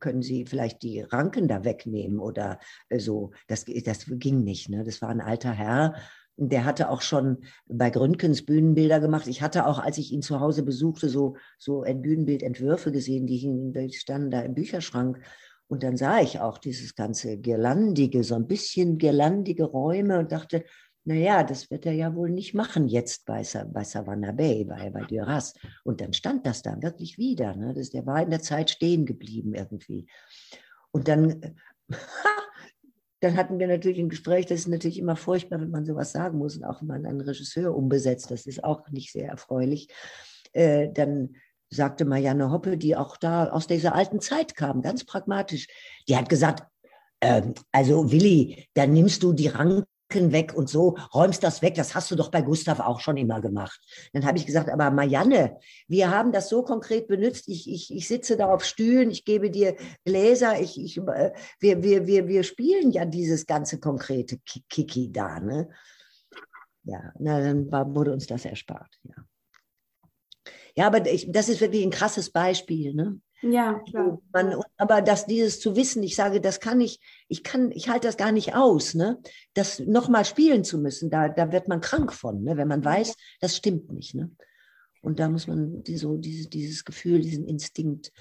können 0.00 0.20
Sie 0.20 0.44
vielleicht 0.44 0.82
die 0.82 1.00
Ranken 1.00 1.48
da 1.48 1.64
wegnehmen 1.64 2.18
oder 2.18 2.58
äh, 2.90 2.98
so. 2.98 3.30
Das, 3.46 3.64
das 3.84 4.04
ging 4.06 4.44
nicht. 4.44 4.68
Ne? 4.68 4.84
Das 4.84 5.00
war 5.00 5.08
ein 5.08 5.22
alter 5.22 5.52
Herr 5.52 5.94
der 6.48 6.64
hatte 6.64 6.88
auch 6.88 7.02
schon 7.02 7.38
bei 7.66 7.90
Gründgens 7.90 8.46
Bühnenbilder 8.46 8.98
gemacht. 8.98 9.26
Ich 9.26 9.42
hatte 9.42 9.66
auch, 9.66 9.78
als 9.78 9.98
ich 9.98 10.10
ihn 10.10 10.22
zu 10.22 10.40
Hause 10.40 10.62
besuchte, 10.62 11.10
so, 11.10 11.36
so 11.58 11.82
ein 11.82 12.00
Bühnenbildentwürfe 12.00 12.92
gesehen, 12.92 13.26
die, 13.26 13.72
die 13.74 13.92
standen 13.92 14.30
da 14.30 14.40
im 14.40 14.54
Bücherschrank. 14.54 15.20
Und 15.68 15.82
dann 15.82 15.96
sah 15.96 16.20
ich 16.20 16.40
auch 16.40 16.58
dieses 16.58 16.94
ganze 16.94 17.36
Girlandige, 17.36 18.24
so 18.24 18.34
ein 18.34 18.46
bisschen 18.46 18.98
girlandige 18.98 19.64
Räume 19.64 20.18
und 20.18 20.32
dachte, 20.32 20.64
naja, 21.04 21.44
das 21.44 21.70
wird 21.70 21.86
er 21.86 21.92
ja 21.92 22.14
wohl 22.14 22.30
nicht 22.30 22.54
machen 22.54 22.88
jetzt 22.88 23.26
bei, 23.26 23.42
bei 23.72 23.84
Savannah 23.84 24.32
Bay, 24.32 24.64
bei, 24.64 24.90
bei 24.90 25.02
Duras. 25.02 25.54
Und 25.84 26.00
dann 26.00 26.12
stand 26.12 26.46
das 26.46 26.62
da 26.62 26.80
wirklich 26.82 27.18
wieder. 27.18 27.54
Ne? 27.54 27.74
Das, 27.74 27.90
der 27.90 28.06
war 28.06 28.22
in 28.22 28.30
der 28.30 28.40
Zeit 28.40 28.70
stehen 28.70 29.06
geblieben 29.06 29.54
irgendwie. 29.54 30.06
Und 30.90 31.08
dann 31.08 31.56
dann 33.20 33.36
hatten 33.36 33.58
wir 33.58 33.66
natürlich 33.66 33.98
ein 33.98 34.08
Gespräch, 34.08 34.46
das 34.46 34.60
ist 34.60 34.68
natürlich 34.68 34.98
immer 34.98 35.16
furchtbar, 35.16 35.60
wenn 35.60 35.70
man 35.70 35.84
sowas 35.84 36.12
sagen 36.12 36.38
muss 36.38 36.56
und 36.56 36.64
auch 36.64 36.80
wenn 36.80 36.88
man 36.88 37.06
einen 37.06 37.20
Regisseur 37.20 37.76
umbesetzt, 37.76 38.30
das 38.30 38.46
ist 38.46 38.64
auch 38.64 38.88
nicht 38.90 39.12
sehr 39.12 39.28
erfreulich. 39.28 39.88
Äh, 40.52 40.88
dann 40.92 41.36
sagte 41.68 42.04
Marianne 42.04 42.50
Hoppe, 42.50 42.76
die 42.76 42.96
auch 42.96 43.16
da 43.16 43.50
aus 43.50 43.66
dieser 43.66 43.94
alten 43.94 44.20
Zeit 44.20 44.56
kam, 44.56 44.82
ganz 44.82 45.04
pragmatisch, 45.04 45.68
die 46.08 46.16
hat 46.16 46.28
gesagt, 46.28 46.64
ähm, 47.20 47.54
also 47.72 48.10
Willi, 48.10 48.66
dann 48.74 48.92
nimmst 48.92 49.22
du 49.22 49.32
die 49.32 49.48
Rang 49.48 49.84
weg 50.14 50.54
und 50.54 50.68
so, 50.68 50.96
räumst 51.14 51.42
das 51.42 51.62
weg, 51.62 51.74
das 51.74 51.94
hast 51.94 52.10
du 52.10 52.16
doch 52.16 52.30
bei 52.30 52.42
Gustav 52.42 52.80
auch 52.80 53.00
schon 53.00 53.16
immer 53.16 53.40
gemacht. 53.40 53.80
Dann 54.12 54.24
habe 54.26 54.38
ich 54.38 54.46
gesagt, 54.46 54.68
aber 54.68 54.90
Marianne, 54.90 55.58
wir 55.88 56.10
haben 56.10 56.32
das 56.32 56.48
so 56.48 56.62
konkret 56.62 57.08
benutzt, 57.08 57.48
ich, 57.48 57.70
ich, 57.70 57.94
ich 57.94 58.08
sitze 58.08 58.36
da 58.36 58.52
auf 58.52 58.64
Stühlen, 58.64 59.10
ich 59.10 59.24
gebe 59.24 59.50
dir 59.50 59.76
Gläser, 60.04 60.60
ich, 60.60 60.80
ich, 60.80 60.98
äh, 60.98 61.32
wir, 61.60 61.82
wir, 61.82 62.06
wir, 62.06 62.28
wir 62.28 62.42
spielen 62.42 62.90
ja 62.90 63.04
dieses 63.04 63.46
ganze 63.46 63.80
konkrete 63.80 64.38
Kiki 64.68 65.12
da. 65.12 65.40
Ne? 65.40 65.68
Ja, 66.84 67.12
na, 67.18 67.40
dann 67.40 67.70
wurde 67.94 68.12
uns 68.12 68.26
das 68.26 68.44
erspart. 68.44 68.98
Ja, 69.04 69.14
ja 70.74 70.86
aber 70.86 71.06
ich, 71.06 71.30
das 71.30 71.48
ist 71.48 71.60
wirklich 71.60 71.84
ein 71.84 71.90
krasses 71.90 72.30
Beispiel. 72.30 72.94
Ne? 72.94 73.20
Ja, 73.42 73.80
klar. 73.88 74.20
Man, 74.32 74.60
aber 74.76 75.00
dass 75.00 75.26
dieses 75.26 75.60
zu 75.60 75.74
wissen, 75.74 76.02
ich 76.02 76.14
sage, 76.14 76.40
das 76.40 76.60
kann 76.60 76.80
ich, 76.80 77.00
ich 77.28 77.42
kann, 77.42 77.70
ich 77.72 77.88
halte 77.88 78.06
das 78.06 78.16
gar 78.16 78.32
nicht 78.32 78.54
aus, 78.54 78.94
ne? 78.94 79.18
Das 79.54 79.78
nochmal 79.78 80.24
spielen 80.24 80.62
zu 80.62 80.78
müssen, 80.78 81.10
da, 81.10 81.28
da 81.28 81.50
wird 81.50 81.66
man 81.66 81.80
krank 81.80 82.12
von, 82.12 82.42
ne? 82.42 82.56
wenn 82.56 82.68
man 82.68 82.84
weiß, 82.84 83.16
das 83.40 83.56
stimmt 83.56 83.92
nicht, 83.92 84.14
ne? 84.14 84.30
Und 85.02 85.18
da 85.18 85.30
muss 85.30 85.46
man 85.46 85.82
die, 85.82 85.96
so 85.96 86.18
dieses, 86.18 86.50
dieses 86.50 86.84
Gefühl, 86.84 87.20
diesen 87.20 87.46
Instinkt 87.46 88.12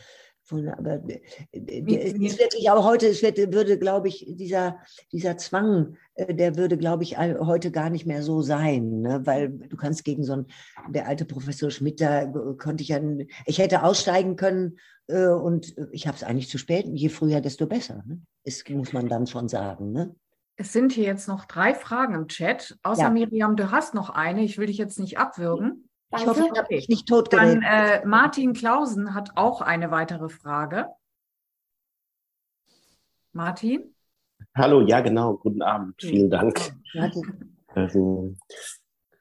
von, 0.50 0.68
aber 0.70 1.02
äh, 1.08 1.22
äh, 1.52 2.16
es 2.28 2.40
wirklich 2.40 2.70
auch 2.70 2.86
heute, 2.86 3.08
es 3.08 3.22
wird, 3.22 3.38
würde, 3.54 3.78
glaube 3.78 4.08
ich, 4.08 4.26
dieser, 4.28 4.80
dieser 5.12 5.38
Zwang, 5.38 5.98
äh, 6.16 6.34
der 6.34 6.56
würde, 6.56 6.78
glaube 6.78 7.04
ich, 7.04 7.18
heute 7.18 7.72
gar 7.72 7.90
nicht 7.90 8.06
mehr 8.06 8.24
so 8.24 8.42
sein, 8.42 9.02
ne? 9.02 9.22
weil 9.26 9.50
du 9.50 9.78
kannst 9.78 10.04
gegen 10.04 10.24
so 10.24 10.34
einen, 10.34 10.48
der 10.90 11.08
alte 11.08 11.26
Professor 11.26 11.70
Schmidt, 11.70 12.00
da 12.02 12.26
konnte 12.58 12.84
ich 12.84 12.90
ja, 12.90 13.02
ich 13.46 13.60
hätte 13.60 13.84
aussteigen 13.84 14.38
können 14.38 14.80
und 15.16 15.76
ich 15.92 16.08
habe 16.08 16.16
es 16.16 16.24
eigentlich 16.24 16.50
zu 16.50 16.58
spät, 16.58 16.86
je 16.88 17.10
früher, 17.10 17.42
desto 17.42 17.66
besser. 17.66 18.04
Ne? 18.06 18.22
Das 18.44 18.64
muss 18.70 18.94
man 18.94 19.08
dann 19.08 19.28
schon 19.28 19.48
sagen. 19.48 19.92
Ne? 19.92 20.16
Es 20.56 20.74
sind 20.74 20.92
hier 20.92 21.06
jetzt 21.06 21.28
noch 21.28 21.46
drei 21.46 21.74
Fragen 21.74 22.14
im 22.16 22.28
Chat. 22.28 22.78
Außer 22.84 23.04
ja. 23.04 23.10
Miriam, 23.10 23.56
du 23.56 23.72
hast 23.72 23.94
noch 23.94 24.10
eine. 24.10 24.44
Ich 24.44 24.58
will 24.58 24.68
dich 24.68 24.78
jetzt 24.78 25.00
nicht 25.00 25.18
abwürgen. 25.18 25.90
Ich 26.16 26.26
hoffe, 26.26 26.50
ich 26.52 26.60
habe 26.60 26.74
mich 26.74 26.90
nicht 26.90 27.08
totgeredet. 27.08 27.64
Dann 27.64 28.02
äh, 28.02 28.06
Martin 28.06 28.54
Klausen 28.54 29.14
hat 29.14 29.32
auch 29.36 29.62
eine 29.62 29.92
weitere 29.92 30.30
Frage. 30.30 30.88
Martin? 33.32 33.96
Hallo, 34.56 34.82
ja 34.82 35.02
genau, 35.02 35.38
guten 35.38 35.62
Abend, 35.62 35.96
vielen 36.02 36.30
Dank. 36.30 36.60
Ähm, 37.76 38.38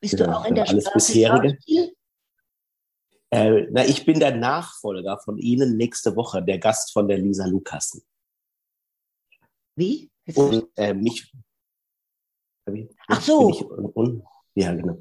Bist 0.01 0.19
du 0.19 0.35
auch 0.35 0.47
in 0.47 0.55
der 0.55 0.69
alles 0.69 0.85
Sprache 0.85 0.95
bisherige? 0.95 1.49
Schauspiel? 1.51 1.93
Äh, 3.31 3.67
na, 3.71 3.85
ich 3.85 4.07
bin 4.07 4.19
der 4.19 4.35
Nachfolger 4.37 5.19
von 5.19 5.37
Ihnen 5.39 5.77
nächste 5.77 6.17
Woche, 6.17 6.43
der 6.43 6.59
Gast 6.59 6.93
von 6.93 7.07
der 7.09 7.19
Lisa 7.19 7.47
Lukassen. 7.47 8.03
Wie? 9.77 10.11
Und 10.35 10.67
äh, 10.77 10.95
mich. 10.95 11.33
Ach 13.09 13.21
so. 13.21 13.51
Ich, 13.51 13.65
un, 13.65 13.93
un, 13.95 14.23
ja, 14.55 14.75
genau. 14.75 14.99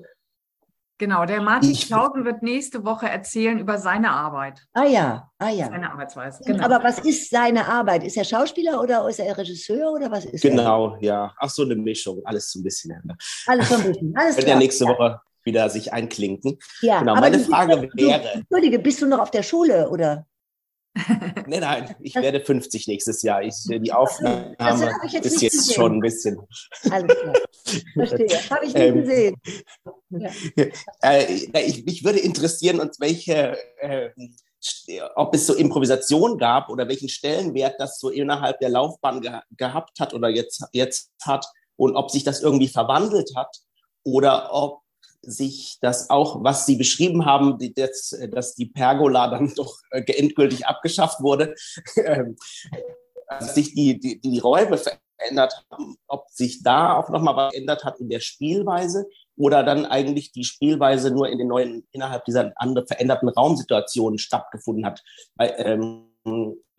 Genau, 1.00 1.26
der 1.26 1.42
Martin 1.42 1.72
Ich- 1.72 1.86
Klausen 1.88 2.26
wird 2.26 2.42
nächste 2.42 2.84
Woche 2.84 3.08
erzählen 3.08 3.60
über 3.60 3.78
seine 3.78 4.10
Arbeit, 4.10 4.66
Ah 4.74 4.86
ja, 4.86 5.30
ah 5.38 5.50
ja. 5.50 5.68
seine 5.68 5.92
Arbeitsweise. 5.92 6.44
Genau. 6.44 6.64
Aber 6.66 6.84
was 6.84 6.98
ist 7.00 7.30
seine 7.30 7.68
Arbeit? 7.68 8.04
Ist 8.04 8.18
er 8.18 8.24
Schauspieler 8.24 8.82
oder 8.82 9.08
ist 9.08 9.20
er 9.20 9.38
Regisseur 9.38 9.92
oder 9.94 10.10
was 10.10 10.26
ist 10.26 10.44
er? 10.44 10.50
Genau, 10.52 10.98
ja. 11.00 11.34
Ach 11.38 11.50
so, 11.52 11.62
eine 11.64 11.76
Mischung. 11.76 12.22
Alles 12.26 12.52
so 12.52 12.60
ein 12.60 12.64
bisschen. 12.64 13.00
Ne? 13.04 13.16
Alles 13.46 13.70
so 13.70 13.76
ein 13.76 13.84
bisschen. 13.84 14.18
Alles 14.18 14.36
Wird 14.38 14.46
klar. 14.48 14.56
ja 14.56 14.60
nächste 14.60 14.86
Woche 14.86 15.22
wieder 15.48 15.70
sich 15.72 15.92
einklinken. 15.94 16.60
Ja, 16.82 17.00
Genau, 17.00 17.14
aber 17.14 17.22
meine 17.22 17.38
bist 17.40 17.50
Frage 17.50 17.76
doch- 17.88 17.96
wäre- 17.96 18.30
Entschuldige, 18.36 18.78
bist 18.80 19.02
du 19.02 19.08
noch 19.08 19.20
auf 19.20 19.32
der 19.32 19.42
Schule 19.44 19.90
oder? 19.90 20.28
Nein, 21.48 21.60
nein, 21.62 21.96
ich 22.00 22.16
werde 22.16 22.40
50 22.40 22.88
nächstes 22.88 23.22
Jahr. 23.22 23.44
Ich, 23.44 23.54
die 23.68 23.92
Aufnahme 23.94 24.56
jetzt 25.12 25.26
ist 25.28 25.42
jetzt 25.44 25.58
gesehen. 25.58 25.74
schon 25.76 25.94
ein 25.98 26.00
bisschen. 26.00 26.40
Alles 26.90 27.16
klar. 27.20 27.34
Verstehe. 27.94 28.28
Habe 28.50 28.66
ich 28.66 28.74
nicht 28.74 28.84
Ähm, 28.84 29.02
gesehen. 29.02 29.36
Äh, 31.02 31.48
na, 31.54 31.60
ich, 31.62 31.86
mich 31.86 32.04
würde 32.04 32.18
interessieren, 32.20 32.80
und 32.80 33.00
welche, 33.00 33.58
äh, 33.80 34.10
ob 35.16 35.36
es 35.36 35.46
so 35.46 35.54
Improvisation 35.54 36.38
gab 36.40 36.70
oder 36.70 36.88
welchen 36.88 37.10
Stellenwert 37.10 37.76
das 37.80 38.00
so 38.00 38.10
innerhalb 38.10 38.60
der 38.60 38.70
Laufbahn 38.70 39.22
geha 39.22 39.44
gehabt 39.56 40.00
hat 40.00 40.14
oder 40.16 40.30
jetzt, 40.30 40.64
jetzt 40.72 41.12
hat 41.24 41.46
und 41.76 41.96
ob 41.96 42.10
sich 42.10 42.24
das 42.24 42.42
irgendwie 42.42 42.68
verwandelt 42.70 43.34
hat 43.36 43.56
oder 44.04 44.52
ob 44.52 44.82
sich 45.22 45.78
das 45.82 46.10
auch, 46.10 46.44
was 46.44 46.66
Sie 46.66 46.76
beschrieben 46.76 47.26
haben, 47.26 47.58
die, 47.58 47.74
das, 47.74 48.14
äh, 48.14 48.30
dass 48.30 48.56
die 48.56 48.68
Pergola 48.68 49.30
dann 49.30 49.54
doch 49.56 49.78
äh, 49.92 50.02
endgültig 50.14 50.66
abgeschafft 50.66 51.22
wurde, 51.22 51.56
ähm, 51.96 52.36
dass 53.30 53.56
sich 53.56 53.74
die, 53.74 54.00
die, 54.00 54.20
die 54.20 54.40
Räume 54.40 54.78
verändert 54.78 55.66
haben, 55.72 55.96
ob 56.08 56.30
sich 56.30 56.64
da 56.64 56.96
auch 56.96 57.10
nochmal 57.10 57.36
was 57.36 57.52
geändert 57.52 57.84
hat 57.84 58.00
in 58.00 58.10
der 58.10 58.20
Spielweise 58.20 59.08
oder 59.36 59.64
dann 59.64 59.86
eigentlich 59.86 60.32
die 60.32 60.44
Spielweise 60.44 61.12
nur 61.12 61.30
in 61.30 61.38
den 61.38 61.48
neuen, 61.48 61.88
innerhalb 61.92 62.26
dieser 62.26 62.54
anderen 62.56 62.88
veränderten 62.88 63.30
Raumsituationen 63.30 64.18
stattgefunden 64.18 64.86
hat. 64.86 65.04
Weil, 65.36 65.54
ähm, 65.58 66.07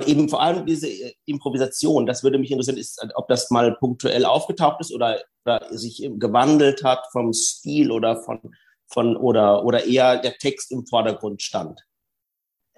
eben 0.06 0.28
vor 0.28 0.42
allem 0.42 0.66
diese 0.66 0.88
äh, 0.88 1.14
Improvisation, 1.26 2.06
das 2.06 2.22
würde 2.22 2.38
mich 2.38 2.50
interessieren, 2.50 2.78
ist, 2.78 3.04
ob 3.14 3.28
das 3.28 3.50
mal 3.50 3.76
punktuell 3.76 4.24
aufgetaucht 4.24 4.80
ist 4.80 4.92
oder, 4.92 5.20
oder 5.44 5.66
sich 5.70 6.08
gewandelt 6.16 6.84
hat 6.84 7.04
vom 7.12 7.32
Stil 7.32 7.90
oder 7.90 8.22
von, 8.22 8.40
von 8.86 9.16
oder, 9.16 9.64
oder 9.64 9.84
eher 9.84 10.18
der 10.18 10.34
Text 10.38 10.70
im 10.72 10.86
Vordergrund 10.86 11.42
stand. 11.42 11.80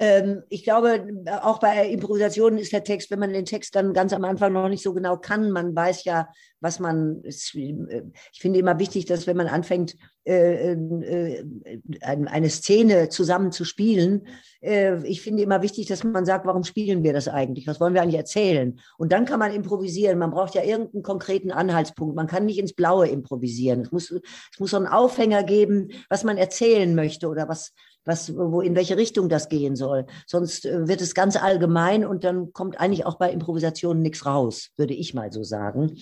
Ähm, 0.02 0.44
ich 0.48 0.64
glaube, 0.64 1.06
auch 1.42 1.58
bei 1.58 1.90
Improvisationen 1.90 2.58
ist 2.58 2.72
der 2.72 2.84
Text, 2.84 3.10
wenn 3.10 3.18
man 3.18 3.34
den 3.34 3.44
Text 3.44 3.76
dann 3.76 3.92
ganz 3.92 4.14
am 4.14 4.24
Anfang 4.24 4.54
noch 4.54 4.70
nicht 4.70 4.82
so 4.82 4.94
genau 4.94 5.18
kann, 5.18 5.50
man 5.50 5.76
weiß 5.76 6.04
ja, 6.04 6.30
was 6.60 6.80
man. 6.80 7.22
äh, 7.22 8.02
Ich 8.32 8.40
finde 8.40 8.58
immer 8.58 8.78
wichtig, 8.78 9.04
dass 9.04 9.26
wenn 9.26 9.36
man 9.36 9.48
anfängt, 9.48 9.96
äh, 10.30 10.72
äh, 10.72 11.44
ein- 12.02 12.28
eine 12.28 12.50
Szene 12.50 13.08
zusammen 13.08 13.52
zu 13.52 13.64
spielen, 13.64 14.26
äh, 14.62 15.02
ich 15.06 15.22
finde 15.22 15.42
immer 15.42 15.62
wichtig, 15.62 15.86
dass 15.86 16.04
man 16.04 16.24
sagt, 16.24 16.46
warum 16.46 16.64
spielen 16.64 17.02
wir 17.02 17.12
das 17.12 17.28
eigentlich? 17.28 17.66
Was 17.66 17.80
wollen 17.80 17.94
wir 17.94 18.02
eigentlich 18.02 18.16
erzählen? 18.16 18.78
Und 18.98 19.12
dann 19.12 19.24
kann 19.24 19.38
man 19.38 19.52
improvisieren. 19.52 20.18
Man 20.18 20.30
braucht 20.30 20.54
ja 20.54 20.62
irgendeinen 20.62 21.02
konkreten 21.02 21.50
Anhaltspunkt. 21.50 22.14
Man 22.14 22.26
kann 22.26 22.44
nicht 22.46 22.58
ins 22.58 22.74
Blaue 22.74 23.08
improvisieren. 23.08 23.80
Es 23.80 23.92
muss, 23.92 24.10
es 24.10 24.60
muss 24.60 24.70
so 24.70 24.76
einen 24.76 24.86
Aufhänger 24.86 25.42
geben, 25.42 25.88
was 26.08 26.24
man 26.24 26.36
erzählen 26.36 26.94
möchte 26.94 27.28
oder 27.28 27.48
was, 27.48 27.72
was, 28.04 28.34
wo, 28.36 28.60
in 28.60 28.74
welche 28.76 28.96
Richtung 28.96 29.28
das 29.28 29.48
gehen 29.48 29.76
soll. 29.76 30.06
Sonst 30.26 30.64
äh, 30.66 30.88
wird 30.88 31.00
es 31.00 31.14
ganz 31.14 31.36
allgemein 31.36 32.04
und 32.04 32.24
dann 32.24 32.52
kommt 32.52 32.80
eigentlich 32.80 33.06
auch 33.06 33.16
bei 33.16 33.30
Improvisationen 33.32 34.02
nichts 34.02 34.26
raus, 34.26 34.70
würde 34.76 34.94
ich 34.94 35.14
mal 35.14 35.32
so 35.32 35.42
sagen. 35.42 35.96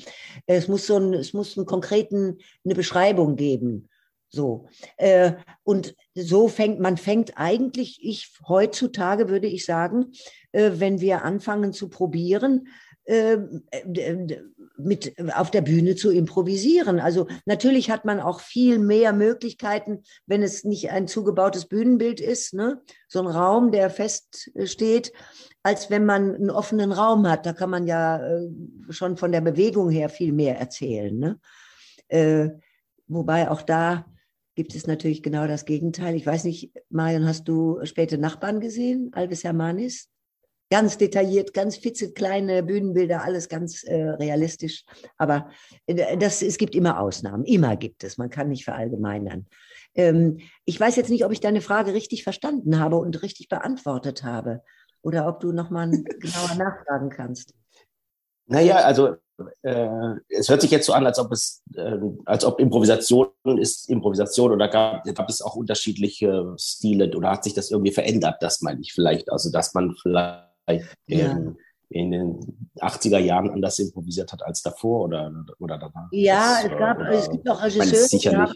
Es 0.47 0.69
muss 0.69 0.87
so 0.87 0.97
ein, 0.97 1.15
es 1.15 1.33
muss 1.33 1.57
einen 1.57 1.67
konkreten, 1.67 2.39
eine 2.65 2.75
Beschreibung 2.75 3.37
geben. 3.37 3.89
So. 4.31 4.69
Äh, 4.97 5.33
und 5.63 5.95
so 6.15 6.49
fängt, 6.49 6.81
man 6.81 6.97
fängt 6.97 7.33
eigentlich, 7.37 7.99
ich 8.03 8.31
heutzutage 8.47 9.29
würde 9.29 9.47
ich 9.47 9.65
sagen, 9.65 10.13
äh, 10.53 10.73
wenn 10.75 11.01
wir 11.01 11.25
anfangen 11.25 11.73
zu 11.73 11.89
probieren, 11.89 12.69
äh, 13.05 13.39
d- 13.85 14.27
d- 14.27 14.43
mit 14.77 15.15
auf 15.35 15.51
der 15.51 15.63
Bühne 15.63 15.97
zu 15.97 16.11
improvisieren. 16.11 17.01
Also 17.01 17.27
natürlich 17.47 17.91
hat 17.91 18.05
man 18.05 18.21
auch 18.21 18.41
viel 18.41 18.79
mehr 18.79 19.13
Möglichkeiten, 19.13 20.03
wenn 20.27 20.43
es 20.43 20.63
nicht 20.63 20.91
ein 20.91 21.09
zugebautes 21.09 21.67
Bühnenbild 21.67 22.21
ist, 22.21 22.55
ne? 22.55 22.83
so 23.09 23.21
ein 23.21 23.27
Raum, 23.27 23.73
der 23.73 23.91
fest 23.91 24.51
äh, 24.55 25.03
als 25.63 25.91
wenn 25.91 26.05
man 26.05 26.35
einen 26.35 26.51
offenen 26.51 26.93
Raum 26.93 27.27
hat. 27.29 27.47
Da 27.47 27.55
kann 27.55 27.71
man 27.71 27.87
ja 27.87 28.19
äh, 28.25 28.49
schon 28.91 29.17
von 29.17 29.33
der 29.33 29.41
Bewegung 29.41 29.91
her 29.91 30.09
viel 30.11 30.33
mehr 30.33 30.59
erzählen. 30.59 31.19
Ne? 31.19 31.41
Äh, 32.09 32.51
wobei 33.07 33.51
auch 33.51 33.63
da 33.63 34.05
gibt 34.59 34.75
es 34.75 34.89
natürlich 34.89 35.23
genau 35.23 35.47
das 35.47 35.67
Gegenteil. 35.67 36.17
Ich 36.17 36.27
weiß 36.27 36.43
nicht, 36.43 36.73
Marion, 36.91 37.29
hast 37.29 37.47
du 37.47 37.79
späte 37.85 38.19
Nachbarn 38.19 38.59
gesehen, 38.59 39.11
Alves 39.13 39.45
Hermanis? 39.45 40.09
Ganz 40.69 40.99
detailliert, 40.99 41.55
ganz 41.55 41.77
fitze 41.77 42.13
kleine 42.13 42.65
Bühnenbilder, 42.65 43.23
alles 43.23 43.49
ganz 43.49 43.85
äh, 43.85 43.95
realistisch. 43.95 44.85
Aber 45.17 45.49
äh, 45.87 46.17
das, 46.17 46.43
es 46.43 46.59
gibt 46.59 46.75
immer 46.75 46.99
Ausnahmen, 46.99 47.45
immer 47.45 47.77
gibt 47.77 48.03
es. 48.03 48.19
Man 48.19 48.31
kann 48.31 48.49
nicht 48.49 48.65
verallgemeinern. 48.65 49.47
Ähm, 49.95 50.41
ich 50.65 50.81
weiß 50.81 50.97
jetzt 50.97 51.11
nicht, 51.11 51.25
ob 51.25 51.31
ich 51.31 51.39
deine 51.39 51.61
Frage 51.61 51.95
richtig 51.95 52.25
verstanden 52.25 52.81
habe 52.81 52.97
und 52.97 53.23
richtig 53.23 53.49
beantwortet 53.49 54.25
habe. 54.25 54.65
Oder 55.03 55.29
ob 55.29 55.39
du 55.39 55.53
nochmal 55.53 55.89
genauer 56.19 56.57
nachfragen 56.57 57.11
kannst. 57.11 57.55
Naja, 58.49 58.77
also 58.77 59.17
äh, 59.63 60.15
es 60.29 60.49
hört 60.49 60.63
sich 60.63 60.71
jetzt 60.71 60.87
so 60.87 60.93
an, 60.95 61.07
als 61.07 61.19
ob 61.19 61.31
es, 61.31 61.63
äh, 61.75 61.97
als 62.25 62.45
ob 62.45 62.59
Improvisation 62.59 63.29
ist 63.59 63.89
Improvisation 63.89 64.51
oder 64.53 64.69
gab, 64.69 65.05
gab 65.15 65.29
es 65.29 65.41
auch 65.43 65.55
unterschiedliche 65.55 66.55
Stile 66.59 67.15
oder 67.17 67.31
hat 67.31 67.45
sich 67.45 67.55
das 67.55 67.71
irgendwie 67.71 67.93
verändert, 67.93 68.37
das 68.41 68.63
meine 68.63 68.81
ich 68.81 68.93
vielleicht. 68.93 69.31
Also 69.31 69.53
dass 69.53 69.75
man 69.75 69.95
vielleicht 70.03 70.45
Ja. 71.07 71.31
ähm, 71.37 71.57
in 71.91 72.11
den 72.11 72.71
80er 72.81 73.19
Jahren 73.19 73.49
anders 73.51 73.79
improvisiert 73.79 74.31
hat 74.33 74.43
als 74.43 74.61
davor 74.63 75.05
oder, 75.05 75.33
oder 75.59 75.79
danach. 75.79 76.09
Ja, 76.11 76.59
es 76.63 76.69
gab, 76.71 76.99
oder- 76.99 77.11
es 77.13 77.31
gibt 77.31 77.49
auch 77.49 77.63
Regisseure, 77.63 78.09
die 78.21 78.37
haben. 78.37 78.53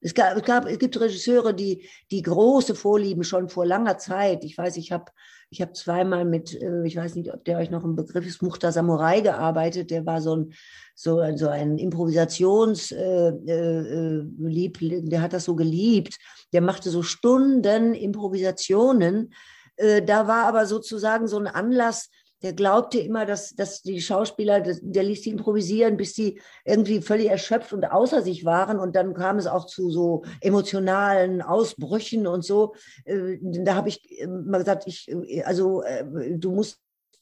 Es 0.00 0.14
gab, 0.14 0.36
es 0.36 0.42
gab, 0.42 0.66
es 0.66 0.78
gibt 0.78 1.00
Regisseure, 1.00 1.54
die, 1.54 1.88
die 2.10 2.22
große 2.22 2.74
Vorlieben 2.74 3.24
schon 3.24 3.48
vor 3.48 3.66
langer 3.66 3.98
Zeit. 3.98 4.44
Ich 4.44 4.56
weiß, 4.56 4.76
ich 4.76 4.92
habe, 4.92 5.06
ich 5.50 5.60
habe 5.62 5.72
zweimal 5.72 6.24
mit, 6.24 6.54
äh, 6.60 6.86
ich 6.86 6.96
weiß 6.96 7.14
nicht, 7.14 7.32
ob 7.32 7.44
der 7.44 7.58
euch 7.58 7.70
noch 7.70 7.84
ein 7.84 7.96
Begriff 7.96 8.26
ist, 8.26 8.42
Muchta 8.42 8.72
Samurai 8.72 9.20
gearbeitet. 9.20 9.90
Der 9.90 10.04
war 10.04 10.20
so 10.20 10.36
ein, 10.36 10.52
so, 10.94 11.22
so 11.36 11.48
ein 11.48 11.78
Improvisations, 11.78 12.92
äh, 12.92 13.28
äh, 13.28 14.22
Liebling, 14.38 15.08
der 15.08 15.22
hat 15.22 15.32
das 15.32 15.44
so 15.44 15.56
geliebt. 15.56 16.18
Der 16.52 16.60
machte 16.60 16.90
so 16.90 17.02
Stunden 17.02 17.94
Improvisationen. 17.94 19.32
Äh, 19.76 20.02
da 20.02 20.28
war 20.28 20.44
aber 20.46 20.66
sozusagen 20.66 21.26
so 21.26 21.38
ein 21.38 21.46
Anlass, 21.46 22.10
der 22.42 22.52
glaubte 22.52 22.98
immer, 22.98 23.24
dass, 23.24 23.54
dass 23.54 23.82
die 23.82 24.00
Schauspieler, 24.00 24.60
das, 24.60 24.80
der 24.82 25.02
ließ 25.04 25.22
die 25.22 25.30
improvisieren, 25.30 25.96
bis 25.96 26.12
die 26.14 26.40
irgendwie 26.64 27.00
völlig 27.00 27.30
erschöpft 27.30 27.72
und 27.72 27.84
außer 27.84 28.22
sich 28.22 28.44
waren. 28.44 28.78
Und 28.78 28.94
dann 28.94 29.14
kam 29.14 29.38
es 29.38 29.46
auch 29.46 29.66
zu 29.66 29.90
so 29.90 30.22
emotionalen 30.40 31.40
Ausbrüchen 31.40 32.26
und 32.26 32.44
so. 32.44 32.74
Äh, 33.04 33.38
Da 33.40 33.74
habe 33.74 33.88
ich 33.88 34.02
mal 34.28 34.58
gesagt, 34.58 34.84
ich, 34.86 35.08
äh, 35.10 35.42
also 35.44 35.82
äh, 35.82 36.04
du 36.36 36.52
musst 36.52 36.78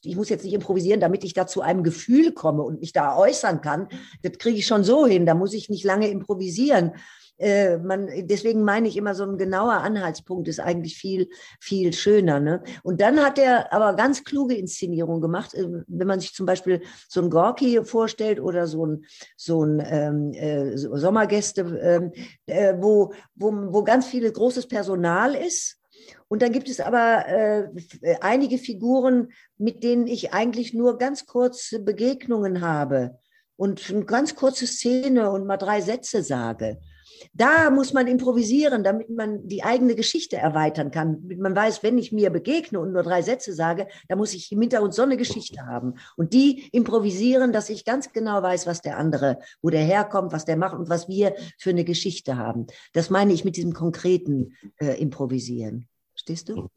ich 0.07 0.15
muss 0.15 0.29
jetzt 0.29 0.43
nicht 0.43 0.53
improvisieren, 0.53 0.99
damit 0.99 1.23
ich 1.23 1.33
da 1.33 1.47
zu 1.47 1.61
einem 1.61 1.81
Gefühl 1.83 2.31
komme 2.31 2.61
und 2.61 2.79
mich 2.79 2.93
da 2.93 3.17
äußern 3.17 3.61
kann. 3.61 3.87
Das 4.21 4.37
kriege 4.37 4.59
ich 4.59 4.67
schon 4.67 4.83
so 4.83 5.07
hin. 5.07 5.25
Da 5.25 5.33
muss 5.33 5.53
ich 5.53 5.69
nicht 5.69 5.83
lange 5.83 6.09
improvisieren. 6.09 6.91
Äh, 7.37 7.77
man, 7.77 8.09
deswegen 8.27 8.63
meine 8.63 8.87
ich 8.87 8.97
immer, 8.97 9.13
so 9.15 9.23
ein 9.23 9.37
genauer 9.37 9.73
Anhaltspunkt 9.73 10.47
ist 10.47 10.59
eigentlich 10.59 10.97
viel, 10.97 11.29
viel 11.59 11.93
schöner. 11.93 12.39
Ne? 12.39 12.63
Und 12.83 13.01
dann 13.01 13.19
hat 13.19 13.37
er 13.37 13.73
aber 13.73 13.93
ganz 13.95 14.23
kluge 14.23 14.55
Inszenierungen 14.55 15.21
gemacht. 15.21 15.53
Äh, 15.53 15.67
Wenn 15.87 16.07
man 16.07 16.19
sich 16.19 16.33
zum 16.33 16.45
Beispiel 16.45 16.81
so 17.07 17.21
ein 17.21 17.29
Gorki 17.29 17.83
vorstellt 17.83 18.39
oder 18.39 18.67
so 18.67 18.85
ein, 18.85 19.05
so 19.35 19.63
ein 19.63 19.83
ähm, 19.85 20.33
äh, 20.33 20.77
so 20.77 20.95
Sommergäste, 20.95 21.61
ähm, 21.61 22.11
äh, 22.45 22.73
wo, 22.77 23.13
wo, 23.35 23.51
wo 23.51 23.83
ganz 23.83 24.05
viel 24.07 24.31
großes 24.31 24.67
Personal 24.67 25.35
ist. 25.35 25.77
Und 26.27 26.41
dann 26.41 26.51
gibt 26.51 26.69
es 26.69 26.79
aber 26.79 27.27
äh, 27.27 27.67
einige 28.21 28.57
Figuren, 28.57 29.29
mit 29.57 29.83
denen 29.83 30.07
ich 30.07 30.33
eigentlich 30.33 30.73
nur 30.73 30.97
ganz 30.97 31.25
kurze 31.25 31.79
Begegnungen 31.79 32.61
habe 32.61 33.17
und 33.57 33.89
eine 33.89 34.05
ganz 34.05 34.35
kurze 34.35 34.67
Szene 34.67 35.31
und 35.31 35.45
mal 35.45 35.57
drei 35.57 35.81
Sätze 35.81 36.23
sage. 36.23 36.79
Da 37.33 37.69
muss 37.69 37.93
man 37.93 38.07
improvisieren, 38.07 38.83
damit 38.83 39.09
man 39.09 39.47
die 39.47 39.63
eigene 39.63 39.95
Geschichte 39.95 40.37
erweitern 40.37 40.91
kann. 40.91 41.29
Man 41.37 41.55
weiß, 41.55 41.83
wenn 41.83 41.97
ich 41.97 42.11
mir 42.11 42.29
begegne 42.29 42.79
und 42.79 42.93
nur 42.93 43.03
drei 43.03 43.21
Sätze 43.21 43.53
sage, 43.53 43.87
da 44.07 44.15
muss 44.15 44.33
ich 44.33 44.51
im 44.51 44.61
Hintergrund 44.61 44.93
so 44.93 45.03
eine 45.03 45.17
Geschichte 45.17 45.65
haben. 45.65 45.95
Und 46.15 46.33
die 46.33 46.67
improvisieren, 46.71 47.51
dass 47.51 47.69
ich 47.69 47.85
ganz 47.85 48.11
genau 48.13 48.41
weiß, 48.41 48.67
was 48.67 48.81
der 48.81 48.97
andere, 48.97 49.39
wo 49.61 49.69
der 49.69 49.83
herkommt, 49.83 50.31
was 50.31 50.45
der 50.45 50.57
macht 50.57 50.77
und 50.77 50.89
was 50.89 51.07
wir 51.07 51.35
für 51.57 51.71
eine 51.71 51.83
Geschichte 51.83 52.37
haben. 52.37 52.67
Das 52.93 53.09
meine 53.09 53.33
ich 53.33 53.45
mit 53.45 53.55
diesem 53.57 53.73
konkreten 53.73 54.55
äh, 54.77 54.99
Improvisieren. 55.01 55.87
Stehst 56.15 56.49
du? 56.49 56.69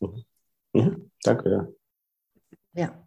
Mhm. 0.00 0.24
Mhm. 0.72 1.10
Danke, 1.22 1.50
ja. 1.50 1.68
Ja. 2.72 3.04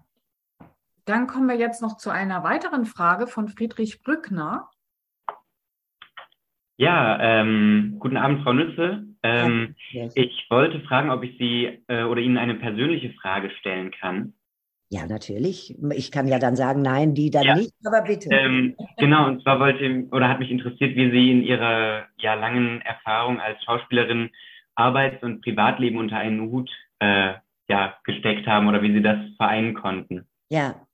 Dann 1.06 1.28
kommen 1.28 1.48
wir 1.48 1.56
jetzt 1.56 1.82
noch 1.82 1.98
zu 1.98 2.10
einer 2.10 2.44
weiteren 2.44 2.86
Frage 2.86 3.28
von 3.28 3.50
Friedrich 3.50 4.04
Brückner. 4.04 4.70
Ja, 6.78 7.20
ähm, 7.22 7.98
guten 8.00 8.18
Abend, 8.18 8.44
Frau 8.44 8.54
Nütze. 8.54 9.06
Ähm, 9.22 9.76
yes. 9.92 10.14
Ich 10.16 10.48
wollte 10.50 10.80
fragen, 10.82 11.12
ob 11.12 11.24
ich 11.24 11.38
Sie 11.38 11.84
äh, 11.88 12.04
oder 12.04 12.22
Ihnen 12.22 12.38
eine 12.38 12.56
persönliche 12.56 13.12
Frage 13.14 13.52
stellen 13.60 13.92
kann. 13.92 14.34
Ja, 14.90 15.08
natürlich. 15.08 15.76
Ich 15.96 16.12
kann 16.12 16.28
ja 16.28 16.40
dann 16.40 16.56
sagen, 16.56 16.82
nein, 16.82 17.16
die 17.16 17.32
dann 17.32 17.44
ja. 17.44 17.56
nicht, 17.56 17.74
aber 17.86 18.02
bitte. 18.02 18.30
Ähm, 18.32 18.76
genau, 18.98 19.28
und 19.28 19.42
zwar 19.42 19.60
wollte 19.60 20.08
oder 20.12 20.30
hat 20.30 20.40
mich 20.40 20.52
interessiert, 20.52 20.96
wie 20.96 21.10
Sie 21.12 21.32
in 21.32 21.44
Ihrer 21.44 22.06
ja, 22.18 22.34
langen 22.34 22.82
Erfahrung 22.82 23.40
als 23.40 23.64
Schauspielerin 23.64 24.30
Arbeits- 24.76 25.24
und 25.24 25.42
Privatleben 25.42 25.98
unter 25.98 26.18
einen 26.18 26.42
Hut 26.52 26.70
äh, 27.00 27.34
ja, 27.70 27.98
gesteckt 28.04 28.46
haben 28.46 28.68
oder 28.68 28.82
wie 28.82 28.94
Sie 28.94 29.02
das 29.02 29.18
vereinen 29.38 29.74
konnten. 29.74 30.28
Ja, 30.50 30.86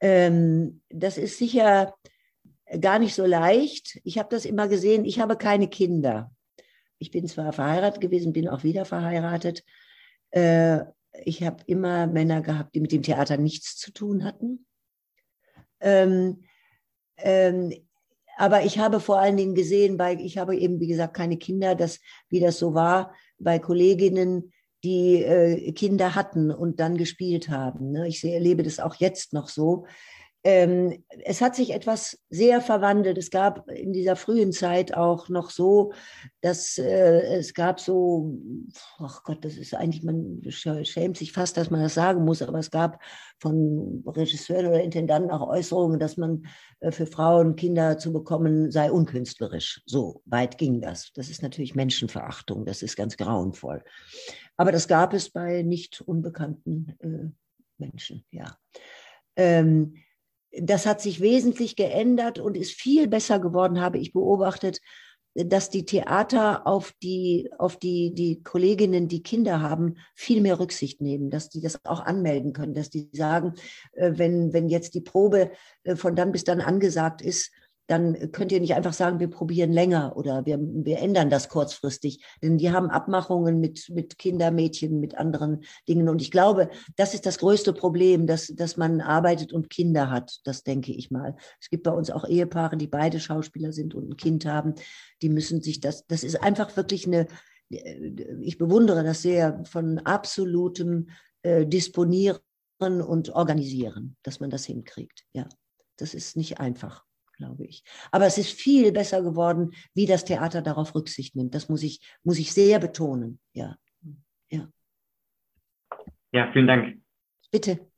ähm, 0.00 0.82
das 0.90 1.16
ist 1.18 1.38
sicher 1.38 1.94
gar 2.80 2.98
nicht 2.98 3.14
so 3.14 3.24
leicht. 3.24 4.00
Ich 4.04 4.18
habe 4.18 4.28
das 4.30 4.44
immer 4.44 4.68
gesehen, 4.68 5.04
ich 5.04 5.20
habe 5.20 5.36
keine 5.36 5.68
Kinder. 5.68 6.32
Ich 6.98 7.10
bin 7.10 7.26
zwar 7.26 7.52
verheiratet 7.52 8.00
gewesen, 8.00 8.32
bin 8.32 8.48
auch 8.48 8.64
wieder 8.64 8.84
verheiratet. 8.84 9.64
Äh, 10.30 10.80
ich 11.24 11.42
habe 11.42 11.62
immer 11.66 12.06
Männer 12.06 12.40
gehabt, 12.40 12.74
die 12.74 12.80
mit 12.80 12.92
dem 12.92 13.02
Theater 13.02 13.36
nichts 13.36 13.76
zu 13.76 13.92
tun 13.92 14.24
hatten. 14.24 14.66
Ähm, 15.80 16.44
ähm, 17.18 17.72
aber 18.36 18.64
ich 18.64 18.78
habe 18.78 19.00
vor 19.00 19.18
allen 19.18 19.36
Dingen 19.36 19.54
gesehen, 19.54 19.98
weil 19.98 20.20
ich 20.20 20.38
habe 20.38 20.56
eben, 20.56 20.80
wie 20.80 20.88
gesagt, 20.88 21.14
keine 21.14 21.36
Kinder, 21.36 21.74
dass, 21.74 22.00
wie 22.28 22.40
das 22.40 22.58
so 22.58 22.74
war, 22.74 23.14
bei 23.38 23.58
Kolleginnen, 23.58 24.52
die 24.82 25.22
äh, 25.22 25.72
Kinder 25.72 26.14
hatten 26.14 26.50
und 26.50 26.80
dann 26.80 26.96
gespielt 26.96 27.48
haben. 27.48 27.92
Ne? 27.92 28.08
Ich 28.08 28.22
erlebe 28.24 28.62
das 28.62 28.80
auch 28.80 28.96
jetzt 28.96 29.32
noch 29.32 29.48
so. 29.48 29.86
Ähm, 30.46 31.02
es 31.24 31.40
hat 31.40 31.56
sich 31.56 31.72
etwas 31.72 32.22
sehr 32.28 32.60
verwandelt. 32.60 33.16
Es 33.16 33.30
gab 33.30 33.66
in 33.70 33.94
dieser 33.94 34.14
frühen 34.14 34.52
Zeit 34.52 34.94
auch 34.94 35.30
noch 35.30 35.48
so, 35.48 35.94
dass 36.42 36.76
äh, 36.76 37.38
es 37.38 37.54
gab 37.54 37.80
so, 37.80 38.38
ach 38.98 39.22
Gott, 39.24 39.42
das 39.42 39.56
ist 39.56 39.74
eigentlich, 39.74 40.02
man 40.02 40.42
schämt 40.50 41.16
sich 41.16 41.32
fast, 41.32 41.56
dass 41.56 41.70
man 41.70 41.80
das 41.80 41.94
sagen 41.94 42.26
muss, 42.26 42.42
aber 42.42 42.58
es 42.58 42.70
gab 42.70 43.02
von 43.40 44.04
Regisseuren 44.06 44.66
oder 44.66 44.82
Intendanten 44.82 45.30
auch 45.30 45.48
Äußerungen, 45.48 45.98
dass 45.98 46.18
man 46.18 46.46
äh, 46.80 46.90
für 46.90 47.06
Frauen 47.06 47.56
Kinder 47.56 47.96
zu 47.96 48.12
bekommen 48.12 48.70
sei 48.70 48.92
unkünstlerisch. 48.92 49.82
So 49.86 50.20
weit 50.26 50.58
ging 50.58 50.82
das. 50.82 51.10
Das 51.14 51.30
ist 51.30 51.42
natürlich 51.42 51.74
Menschenverachtung, 51.74 52.66
das 52.66 52.82
ist 52.82 52.96
ganz 52.96 53.16
grauenvoll. 53.16 53.82
Aber 54.58 54.72
das 54.72 54.88
gab 54.88 55.14
es 55.14 55.30
bei 55.30 55.62
nicht 55.62 56.02
unbekannten 56.02 56.96
äh, 57.00 57.30
Menschen, 57.78 58.26
ja. 58.30 58.58
Ähm, 59.36 59.94
das 60.60 60.86
hat 60.86 61.00
sich 61.00 61.20
wesentlich 61.20 61.76
geändert 61.76 62.38
und 62.38 62.56
ist 62.56 62.72
viel 62.72 63.08
besser 63.08 63.38
geworden, 63.38 63.80
habe 63.80 63.98
ich 63.98 64.12
beobachtet, 64.12 64.80
dass 65.34 65.68
die 65.68 65.84
Theater 65.84 66.66
auf 66.66 66.92
die, 67.02 67.50
auf 67.58 67.76
die, 67.76 68.14
die 68.14 68.42
Kolleginnen, 68.42 69.08
die 69.08 69.22
Kinder 69.22 69.60
haben, 69.60 69.96
viel 70.14 70.40
mehr 70.40 70.60
Rücksicht 70.60 71.00
nehmen, 71.00 71.28
dass 71.28 71.48
die 71.48 71.60
das 71.60 71.84
auch 71.84 72.00
anmelden 72.00 72.52
können, 72.52 72.74
dass 72.74 72.88
die 72.88 73.08
sagen, 73.12 73.54
äh, 73.94 74.12
wenn, 74.14 74.52
wenn 74.52 74.68
jetzt 74.68 74.94
die 74.94 75.00
Probe 75.00 75.50
äh, 75.82 75.96
von 75.96 76.14
dann 76.14 76.30
bis 76.30 76.44
dann 76.44 76.60
angesagt 76.60 77.20
ist, 77.20 77.50
dann 77.86 78.32
könnt 78.32 78.50
ihr 78.50 78.60
nicht 78.60 78.74
einfach 78.74 78.94
sagen, 78.94 79.20
wir 79.20 79.28
probieren 79.28 79.72
länger 79.72 80.16
oder 80.16 80.46
wir, 80.46 80.58
wir 80.58 80.98
ändern 81.00 81.28
das 81.28 81.48
kurzfristig. 81.48 82.24
Denn 82.42 82.56
die 82.56 82.72
haben 82.72 82.88
Abmachungen 82.88 83.60
mit, 83.60 83.90
mit 83.90 84.18
Kindermädchen, 84.18 85.00
mit 85.00 85.16
anderen 85.16 85.64
Dingen. 85.86 86.08
Und 86.08 86.22
ich 86.22 86.30
glaube, 86.30 86.70
das 86.96 87.12
ist 87.12 87.26
das 87.26 87.38
größte 87.38 87.74
Problem, 87.74 88.26
dass, 88.26 88.46
dass 88.46 88.76
man 88.76 89.00
arbeitet 89.00 89.52
und 89.52 89.68
Kinder 89.68 90.10
hat. 90.10 90.40
Das 90.44 90.62
denke 90.62 90.92
ich 90.92 91.10
mal. 91.10 91.36
Es 91.60 91.68
gibt 91.68 91.82
bei 91.82 91.90
uns 91.90 92.10
auch 92.10 92.26
Ehepaare, 92.26 92.76
die 92.78 92.86
beide 92.86 93.20
Schauspieler 93.20 93.72
sind 93.72 93.94
und 93.94 94.08
ein 94.08 94.16
Kind 94.16 94.46
haben. 94.46 94.74
Die 95.20 95.28
müssen 95.28 95.60
sich 95.60 95.80
das, 95.80 96.06
das 96.06 96.24
ist 96.24 96.42
einfach 96.42 96.76
wirklich 96.76 97.06
eine, 97.06 97.26
ich 97.68 98.56
bewundere 98.56 99.04
das 99.04 99.20
sehr 99.22 99.62
von 99.64 99.98
absolutem 99.98 101.10
äh, 101.42 101.66
Disponieren 101.66 102.40
und 102.78 103.30
Organisieren, 103.30 104.16
dass 104.22 104.40
man 104.40 104.50
das 104.50 104.64
hinkriegt. 104.64 105.24
Ja, 105.32 105.48
das 105.96 106.14
ist 106.14 106.36
nicht 106.36 106.60
einfach 106.60 107.04
glaube 107.36 107.64
ich. 107.64 107.84
Aber 108.10 108.26
es 108.26 108.38
ist 108.38 108.52
viel 108.52 108.92
besser 108.92 109.22
geworden, 109.22 109.74
wie 109.94 110.06
das 110.06 110.24
Theater 110.24 110.62
darauf 110.62 110.94
Rücksicht 110.94 111.36
nimmt. 111.36 111.54
Das 111.54 111.68
muss 111.68 111.82
ich, 111.82 112.00
muss 112.22 112.38
ich 112.38 112.52
sehr 112.52 112.78
betonen. 112.78 113.40
Ja. 113.52 113.76
Ja. 114.48 114.68
Ja, 116.32 116.52
vielen 116.52 116.66
Dank. 116.66 117.02
Bitte. 117.50 117.90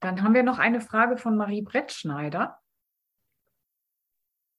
Dann 0.00 0.22
haben 0.22 0.34
wir 0.34 0.42
noch 0.42 0.58
eine 0.58 0.80
Frage 0.80 1.16
von 1.16 1.36
Marie 1.36 1.62
Brettschneider. 1.62 2.58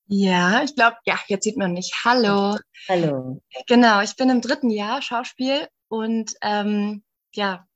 Ja, 0.08 0.62
ich 0.64 0.76
glaube, 0.76 0.98
ja, 1.06 1.20
jetzt 1.28 1.44
sieht 1.44 1.58
man 1.58 1.74
mich. 1.74 1.92
Hallo. 2.04 2.58
Hallo. 2.88 3.42
Genau, 3.68 4.02
ich 4.02 4.16
bin 4.16 4.30
im 4.30 4.42
dritten 4.42 4.70
Jahr 4.70 5.02
Schauspiel 5.02 5.68
und 5.88 6.34
ähm, 6.42 7.04
ja, 7.34 7.68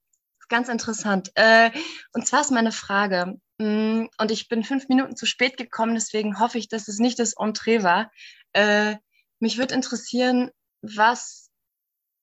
ganz 0.47 0.69
interessant. 0.69 1.31
Äh, 1.35 1.71
und 2.13 2.27
zwar 2.27 2.41
ist 2.41 2.51
meine 2.51 2.71
Frage, 2.71 3.39
und 3.59 4.31
ich 4.31 4.47
bin 4.47 4.63
fünf 4.63 4.87
Minuten 4.87 5.17
zu 5.17 5.25
spät 5.25 5.57
gekommen, 5.57 5.93
deswegen 5.93 6.39
hoffe 6.39 6.57
ich, 6.57 6.69
dass 6.69 6.87
es 6.87 6.99
nicht 6.99 7.19
das 7.19 7.33
Entree 7.37 7.83
war. 7.83 8.09
Äh, 8.53 8.95
mich 9.39 9.57
würde 9.57 9.75
interessieren, 9.75 10.49
was 10.81 11.49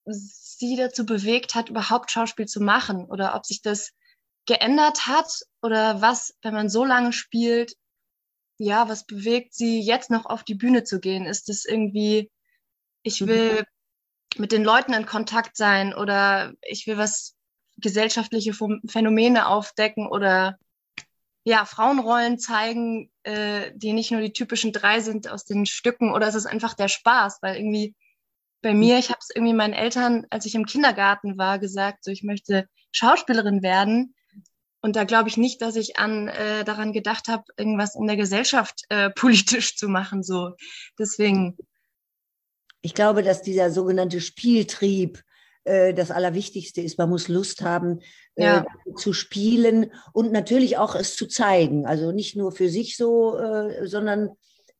Sie 0.05 0.75
dazu 0.77 1.05
bewegt 1.05 1.53
hat, 1.53 1.69
überhaupt 1.69 2.09
Schauspiel 2.09 2.47
zu 2.47 2.61
machen 2.61 3.05
oder 3.05 3.35
ob 3.35 3.45
sich 3.45 3.61
das 3.61 3.91
geändert 4.47 5.05
hat 5.05 5.27
oder 5.61 6.01
was, 6.01 6.33
wenn 6.41 6.53
man 6.53 6.69
so 6.69 6.85
lange 6.85 7.13
spielt, 7.13 7.73
ja, 8.57 8.89
was 8.89 9.05
bewegt 9.05 9.53
Sie 9.53 9.81
jetzt 9.81 10.09
noch 10.09 10.25
auf 10.25 10.43
die 10.43 10.55
Bühne 10.55 10.85
zu 10.85 10.99
gehen? 10.99 11.25
Ist 11.25 11.49
es 11.49 11.65
irgendwie, 11.65 12.31
ich 13.03 13.27
will 13.27 13.63
mit 14.37 14.51
den 14.51 14.63
Leuten 14.63 14.93
in 14.93 15.05
Kontakt 15.05 15.55
sein 15.55 15.93
oder 15.93 16.53
ich 16.61 16.87
will 16.87 16.97
was 16.97 17.35
gesellschaftliche 17.77 18.53
Phänomene 18.87 19.47
aufdecken 19.47 20.07
oder 20.07 20.57
ja, 21.47 21.63
Frauenrollen 21.63 22.39
zeigen, 22.39 23.09
äh, 23.23 23.71
die 23.73 23.93
nicht 23.93 24.11
nur 24.11 24.19
die 24.19 24.33
typischen 24.33 24.73
drei 24.73 24.99
sind 24.99 25.29
aus 25.29 25.45
den 25.45 25.65
Stücken 25.65 26.11
oder 26.11 26.27
es 26.27 26.35
ist 26.35 26.45
einfach 26.45 26.73
der 26.73 26.89
Spaß, 26.89 27.37
weil 27.41 27.55
irgendwie 27.55 27.95
bei 28.61 28.73
mir, 28.73 28.99
ich 28.99 29.07
habe 29.11 29.19
es 29.21 29.29
irgendwie 29.33 29.53
meinen 29.53 29.71
Eltern, 29.71 30.25
als 30.29 30.45
ich 30.45 30.55
im 30.55 30.65
Kindergarten 30.65 31.37
war, 31.37 31.57
gesagt, 31.57 32.03
so 32.03 32.11
ich 32.11 32.21
möchte 32.21 32.67
Schauspielerin 32.91 33.63
werden. 33.63 34.13
Und 34.81 34.97
da 34.97 35.05
glaube 35.05 35.29
ich 35.29 35.37
nicht, 35.37 35.61
dass 35.61 35.77
ich 35.77 35.97
an 35.97 36.27
äh, 36.27 36.65
daran 36.65 36.91
gedacht 36.91 37.29
habe, 37.29 37.45
irgendwas 37.55 37.95
in 37.95 38.07
der 38.07 38.17
Gesellschaft 38.17 38.81
äh, 38.89 39.09
politisch 39.15 39.77
zu 39.77 39.87
machen. 39.87 40.23
So 40.23 40.51
deswegen. 40.99 41.57
Ich 42.81 42.93
glaube, 42.93 43.23
dass 43.23 43.41
dieser 43.41 43.71
sogenannte 43.71 44.19
Spieltrieb 44.19 45.23
äh, 45.63 45.93
das 45.93 46.11
Allerwichtigste 46.11 46.81
ist. 46.81 46.97
Man 46.97 47.09
muss 47.09 47.29
Lust 47.29 47.61
haben, 47.61 48.01
ja. 48.37 48.65
äh, 48.85 48.93
zu 48.95 49.13
spielen 49.13 49.91
und 50.13 50.31
natürlich 50.31 50.77
auch 50.77 50.95
es 50.95 51.15
zu 51.15 51.27
zeigen. 51.27 51.85
Also 51.85 52.11
nicht 52.11 52.35
nur 52.35 52.51
für 52.51 52.69
sich 52.69 52.95
so, 52.95 53.37
äh, 53.37 53.87
sondern 53.87 54.29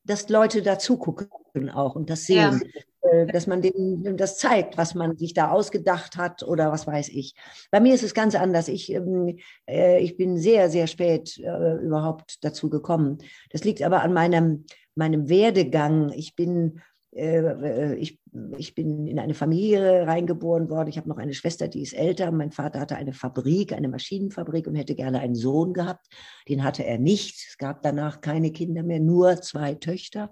dass 0.03 0.29
Leute 0.29 0.61
dazu 0.61 0.97
gucken 0.97 1.69
auch 1.69 1.95
und 1.95 2.09
das 2.09 2.25
sehen. 2.25 2.61
Ja. 2.63 3.09
Äh, 3.11 3.25
dass 3.27 3.47
man 3.47 3.61
denen 3.61 4.17
das 4.17 4.37
zeigt, 4.37 4.77
was 4.77 4.95
man 4.95 5.17
sich 5.17 5.33
da 5.33 5.51
ausgedacht 5.51 6.17
hat 6.17 6.43
oder 6.43 6.71
was 6.71 6.87
weiß 6.87 7.09
ich. 7.09 7.35
Bei 7.71 7.79
mir 7.79 7.93
ist 7.93 8.03
es 8.03 8.13
ganz 8.13 8.35
anders. 8.35 8.67
Ich, 8.67 8.91
ähm, 8.91 9.37
ich 9.65 10.17
bin 10.17 10.37
sehr, 10.37 10.69
sehr 10.69 10.87
spät 10.87 11.37
überhaupt 11.37 12.43
dazu 12.43 12.69
gekommen. 12.69 13.19
Das 13.51 13.63
liegt 13.63 13.81
aber 13.81 14.01
an 14.01 14.13
meinem, 14.13 14.65
meinem 14.95 15.29
Werdegang. 15.29 16.11
Ich 16.13 16.35
bin 16.35 16.77
äh, 16.77 16.81
ich, 17.17 18.19
ich 18.57 18.75
bin 18.75 19.07
in 19.07 19.19
eine 19.19 19.33
Familie 19.33 20.05
reingeboren 20.05 20.69
worden. 20.69 20.89
Ich 20.89 20.97
habe 20.97 21.09
noch 21.09 21.17
eine 21.17 21.33
Schwester, 21.33 21.67
die 21.67 21.81
ist 21.81 21.93
älter. 21.93 22.31
Mein 22.31 22.51
Vater 22.51 22.79
hatte 22.79 22.95
eine 22.95 23.13
Fabrik, 23.13 23.73
eine 23.73 23.87
Maschinenfabrik 23.87 24.67
und 24.67 24.75
hätte 24.75 24.95
gerne 24.95 25.19
einen 25.19 25.35
Sohn 25.35 25.73
gehabt. 25.73 26.05
Den 26.47 26.63
hatte 26.63 26.85
er 26.85 26.99
nicht. 26.99 27.35
Es 27.49 27.57
gab 27.57 27.81
danach 27.81 28.21
keine 28.21 28.51
Kinder 28.51 28.83
mehr, 28.83 28.99
nur 28.99 29.41
zwei 29.41 29.73
Töchter. 29.75 30.31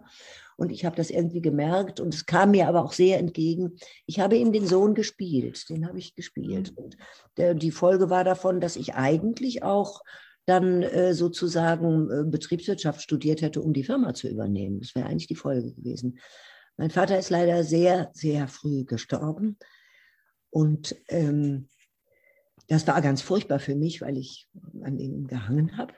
Und 0.58 0.72
ich 0.72 0.86
habe 0.86 0.96
das 0.96 1.10
irgendwie 1.10 1.42
gemerkt 1.42 2.00
und 2.00 2.14
es 2.14 2.26
kam 2.26 2.52
mir 2.52 2.68
aber 2.68 2.84
auch 2.84 2.94
sehr 2.94 3.20
entgegen. 3.20 3.78
Ich 4.06 4.20
habe 4.20 4.38
ihm 4.38 4.54
den 4.54 4.66
Sohn 4.66 4.94
gespielt, 4.94 5.70
den 5.70 5.88
habe 5.88 6.00
ich 6.00 6.16
gespielt. 6.16 6.72
Und 6.76 6.98
der, 7.38 7.56
die 7.56 7.72
Folge 7.72 8.10
war 8.10 8.24
davon, 8.24 8.62
dass 8.62 8.76
ich 8.76 8.94
eigentlich 8.94 9.64
auch 9.64 10.02
dann 10.46 10.84
äh, 10.84 11.14
sozusagen 11.14 12.10
äh, 12.10 12.24
Betriebswirtschaft 12.26 13.02
studiert 13.02 13.42
hätte, 13.42 13.62
um 13.62 13.74
die 13.74 13.84
Firma 13.84 14.14
zu 14.14 14.30
übernehmen. 14.30 14.80
Das 14.80 14.96
wäre 14.96 15.08
eigentlich 15.08 15.28
die 15.28 15.36
Folge 15.36 15.74
gewesen. 15.74 16.20
Mein 16.78 16.90
Vater 16.90 17.18
ist 17.18 17.30
leider 17.30 17.64
sehr, 17.64 18.10
sehr 18.14 18.48
früh 18.48 18.84
gestorben. 18.84 19.58
Und 20.50 20.96
ähm, 21.08 21.70
das 22.68 22.88
war 22.88 23.02
ganz 23.02 23.22
furchtbar 23.22 23.60
für 23.60 23.76
mich, 23.76 24.02
weil 24.02 24.18
ich 24.18 24.48
an 24.84 24.98
ihm 24.98 25.28
gehangen 25.28 25.78
habe. 25.78 25.94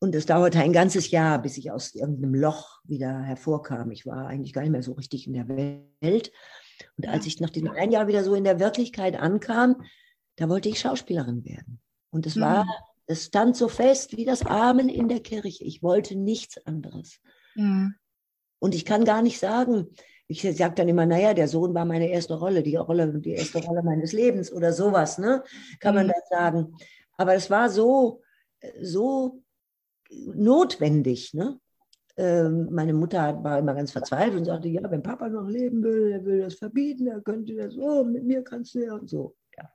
Und 0.00 0.14
es 0.14 0.26
dauerte 0.26 0.60
ein 0.60 0.72
ganzes 0.72 1.10
Jahr, 1.10 1.42
bis 1.42 1.58
ich 1.58 1.72
aus 1.72 1.94
irgendeinem 1.94 2.34
Loch 2.34 2.80
wieder 2.84 3.20
hervorkam. 3.22 3.90
Ich 3.90 4.06
war 4.06 4.28
eigentlich 4.28 4.52
gar 4.52 4.62
nicht 4.62 4.70
mehr 4.70 4.82
so 4.82 4.92
richtig 4.92 5.26
in 5.26 5.32
der 5.32 5.48
Welt. 5.48 6.30
Und 6.96 7.08
als 7.08 7.26
ich 7.26 7.40
nach 7.40 7.50
diesem 7.50 7.70
ein 7.70 7.90
Jahr 7.90 8.06
wieder 8.06 8.22
so 8.22 8.34
in 8.34 8.44
der 8.44 8.60
Wirklichkeit 8.60 9.16
ankam, 9.16 9.82
da 10.36 10.48
wollte 10.48 10.68
ich 10.68 10.78
Schauspielerin 10.78 11.44
werden. 11.44 11.80
Und 12.10 12.26
es 12.26 12.38
war, 12.38 12.64
mhm. 12.64 12.70
es 13.06 13.24
stand 13.24 13.56
so 13.56 13.66
fest 13.66 14.16
wie 14.16 14.24
das 14.24 14.46
Amen 14.46 14.88
in 14.88 15.08
der 15.08 15.20
Kirche. 15.20 15.64
Ich 15.64 15.82
wollte 15.82 16.14
nichts 16.14 16.64
anderes. 16.64 17.20
Mhm. 17.56 17.96
Und 18.58 18.74
ich 18.74 18.84
kann 18.84 19.04
gar 19.04 19.22
nicht 19.22 19.38
sagen, 19.38 19.88
ich 20.28 20.42
sage 20.42 20.74
dann 20.74 20.88
immer, 20.88 21.06
naja, 21.06 21.32
der 21.32 21.48
Sohn 21.48 21.74
war 21.74 21.86
meine 21.86 22.10
erste 22.10 22.34
Rolle, 22.38 22.62
die 22.62 22.76
Rolle, 22.76 23.18
die 23.18 23.32
erste 23.32 23.64
Rolle 23.64 23.82
meines 23.82 24.12
Lebens 24.12 24.52
oder 24.52 24.72
sowas, 24.72 25.18
ne? 25.18 25.42
Kann 25.80 25.94
man 25.94 26.06
mhm. 26.06 26.10
das 26.10 26.28
sagen. 26.28 26.76
Aber 27.16 27.34
es 27.34 27.50
war 27.50 27.70
so, 27.70 28.22
so 28.80 29.42
notwendig, 30.10 31.32
ne? 31.32 31.58
Ähm, 32.18 32.68
meine 32.72 32.92
Mutter 32.92 33.42
war 33.42 33.58
immer 33.58 33.74
ganz 33.74 33.92
verzweifelt 33.92 34.38
und 34.38 34.44
sagte, 34.44 34.68
ja, 34.68 34.90
wenn 34.90 35.02
Papa 35.02 35.28
noch 35.28 35.48
leben 35.48 35.82
will, 35.82 36.12
er 36.12 36.24
will 36.24 36.40
das 36.40 36.54
verbieten, 36.54 37.06
er 37.06 37.20
könnte 37.20 37.54
das 37.54 37.74
so, 37.74 37.82
oh, 37.82 38.04
mit 38.04 38.24
mir 38.24 38.42
kannst 38.42 38.74
du 38.74 38.84
ja 38.84 38.94
und 38.94 39.08
so. 39.08 39.36
Ja. 39.56 39.70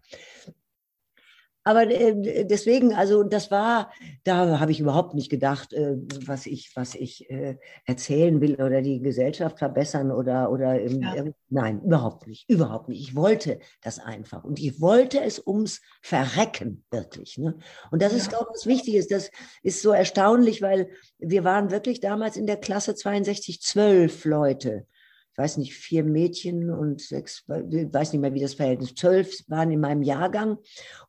Aber 1.64 1.90
äh, 1.90 2.46
deswegen, 2.46 2.94
also 2.94 3.24
das 3.24 3.50
war, 3.50 3.92
da 4.24 4.60
habe 4.60 4.72
ich 4.72 4.80
überhaupt 4.80 5.14
nicht 5.14 5.30
gedacht, 5.30 5.74
äh, 5.74 5.96
was 6.26 6.46
ich, 6.46 6.72
was 6.76 6.96
ich 6.96 7.30
äh, 7.30 7.58
erzählen 7.86 8.42
will 8.42 8.56
oder 8.56 8.82
die 8.82 9.02
Gesellschaft 9.02 9.60
verbessern 9.60 10.12
oder, 10.12 10.52
oder 10.52 10.82
im, 10.82 11.02
ja. 11.02 11.26
nein, 11.50 11.82
überhaupt 11.82 12.28
nicht, 12.28 12.50
überhaupt 12.50 12.90
nicht. 12.90 13.02
Ich 13.02 13.16
wollte 13.16 13.60
das 13.82 14.00
einfach 14.00 14.44
und 14.44 14.60
ich 14.60 14.82
wollte 14.82 15.22
es 15.22 15.46
ums 15.46 15.82
Verrecken 16.02 16.84
wirklich. 16.92 17.38
Ne? 17.38 17.58
Und 17.92 18.02
das 18.02 18.12
ja. 18.12 18.18
ist, 18.18 18.30
glaube 18.30 18.48
ich, 18.50 18.56
was 18.56 18.68
Wichtiges. 18.68 19.08
Das 19.08 19.32
ist 19.62 19.82
so 19.82 19.92
erstaunlich, 19.92 20.62
weil 20.62 20.90
wir 21.18 21.44
waren 21.44 21.72
wirklich 21.72 22.02
damals 22.02 22.36
in 22.36 22.46
der 22.46 22.58
Klasse 22.58 22.96
62 22.96 23.62
zwölf 23.62 24.26
Leute 24.26 24.86
ich 25.34 25.38
weiß 25.40 25.58
nicht, 25.58 25.74
vier 25.74 26.04
Mädchen 26.04 26.70
und 26.70 27.02
sechs, 27.02 27.44
ich 27.72 27.92
weiß 27.92 28.14
nicht 28.14 28.22
mehr, 28.22 28.36
wie 28.36 28.42
das 28.42 28.54
Verhältnis, 28.54 28.94
zwölf 28.94 29.44
waren 29.48 29.72
in 29.72 29.80
meinem 29.80 30.04
Jahrgang 30.04 30.60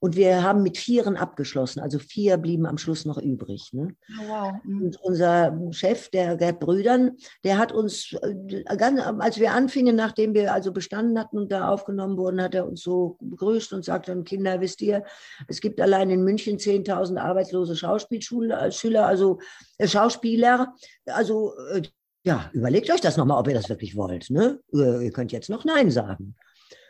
und 0.00 0.16
wir 0.16 0.42
haben 0.42 0.62
mit 0.62 0.78
vieren 0.78 1.18
abgeschlossen, 1.18 1.80
also 1.80 1.98
vier 1.98 2.38
blieben 2.38 2.64
am 2.64 2.78
Schluss 2.78 3.04
noch 3.04 3.18
übrig. 3.18 3.74
Ne? 3.74 3.94
Oh, 4.18 4.28
wow. 4.28 4.52
Mhm. 4.64 4.82
Und 4.82 5.00
unser 5.02 5.60
Chef, 5.72 6.08
der 6.08 6.38
Gerd 6.38 6.58
Brüdern, 6.58 7.18
der 7.44 7.58
hat 7.58 7.72
uns, 7.72 8.14
äh, 8.14 8.64
als 8.66 9.38
wir 9.38 9.52
anfingen, 9.52 9.94
nachdem 9.94 10.32
wir 10.32 10.54
also 10.54 10.72
bestanden 10.72 11.18
hatten 11.18 11.36
und 11.36 11.52
da 11.52 11.68
aufgenommen 11.68 12.16
wurden, 12.16 12.40
hat 12.40 12.54
er 12.54 12.66
uns 12.66 12.82
so 12.82 13.18
begrüßt 13.20 13.74
und 13.74 13.84
sagt 13.84 14.08
dann, 14.08 14.24
Kinder, 14.24 14.58
wisst 14.62 14.80
ihr, 14.80 15.04
es 15.48 15.60
gibt 15.60 15.82
allein 15.82 16.08
in 16.08 16.24
München 16.24 16.56
10.000 16.56 17.18
arbeitslose 17.18 17.76
Schauspielschüler, 17.76 18.58
also 18.58 19.38
äh, 19.76 19.86
Schauspieler, 19.86 20.74
also 21.04 21.52
äh, 21.74 21.82
ja, 22.24 22.50
überlegt 22.54 22.90
euch 22.90 23.00
das 23.00 23.16
nochmal, 23.16 23.38
ob 23.38 23.48
ihr 23.48 23.54
das 23.54 23.68
wirklich 23.68 23.96
wollt. 23.96 24.30
Ne? 24.30 24.58
Ihr 24.72 25.12
könnt 25.12 25.30
jetzt 25.30 25.50
noch 25.50 25.64
Nein 25.64 25.90
sagen. 25.90 26.34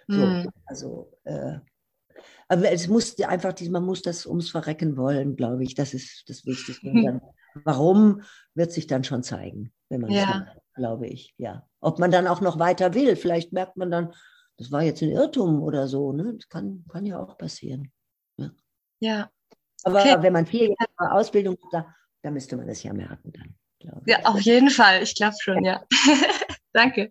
So, 0.06 0.18
mm. 0.18 0.48
Also, 0.66 1.12
äh, 1.24 1.58
aber 2.48 2.70
es 2.70 2.88
muss 2.88 3.18
einfach, 3.20 3.54
man 3.68 3.84
muss 3.84 4.02
das 4.02 4.26
ums 4.26 4.50
Verrecken 4.50 4.96
wollen, 4.96 5.34
glaube 5.34 5.64
ich. 5.64 5.74
Das 5.74 5.92
ist 5.92 6.28
das 6.28 6.46
Wichtigste. 6.46 6.92
Dann, 6.92 7.20
warum 7.64 8.22
wird 8.54 8.70
sich 8.70 8.86
dann 8.86 9.02
schon 9.02 9.22
zeigen, 9.22 9.72
wenn 9.88 10.02
man 10.02 10.12
ja. 10.12 10.26
macht, 10.26 10.58
glaube 10.74 11.06
ich. 11.08 11.34
Ja. 11.36 11.66
Ob 11.80 11.98
man 11.98 12.12
dann 12.12 12.28
auch 12.28 12.40
noch 12.40 12.58
weiter 12.58 12.94
will, 12.94 13.16
vielleicht 13.16 13.52
merkt 13.52 13.76
man 13.76 13.90
dann, 13.90 14.12
das 14.56 14.70
war 14.70 14.82
jetzt 14.82 15.02
ein 15.02 15.10
Irrtum 15.10 15.62
oder 15.62 15.88
so. 15.88 16.12
Ne? 16.12 16.34
Das 16.36 16.48
kann, 16.48 16.84
kann 16.88 17.06
ja 17.06 17.18
auch 17.18 17.36
passieren. 17.38 17.90
Ja. 18.36 18.50
ja. 19.00 19.30
Aber 19.82 20.00
okay. 20.00 20.16
wenn 20.20 20.32
man 20.32 20.46
vier 20.46 20.68
Jahre 20.68 21.12
Ausbildung 21.12 21.56
hat, 21.64 21.72
da, 21.72 21.94
da 22.22 22.30
müsste 22.30 22.56
man 22.56 22.68
das 22.68 22.82
ja 22.84 22.92
merken 22.92 23.32
dann. 23.32 23.56
Ja, 24.06 24.18
auf 24.24 24.40
jeden 24.40 24.70
Fall. 24.70 25.02
Ich 25.02 25.14
glaube 25.14 25.36
schon, 25.40 25.64
ja. 25.64 25.82
Danke. 26.72 27.10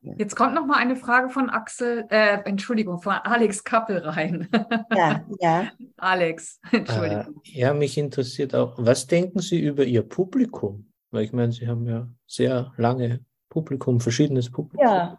Jetzt 0.00 0.36
kommt 0.36 0.54
noch 0.54 0.64
mal 0.64 0.76
eine 0.76 0.96
Frage 0.96 1.28
von 1.28 1.50
Axel, 1.50 2.06
äh, 2.10 2.38
Entschuldigung, 2.44 3.02
von 3.02 3.14
Alex 3.14 3.64
Kappel 3.64 3.98
rein. 3.98 4.48
Ja, 4.96 5.24
ja. 5.40 5.72
Alex, 5.96 6.60
Entschuldigung. 6.72 7.40
Äh, 7.44 7.58
ja, 7.58 7.74
mich 7.74 7.98
interessiert 7.98 8.54
auch, 8.54 8.74
was 8.78 9.06
denken 9.06 9.40
Sie 9.40 9.60
über 9.60 9.84
Ihr 9.84 10.02
Publikum? 10.02 10.90
Weil 11.10 11.24
ich 11.24 11.32
meine, 11.32 11.52
Sie 11.52 11.66
haben 11.66 11.86
ja 11.86 12.08
sehr 12.26 12.72
lange 12.76 13.24
Publikum, 13.48 14.00
verschiedenes 14.00 14.50
Publikum. 14.50 14.86
Ja, 14.86 15.18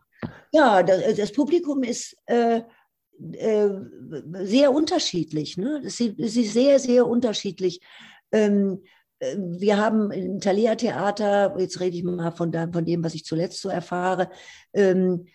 ja 0.51 0.83
das, 0.83 1.15
das 1.17 1.31
Publikum 1.31 1.83
ist 1.83 2.15
äh, 2.25 2.61
äh, 3.33 3.69
sehr 4.43 4.71
unterschiedlich. 4.71 5.57
Ne? 5.57 5.81
Es 5.85 5.99
ist 5.99 6.53
sehr, 6.53 6.79
sehr 6.79 7.05
unterschiedlich. 7.05 7.81
Ähm, 8.31 8.81
äh, 8.83 8.87
wir 9.19 9.77
haben 9.77 10.11
im 10.11 10.39
Thalia 10.39 10.75
Theater, 10.75 11.55
jetzt 11.57 11.79
rede 11.79 11.97
ich 11.97 12.03
mal 12.03 12.31
von, 12.31 12.53
von 12.53 12.85
dem, 12.85 13.03
was 13.03 13.13
ich 13.13 13.25
zuletzt 13.25 13.61
so 13.61 13.69
erfahre, 13.69 14.29
ähm, 14.73 15.25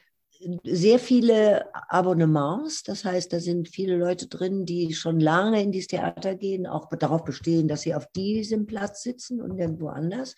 sehr 0.65 0.99
viele 0.99 1.67
Abonnements. 1.89 2.83
Das 2.83 3.05
heißt, 3.05 3.33
da 3.33 3.41
sind 3.41 3.69
viele 3.69 3.97
Leute 3.97 4.27
drin, 4.27 4.65
die 4.67 4.95
schon 4.95 5.21
lange 5.21 5.63
in 5.63 5.73
dieses 5.73 5.89
Theater 5.89 6.35
gehen, 6.35 6.67
auch 6.67 6.89
darauf 6.99 7.25
bestehen, 7.25 7.69
dass 7.69 7.83
sie 7.83 7.95
auf 7.95 8.07
diesem 8.13 8.67
Platz 8.67 9.03
sitzen 9.03 9.41
und 9.41 9.59
irgendwo 9.59 9.89
anders. 9.89 10.35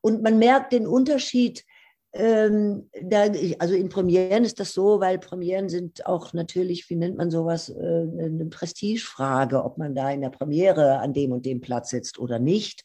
Und 0.00 0.22
man 0.22 0.38
merkt 0.38 0.72
den 0.72 0.86
Unterschied 0.86 1.64
ähm, 2.14 2.90
da, 3.02 3.24
also 3.58 3.74
in 3.74 3.88
Premieren 3.88 4.44
ist 4.44 4.60
das 4.60 4.74
so, 4.74 5.00
weil 5.00 5.18
Premieren 5.18 5.70
sind 5.70 6.04
auch 6.04 6.34
natürlich, 6.34 6.90
wie 6.90 6.96
nennt 6.96 7.16
man 7.16 7.30
sowas, 7.30 7.70
äh, 7.70 7.72
eine 7.72 8.46
Prestigefrage, 8.50 9.64
ob 9.64 9.78
man 9.78 9.94
da 9.94 10.10
in 10.10 10.20
der 10.20 10.28
Premiere 10.28 10.98
an 10.98 11.14
dem 11.14 11.32
und 11.32 11.46
dem 11.46 11.62
Platz 11.62 11.88
sitzt 11.88 12.18
oder 12.18 12.38
nicht. 12.38 12.84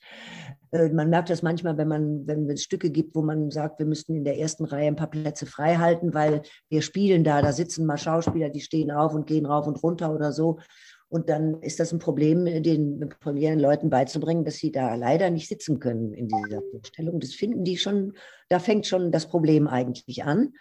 Äh, 0.71 0.89
man 0.89 1.09
merkt 1.09 1.29
das 1.29 1.41
manchmal, 1.41 1.77
wenn 1.77 1.89
man, 1.89 2.25
wenn 2.25 2.49
es 2.49 2.63
Stücke 2.63 2.89
gibt, 2.89 3.15
wo 3.15 3.21
man 3.21 3.51
sagt, 3.51 3.79
wir 3.79 3.85
müssten 3.85 4.15
in 4.15 4.23
der 4.23 4.37
ersten 4.37 4.63
Reihe 4.63 4.87
ein 4.87 4.95
paar 4.95 5.09
Plätze 5.09 5.45
frei 5.45 5.75
halten, 5.75 6.13
weil 6.13 6.43
wir 6.69 6.81
spielen 6.81 7.25
da, 7.25 7.41
da 7.41 7.51
sitzen 7.51 7.85
mal 7.85 7.97
Schauspieler, 7.97 8.49
die 8.49 8.61
stehen 8.61 8.91
auf 8.91 9.13
und 9.13 9.27
gehen 9.27 9.45
rauf 9.45 9.67
und 9.67 9.83
runter 9.83 10.13
oder 10.13 10.31
so. 10.31 10.59
Und 11.09 11.29
dann 11.29 11.61
ist 11.61 11.79
das 11.79 11.93
ein 11.93 11.99
Problem, 11.99 12.45
den 12.45 13.09
Premieren 13.21 13.59
Leuten 13.59 13.89
beizubringen, 13.89 14.43
dass 14.43 14.57
sie 14.57 14.71
da 14.71 14.95
leider 14.95 15.29
nicht 15.29 15.47
sitzen 15.47 15.79
können 15.79 16.13
in 16.13 16.27
dieser 16.27 16.61
Vorstellung. 16.71 17.19
Das 17.19 17.33
finden 17.33 17.63
die 17.63 17.77
schon, 17.77 18.13
da 18.49 18.59
fängt 18.59 18.87
schon 18.87 19.11
das 19.11 19.27
Problem 19.27 19.67
eigentlich 19.67 20.23
an. 20.25 20.53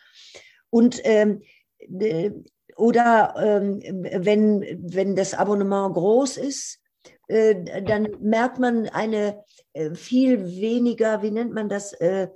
Und 0.71 1.01
ähm, 1.05 1.43
äh, 1.79 2.31
oder 2.77 3.35
ähm, 3.39 3.81
wenn, 4.25 4.61
wenn 4.83 5.17
das 5.17 5.35
Abonnement 5.35 5.95
groß 5.95 6.37
ist, 6.37 6.81
äh, 7.29 7.83
dann 7.83 8.09
merkt 8.21 8.59
man 8.59 8.89
eine 8.89 9.43
äh, 9.73 9.95
viel 9.95 10.47
weniger, 10.47 11.23
wie 11.23 11.31
nennt 11.31 11.55
man 11.55 11.69
das, 11.69 11.93
äh, 11.95 12.29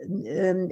ähm, 0.00 0.70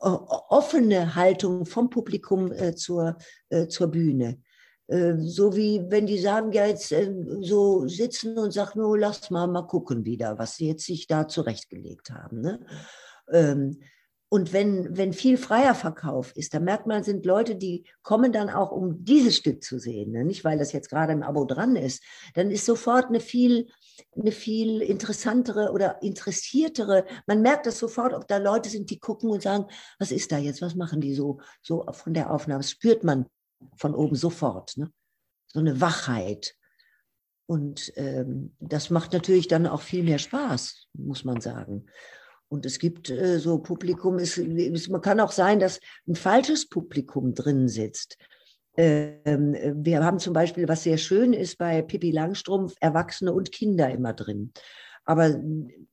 offene 0.00 1.14
Haltung 1.14 1.66
vom 1.66 1.90
Publikum 1.90 2.52
äh, 2.52 2.74
zur, 2.74 3.16
äh, 3.50 3.66
zur 3.66 3.88
Bühne. 3.88 4.40
Äh, 4.88 5.14
so 5.18 5.56
wie 5.56 5.82
wenn 5.88 6.06
die 6.06 6.18
sagen, 6.18 6.52
ja, 6.52 6.66
jetzt 6.66 6.92
äh, 6.92 7.12
so 7.40 7.86
sitzen 7.86 8.38
und 8.38 8.52
sagen, 8.52 8.80
nur 8.80 8.98
lass 8.98 9.30
mal 9.30 9.46
mal 9.46 9.66
gucken 9.66 10.04
wieder, 10.04 10.38
was 10.38 10.56
sie 10.56 10.68
jetzt 10.68 10.86
sich 10.86 11.06
da 11.06 11.28
zurechtgelegt 11.28 12.10
haben. 12.10 12.40
Ne? 12.40 12.66
Ähm, 13.30 13.78
und 14.28 14.54
wenn, 14.54 14.96
wenn 14.96 15.12
viel 15.12 15.36
freier 15.36 15.74
Verkauf 15.74 16.34
ist, 16.36 16.54
dann 16.54 16.64
merkt 16.64 16.86
man, 16.86 17.04
sind 17.04 17.26
Leute, 17.26 17.54
die 17.54 17.84
kommen 18.02 18.32
dann 18.32 18.48
auch, 18.48 18.72
um 18.72 19.04
dieses 19.04 19.36
Stück 19.36 19.62
zu 19.62 19.78
sehen, 19.78 20.10
ne? 20.10 20.24
nicht 20.24 20.42
weil 20.42 20.56
das 20.56 20.72
jetzt 20.72 20.88
gerade 20.88 21.12
im 21.12 21.22
Abo 21.22 21.44
dran 21.44 21.76
ist, 21.76 22.02
dann 22.32 22.50
ist 22.50 22.64
sofort 22.64 23.08
eine 23.08 23.20
viel, 23.20 23.68
eine 24.16 24.32
viel 24.32 24.80
interessantere 24.80 25.70
oder 25.70 26.00
interessiertere, 26.00 27.04
man 27.26 27.42
merkt 27.42 27.66
das 27.66 27.78
sofort, 27.78 28.14
ob 28.14 28.26
da 28.26 28.38
Leute 28.38 28.70
sind, 28.70 28.88
die 28.88 28.98
gucken 28.98 29.28
und 29.28 29.42
sagen, 29.42 29.66
was 29.98 30.10
ist 30.10 30.32
da 30.32 30.38
jetzt, 30.38 30.62
was 30.62 30.76
machen 30.76 31.02
die 31.02 31.14
so, 31.14 31.38
so 31.60 31.84
von 31.92 32.14
der 32.14 32.30
Aufnahme, 32.30 32.60
das 32.60 32.70
spürt 32.70 33.04
man 33.04 33.26
von 33.76 33.94
oben 33.94 34.16
sofort. 34.16 34.76
Ne? 34.76 34.92
So 35.48 35.60
eine 35.60 35.80
Wachheit. 35.80 36.56
Und 37.46 37.92
ähm, 37.96 38.54
das 38.60 38.90
macht 38.90 39.12
natürlich 39.12 39.48
dann 39.48 39.66
auch 39.66 39.82
viel 39.82 40.04
mehr 40.04 40.18
Spaß, 40.18 40.88
muss 40.94 41.24
man 41.24 41.40
sagen. 41.40 41.86
Und 42.48 42.66
es 42.66 42.78
gibt 42.78 43.10
äh, 43.10 43.38
so 43.38 43.58
Publikum, 43.58 44.18
es, 44.18 44.38
es, 44.38 44.88
man 44.88 45.00
kann 45.00 45.20
auch 45.20 45.32
sein, 45.32 45.58
dass 45.58 45.80
ein 46.06 46.14
falsches 46.14 46.68
Publikum 46.68 47.34
drin 47.34 47.68
sitzt. 47.68 48.16
Ähm, 48.76 49.56
wir 49.84 50.04
haben 50.04 50.18
zum 50.18 50.32
Beispiel, 50.32 50.68
was 50.68 50.82
sehr 50.82 50.98
schön 50.98 51.32
ist 51.32 51.58
bei 51.58 51.82
Pippi 51.82 52.10
Langstrumpf, 52.10 52.74
Erwachsene 52.80 53.32
und 53.32 53.52
Kinder 53.52 53.90
immer 53.90 54.12
drin. 54.12 54.52
Aber 55.04 55.40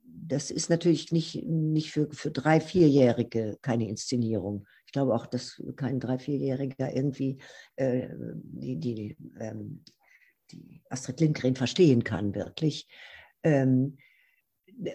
das 0.03 0.51
ist 0.51 0.69
natürlich 0.69 1.11
nicht, 1.11 1.43
nicht 1.43 1.91
für, 1.91 2.09
für 2.11 2.31
drei, 2.31 2.59
vierjährige 2.61 3.57
keine 3.61 3.89
Inszenierung. 3.89 4.65
Ich 4.89 4.93
glaube 4.93 5.13
auch, 5.13 5.27
dass 5.27 5.61
kein 5.75 5.99
Drei-, 5.99 6.17
Vierjähriger 6.17 6.91
irgendwie 6.91 7.37
äh, 7.75 8.07
die, 8.17 8.75
die, 8.77 9.17
ähm, 9.39 9.83
die 10.49 10.81
Astrid 10.89 11.19
Lindgren 11.19 11.55
verstehen 11.55 12.03
kann, 12.03 12.33
wirklich. 12.33 12.87
Ähm, 13.43 13.99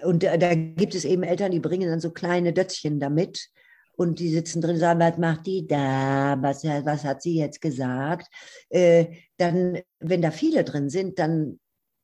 und 0.03 0.25
da, 0.25 0.37
da, 0.37 0.57
gibt 0.57 0.97
es 0.97 1.05
eben 1.05 1.23
Eltern, 1.23 1.53
die 1.53 1.61
bringen 1.61 1.89
dann 1.89 2.01
so 2.01 2.11
kleine 2.11 2.53
Dötzchen 2.53 2.99
damit 2.99 3.51
und 3.93 4.19
die 4.19 4.31
sitzen 4.31 4.61
drin 4.61 4.73
und 4.73 4.81
sagen, 4.81 4.99
was 4.99 5.17
macht 5.17 5.47
die 5.47 5.65
da? 5.65 6.39
Was, 6.41 6.65
was 6.65 7.05
hat 7.05 7.23
sie 7.23 7.37
jetzt 7.37 7.61
gesagt? 7.61 8.27
Äh, 8.71 9.19
dann, 9.37 9.81
wenn 10.01 10.23
da 10.23 10.33
viele 10.33 10.65
drin 10.65 10.89
sind, 10.89 11.21
dann, 11.21 11.61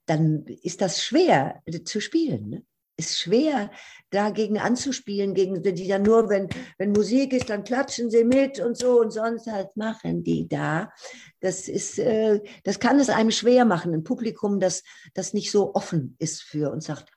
dann 0.06 0.44
ist 0.62 0.80
das 0.80 1.02
schwer 1.02 1.60
zu 1.84 2.00
spielen. 2.00 2.50
Ne? 2.50 2.62
Ist 3.00 3.18
schwer, 3.18 3.70
dagegen 4.10 4.58
anzuspielen, 4.58 5.32
gegen 5.32 5.62
die 5.62 5.88
dann 5.88 6.02
nur, 6.02 6.28
wenn, 6.28 6.50
wenn 6.76 6.92
Musik 6.92 7.32
ist, 7.32 7.48
dann 7.48 7.64
klatschen 7.64 8.10
sie 8.10 8.24
mit 8.24 8.60
und 8.60 8.76
so 8.76 9.00
und 9.00 9.10
sonst 9.10 9.46
halt 9.46 9.74
machen 9.74 10.22
die 10.22 10.46
da. 10.46 10.92
Das 11.40 11.66
ist, 11.66 11.98
äh, 11.98 12.42
das 12.64 12.78
kann 12.78 13.00
es 13.00 13.08
einem 13.08 13.30
schwer 13.30 13.64
machen, 13.64 13.94
ein 13.94 14.04
Publikum, 14.04 14.60
das, 14.60 14.82
das 15.14 15.32
nicht 15.32 15.50
so 15.50 15.74
offen 15.74 16.14
ist 16.18 16.42
für 16.42 16.70
und 16.70 16.82
sagt, 16.82 17.10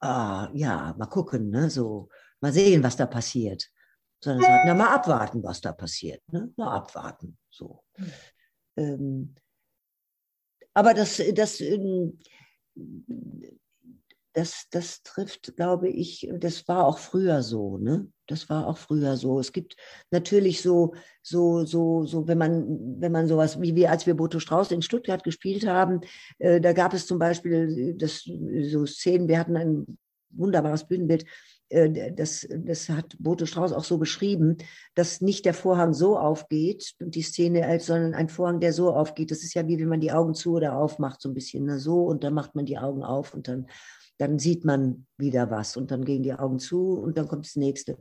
ah, 0.00 0.50
ja, 0.54 0.94
mal 0.98 1.06
gucken, 1.06 1.50
ne, 1.50 1.70
so, 1.70 2.08
mal 2.40 2.52
sehen, 2.52 2.82
was 2.82 2.96
da 2.96 3.06
passiert. 3.06 3.70
Sondern 4.20 4.42
sagt, 4.42 4.64
na, 4.66 4.74
mal 4.74 4.92
abwarten, 4.92 5.44
was 5.44 5.60
da 5.60 5.72
passiert, 5.72 6.20
ne, 6.32 6.52
mal 6.56 6.74
abwarten, 6.74 7.38
so. 7.48 7.84
Hm. 7.94 8.12
Ähm, 8.76 9.34
aber 10.74 10.94
das, 10.94 11.22
das, 11.34 11.60
ähm, 11.60 12.18
das, 14.38 14.68
das 14.70 15.02
trifft, 15.02 15.56
glaube 15.56 15.88
ich, 15.88 16.30
das 16.38 16.68
war 16.68 16.86
auch 16.86 16.98
früher 16.98 17.42
so, 17.42 17.76
ne? 17.76 18.06
Das 18.28 18.48
war 18.48 18.68
auch 18.68 18.78
früher 18.78 19.16
so. 19.16 19.40
Es 19.40 19.52
gibt 19.52 19.74
natürlich 20.12 20.62
so, 20.62 20.94
so, 21.22 21.64
so, 21.64 22.04
so, 22.04 22.28
wenn 22.28 22.38
man, 22.38 23.00
wenn 23.00 23.10
man 23.10 23.26
sowas, 23.26 23.60
wie 23.60 23.74
wir, 23.74 23.90
als 23.90 24.06
wir 24.06 24.14
Boto 24.14 24.38
Strauß 24.38 24.70
in 24.70 24.82
Stuttgart 24.82 25.24
gespielt 25.24 25.66
haben, 25.66 26.02
äh, 26.38 26.60
da 26.60 26.72
gab 26.72 26.94
es 26.94 27.08
zum 27.08 27.18
Beispiel 27.18 27.96
das, 27.98 28.22
so 28.22 28.86
Szenen, 28.86 29.26
wir 29.26 29.40
hatten 29.40 29.56
ein 29.56 29.98
wunderbares 30.30 30.86
Bühnenbild, 30.86 31.24
äh, 31.68 32.12
das, 32.12 32.46
das 32.48 32.88
hat 32.90 33.16
Boto 33.18 33.44
Strauß 33.44 33.72
auch 33.72 33.82
so 33.82 33.98
beschrieben, 33.98 34.58
dass 34.94 35.20
nicht 35.20 35.46
der 35.46 35.54
Vorhang 35.54 35.94
so 35.94 36.16
aufgeht, 36.16 36.94
die 37.00 37.22
Szene, 37.22 37.80
sondern 37.80 38.14
ein 38.14 38.28
Vorhang, 38.28 38.60
der 38.60 38.72
so 38.72 38.92
aufgeht. 38.92 39.32
Das 39.32 39.42
ist 39.42 39.54
ja 39.54 39.66
wie 39.66 39.80
wenn 39.80 39.88
man 39.88 40.00
die 40.00 40.12
Augen 40.12 40.34
zu 40.34 40.52
oder 40.52 40.76
aufmacht, 40.76 41.20
so 41.22 41.28
ein 41.28 41.34
bisschen 41.34 41.64
ne? 41.64 41.80
so 41.80 42.04
und 42.04 42.22
dann 42.22 42.34
macht 42.34 42.54
man 42.54 42.66
die 42.66 42.78
Augen 42.78 43.02
auf 43.02 43.34
und 43.34 43.48
dann 43.48 43.66
dann 44.18 44.38
sieht 44.38 44.64
man 44.64 45.06
wieder 45.16 45.50
was 45.50 45.76
und 45.76 45.90
dann 45.90 46.04
gehen 46.04 46.22
die 46.22 46.34
Augen 46.34 46.58
zu 46.58 46.92
und 46.94 47.16
dann 47.16 47.28
kommt 47.28 47.46
das 47.46 47.56
nächste. 47.56 47.98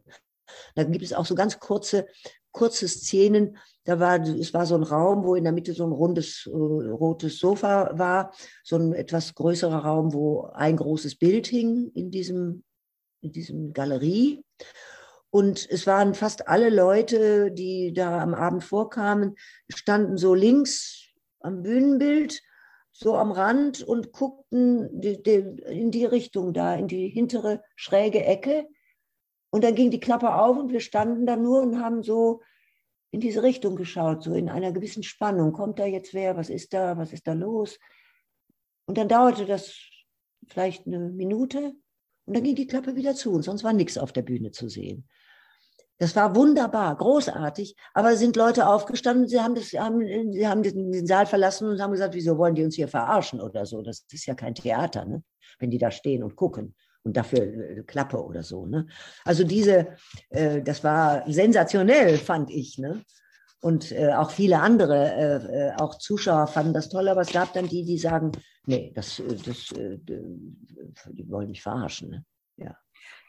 Dann 0.75 0.91
gibt 0.91 1.03
es 1.03 1.13
auch 1.13 1.25
so 1.25 1.35
ganz 1.35 1.59
kurze, 1.59 2.07
kurze 2.51 2.87
Szenen. 2.87 3.57
Da 3.83 3.99
war, 3.99 4.19
es 4.21 4.53
war 4.53 4.65
so 4.65 4.75
ein 4.75 4.83
Raum, 4.83 5.23
wo 5.23 5.35
in 5.35 5.43
der 5.43 5.53
Mitte 5.53 5.73
so 5.73 5.85
ein 5.85 5.91
rundes, 5.91 6.47
äh, 6.47 6.49
rotes 6.51 7.39
Sofa 7.39 7.97
war, 7.97 8.33
so 8.63 8.77
ein 8.77 8.93
etwas 8.93 9.35
größerer 9.35 9.79
Raum, 9.79 10.13
wo 10.13 10.49
ein 10.53 10.75
großes 10.75 11.17
Bild 11.17 11.47
hing 11.47 11.91
in 11.93 12.11
diesem, 12.11 12.63
in 13.21 13.31
diesem 13.31 13.73
Galerie. 13.73 14.43
Und 15.29 15.69
es 15.69 15.85
waren 15.85 16.13
fast 16.13 16.47
alle 16.47 16.69
Leute, 16.69 17.51
die 17.51 17.93
da 17.93 18.21
am 18.21 18.33
Abend 18.33 18.63
vorkamen, 18.63 19.35
standen 19.69 20.17
so 20.17 20.33
links 20.33 21.09
am 21.41 21.61
Bühnenbild 21.61 22.41
so 22.99 23.15
am 23.15 23.31
Rand 23.31 23.83
und 23.83 24.11
guckten 24.11 25.01
in 25.03 25.91
die 25.91 26.05
Richtung 26.05 26.51
da, 26.51 26.73
in 26.73 26.87
die 26.87 27.09
hintere 27.09 27.61
schräge 27.75 28.25
Ecke. 28.25 28.67
Und 29.51 29.63
dann 29.63 29.75
ging 29.75 29.91
die 29.91 29.99
Klappe 29.99 30.33
auf 30.33 30.57
und 30.57 30.71
wir 30.71 30.79
standen 30.79 31.27
da 31.27 31.35
nur 31.35 31.61
und 31.61 31.79
haben 31.79 32.01
so 32.01 32.41
in 33.11 33.19
diese 33.19 33.43
Richtung 33.43 33.75
geschaut, 33.75 34.23
so 34.23 34.33
in 34.33 34.49
einer 34.49 34.71
gewissen 34.71 35.03
Spannung. 35.03 35.53
Kommt 35.53 35.77
da 35.77 35.85
jetzt 35.85 36.15
wer? 36.15 36.37
Was 36.37 36.49
ist 36.49 36.73
da? 36.73 36.97
Was 36.97 37.13
ist 37.13 37.27
da 37.27 37.33
los? 37.33 37.77
Und 38.87 38.97
dann 38.97 39.07
dauerte 39.07 39.45
das 39.45 39.77
vielleicht 40.47 40.87
eine 40.87 40.97
Minute 40.97 41.73
und 42.25 42.35
dann 42.35 42.43
ging 42.43 42.55
die 42.55 42.67
Klappe 42.67 42.95
wieder 42.95 43.13
zu 43.13 43.31
und 43.31 43.43
sonst 43.43 43.63
war 43.63 43.73
nichts 43.73 43.99
auf 43.99 44.11
der 44.11 44.23
Bühne 44.23 44.51
zu 44.51 44.69
sehen. 44.69 45.07
Das 45.99 46.15
war 46.15 46.35
wunderbar, 46.35 46.95
großartig. 46.95 47.75
Aber 47.93 48.15
sind 48.15 48.35
Leute 48.35 48.67
aufgestanden, 48.67 49.27
sie 49.27 49.41
haben, 49.41 49.55
das, 49.55 49.71
haben, 49.73 50.01
sie 50.31 50.47
haben 50.47 50.61
den 50.61 51.07
Saal 51.07 51.25
verlassen 51.25 51.67
und 51.69 51.81
haben 51.81 51.91
gesagt, 51.91 52.13
wieso 52.13 52.37
wollen 52.37 52.55
die 52.55 52.63
uns 52.63 52.75
hier 52.75 52.87
verarschen 52.87 53.41
oder 53.41 53.65
so? 53.65 53.81
Das 53.81 54.05
ist 54.11 54.25
ja 54.27 54.35
kein 54.35 54.53
Theater, 54.53 55.05
ne? 55.05 55.23
wenn 55.59 55.71
die 55.71 55.79
da 55.79 55.89
stehen 55.89 56.23
und 56.23 56.35
gucken 56.35 56.75
und 57.03 57.17
dafür 57.17 57.41
äh, 57.41 57.83
Klappe 57.83 58.23
oder 58.23 58.43
so. 58.43 58.65
Ne? 58.65 58.85
Also 59.25 59.43
diese, 59.43 59.87
äh, 60.29 60.61
das 60.61 60.83
war 60.83 61.23
sensationell, 61.31 62.17
fand 62.17 62.51
ich. 62.51 62.77
Ne? 62.77 63.01
Und 63.61 63.91
äh, 63.91 64.13
auch 64.13 64.29
viele 64.29 64.59
andere, 64.59 65.13
äh, 65.13 65.69
äh 65.69 65.71
auch 65.77 65.97
Zuschauer 65.97 66.45
fanden 66.45 66.73
das 66.73 66.89
toll, 66.89 67.07
aber 67.07 67.21
es 67.21 67.31
gab 67.31 67.53
dann 67.53 67.67
die, 67.67 67.83
die 67.83 67.97
sagen, 67.97 68.31
nee, 68.67 68.91
das, 68.93 69.19
äh, 69.19 69.35
das, 69.35 69.73
die 69.73 71.29
wollen 71.29 71.49
mich 71.49 71.63
verarschen. 71.63 72.09
Ne? 72.09 72.25
Ja. 72.57 72.77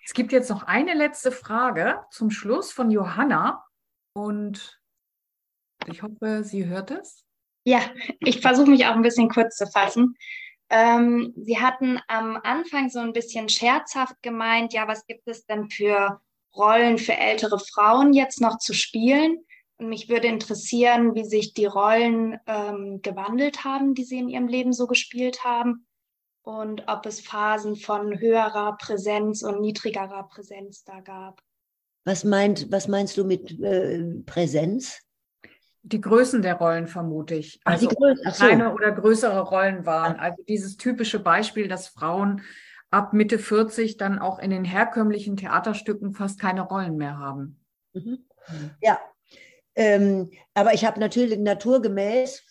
Es 0.04 0.14
gibt 0.14 0.32
jetzt 0.32 0.50
noch 0.50 0.62
eine 0.62 0.94
letzte 0.94 1.32
Frage 1.32 2.00
zum 2.10 2.30
Schluss 2.30 2.72
von 2.72 2.90
Johanna 2.90 3.64
und 4.14 4.80
ich 5.86 6.02
hoffe, 6.02 6.42
sie 6.44 6.66
hört 6.66 6.90
es. 6.90 7.24
Ja, 7.64 7.80
ich 8.20 8.40
versuche 8.40 8.70
mich 8.70 8.86
auch 8.86 8.94
ein 8.94 9.02
bisschen 9.02 9.28
kurz 9.28 9.56
zu 9.56 9.66
fassen. 9.66 10.16
Ähm, 10.70 11.32
sie 11.36 11.58
hatten 11.58 11.98
am 12.08 12.38
Anfang 12.42 12.90
so 12.90 12.98
ein 12.98 13.12
bisschen 13.12 13.48
scherzhaft 13.48 14.14
gemeint, 14.22 14.72
ja, 14.72 14.86
was 14.86 15.06
gibt 15.06 15.26
es 15.26 15.46
denn 15.46 15.70
für 15.70 16.20
Rollen 16.54 16.98
für 16.98 17.16
ältere 17.16 17.58
Frauen 17.58 18.12
jetzt 18.12 18.40
noch 18.40 18.58
zu 18.58 18.74
spielen? 18.74 19.38
Und 19.76 19.88
mich 19.88 20.08
würde 20.08 20.26
interessieren, 20.26 21.14
wie 21.14 21.24
sich 21.24 21.54
die 21.54 21.66
Rollen 21.66 22.38
ähm, 22.46 23.00
gewandelt 23.02 23.64
haben, 23.64 23.94
die 23.94 24.04
sie 24.04 24.18
in 24.18 24.28
ihrem 24.28 24.48
Leben 24.48 24.72
so 24.72 24.86
gespielt 24.86 25.44
haben 25.44 25.87
und 26.48 26.84
ob 26.88 27.04
es 27.04 27.20
Phasen 27.20 27.76
von 27.76 28.18
höherer 28.20 28.78
Präsenz 28.78 29.42
und 29.42 29.60
niedrigerer 29.60 30.26
Präsenz 30.28 30.82
da 30.82 31.00
gab. 31.00 31.42
Was, 32.06 32.24
meint, 32.24 32.72
was 32.72 32.88
meinst 32.88 33.18
du 33.18 33.24
mit 33.24 33.60
äh, 33.60 34.02
Präsenz? 34.24 34.98
Die 35.82 36.00
Größen 36.00 36.40
der 36.40 36.54
Rollen 36.54 36.86
vermute 36.86 37.34
ich. 37.34 37.60
Ach, 37.64 37.72
also 37.72 37.90
Ach 38.24 38.34
so. 38.34 38.46
kleine 38.46 38.72
oder 38.72 38.92
größere 38.92 39.40
Rollen 39.42 39.84
waren. 39.84 40.16
Also 40.16 40.42
dieses 40.48 40.78
typische 40.78 41.18
Beispiel, 41.18 41.68
dass 41.68 41.88
Frauen 41.88 42.40
ab 42.90 43.12
Mitte 43.12 43.38
40 43.38 43.98
dann 43.98 44.18
auch 44.18 44.38
in 44.38 44.48
den 44.48 44.64
herkömmlichen 44.64 45.36
Theaterstücken 45.36 46.14
fast 46.14 46.40
keine 46.40 46.62
Rollen 46.62 46.96
mehr 46.96 47.18
haben. 47.18 47.60
Mhm. 47.92 48.24
Ja, 48.80 48.98
ähm, 49.74 50.30
aber 50.54 50.72
ich 50.72 50.86
habe 50.86 50.98
natürlich 50.98 51.38
naturgemäß 51.38 52.42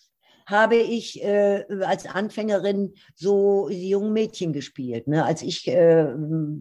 habe 0.47 0.77
ich 0.77 1.21
äh, 1.23 1.65
als 1.81 2.05
Anfängerin 2.05 2.93
so 3.15 3.67
die 3.67 3.89
jungen 3.89 4.13
Mädchen 4.13 4.53
gespielt. 4.53 5.05
Ne? 5.05 5.25
Als 5.25 5.41
ich 5.41 5.67
äh, 5.67 6.07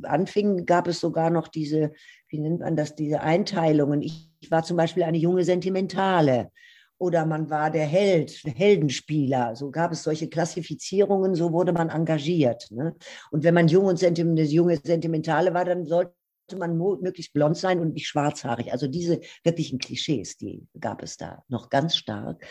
anfing, 0.03 0.67
gab 0.67 0.89
es 0.89 1.01
sogar 1.01 1.31
noch 1.31 1.47
diese, 1.47 1.93
wie 2.29 2.41
nennt 2.41 2.61
man 2.61 2.75
das, 2.75 2.97
diese 2.97 3.21
Einteilungen. 3.21 4.03
Ich, 4.03 4.29
ich 4.41 4.51
war 4.51 4.65
zum 4.65 4.77
Beispiel 4.77 5.05
eine 5.05 5.19
junge 5.19 5.45
Sentimentale 5.45 6.51
oder 6.99 7.27
man 7.27 7.49
war 7.49 7.71
der 7.71 7.87
Held, 7.87 8.43
Heldenspieler. 8.45 9.55
So 9.55 9.71
gab 9.71 9.93
es 9.93 10.03
solche 10.03 10.29
Klassifizierungen, 10.29 11.37
so 11.37 11.53
wurde 11.53 11.73
man 11.73 11.89
engagiert. 11.89 12.69
Ne? 12.73 12.97
Und 13.31 13.45
wenn 13.45 13.55
man 13.55 13.69
jung 13.69 13.85
und 13.85 14.01
sentiment, 14.01 14.41
junge 14.51 14.79
Sentimentale 14.83 15.55
war, 15.55 15.65
dann 15.65 15.85
sollte 15.85 16.13
man 16.59 16.77
möglichst 16.77 17.33
blond 17.33 17.57
sein 17.57 17.79
und 17.79 17.95
nicht 17.95 18.09
schwarzhaarig. 18.09 18.73
Also 18.73 18.89
diese 18.89 19.21
wirklichen 19.45 19.79
Klischees, 19.79 20.37
die 20.39 20.67
gab 20.81 21.05
es 21.05 21.17
da 21.17 21.45
noch 21.47 21.71
ganz 21.71 21.97
stark. 21.97 22.45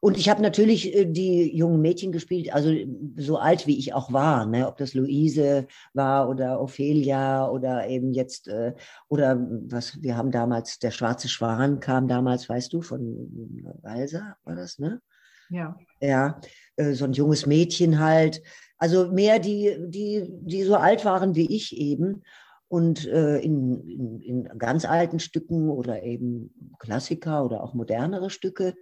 Und 0.00 0.16
ich 0.16 0.30
habe 0.30 0.40
natürlich 0.40 0.94
äh, 0.94 1.04
die 1.04 1.54
jungen 1.54 1.80
Mädchen 1.80 2.10
gespielt, 2.10 2.52
also 2.54 2.74
so 3.16 3.36
alt 3.36 3.66
wie 3.66 3.78
ich 3.78 3.92
auch 3.92 4.12
war, 4.12 4.46
ne? 4.46 4.66
ob 4.66 4.78
das 4.78 4.94
Luise 4.94 5.66
war 5.92 6.28
oder 6.28 6.60
Ophelia 6.60 7.48
oder 7.48 7.86
eben 7.86 8.12
jetzt, 8.12 8.48
äh, 8.48 8.74
oder 9.08 9.38
was, 9.68 10.02
wir 10.02 10.16
haben 10.16 10.30
damals, 10.30 10.78
der 10.78 10.90
Schwarze 10.90 11.28
Schwan 11.28 11.80
kam 11.80 12.08
damals, 12.08 12.48
weißt 12.48 12.72
du, 12.72 12.80
von 12.80 13.28
Walser 13.82 14.36
war 14.44 14.56
das, 14.56 14.78
ne? 14.78 15.00
Ja. 15.50 15.76
Ja, 16.00 16.40
äh, 16.76 16.92
so 16.92 17.04
ein 17.04 17.12
junges 17.12 17.44
Mädchen 17.44 17.98
halt. 17.98 18.40
Also 18.78 19.10
mehr 19.12 19.38
die, 19.38 19.76
die, 19.88 20.26
die 20.30 20.62
so 20.62 20.76
alt 20.76 21.04
waren 21.04 21.34
wie 21.34 21.54
ich 21.54 21.76
eben 21.76 22.22
und 22.68 23.06
äh, 23.06 23.38
in, 23.38 23.80
in, 23.88 24.20
in, 24.20 24.58
ganz 24.58 24.84
alten 24.84 25.18
Stücken 25.18 25.68
oder 25.68 26.04
eben 26.04 26.54
Klassiker 26.78 27.44
oder 27.44 27.62
auch 27.64 27.74
modernere 27.74 28.30
Stücke. 28.30 28.74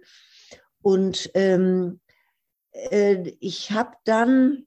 Und 0.81 1.29
ähm, 1.33 1.99
äh, 2.71 3.33
ich 3.39 3.71
habe 3.71 3.91
dann, 4.05 4.65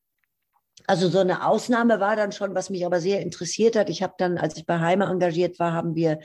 also 0.86 1.08
so 1.08 1.18
eine 1.18 1.46
Ausnahme 1.46 2.00
war 2.00 2.16
dann 2.16 2.32
schon, 2.32 2.54
was 2.54 2.70
mich 2.70 2.84
aber 2.84 3.00
sehr 3.00 3.20
interessiert 3.20 3.76
hat. 3.76 3.88
Ich 3.90 4.02
habe 4.02 4.14
dann, 4.18 4.38
als 4.38 4.56
ich 4.56 4.66
bei 4.66 4.78
Heime 4.80 5.06
engagiert 5.06 5.58
war, 5.58 5.72
haben 5.72 5.94
wir 5.94 6.18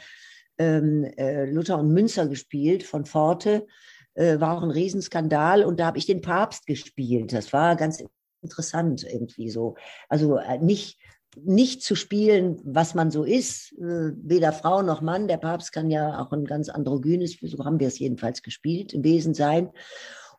ähm, 0.57 1.03
äh, 1.17 1.45
Luther 1.45 1.77
und 1.77 1.93
Münzer 1.93 2.27
gespielt 2.27 2.83
von 2.83 3.05
Forte. 3.05 3.67
Äh, 4.15 4.39
war 4.39 4.57
auch 4.57 4.63
ein 4.63 4.71
Riesenskandal 4.71 5.63
und 5.63 5.79
da 5.79 5.87
habe 5.87 5.99
ich 5.99 6.05
den 6.05 6.21
Papst 6.21 6.65
gespielt. 6.65 7.33
Das 7.33 7.53
war 7.53 7.75
ganz 7.75 8.03
interessant 8.41 9.03
irgendwie 9.03 9.49
so. 9.49 9.75
Also 10.09 10.37
äh, 10.37 10.57
nicht 10.57 10.99
nicht 11.43 11.83
zu 11.83 11.95
spielen, 11.95 12.59
was 12.63 12.95
man 12.95 13.11
so 13.11 13.23
ist, 13.23 13.73
äh, 13.73 14.11
weder 14.15 14.51
Frau 14.51 14.81
noch 14.81 15.01
Mann. 15.01 15.27
Der 15.27 15.37
Papst 15.37 15.71
kann 15.71 15.89
ja 15.89 16.19
auch 16.19 16.31
ein 16.31 16.45
ganz 16.45 16.69
androgynes, 16.69 17.37
so 17.41 17.65
haben 17.65 17.79
wir 17.79 17.87
es 17.87 17.99
jedenfalls 17.99 18.41
gespielt, 18.41 18.93
im 18.93 19.03
Wesen 19.03 19.33
sein. 19.33 19.69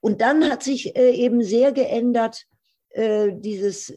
Und 0.00 0.20
dann 0.20 0.50
hat 0.50 0.62
sich 0.62 0.96
äh, 0.96 1.10
eben 1.10 1.42
sehr 1.42 1.72
geändert, 1.72 2.44
äh, 2.90 3.30
dieses, 3.32 3.94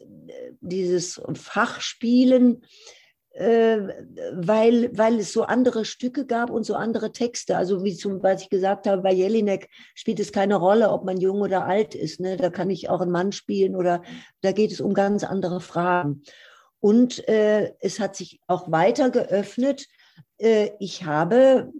dieses 0.60 1.20
Fachspielen, 1.34 2.62
weil, 3.34 4.90
weil 4.94 5.18
es 5.18 5.32
so 5.32 5.44
andere 5.44 5.86
Stücke 5.86 6.26
gab 6.26 6.50
und 6.50 6.64
so 6.64 6.74
andere 6.74 7.12
Texte. 7.12 7.56
Also 7.56 7.82
wie 7.82 7.96
zum 7.96 8.22
was 8.22 8.42
ich 8.42 8.50
gesagt 8.50 8.86
habe, 8.86 9.00
bei 9.00 9.14
Jelinek 9.14 9.70
spielt 9.94 10.20
es 10.20 10.32
keine 10.32 10.56
Rolle, 10.56 10.90
ob 10.90 11.06
man 11.06 11.16
jung 11.16 11.40
oder 11.40 11.64
alt 11.64 11.94
ist. 11.94 12.20
Ne? 12.20 12.36
Da 12.36 12.50
kann 12.50 12.68
ich 12.68 12.90
auch 12.90 13.00
einen 13.00 13.10
Mann 13.10 13.32
spielen 13.32 13.74
oder 13.74 14.02
da 14.42 14.52
geht 14.52 14.70
es 14.70 14.82
um 14.82 14.92
ganz 14.92 15.24
andere 15.24 15.62
Fragen. 15.62 16.20
Und 16.82 17.28
äh, 17.28 17.74
es 17.78 18.00
hat 18.00 18.16
sich 18.16 18.40
auch 18.48 18.72
weiter 18.72 19.10
geöffnet. 19.10 19.86
Äh, 20.38 20.70
ich 20.80 21.04
habe 21.04 21.72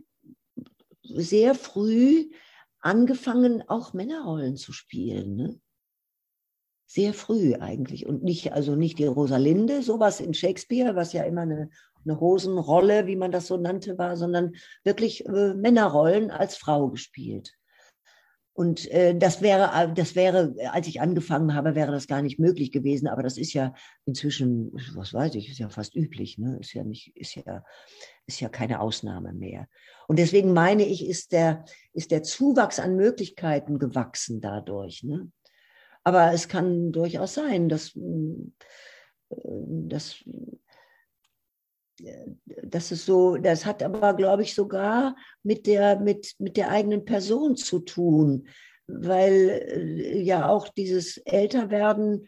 sehr 1.03 1.57
früh 1.57 2.31
angefangen, 2.79 3.65
auch 3.69 3.95
Männerrollen 3.95 4.57
zu 4.57 4.73
spielen. 4.73 5.35
Ne? 5.35 5.61
Sehr 6.87 7.15
früh 7.15 7.55
eigentlich. 7.57 8.07
Und 8.07 8.23
nicht, 8.23 8.53
also 8.53 8.77
nicht 8.77 9.01
die 9.01 9.07
Rosalinde, 9.07 9.83
sowas 9.83 10.21
in 10.21 10.35
Shakespeare, 10.35 10.95
was 10.95 11.13
ja 11.13 11.25
immer 11.25 11.41
eine, 11.41 11.71
eine 12.05 12.21
Hosenrolle, 12.21 13.09
wie 13.09 13.17
man 13.17 13.33
das 13.33 13.49
so 13.49 13.57
nannte, 13.57 13.99
war, 13.99 14.17
sondern 14.17 14.55
wirklich 14.85 15.27
äh, 15.27 15.55
Männerrollen 15.55 16.31
als 16.31 16.57
Frau 16.57 16.91
gespielt. 16.91 17.59
Und 18.55 18.91
äh, 18.91 19.17
das 19.17 19.41
wäre, 19.41 19.93
das 19.95 20.15
wäre, 20.15 20.55
als 20.73 20.87
ich 20.87 21.01
angefangen 21.01 21.55
habe, 21.55 21.75
wäre 21.75 21.91
das 21.91 22.07
gar 22.07 22.21
nicht 22.21 22.39
möglich 22.39 22.71
gewesen. 22.71 23.09
Aber 23.09 23.23
das 23.23 23.39
ist 23.39 23.55
ja 23.55 23.73
inzwischen, 24.05 24.73
was 24.95 25.15
weiß 25.15 25.35
ich, 25.37 25.49
ist 25.49 25.59
ja 25.59 25.71
fast 25.71 25.97
üblich. 25.97 26.37
Ne? 26.37 26.59
Ist 26.61 26.75
ja 26.75 26.85
nicht, 26.85 27.17
ist 27.17 27.35
ja, 27.35 27.65
ist 28.27 28.41
ja 28.41 28.51
keine 28.51 28.81
Ausnahme 28.81 29.33
mehr. 29.33 29.69
Und 30.07 30.19
deswegen 30.19 30.53
meine 30.53 30.85
ich, 30.85 31.07
ist 31.07 31.33
der, 31.33 31.65
ist 31.95 32.11
der 32.11 32.23
Zuwachs 32.23 32.79
an 32.79 32.95
Möglichkeiten 32.97 33.79
gewachsen 33.79 34.43
dadurch. 34.43 35.03
Ne? 35.03 35.31
Aber 36.05 36.33
es 36.35 36.49
kann 36.49 36.93
durchaus 36.93 37.33
sein, 37.35 37.71
dass, 37.71 37.97
äh, 37.97 38.35
dass, 39.31 40.23
dass 42.65 42.91
es 42.91 43.07
so, 43.07 43.37
das 43.37 43.67
hat 43.67 43.83
aber, 43.83 44.15
glaube 44.15 44.43
ich, 44.43 44.55
sogar 44.55 45.17
mit 45.43 45.67
der, 45.67 46.01
mit, 46.01 46.35
mit 46.39 46.57
der 46.57 46.71
eigenen 46.71 47.05
Person 47.05 47.57
zu 47.57 47.81
tun, 47.81 48.49
weil 48.87 49.63
äh, 49.69 50.23
ja 50.23 50.49
auch 50.49 50.69
dieses 50.69 51.19
Älterwerden 51.19 52.27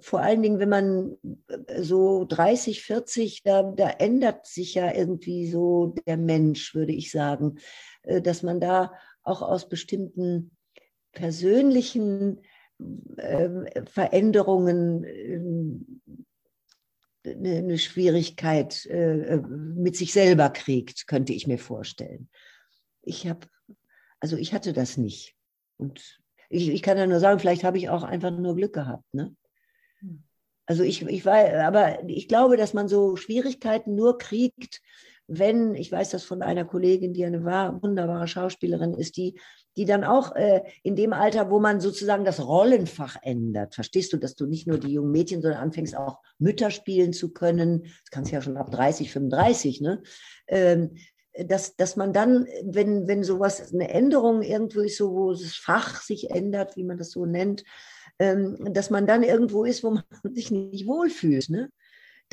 vor 0.00 0.20
allen 0.20 0.42
Dingen, 0.42 0.58
wenn 0.58 0.68
man 0.68 1.16
äh, 1.48 1.82
so 1.82 2.24
30, 2.24 2.82
40, 2.82 3.42
da, 3.42 3.62
da 3.62 3.88
ändert 3.90 4.46
sich 4.46 4.74
ja 4.74 4.92
irgendwie 4.92 5.46
so 5.46 5.94
der 6.06 6.16
Mensch, 6.16 6.74
würde 6.74 6.92
ich 6.92 7.10
sagen, 7.10 7.58
äh, 8.02 8.20
dass 8.20 8.42
man 8.42 8.60
da 8.60 8.92
auch 9.22 9.42
aus 9.42 9.68
bestimmten 9.68 10.50
persönlichen 11.12 12.40
ähm, 13.18 13.66
Veränderungen 13.86 15.04
ähm, 15.04 16.00
eine 17.24 17.78
Schwierigkeit 17.78 18.86
äh, 18.86 19.38
mit 19.38 19.96
sich 19.96 20.12
selber 20.12 20.50
kriegt, 20.50 21.06
könnte 21.06 21.32
ich 21.32 21.46
mir 21.46 21.58
vorstellen. 21.58 22.28
Ich 23.02 23.26
habe, 23.26 23.46
also 24.20 24.36
ich 24.36 24.52
hatte 24.52 24.72
das 24.72 24.96
nicht. 24.96 25.34
Und 25.76 26.20
ich, 26.48 26.68
ich 26.68 26.82
kann 26.82 26.98
ja 26.98 27.06
nur 27.06 27.20
sagen, 27.20 27.40
vielleicht 27.40 27.64
habe 27.64 27.78
ich 27.78 27.88
auch 27.88 28.02
einfach 28.02 28.30
nur 28.30 28.56
Glück 28.56 28.74
gehabt. 28.74 29.12
Ne? 29.12 29.34
Also 30.66 30.82
ich, 30.82 31.02
ich 31.02 31.24
war, 31.24 31.52
aber 31.64 32.08
ich 32.08 32.28
glaube, 32.28 32.56
dass 32.56 32.74
man 32.74 32.88
so 32.88 33.16
Schwierigkeiten 33.16 33.94
nur 33.94 34.18
kriegt, 34.18 34.80
wenn, 35.26 35.74
ich 35.74 35.90
weiß 35.90 36.10
das 36.10 36.24
von 36.24 36.42
einer 36.42 36.64
Kollegin, 36.64 37.14
die 37.14 37.24
eine 37.24 37.44
wunderbare 37.44 38.28
Schauspielerin 38.28 38.94
ist, 38.94 39.16
die, 39.16 39.38
die 39.76 39.86
dann 39.86 40.04
auch 40.04 40.34
äh, 40.36 40.62
in 40.82 40.96
dem 40.96 41.12
Alter, 41.12 41.50
wo 41.50 41.60
man 41.60 41.80
sozusagen 41.80 42.24
das 42.24 42.46
Rollenfach 42.46 43.16
ändert, 43.22 43.74
verstehst 43.74 44.12
du, 44.12 44.18
dass 44.18 44.34
du 44.34 44.46
nicht 44.46 44.66
nur 44.66 44.78
die 44.78 44.92
jungen 44.92 45.12
Mädchen, 45.12 45.42
sondern 45.42 45.60
anfängst 45.60 45.96
auch 45.96 46.18
Mütter 46.38 46.70
spielen 46.70 47.12
zu 47.12 47.32
können, 47.32 47.82
das 47.82 48.10
kannst 48.10 48.30
du 48.30 48.36
ja 48.36 48.42
schon 48.42 48.56
ab 48.56 48.70
30, 48.70 49.10
35, 49.10 49.80
ne? 49.80 50.02
Ähm, 50.46 50.90
dass, 51.36 51.74
dass 51.74 51.96
man 51.96 52.12
dann, 52.12 52.46
wenn, 52.62 53.08
wenn 53.08 53.24
sowas, 53.24 53.72
eine 53.72 53.90
Änderung 53.90 54.42
irgendwo 54.42 54.80
ist, 54.80 54.98
so 54.98 55.12
wo 55.12 55.32
das 55.32 55.56
Fach 55.56 56.00
sich 56.00 56.30
ändert, 56.30 56.76
wie 56.76 56.84
man 56.84 56.96
das 56.96 57.10
so 57.10 57.26
nennt, 57.26 57.64
ähm, 58.20 58.56
dass 58.72 58.90
man 58.90 59.06
dann 59.06 59.24
irgendwo 59.24 59.64
ist, 59.64 59.82
wo 59.82 59.90
man 59.90 60.04
sich 60.34 60.50
nicht 60.50 60.86
wohlfühlt, 60.86 61.50
ne? 61.50 61.70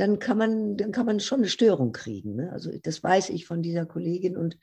Dann 0.02 0.18
kann 0.18 0.40
man, 0.40 0.78
dann 0.78 0.92
kann 0.92 1.06
man 1.06 1.20
schon 1.20 1.42
eine 1.42 1.48
Störung 1.48 1.92
kriegen. 1.92 2.36
Ne? 2.36 2.52
Also 2.52 2.72
das 2.82 3.04
weiß 3.04 3.30
ich 3.30 3.46
von 3.46 3.62
dieser 3.62 3.86
Kollegin 3.86 4.36
und 4.36 4.58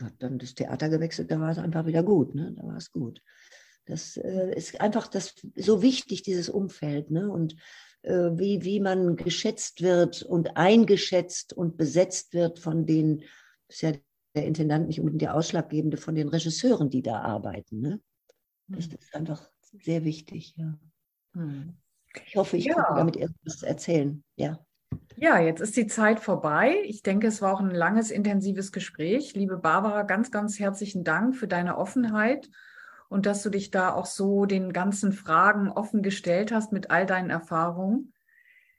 hat 0.00 0.14
dann 0.18 0.40
das 0.40 0.56
Theater 0.56 0.88
gewechselt, 0.88 1.30
da 1.30 1.38
war 1.38 1.52
es 1.52 1.58
einfach 1.58 1.86
wieder 1.86 2.02
gut, 2.02 2.34
ne? 2.34 2.52
Da 2.56 2.64
war 2.64 2.76
es 2.76 2.90
gut. 2.90 3.22
Das 3.84 4.16
äh, 4.16 4.52
ist 4.54 4.80
einfach 4.80 5.06
das 5.06 5.34
so 5.54 5.80
wichtig, 5.80 6.22
dieses 6.22 6.48
Umfeld, 6.48 7.10
ne? 7.12 7.30
Und 7.30 7.54
äh, 8.02 8.30
wie, 8.32 8.64
wie 8.64 8.80
man 8.80 9.14
geschätzt 9.14 9.80
wird 9.80 10.22
und 10.22 10.56
eingeschätzt 10.56 11.52
und 11.52 11.76
besetzt 11.76 12.34
wird 12.34 12.58
von 12.58 12.84
den, 12.84 13.20
das 13.68 13.76
ist 13.76 13.82
ja 13.82 13.92
der 14.34 14.46
Intendant 14.46 14.88
nicht 14.88 14.98
unbedingt 14.98 15.22
der 15.22 15.36
Ausschlaggebende, 15.36 15.98
von 15.98 16.16
den 16.16 16.28
Regisseuren, 16.28 16.90
die 16.90 17.02
da 17.02 17.20
arbeiten. 17.20 17.80
Ne? 17.80 18.00
Das 18.66 18.86
hm. 18.86 18.96
ist 18.98 19.14
einfach 19.14 19.48
sehr 19.80 20.04
wichtig, 20.04 20.54
ja. 20.56 20.78
Hm. 21.34 21.76
Ich 22.26 22.36
hoffe, 22.36 22.56
ich 22.56 22.66
ja. 22.66 22.74
konnte 22.74 22.94
damit 22.94 23.16
etwas 23.16 23.62
erzählen. 23.62 24.22
Ja. 24.36 24.58
Ja, 25.16 25.38
jetzt 25.38 25.60
ist 25.60 25.76
die 25.76 25.86
Zeit 25.86 26.20
vorbei. 26.20 26.76
Ich 26.84 27.02
denke, 27.02 27.26
es 27.26 27.40
war 27.42 27.54
auch 27.54 27.60
ein 27.60 27.70
langes, 27.70 28.10
intensives 28.10 28.72
Gespräch. 28.72 29.34
Liebe 29.34 29.56
Barbara, 29.56 30.02
ganz, 30.02 30.30
ganz 30.30 30.58
herzlichen 30.58 31.04
Dank 31.04 31.36
für 31.36 31.48
deine 31.48 31.78
Offenheit 31.78 32.50
und 33.08 33.26
dass 33.26 33.42
du 33.42 33.50
dich 33.50 33.70
da 33.70 33.92
auch 33.92 34.06
so 34.06 34.46
den 34.46 34.72
ganzen 34.72 35.12
Fragen 35.12 35.68
offen 35.68 36.02
gestellt 36.02 36.50
hast 36.50 36.72
mit 36.72 36.90
all 36.90 37.04
deinen 37.04 37.30
Erfahrungen. 37.30 38.14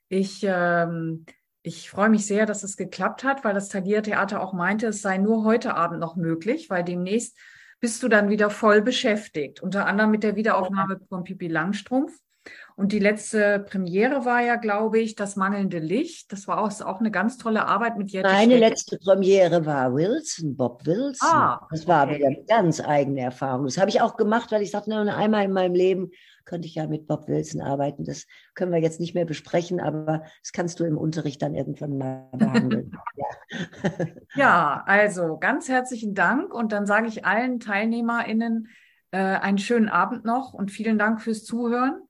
Ich, 0.09 0.43
ähm, 0.43 1.25
ich 1.61 1.89
freue 1.89 2.09
mich 2.09 2.25
sehr, 2.25 2.45
dass 2.45 2.63
es 2.63 2.75
geklappt 2.75 3.23
hat, 3.23 3.43
weil 3.43 3.53
das 3.53 3.69
Thalia 3.69 4.01
Theater 4.01 4.41
auch 4.41 4.53
meinte, 4.53 4.87
es 4.87 5.01
sei 5.01 5.17
nur 5.17 5.43
heute 5.43 5.75
Abend 5.75 5.99
noch 5.99 6.15
möglich, 6.15 6.69
weil 6.69 6.83
demnächst 6.83 7.37
bist 7.79 8.01
du 8.01 8.07
dann 8.07 8.29
wieder 8.29 8.49
voll 8.49 8.81
beschäftigt, 8.81 9.61
unter 9.61 9.85
anderem 9.85 10.09
mit 10.09 10.23
der 10.23 10.35
Wiederaufnahme 10.35 10.99
von 11.09 11.23
Pipi 11.23 11.47
Langstrumpf. 11.47 12.17
Und 12.75 12.91
die 12.91 12.99
letzte 12.99 13.59
Premiere 13.59 14.25
war 14.25 14.41
ja, 14.41 14.55
glaube 14.55 14.99
ich, 14.99 15.15
das 15.15 15.35
mangelnde 15.35 15.79
Licht. 15.79 16.31
Das 16.31 16.47
war 16.47 16.59
auch, 16.59 16.71
auch 16.81 16.99
eine 16.99 17.11
ganz 17.11 17.37
tolle 17.37 17.65
Arbeit 17.65 17.97
mit 17.97 18.11
Jette 18.11 18.29
Meine 18.29 18.57
Schreck. 18.57 18.69
letzte 18.69 18.97
Premiere 18.97 19.65
war 19.65 19.93
Wilson, 19.93 20.55
Bob 20.55 20.85
Wilson. 20.85 21.29
Ah, 21.29 21.67
das 21.69 21.87
war 21.87 22.07
okay. 22.07 22.15
wieder 22.17 22.27
eine 22.27 22.43
ganz 22.45 22.81
eigene 22.81 23.21
Erfahrung. 23.21 23.65
Das 23.65 23.77
habe 23.77 23.89
ich 23.89 24.01
auch 24.01 24.17
gemacht, 24.17 24.51
weil 24.51 24.61
ich 24.61 24.71
sagte, 24.71 24.89
nur 24.89 25.13
einmal 25.13 25.45
in 25.45 25.51
meinem 25.51 25.75
Leben 25.75 26.11
könnte 26.45 26.67
ich 26.67 26.75
ja 26.75 26.87
mit 26.87 27.07
Bob 27.07 27.27
Wilson 27.27 27.61
arbeiten. 27.61 28.03
Das 28.03 28.25
können 28.55 28.71
wir 28.71 28.79
jetzt 28.79 28.99
nicht 28.99 29.13
mehr 29.13 29.25
besprechen, 29.25 29.79
aber 29.79 30.23
das 30.41 30.51
kannst 30.51 30.79
du 30.79 30.83
im 30.83 30.97
Unterricht 30.97 31.41
dann 31.41 31.55
irgendwann 31.55 31.97
mal 31.97 32.29
behandeln. 32.37 32.91
ja. 33.15 34.05
ja, 34.35 34.83
also 34.85 35.37
ganz 35.37 35.69
herzlichen 35.69 36.15
Dank 36.15 36.53
und 36.53 36.71
dann 36.71 36.85
sage 36.85 37.07
ich 37.07 37.25
allen 37.25 37.59
TeilnehmerInnen 37.59 38.67
äh, 39.11 39.17
einen 39.17 39.59
schönen 39.59 39.89
Abend 39.89 40.25
noch 40.25 40.53
und 40.53 40.71
vielen 40.71 40.97
Dank 40.97 41.21
fürs 41.21 41.45
Zuhören. 41.45 42.01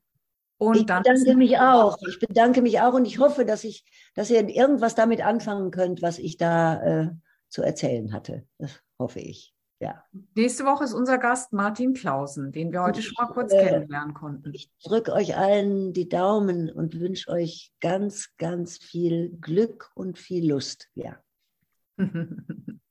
Und 0.68 0.78
ich 0.78 0.86
bedanke 0.86 1.36
mich 1.36 1.58
auch. 1.60 1.98
Ich 2.08 2.20
bedanke 2.20 2.62
mich 2.62 2.80
auch 2.82 2.94
und 2.94 3.06
ich 3.06 3.20
hoffe, 3.20 3.46
dass 3.46 3.64
ich, 3.64 3.86
dass 4.16 4.30
ihr 4.30 4.48
irgendwas 4.48 4.96
damit 4.96 5.26
anfangen 5.26 5.72
könnt, 5.72 6.02
was 6.02 6.20
ich 6.20 6.38
da 6.38 6.82
äh, 6.82 7.10
zu 7.50 7.62
erzählen 7.62 8.14
hatte. 8.14 8.44
Das 8.58 8.80
hoffe 9.00 9.20
ich. 9.20 9.54
Ja. 9.80 10.04
Nächste 10.34 10.64
Woche 10.64 10.86
ist 10.86 10.94
unser 10.94 11.18
Gast 11.18 11.52
Martin 11.52 11.94
Klausen, 11.94 12.54
den 12.54 12.72
wir 12.72 12.84
heute 12.84 13.02
ich, 13.02 13.08
schon 13.08 13.16
mal 13.18 13.34
kurz 13.34 13.52
äh, 13.52 13.66
kennenlernen 13.66 14.14
konnten. 14.14 14.54
Ich 14.54 14.72
drücke 14.82 15.12
euch 15.12 15.36
allen 15.36 15.92
die 15.92 16.08
Daumen 16.08 16.70
und 16.70 17.00
wünsche 17.00 17.30
euch 17.30 17.74
ganz, 17.82 18.30
ganz 18.38 18.78
viel 18.78 19.30
Glück 19.42 19.92
und 19.94 20.18
viel 20.18 20.50
Lust. 20.50 20.90
Ja. 20.96 21.18